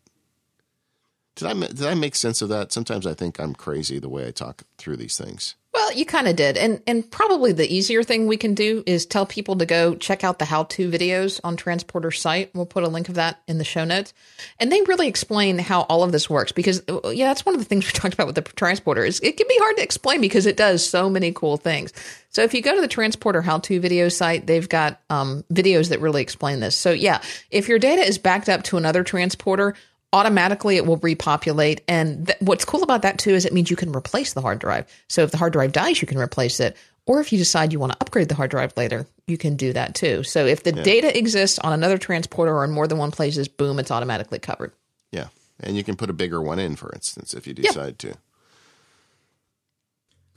Did 1.35 1.49
I 1.49 1.55
did 1.55 1.87
I 1.87 1.95
make 1.95 2.15
sense 2.15 2.41
of 2.43 2.51
that? 2.51 2.73
Sometimes 2.73 3.07
I 3.07 3.15
think 3.15 3.41
I'm 3.41 3.55
crazy 3.55 3.99
the 3.99 4.09
way 4.09 4.29
I 4.29 4.31
talk 4.31 4.63
through 4.79 4.97
these 4.99 5.17
things. 5.17 5.57
Well, 5.75 5.95
you 5.95 6.05
kind 6.05 6.29
of 6.29 6.37
did, 6.37 6.59
and 6.59 6.83
and 6.87 7.11
probably 7.11 7.53
the 7.53 7.73
easier 7.73 8.03
thing 8.03 8.27
we 8.27 8.37
can 8.37 8.53
do 8.53 8.83
is 8.85 9.07
tell 9.07 9.25
people 9.25 9.57
to 9.57 9.65
go 9.65 9.95
check 9.95 10.23
out 10.23 10.39
the 10.39 10.45
how-to 10.45 10.91
videos 10.91 11.41
on 11.43 11.57
Transporter's 11.57 12.21
site. 12.21 12.51
We'll 12.55 12.67
put 12.67 12.85
a 12.85 12.89
link 12.89 13.09
of 13.09 13.15
that 13.15 13.41
in 13.49 13.57
the 13.57 13.65
show 13.65 13.85
notes, 13.85 14.13
and 14.61 14.71
they 14.71 14.83
really 14.83 15.09
explain 15.09 15.59
how 15.59 15.83
all 15.83 16.03
of 16.03 16.13
this 16.13 16.29
works. 16.29 16.53
Because 16.53 16.83
uh, 16.91 17.09
yeah, 17.09 17.29
that's 17.29 17.47
one 17.47 17.55
of 17.55 17.61
the 17.61 17.65
things 17.65 17.87
we 17.93 17.93
talked 17.93 18.13
about 18.13 18.27
with 18.27 18.35
the 18.35 18.43
Transporter 18.43 19.03
is 19.03 19.19
it 19.21 19.39
can 19.39 19.49
be 19.49 19.57
hard 19.61 19.77
to 19.79 19.83
explain 19.83 20.21
because 20.21 20.45
it 20.45 20.59
does 20.59 20.87
so 20.87 21.09
many 21.09 21.33
cool 21.33 21.57
things. 21.57 21.95
So 22.29 22.43
if 22.43 22.53
you 22.53 22.61
go 22.61 22.75
to 22.75 22.81
the 22.83 22.89
Transporter 22.89 23.41
how-to 23.41 23.81
video 23.81 24.11
site, 24.11 24.47
they've 24.47 24.69
got 24.69 25.01
um, 25.09 25.43
videos 25.51 25.89
that 25.89 26.01
really 26.01 26.21
explain 26.21 26.61
this. 26.61 26.77
So 26.77 26.91
yeah, 26.91 27.23
if 27.51 27.69
your 27.69 27.79
data 27.79 28.03
is 28.03 28.19
backed 28.19 28.51
up 28.51 28.63
to 28.65 28.77
another 28.77 29.05
transporter 29.05 29.75
automatically 30.13 30.77
it 30.77 30.87
will 30.87 30.99
repopulate. 30.99 31.83
And 31.89 32.27
th- 32.27 32.39
what's 32.41 32.65
cool 32.65 32.83
about 32.83 33.03
that 33.03 33.19
too 33.19 33.31
is 33.31 33.45
it 33.45 33.53
means 33.53 33.71
you 33.71 33.77
can 33.77 33.95
replace 33.95 34.33
the 34.33 34.41
hard 34.41 34.59
drive. 34.59 34.87
So 35.09 35.23
if 35.23 35.31
the 35.31 35.39
hard 35.39 35.53
drive 35.53 35.73
dies, 35.73 36.03
you 36.03 36.09
can 36.09 36.19
replace 36.19 36.61
it. 36.61 36.77
Or 37.07 37.21
if 37.21 37.33
you 37.33 37.39
decide 37.39 37.73
you 37.73 37.81
want 37.81 37.93
to 37.93 37.99
upgrade 38.01 38.29
the 38.29 38.35
hard 38.35 38.51
drive 38.51 38.73
later, 38.77 39.07
you 39.27 39.37
can 39.37 39.57
do 39.57 39.73
that 39.73 39.95
too. 39.95 40.23
So 40.23 40.47
if 40.47 40.63
the 40.63 40.75
yeah. 40.75 40.83
data 40.83 41.19
exists 41.19 41.59
on 41.59 41.73
another 41.73 41.99
transporter 41.99 42.55
or 42.55 42.65
in 42.65 42.71
more 42.71 42.87
than 42.87 42.99
one 42.99 43.11
places, 43.11 43.49
boom, 43.49 43.79
it's 43.79 43.91
automatically 43.91 44.39
covered. 44.39 44.73
Yeah. 45.11 45.29
And 45.61 45.77
you 45.77 45.83
can 45.83 45.97
put 45.97 46.11
a 46.11 46.13
bigger 46.13 46.41
one 46.41 46.59
in, 46.59 46.77
for 46.77 46.93
instance, 46.95 47.35
if 47.35 47.47
you 47.47 47.55
decide 47.55 48.03
yeah. 48.05 48.13
to. 48.13 48.19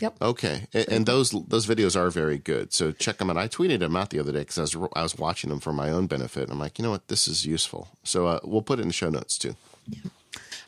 Yep. 0.02 0.16
Okay, 0.22 0.68
and, 0.74 0.90
and, 0.90 1.06
those 1.06 1.32
those 1.32 1.66
videos 1.66 1.96
are 1.96 2.10
very 2.10 2.38
good. 2.38 2.74
So 2.74 2.92
check 2.92 3.18
them 3.18 3.30
out. 3.30 3.38
I 3.38 3.48
tweeted 3.48 3.80
them 3.80 3.96
out 3.96 4.10
the 4.10 4.20
other 4.20 4.34
day 4.34 4.40
because 4.40 4.58
I 4.58 4.62
was 4.62 4.90
I 4.94 5.04
was 5.04 5.18
watching 5.18 5.50
them 5.50 5.62
for 5.62 5.72
my 5.72 5.90
own 5.90 6.08
benefit. 6.08 6.44
And 6.44 6.52
I'm 6.52 6.60
like, 6.60 6.78
you 6.78 6.84
know 6.84 6.92
what, 6.92 7.08
this 7.08 7.30
is 7.30 7.46
useful. 7.46 7.88
So 8.04 8.28
uh, 8.28 8.40
we'll 8.44 8.62
put 8.62 8.80
it 8.80 8.82
in 8.82 8.90
the 8.90 8.94
show 8.94 9.10
notes 9.10 9.38
too. 9.38 9.56
Yeah. 9.88 10.02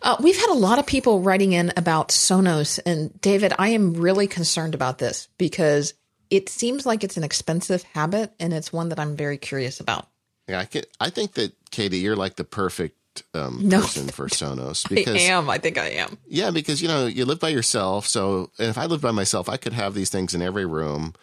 Uh, 0.02 0.16
we've 0.22 0.38
had 0.38 0.49
a 0.49 0.54
lot 0.54 0.80
of 0.80 0.86
people 0.86 1.22
writing 1.22 1.54
in 1.54 1.74
about 1.76 2.10
Sonos, 2.10 2.80
and 2.86 3.20
David, 3.20 3.54
I 3.58 3.70
am 3.70 3.95
really 3.95 4.28
concerned 4.28 4.76
about 4.76 4.99
this 4.99 5.28
because 5.38 5.94
it 6.30 6.49
seems 6.49 6.86
like 6.86 7.04
it's 7.04 7.18
an 7.18 7.24
expensive 7.24 7.84
habit, 7.84 8.32
and 8.40 8.54
it's 8.54 8.72
one 8.72 8.90
that 8.90 8.99
I'm 8.99 9.16
very 9.16 9.38
curious 9.38 9.80
about. 9.80 10.08
Yeah, 10.48 10.60
I, 10.60 10.66
can, 10.66 10.84
I 10.99 11.10
think 11.10 11.34
that 11.34 11.54
Katie, 11.72 11.98
you're 11.98 12.16
like 12.16 12.36
the 12.36 12.44
perfect 12.44 12.98
um, 13.34 13.60
no, 13.64 13.81
person 13.81 14.07
for 14.07 14.27
Sonos. 14.27 14.88
Because, 14.88 15.15
I 15.15 15.31
am. 15.31 15.49
I 15.49 15.57
think 15.57 15.77
I 15.77 15.89
am. 15.89 16.18
Yeah, 16.27 16.52
because 16.52 16.81
you 16.81 16.88
know 16.88 17.06
you 17.06 17.26
live 17.26 17.39
by 17.39 17.49
yourself. 17.49 18.07
So 18.07 18.52
if 18.57 18.77
I 18.77 18.85
lived 18.85 19.02
by 19.02 19.11
myself, 19.11 19.49
I 19.49 19.57
could 19.57 19.73
have 19.73 19.94
these 19.94 20.10
things 20.10 20.34
in 20.34 20.41
every 20.41 20.65
room, 20.65 21.14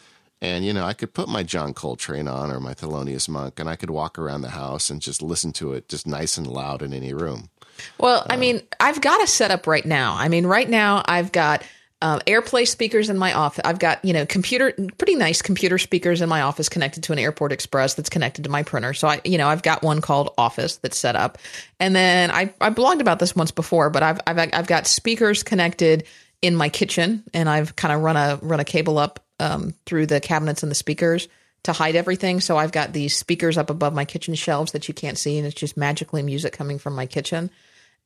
and 0.40 0.64
you 0.64 0.72
know 0.72 0.84
I 0.84 0.92
could 0.94 1.14
put 1.14 1.28
my 1.28 1.42
John 1.42 1.74
Coltrane 1.74 2.28
on 2.28 2.50
or 2.50 2.60
my 2.60 2.74
Thelonious 2.74 3.28
Monk, 3.28 3.58
and 3.60 3.68
I 3.68 3.76
could 3.76 3.90
walk 3.90 4.18
around 4.18 4.42
the 4.42 4.50
house 4.50 4.90
and 4.90 5.00
just 5.00 5.22
listen 5.22 5.52
to 5.54 5.72
it, 5.72 5.88
just 5.88 6.06
nice 6.06 6.36
and 6.36 6.46
loud 6.46 6.82
in 6.82 6.92
any 6.92 7.12
room. 7.12 7.50
Well, 7.98 8.24
I 8.30 8.36
mean, 8.36 8.62
I've 8.78 9.00
got 9.00 9.22
a 9.22 9.26
setup 9.26 9.66
right 9.66 9.84
now. 9.84 10.14
I 10.16 10.28
mean, 10.28 10.46
right 10.46 10.68
now 10.68 11.02
I've 11.06 11.32
got 11.32 11.64
um, 12.05 12.20
AirPlay 12.26 12.68
speakers 12.68 13.09
in 13.09 13.16
my 13.16 13.32
office. 13.32 13.62
I've 13.64 13.78
got 13.78 14.05
you 14.05 14.12
know 14.12 14.26
computer, 14.26 14.74
pretty 14.98 15.14
nice 15.14 15.40
computer 15.40 15.78
speakers 15.78 16.20
in 16.20 16.28
my 16.28 16.43
office 16.43 16.68
connected 16.68 17.05
to 17.05 17.14
an 17.14 17.18
Airport 17.18 17.51
Express 17.51 17.94
that's 17.94 18.10
connected 18.10 18.44
to 18.44 18.51
my 18.51 18.62
printer. 18.62 18.93
So 18.93 19.09
I, 19.09 19.22
you 19.24 19.39
know, 19.39 19.48
I've 19.48 19.62
got 19.62 19.82
one 19.82 20.02
called 20.02 20.35
Office 20.36 20.76
that's 20.76 20.98
set 20.98 21.16
up, 21.16 21.39
and 21.81 21.97
then 21.97 22.31
I 22.31 22.52
I 22.60 22.68
blogged 22.68 23.01
about 23.01 23.20
this 23.20 23.35
once 23.35 23.52
before, 23.52 23.89
but 23.89 24.02
I've 24.02 24.20
I've 24.26 24.39
I've 24.52 24.66
got 24.66 24.86
speakers 24.86 25.43
connected 25.43 26.05
in 26.43 26.55
my 26.55 26.68
kitchen, 26.68 27.24
and 27.32 27.48
I've 27.48 27.74
kind 27.74 27.94
of 27.94 28.02
run 28.02 28.18
a 28.18 28.39
run 28.43 28.60
a 28.60 28.64
cable 28.64 28.98
up 28.98 29.24
um, 29.40 29.72
through 29.86 30.05
the 30.05 30.20
cabinets 30.20 30.62
and 30.62 30.70
the 30.70 30.76
speakers 30.76 31.26
to 31.62 31.72
hide 31.72 31.97
everything. 31.97 32.40
So 32.40 32.59
I've 32.59 32.72
got 32.72 32.93
these 32.93 33.16
speakers 33.16 33.56
up 33.56 33.70
above 33.70 33.94
my 33.94 34.05
kitchen 34.05 34.35
shelves 34.35 34.72
that 34.72 34.89
you 34.89 34.93
can't 34.93 35.16
see, 35.16 35.39
and 35.39 35.47
it's 35.47 35.59
just 35.59 35.78
magically 35.78 36.22
music 36.22 36.52
coming 36.52 36.78
from 36.78 36.94
my 36.94 37.06
kitchen 37.06 37.51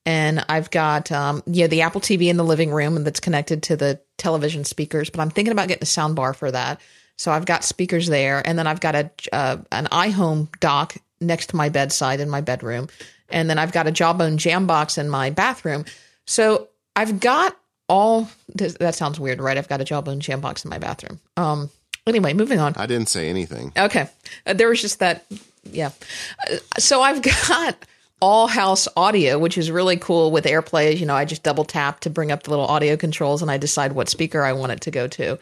and 0.06 0.44
I've 0.48 0.70
got 0.70 1.12
um, 1.12 1.42
yeah 1.46 1.66
the 1.66 1.82
Apple 1.82 2.00
TV 2.00 2.28
in 2.28 2.36
the 2.36 2.44
living 2.44 2.70
room 2.70 2.96
and 2.96 3.06
that's 3.06 3.20
connected 3.20 3.62
to 3.64 3.76
the 3.76 4.00
television 4.16 4.64
speakers. 4.64 5.10
But 5.10 5.20
I'm 5.20 5.30
thinking 5.30 5.52
about 5.52 5.68
getting 5.68 5.82
a 5.82 5.86
sound 5.86 6.16
bar 6.16 6.34
for 6.34 6.50
that. 6.50 6.80
So 7.16 7.32
I've 7.32 7.46
got 7.46 7.64
speakers 7.64 8.06
there, 8.06 8.46
and 8.46 8.56
then 8.58 8.66
I've 8.66 8.80
got 8.80 8.94
a 8.94 9.10
uh, 9.32 9.58
an 9.72 9.86
iHome 9.86 10.48
dock 10.60 10.96
next 11.20 11.48
to 11.48 11.56
my 11.56 11.68
bedside 11.68 12.20
in 12.20 12.30
my 12.30 12.40
bedroom, 12.40 12.88
and 13.28 13.50
then 13.50 13.58
I've 13.58 13.72
got 13.72 13.88
a 13.88 13.90
Jawbone 13.90 14.38
Jambox 14.38 14.98
in 14.98 15.08
my 15.08 15.30
bathroom. 15.30 15.84
So 16.26 16.68
I've 16.94 17.18
got 17.18 17.56
all. 17.88 18.28
That 18.54 18.94
sounds 18.94 19.18
weird, 19.18 19.40
right? 19.40 19.58
I've 19.58 19.68
got 19.68 19.80
a 19.80 19.84
Jawbone 19.84 20.20
Jambox 20.20 20.64
in 20.64 20.70
my 20.70 20.78
bathroom. 20.78 21.20
Um. 21.36 21.70
Anyway, 22.06 22.32
moving 22.32 22.58
on. 22.58 22.72
I 22.76 22.86
didn't 22.86 23.08
say 23.08 23.28
anything. 23.28 23.72
Okay, 23.76 24.08
uh, 24.46 24.52
there 24.54 24.68
was 24.68 24.80
just 24.80 25.00
that. 25.00 25.26
Yeah. 25.64 25.90
Uh, 26.50 26.56
so 26.78 27.02
I've 27.02 27.20
got 27.48 27.84
all 28.20 28.46
house 28.46 28.88
audio, 28.96 29.38
which 29.38 29.58
is 29.58 29.70
really 29.70 29.96
cool 29.96 30.30
with 30.30 30.44
AirPlay. 30.44 30.98
You 30.98 31.06
know, 31.06 31.14
I 31.14 31.24
just 31.24 31.42
double 31.42 31.64
tap 31.64 32.00
to 32.00 32.10
bring 32.10 32.32
up 32.32 32.42
the 32.42 32.50
little 32.50 32.66
audio 32.66 32.96
controls 32.96 33.42
and 33.42 33.50
I 33.50 33.58
decide 33.58 33.92
what 33.92 34.08
speaker 34.08 34.42
I 34.42 34.52
want 34.52 34.72
it 34.72 34.80
to 34.82 34.90
go 34.90 35.06
to. 35.08 35.38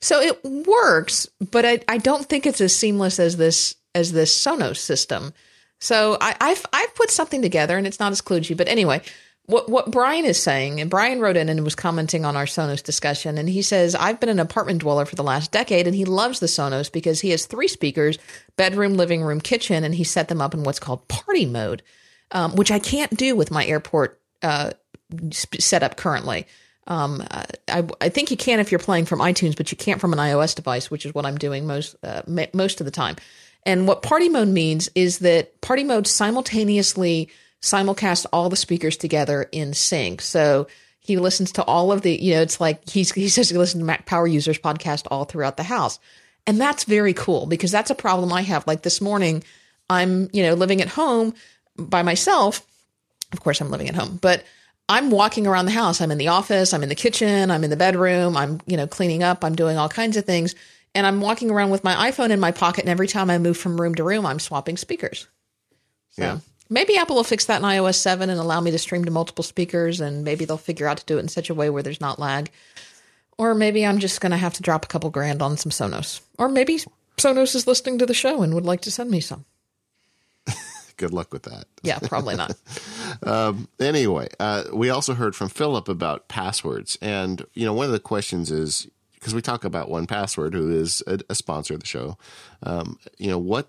So 0.00 0.20
it 0.20 0.44
works, 0.44 1.26
but 1.50 1.64
I, 1.64 1.80
I 1.88 1.98
don't 1.98 2.26
think 2.26 2.46
it's 2.46 2.60
as 2.60 2.76
seamless 2.76 3.18
as 3.18 3.36
this 3.36 3.74
as 3.94 4.12
this 4.12 4.34
Sonos 4.34 4.76
system. 4.76 5.32
So 5.80 6.18
I, 6.20 6.34
have 6.40 6.66
I've 6.72 6.94
put 6.94 7.10
something 7.10 7.42
together 7.42 7.76
and 7.76 7.86
it's 7.86 8.00
not 8.00 8.12
as 8.12 8.20
kludgy, 8.20 8.56
but 8.56 8.68
anyway, 8.68 9.00
what 9.46 9.68
what 9.70 9.90
Brian 9.90 10.26
is 10.26 10.40
saying, 10.40 10.80
and 10.80 10.90
Brian 10.90 11.20
wrote 11.20 11.36
in 11.36 11.48
and 11.48 11.64
was 11.64 11.74
commenting 11.74 12.24
on 12.24 12.36
our 12.36 12.44
Sonos 12.44 12.82
discussion, 12.82 13.38
and 13.38 13.48
he 13.48 13.62
says, 13.62 13.94
I've 13.94 14.20
been 14.20 14.28
an 14.28 14.40
apartment 14.40 14.80
dweller 14.80 15.06
for 15.06 15.16
the 15.16 15.22
last 15.22 15.50
decade, 15.52 15.86
and 15.86 15.96
he 15.96 16.04
loves 16.04 16.38
the 16.38 16.46
Sonos 16.46 16.92
because 16.92 17.20
he 17.20 17.30
has 17.30 17.46
three 17.46 17.68
speakers, 17.68 18.18
bedroom, 18.56 18.94
living 18.94 19.22
room, 19.22 19.40
kitchen, 19.40 19.84
and 19.84 19.94
he 19.94 20.04
set 20.04 20.28
them 20.28 20.42
up 20.42 20.52
in 20.52 20.64
what's 20.64 20.78
called 20.78 21.08
party 21.08 21.46
mode 21.46 21.82
um, 22.30 22.54
which 22.56 22.70
I 22.70 22.78
can't 22.78 23.16
do 23.16 23.36
with 23.36 23.50
my 23.50 23.64
airport 23.64 24.20
uh, 24.42 24.70
setup 25.32 25.96
currently. 25.96 26.46
Um, 26.86 27.22
I, 27.68 27.84
I, 28.00 28.08
think 28.08 28.30
you 28.30 28.38
can 28.38 28.60
if 28.60 28.72
you're 28.72 28.78
playing 28.78 29.04
from 29.04 29.18
iTunes, 29.18 29.56
but 29.56 29.70
you 29.70 29.76
can't 29.76 30.00
from 30.00 30.14
an 30.14 30.18
iOS 30.18 30.54
device, 30.54 30.90
which 30.90 31.04
is 31.04 31.14
what 31.14 31.26
I'm 31.26 31.36
doing 31.36 31.66
most 31.66 31.96
uh, 32.02 32.22
most 32.54 32.80
of 32.80 32.86
the 32.86 32.90
time. 32.90 33.16
And 33.64 33.86
what 33.86 34.02
party 34.02 34.30
mode 34.30 34.48
means 34.48 34.88
is 34.94 35.18
that 35.18 35.60
party 35.60 35.84
mode 35.84 36.06
simultaneously 36.06 37.28
simulcasts 37.60 38.24
all 38.32 38.48
the 38.48 38.56
speakers 38.56 38.96
together 38.96 39.48
in 39.52 39.74
sync. 39.74 40.22
So 40.22 40.68
he 41.00 41.16
listens 41.16 41.52
to 41.52 41.64
all 41.64 41.92
of 41.92 42.02
the, 42.02 42.14
you 42.14 42.34
know, 42.34 42.42
it's 42.42 42.60
like 42.60 42.88
he's, 42.88 43.12
he 43.12 43.28
says 43.28 43.50
he 43.50 43.58
listens 43.58 43.82
to 43.82 43.86
Mac 43.86 44.06
Power 44.06 44.26
Users 44.26 44.58
podcast 44.58 45.06
all 45.10 45.24
throughout 45.24 45.56
the 45.56 45.62
house. 45.62 45.98
And 46.46 46.60
that's 46.60 46.84
very 46.84 47.12
cool 47.12 47.46
because 47.46 47.70
that's 47.70 47.90
a 47.90 47.94
problem 47.94 48.32
I 48.32 48.42
have. 48.42 48.66
Like 48.66 48.82
this 48.82 49.00
morning, 49.00 49.42
I'm, 49.90 50.30
you 50.32 50.42
know, 50.42 50.54
living 50.54 50.80
at 50.80 50.88
home, 50.88 51.34
by 51.78 52.02
myself, 52.02 52.66
of 53.32 53.40
course, 53.40 53.60
I'm 53.60 53.70
living 53.70 53.88
at 53.88 53.94
home, 53.94 54.18
but 54.20 54.44
I'm 54.88 55.10
walking 55.10 55.46
around 55.46 55.66
the 55.66 55.72
house. 55.72 56.00
I'm 56.00 56.10
in 56.10 56.18
the 56.18 56.28
office, 56.28 56.72
I'm 56.72 56.82
in 56.82 56.88
the 56.88 56.94
kitchen, 56.94 57.50
I'm 57.50 57.62
in 57.62 57.70
the 57.70 57.76
bedroom, 57.76 58.36
I'm, 58.36 58.60
you 58.66 58.76
know, 58.76 58.86
cleaning 58.86 59.22
up, 59.22 59.44
I'm 59.44 59.54
doing 59.54 59.76
all 59.76 59.88
kinds 59.88 60.16
of 60.16 60.24
things. 60.24 60.54
And 60.94 61.06
I'm 61.06 61.20
walking 61.20 61.50
around 61.50 61.70
with 61.70 61.84
my 61.84 62.10
iPhone 62.10 62.30
in 62.30 62.40
my 62.40 62.50
pocket. 62.50 62.84
And 62.84 62.88
every 62.88 63.06
time 63.06 63.28
I 63.28 63.36
move 63.38 63.58
from 63.58 63.78
room 63.78 63.94
to 63.96 64.02
room, 64.04 64.24
I'm 64.24 64.38
swapping 64.38 64.78
speakers. 64.78 65.26
So, 66.10 66.22
yeah. 66.22 66.38
Maybe 66.70 66.96
Apple 66.96 67.16
will 67.16 67.24
fix 67.24 67.46
that 67.46 67.62
in 67.62 67.66
iOS 67.66 67.96
7 67.96 68.28
and 68.28 68.40
allow 68.40 68.60
me 68.60 68.70
to 68.70 68.78
stream 68.78 69.04
to 69.04 69.10
multiple 69.10 69.42
speakers, 69.42 70.00
and 70.00 70.22
maybe 70.22 70.44
they'll 70.44 70.58
figure 70.58 70.86
out 70.86 70.98
to 70.98 71.06
do 71.06 71.16
it 71.16 71.20
in 71.20 71.28
such 71.28 71.48
a 71.48 71.54
way 71.54 71.70
where 71.70 71.82
there's 71.82 72.00
not 72.00 72.18
lag. 72.18 72.50
Or 73.38 73.54
maybe 73.54 73.86
I'm 73.86 73.98
just 74.00 74.20
going 74.20 74.32
to 74.32 74.38
have 74.38 74.54
to 74.54 74.62
drop 74.62 74.84
a 74.84 74.88
couple 74.88 75.08
grand 75.10 75.40
on 75.40 75.56
some 75.56 75.70
Sonos. 75.70 76.20
Or 76.38 76.48
maybe 76.48 76.80
Sonos 77.16 77.54
is 77.54 77.66
listening 77.66 77.98
to 77.98 78.06
the 78.06 78.14
show 78.14 78.42
and 78.42 78.52
would 78.54 78.66
like 78.66 78.82
to 78.82 78.90
send 78.90 79.10
me 79.10 79.20
some. 79.20 79.44
Good 80.98 81.12
luck 81.12 81.32
with 81.32 81.44
that. 81.44 81.64
Yeah, 81.82 81.98
probably 82.00 82.36
not. 82.36 82.54
um, 83.22 83.68
anyway, 83.80 84.28
uh, 84.38 84.64
we 84.72 84.90
also 84.90 85.14
heard 85.14 85.34
from 85.34 85.48
Philip 85.48 85.88
about 85.88 86.28
passwords. 86.28 86.98
And, 87.00 87.46
you 87.54 87.64
know, 87.64 87.72
one 87.72 87.86
of 87.86 87.92
the 87.92 88.00
questions 88.00 88.50
is 88.50 88.86
because 89.14 89.34
we 89.34 89.40
talk 89.40 89.64
about 89.64 89.88
1Password, 89.88 90.52
who 90.52 90.70
is 90.70 91.02
a, 91.06 91.20
a 91.30 91.34
sponsor 91.34 91.74
of 91.74 91.80
the 91.80 91.86
show, 91.86 92.18
um, 92.62 92.98
you 93.16 93.30
know, 93.30 93.38
what 93.38 93.68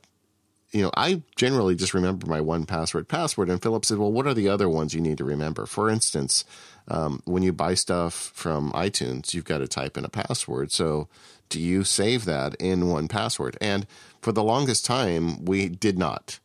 you 0.72 0.84
know, 0.84 0.91
I 0.95 1.23
generally 1.35 1.76
just 1.76 1.93
remember 1.93 2.27
my 2.27 2.39
1Password 2.39 3.07
password. 3.07 3.49
And 3.49 3.61
Philip 3.61 3.85
said, 3.85 3.97
well, 3.97 4.11
what 4.11 4.27
are 4.27 4.35
the 4.35 4.49
other 4.49 4.69
ones 4.69 4.93
you 4.93 5.01
need 5.01 5.18
to 5.18 5.23
remember? 5.23 5.65
For 5.65 5.89
instance, 5.89 6.45
um, 6.88 7.22
when 7.26 7.41
you 7.41 7.51
buy 7.51 7.73
stuff 7.73 8.14
from 8.35 8.72
iTunes, 8.73 9.34
you've 9.34 9.45
got 9.45 9.60
to 9.60 9.68
type 9.68 9.97
in 9.97 10.06
a 10.06 10.10
password. 10.10 10.72
So 10.72 11.07
do 11.49 11.60
you 11.60 11.84
save 11.84 12.26
that 12.26 12.53
in 12.56 12.84
1Password? 12.84 13.57
And 13.60 13.88
for 14.22 14.31
the 14.31 14.43
longest 14.43 14.85
time, 14.85 15.43
we 15.45 15.69
did 15.69 15.97
not. 15.97 16.39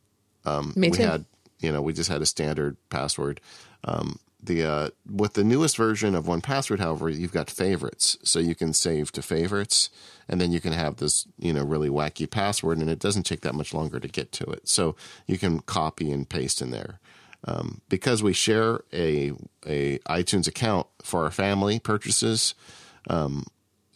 Um, 0.45 0.73
Me 0.75 0.89
we 0.89 0.97
had, 0.97 1.25
you 1.59 1.71
know, 1.71 1.81
we 1.81 1.93
just 1.93 2.09
had 2.09 2.21
a 2.21 2.25
standard 2.25 2.77
password. 2.89 3.41
Um, 3.83 4.19
the 4.45 4.63
uh, 4.63 4.89
with 5.09 5.33
the 5.33 5.43
newest 5.43 5.77
version 5.77 6.15
of 6.15 6.25
1Password, 6.25 6.79
however, 6.79 7.09
you've 7.09 7.31
got 7.31 7.49
favorites, 7.49 8.17
so 8.23 8.39
you 8.39 8.55
can 8.55 8.73
save 8.73 9.11
to 9.13 9.21
favorites, 9.21 9.89
and 10.27 10.39
then 10.39 10.51
you 10.51 10.59
can 10.59 10.73
have 10.73 10.97
this, 10.97 11.27
you 11.37 11.53
know, 11.53 11.63
really 11.63 11.89
wacky 11.89 12.29
password, 12.29 12.77
and 12.77 12.89
it 12.89 12.99
doesn't 12.99 13.23
take 13.23 13.41
that 13.41 13.55
much 13.55 13.73
longer 13.73 13.99
to 13.99 14.07
get 14.07 14.31
to 14.33 14.45
it. 14.45 14.67
So 14.67 14.95
you 15.27 15.37
can 15.37 15.59
copy 15.59 16.11
and 16.11 16.27
paste 16.27 16.61
in 16.61 16.71
there. 16.71 16.99
Um, 17.47 17.81
because 17.89 18.23
we 18.23 18.33
share 18.33 18.81
a 18.91 19.31
a 19.65 19.99
iTunes 19.99 20.47
account 20.47 20.87
for 21.03 21.23
our 21.23 21.31
family 21.31 21.79
purchases, 21.79 22.55
um, 23.07 23.45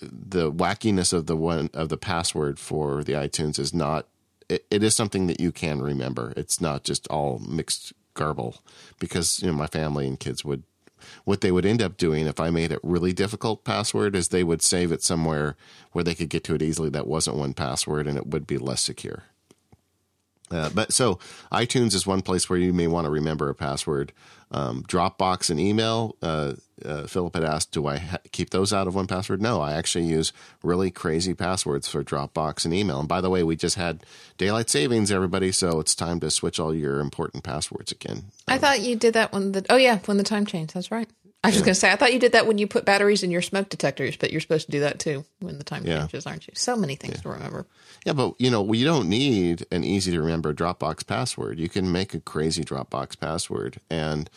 the 0.01 0.51
wackiness 0.51 1.13
of 1.13 1.26
the 1.26 1.35
one 1.35 1.69
of 1.73 1.89
the 1.89 1.97
password 1.97 2.59
for 2.59 3.03
the 3.03 3.13
iTunes 3.13 3.59
is 3.59 3.73
not. 3.73 4.07
It, 4.49 4.65
it 4.69 4.84
is 4.84 4.95
something 4.95 5.27
that 5.27 5.39
you 5.39 5.51
can 5.51 5.81
remember. 5.81 6.34
It's 6.35 6.59
not 6.59 6.84
just 6.84 7.07
all 7.07 7.39
mixed 7.39 7.93
garble 8.15 8.57
because 8.99 9.41
you 9.41 9.47
know 9.47 9.57
my 9.57 9.67
family 9.67 10.07
and 10.07 10.19
kids 10.19 10.43
would 10.43 10.63
what 11.23 11.41
they 11.41 11.51
would 11.51 11.65
end 11.65 11.81
up 11.81 11.95
doing 11.95 12.27
if 12.27 12.39
I 12.39 12.49
made 12.49 12.71
it 12.71 12.80
really 12.84 13.13
difficult 13.13 13.63
password 13.63 14.15
is 14.15 14.27
they 14.27 14.43
would 14.43 14.61
save 14.61 14.91
it 14.91 15.01
somewhere 15.01 15.55
where 15.93 16.03
they 16.03 16.15
could 16.15 16.30
get 16.30 16.43
to 16.45 16.55
it 16.55 16.61
easily 16.61 16.89
that 16.89 17.07
wasn't 17.07 17.38
1Password 17.38 18.07
and 18.07 18.17
it 18.17 18.27
would 18.27 18.45
be 18.45 18.57
less 18.57 18.81
secure. 18.81 19.23
Uh, 20.51 20.69
but 20.73 20.91
so 20.91 21.19
iTunes 21.51 21.93
is 21.93 22.07
one 22.07 22.21
place 22.21 22.49
where 22.49 22.59
you 22.59 22.73
may 22.73 22.88
want 22.88 23.05
to 23.05 23.11
remember 23.11 23.49
a 23.49 23.55
password. 23.55 24.11
Um, 24.51 24.84
Dropbox 24.84 25.49
and 25.49 25.59
email. 25.59 26.15
Uh, 26.21 26.53
uh, 26.84 27.05
Philip 27.07 27.35
had 27.35 27.43
asked, 27.43 27.71
"Do 27.71 27.85
I 27.85 27.97
ha- 27.97 28.17
keep 28.31 28.49
those 28.49 28.73
out 28.73 28.88
of 28.88 28.95
1Password?" 28.95 29.41
No, 29.41 29.61
I 29.61 29.73
actually 29.73 30.05
use 30.05 30.31
really 30.63 30.89
crazy 30.91 31.34
passwords 31.34 31.88
for 31.88 32.03
Dropbox 32.03 32.65
and 32.65 32.73
email. 32.73 32.99
And 32.99 33.07
by 33.07 33.21
the 33.21 33.30
way, 33.30 33.43
we 33.43 33.55
just 33.55 33.76
had 33.76 34.03
daylight 34.38 34.69
savings, 34.69 35.11
everybody, 35.11 35.51
so 35.51 35.80
it's 35.80 35.93
time 35.93 36.19
to 36.21 36.31
switch 36.31 36.59
all 36.59 36.73
your 36.73 36.99
important 36.99 37.43
passwords 37.43 37.91
again. 37.91 38.26
I 38.47 38.57
thought 38.57 38.81
you 38.81 38.95
did 38.95 39.13
that 39.13 39.31
when 39.34 39.51
the 39.51 39.65
oh 39.69 39.76
yeah 39.77 39.99
when 40.05 40.17
the 40.17 40.23
time 40.23 40.45
changed. 40.45 40.73
That's 40.73 40.89
right. 40.89 41.09
I 41.43 41.47
was 41.47 41.57
going 41.61 41.67
to 41.67 41.75
say 41.75 41.89
I 41.91 41.95
thought 41.95 42.11
you 42.11 42.19
did 42.19 42.33
that 42.33 42.47
when 42.47 42.57
you 42.57 42.67
put 42.67 42.83
batteries 42.83 43.23
in 43.23 43.31
your 43.31 43.41
smoke 43.41 43.69
detectors, 43.69 44.17
but 44.17 44.31
you're 44.31 44.41
supposed 44.41 44.65
to 44.65 44.71
do 44.71 44.81
that 44.81 44.99
too 44.99 45.23
when 45.39 45.57
the 45.57 45.63
time 45.63 45.85
Yeah. 45.85 45.99
changes, 45.99 46.25
aren't 46.27 46.47
you? 46.47 46.53
So 46.55 46.75
many 46.75 46.95
things 46.95 47.21
to 47.21 47.29
remember. 47.29 47.65
Yeah, 48.05 48.13
but 48.13 48.33
you 48.39 48.49
know, 48.51 48.61
we 48.61 48.83
don't 48.83 49.07
need 49.07 49.65
an 49.71 49.83
easy 49.85 50.11
to 50.11 50.19
remember 50.21 50.53
Dropbox 50.53 51.07
password. 51.07 51.57
You 51.59 51.69
can 51.69 51.91
make 51.91 52.13
a 52.13 52.19
crazy 52.19 52.63
Dropbox 52.63 53.19
password 53.19 53.79
and 53.89 54.29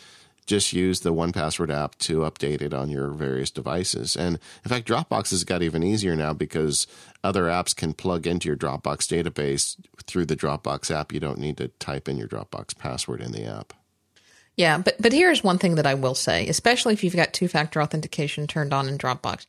just 0.46 0.72
use 0.72 1.00
the 1.00 1.12
one 1.12 1.32
password 1.32 1.70
app 1.70 1.96
to 1.98 2.18
update 2.20 2.60
it 2.62 2.74
on 2.74 2.88
your 2.88 3.08
various 3.10 3.50
devices. 3.50 4.16
And 4.16 4.38
in 4.64 4.68
fact, 4.68 4.86
Dropbox 4.88 5.30
has 5.30 5.44
got 5.44 5.62
even 5.62 5.82
easier 5.82 6.14
now 6.16 6.32
because 6.32 6.86
other 7.24 7.44
apps 7.44 7.74
can 7.74 7.94
plug 7.94 8.26
into 8.26 8.48
your 8.48 8.56
Dropbox 8.56 9.06
database 9.08 9.76
through 10.04 10.26
the 10.26 10.36
Dropbox 10.36 10.90
app. 10.90 11.12
You 11.12 11.20
don't 11.20 11.38
need 11.38 11.56
to 11.58 11.68
type 11.68 12.08
in 12.08 12.16
your 12.16 12.28
Dropbox 12.28 12.76
password 12.76 13.20
in 13.20 13.32
the 13.32 13.44
app. 13.44 13.72
Yeah, 14.62 14.78
but 14.78 14.94
but 15.02 15.12
here's 15.12 15.42
one 15.42 15.58
thing 15.58 15.74
that 15.74 15.88
I 15.88 15.94
will 15.94 16.14
say, 16.14 16.46
especially 16.46 16.92
if 16.92 17.02
you've 17.02 17.16
got 17.16 17.32
two 17.32 17.48
factor 17.48 17.82
authentication 17.82 18.46
turned 18.46 18.72
on 18.72 18.88
in 18.88 18.96
Dropbox, 18.96 19.46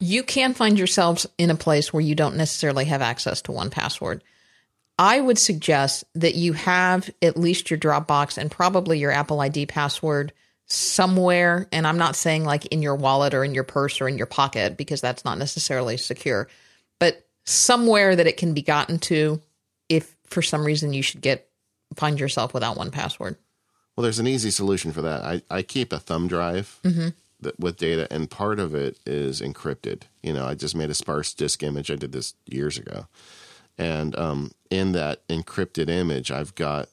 you 0.00 0.22
can 0.22 0.54
find 0.54 0.78
yourselves 0.78 1.26
in 1.36 1.50
a 1.50 1.54
place 1.54 1.92
where 1.92 2.00
you 2.00 2.14
don't 2.14 2.38
necessarily 2.38 2.86
have 2.86 3.02
access 3.02 3.42
to 3.42 3.52
1Password. 3.52 4.22
I 4.98 5.20
would 5.20 5.36
suggest 5.36 6.04
that 6.14 6.36
you 6.36 6.54
have 6.54 7.10
at 7.20 7.36
least 7.36 7.68
your 7.70 7.78
Dropbox 7.78 8.38
and 8.38 8.50
probably 8.50 8.98
your 8.98 9.10
Apple 9.10 9.42
ID 9.42 9.66
password 9.66 10.32
somewhere. 10.64 11.68
And 11.70 11.86
I'm 11.86 11.98
not 11.98 12.16
saying 12.16 12.44
like 12.44 12.64
in 12.64 12.80
your 12.80 12.96
wallet 12.96 13.34
or 13.34 13.44
in 13.44 13.52
your 13.52 13.62
purse 13.62 14.00
or 14.00 14.08
in 14.08 14.16
your 14.16 14.26
pocket 14.26 14.78
because 14.78 15.02
that's 15.02 15.22
not 15.22 15.36
necessarily 15.36 15.98
secure, 15.98 16.48
but 16.98 17.26
somewhere 17.44 18.16
that 18.16 18.26
it 18.26 18.38
can 18.38 18.54
be 18.54 18.62
gotten 18.62 19.00
to 19.00 19.42
if 19.90 20.16
for 20.24 20.40
some 20.40 20.64
reason 20.64 20.94
you 20.94 21.02
should 21.02 21.20
get 21.20 21.46
find 21.94 22.18
yourself 22.18 22.54
without 22.54 22.78
1Password. 22.78 23.36
Well, 23.96 24.02
there's 24.02 24.18
an 24.18 24.26
easy 24.26 24.50
solution 24.50 24.92
for 24.92 25.00
that. 25.02 25.22
I, 25.22 25.42
I 25.50 25.62
keep 25.62 25.92
a 25.92 25.98
thumb 25.98 26.28
drive 26.28 26.78
that, 27.40 27.58
with 27.58 27.78
data, 27.78 28.06
and 28.10 28.30
part 28.30 28.60
of 28.60 28.74
it 28.74 28.98
is 29.06 29.40
encrypted. 29.40 30.02
You 30.22 30.34
know, 30.34 30.46
I 30.46 30.54
just 30.54 30.74
made 30.76 30.90
a 30.90 30.94
sparse 30.94 31.32
disk 31.32 31.62
image. 31.62 31.90
I 31.90 31.96
did 31.96 32.12
this 32.12 32.34
years 32.44 32.76
ago. 32.76 33.06
And 33.78 34.16
um, 34.18 34.52
in 34.70 34.92
that 34.92 35.26
encrypted 35.28 35.88
image, 35.88 36.30
I've 36.30 36.54
got 36.54 36.88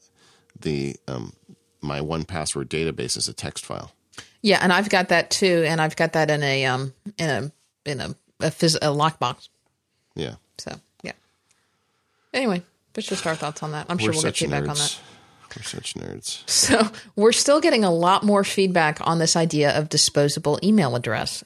the 0.59 0.95
um, 1.07 1.33
my 1.81 1.99
1Password 1.99 2.65
database 2.65 3.17
as 3.17 3.27
a 3.27 3.33
text 3.33 3.65
file. 3.65 3.91
Yeah, 4.41 4.59
and 4.61 4.71
I've 4.73 4.89
got 4.89 5.09
that 5.09 5.29
too, 5.29 5.63
and 5.65 5.79
I've 5.81 5.95
got 5.95 6.13
that 6.13 6.29
in 6.29 6.43
a 6.43 6.65
um 6.65 6.93
in 7.17 7.29
a 7.29 7.51
in 7.85 7.99
a 8.01 8.09
a, 8.41 8.47
phys- 8.49 8.75
a 8.75 8.87
lockbox. 8.87 9.47
Yeah. 10.15 10.35
So 10.57 10.75
yeah. 11.01 11.13
Anyway, 12.33 12.63
that's 12.93 13.07
just 13.07 13.25
our 13.25 13.35
thoughts 13.35 13.63
on 13.63 13.71
that. 13.71 13.85
I'm 13.89 13.97
sure 13.97 14.09
We're 14.09 14.13
we'll 14.15 14.23
get 14.23 14.37
feedback 14.37 14.63
nerds. 14.63 14.69
on 14.69 14.75
that. 14.75 14.99
We're 15.55 15.63
such 15.63 15.93
nerds. 15.95 16.47
So 16.49 16.89
we're 17.15 17.31
still 17.31 17.61
getting 17.61 17.83
a 17.83 17.93
lot 17.93 18.23
more 18.23 18.43
feedback 18.43 18.99
on 19.01 19.19
this 19.19 19.35
idea 19.35 19.77
of 19.77 19.89
disposable 19.89 20.59
email 20.63 20.95
addresses. 20.95 21.43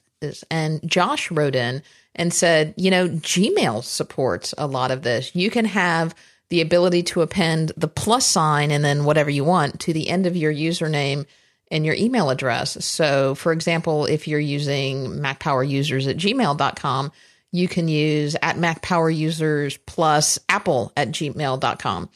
And 0.49 0.79
Josh 0.89 1.29
wrote 1.31 1.55
in 1.55 1.83
and 2.15 2.33
said, 2.33 2.73
you 2.77 2.89
know, 2.89 3.07
Gmail 3.07 3.83
supports 3.83 4.53
a 4.57 4.67
lot 4.67 4.91
of 4.91 5.03
this. 5.03 5.35
You 5.35 5.49
can 5.49 5.65
have 5.65 6.15
the 6.49 6.61
ability 6.61 7.03
to 7.03 7.21
append 7.21 7.71
the 7.77 7.87
plus 7.87 8.25
sign 8.25 8.71
and 8.71 8.83
then 8.83 9.03
whatever 9.03 9.29
you 9.29 9.43
want 9.43 9.79
to 9.81 9.93
the 9.93 10.09
end 10.09 10.25
of 10.25 10.35
your 10.35 10.53
username 10.53 11.25
and 11.69 11.85
your 11.85 11.95
email 11.95 12.29
address. 12.29 12.83
So, 12.83 13.35
for 13.35 13.51
example, 13.51 14.05
if 14.05 14.27
you're 14.27 14.39
using 14.39 15.07
MacPowerUsers 15.19 15.39
Power 15.39 15.63
users 15.63 16.07
at 16.07 16.17
gmail.com, 16.17 17.11
you 17.51 17.67
can 17.67 17.87
use 17.87 18.35
at 18.41 18.55
MacPowerUsers 18.55 19.79
plus 19.85 20.39
apple 20.49 20.91
at 20.95 21.09
gmail.com. 21.09 22.09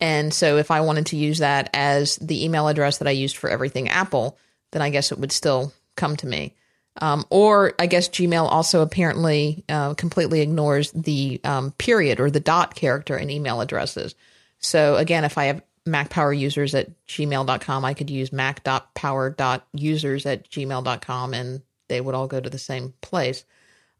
And 0.00 0.34
so 0.34 0.56
if 0.56 0.70
I 0.70 0.80
wanted 0.80 1.06
to 1.06 1.16
use 1.16 1.38
that 1.38 1.70
as 1.72 2.16
the 2.16 2.44
email 2.44 2.68
address 2.68 2.98
that 2.98 3.08
I 3.08 3.12
used 3.12 3.36
for 3.36 3.48
everything 3.48 3.88
Apple, 3.88 4.38
then 4.72 4.82
I 4.82 4.90
guess 4.90 5.12
it 5.12 5.18
would 5.18 5.32
still 5.32 5.72
come 5.96 6.16
to 6.16 6.26
me. 6.26 6.54
Um, 7.00 7.24
or 7.30 7.74
I 7.78 7.86
guess 7.86 8.08
Gmail 8.08 8.48
also 8.48 8.82
apparently 8.82 9.64
uh, 9.68 9.94
completely 9.94 10.42
ignores 10.42 10.92
the 10.92 11.40
um, 11.42 11.72
period 11.72 12.20
or 12.20 12.30
the 12.30 12.38
dot 12.40 12.74
character 12.74 13.16
in 13.16 13.30
email 13.30 13.60
addresses. 13.60 14.14
So 14.58 14.96
again, 14.96 15.24
if 15.24 15.36
I 15.36 15.46
have 15.46 15.62
Mac 15.86 16.10
Power 16.10 16.32
users 16.32 16.74
at 16.74 16.88
gmail.com, 17.06 17.84
I 17.84 17.94
could 17.94 18.10
use 18.10 18.32
mac.power.users 18.32 20.26
at 20.26 20.48
gmail.com 20.50 21.34
and 21.34 21.62
they 21.88 22.00
would 22.00 22.14
all 22.14 22.28
go 22.28 22.40
to 22.40 22.48
the 22.50 22.58
same 22.58 22.94
place. 23.00 23.44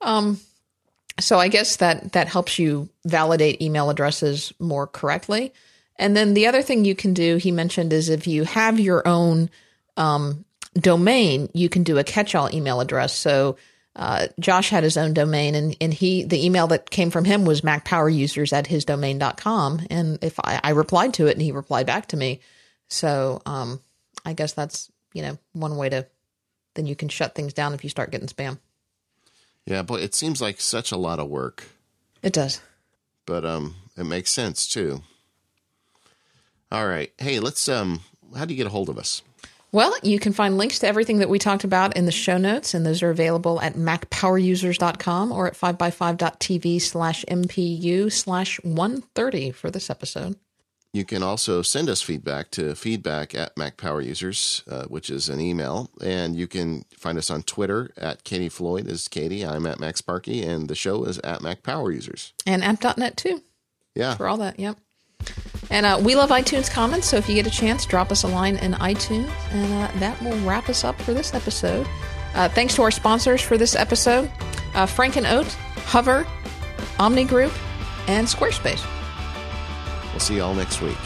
Um, 0.00 0.38
so 1.20 1.38
I 1.38 1.48
guess 1.48 1.76
that 1.76 2.12
that 2.12 2.28
helps 2.28 2.58
you 2.58 2.88
validate 3.04 3.60
email 3.60 3.90
addresses 3.90 4.52
more 4.58 4.86
correctly. 4.86 5.52
And 5.96 6.16
then 6.16 6.34
the 6.34 6.46
other 6.46 6.62
thing 6.62 6.84
you 6.84 6.94
can 6.94 7.14
do, 7.14 7.36
he 7.36 7.52
mentioned, 7.52 7.92
is 7.92 8.08
if 8.08 8.26
you 8.26 8.44
have 8.44 8.80
your 8.80 9.06
own 9.06 9.48
um, 9.96 10.44
domain, 10.74 11.48
you 11.54 11.68
can 11.68 11.84
do 11.84 11.98
a 11.98 12.04
catch-all 12.04 12.52
email 12.52 12.80
address. 12.80 13.14
So 13.14 13.56
uh, 13.94 14.26
Josh 14.40 14.70
had 14.70 14.82
his 14.82 14.96
own 14.96 15.14
domain, 15.14 15.54
and, 15.54 15.76
and 15.80 15.94
he 15.94 16.24
the 16.24 16.44
email 16.44 16.66
that 16.68 16.90
came 16.90 17.10
from 17.10 17.24
him 17.24 17.44
was 17.44 17.60
macpowerusers 17.60 18.52
at 18.52 18.66
his 18.66 18.84
domain.com. 18.84 19.86
And 19.88 20.18
if 20.22 20.40
I, 20.40 20.60
I 20.64 20.70
replied 20.70 21.14
to 21.14 21.28
it, 21.28 21.32
and 21.34 21.42
he 21.42 21.52
replied 21.52 21.86
back 21.86 22.06
to 22.08 22.16
me, 22.16 22.40
so 22.88 23.40
um, 23.46 23.80
I 24.24 24.32
guess 24.32 24.52
that's 24.52 24.90
you 25.12 25.22
know 25.22 25.38
one 25.52 25.76
way 25.76 25.90
to 25.90 26.06
then 26.74 26.86
you 26.86 26.96
can 26.96 27.08
shut 27.08 27.36
things 27.36 27.52
down 27.52 27.72
if 27.72 27.84
you 27.84 27.90
start 27.90 28.10
getting 28.10 28.26
spam. 28.26 28.58
Yeah, 29.64 29.82
but 29.82 30.02
it 30.02 30.12
seems 30.12 30.40
like 30.42 30.60
such 30.60 30.90
a 30.90 30.96
lot 30.96 31.20
of 31.20 31.28
work, 31.28 31.68
It 32.20 32.32
does. 32.32 32.60
but 33.26 33.44
um, 33.44 33.76
it 33.96 34.02
makes 34.04 34.32
sense 34.32 34.66
too. 34.66 35.02
All 36.74 36.88
right, 36.88 37.12
hey, 37.18 37.38
let's 37.38 37.68
um, 37.68 38.01
how 38.36 38.46
do 38.46 38.52
you 38.52 38.56
get 38.56 38.66
a 38.66 38.70
hold 38.70 38.88
of 38.88 38.98
us? 38.98 39.22
Well, 39.70 39.94
you 40.02 40.18
can 40.18 40.32
find 40.32 40.59
links 40.59 40.80
to 40.80 40.88
everything 40.88 41.18
that 41.18 41.28
we 41.28 41.38
talked 41.38 41.62
about 41.62 41.96
in 41.96 42.05
the 42.05 42.10
show 42.10 42.36
notes, 42.36 42.74
and 42.74 42.84
those 42.84 43.01
are 43.01 43.10
available 43.10 43.60
at 43.60 43.74
macpowerusers.com 43.74 45.30
or 45.30 45.46
at 45.46 45.55
5by5.tv 45.55 46.82
slash 46.82 47.24
MPU 47.26 48.10
slash 48.10 48.60
130 48.64 49.52
for 49.52 49.70
this 49.70 49.88
episode. 49.88 50.34
you 50.92 51.05
can 51.05 51.22
also 51.22 51.62
send 51.62 51.88
us 51.88 52.02
feedback 52.02 52.51
to 52.52 52.74
feedback 52.74 53.36
at 53.36 53.55
macpowerusers, 53.55 54.66
uh, 54.68 54.86
which 54.88 55.10
is 55.10 55.28
an 55.28 55.40
email. 55.40 55.90
And 56.01 56.34
you 56.34 56.48
can 56.48 56.86
find 56.98 57.18
us 57.18 57.30
on 57.30 57.44
Twitter 57.44 57.92
at 57.96 58.24
Katie 58.24 58.48
Floyd 58.48 58.88
is 58.88 59.06
Katie. 59.06 59.46
I'm 59.46 59.66
at 59.66 59.78
MacSparky, 59.78 60.44
and 60.44 60.66
the 60.66 60.74
show 60.74 61.05
is 61.05 61.18
at 61.18 61.38
macpowerusers. 61.38 61.62
Power 61.62 61.92
Users. 61.92 62.32
And 62.44 62.64
app.net 62.64 63.16
too. 63.16 63.42
Yeah. 63.94 64.16
For 64.16 64.26
all 64.26 64.38
that, 64.38 64.59
yep. 64.59 64.76
And 65.70 65.86
uh, 65.86 66.01
we 66.02 66.14
love 66.14 66.30
iTunes 66.30 66.70
comments, 66.70 67.09
so 67.09 67.16
if 67.16 67.28
you 67.28 67.34
get 67.34 67.46
a 67.46 67.51
chance, 67.51 67.86
drop 67.86 68.12
us 68.12 68.22
a 68.22 68.28
line 68.28 68.56
in 68.56 68.72
iTunes, 68.74 69.30
and 69.51 69.72
uh, 69.72 69.98
that 69.98 70.20
will 70.22 70.36
wrap 70.46 70.68
us 70.68 70.84
up 70.84 71.01
for 71.02 71.12
this 71.14 71.34
episode. 71.34 71.86
Uh, 72.34 72.48
thanks 72.48 72.74
to 72.76 72.82
our 72.82 72.90
sponsors 72.90 73.40
for 73.40 73.56
this 73.56 73.74
episode 73.74 74.30
uh, 74.74 74.86
Frank 74.86 75.16
and 75.16 75.26
Oak, 75.26 75.46
Hover, 75.86 76.26
Omni 76.98 77.24
Group, 77.24 77.52
and 78.09 78.26
Squarespace. 78.26 78.84
We'll 80.10 80.20
see 80.20 80.36
you 80.36 80.42
all 80.42 80.55
next 80.55 80.80
week. 80.80 80.98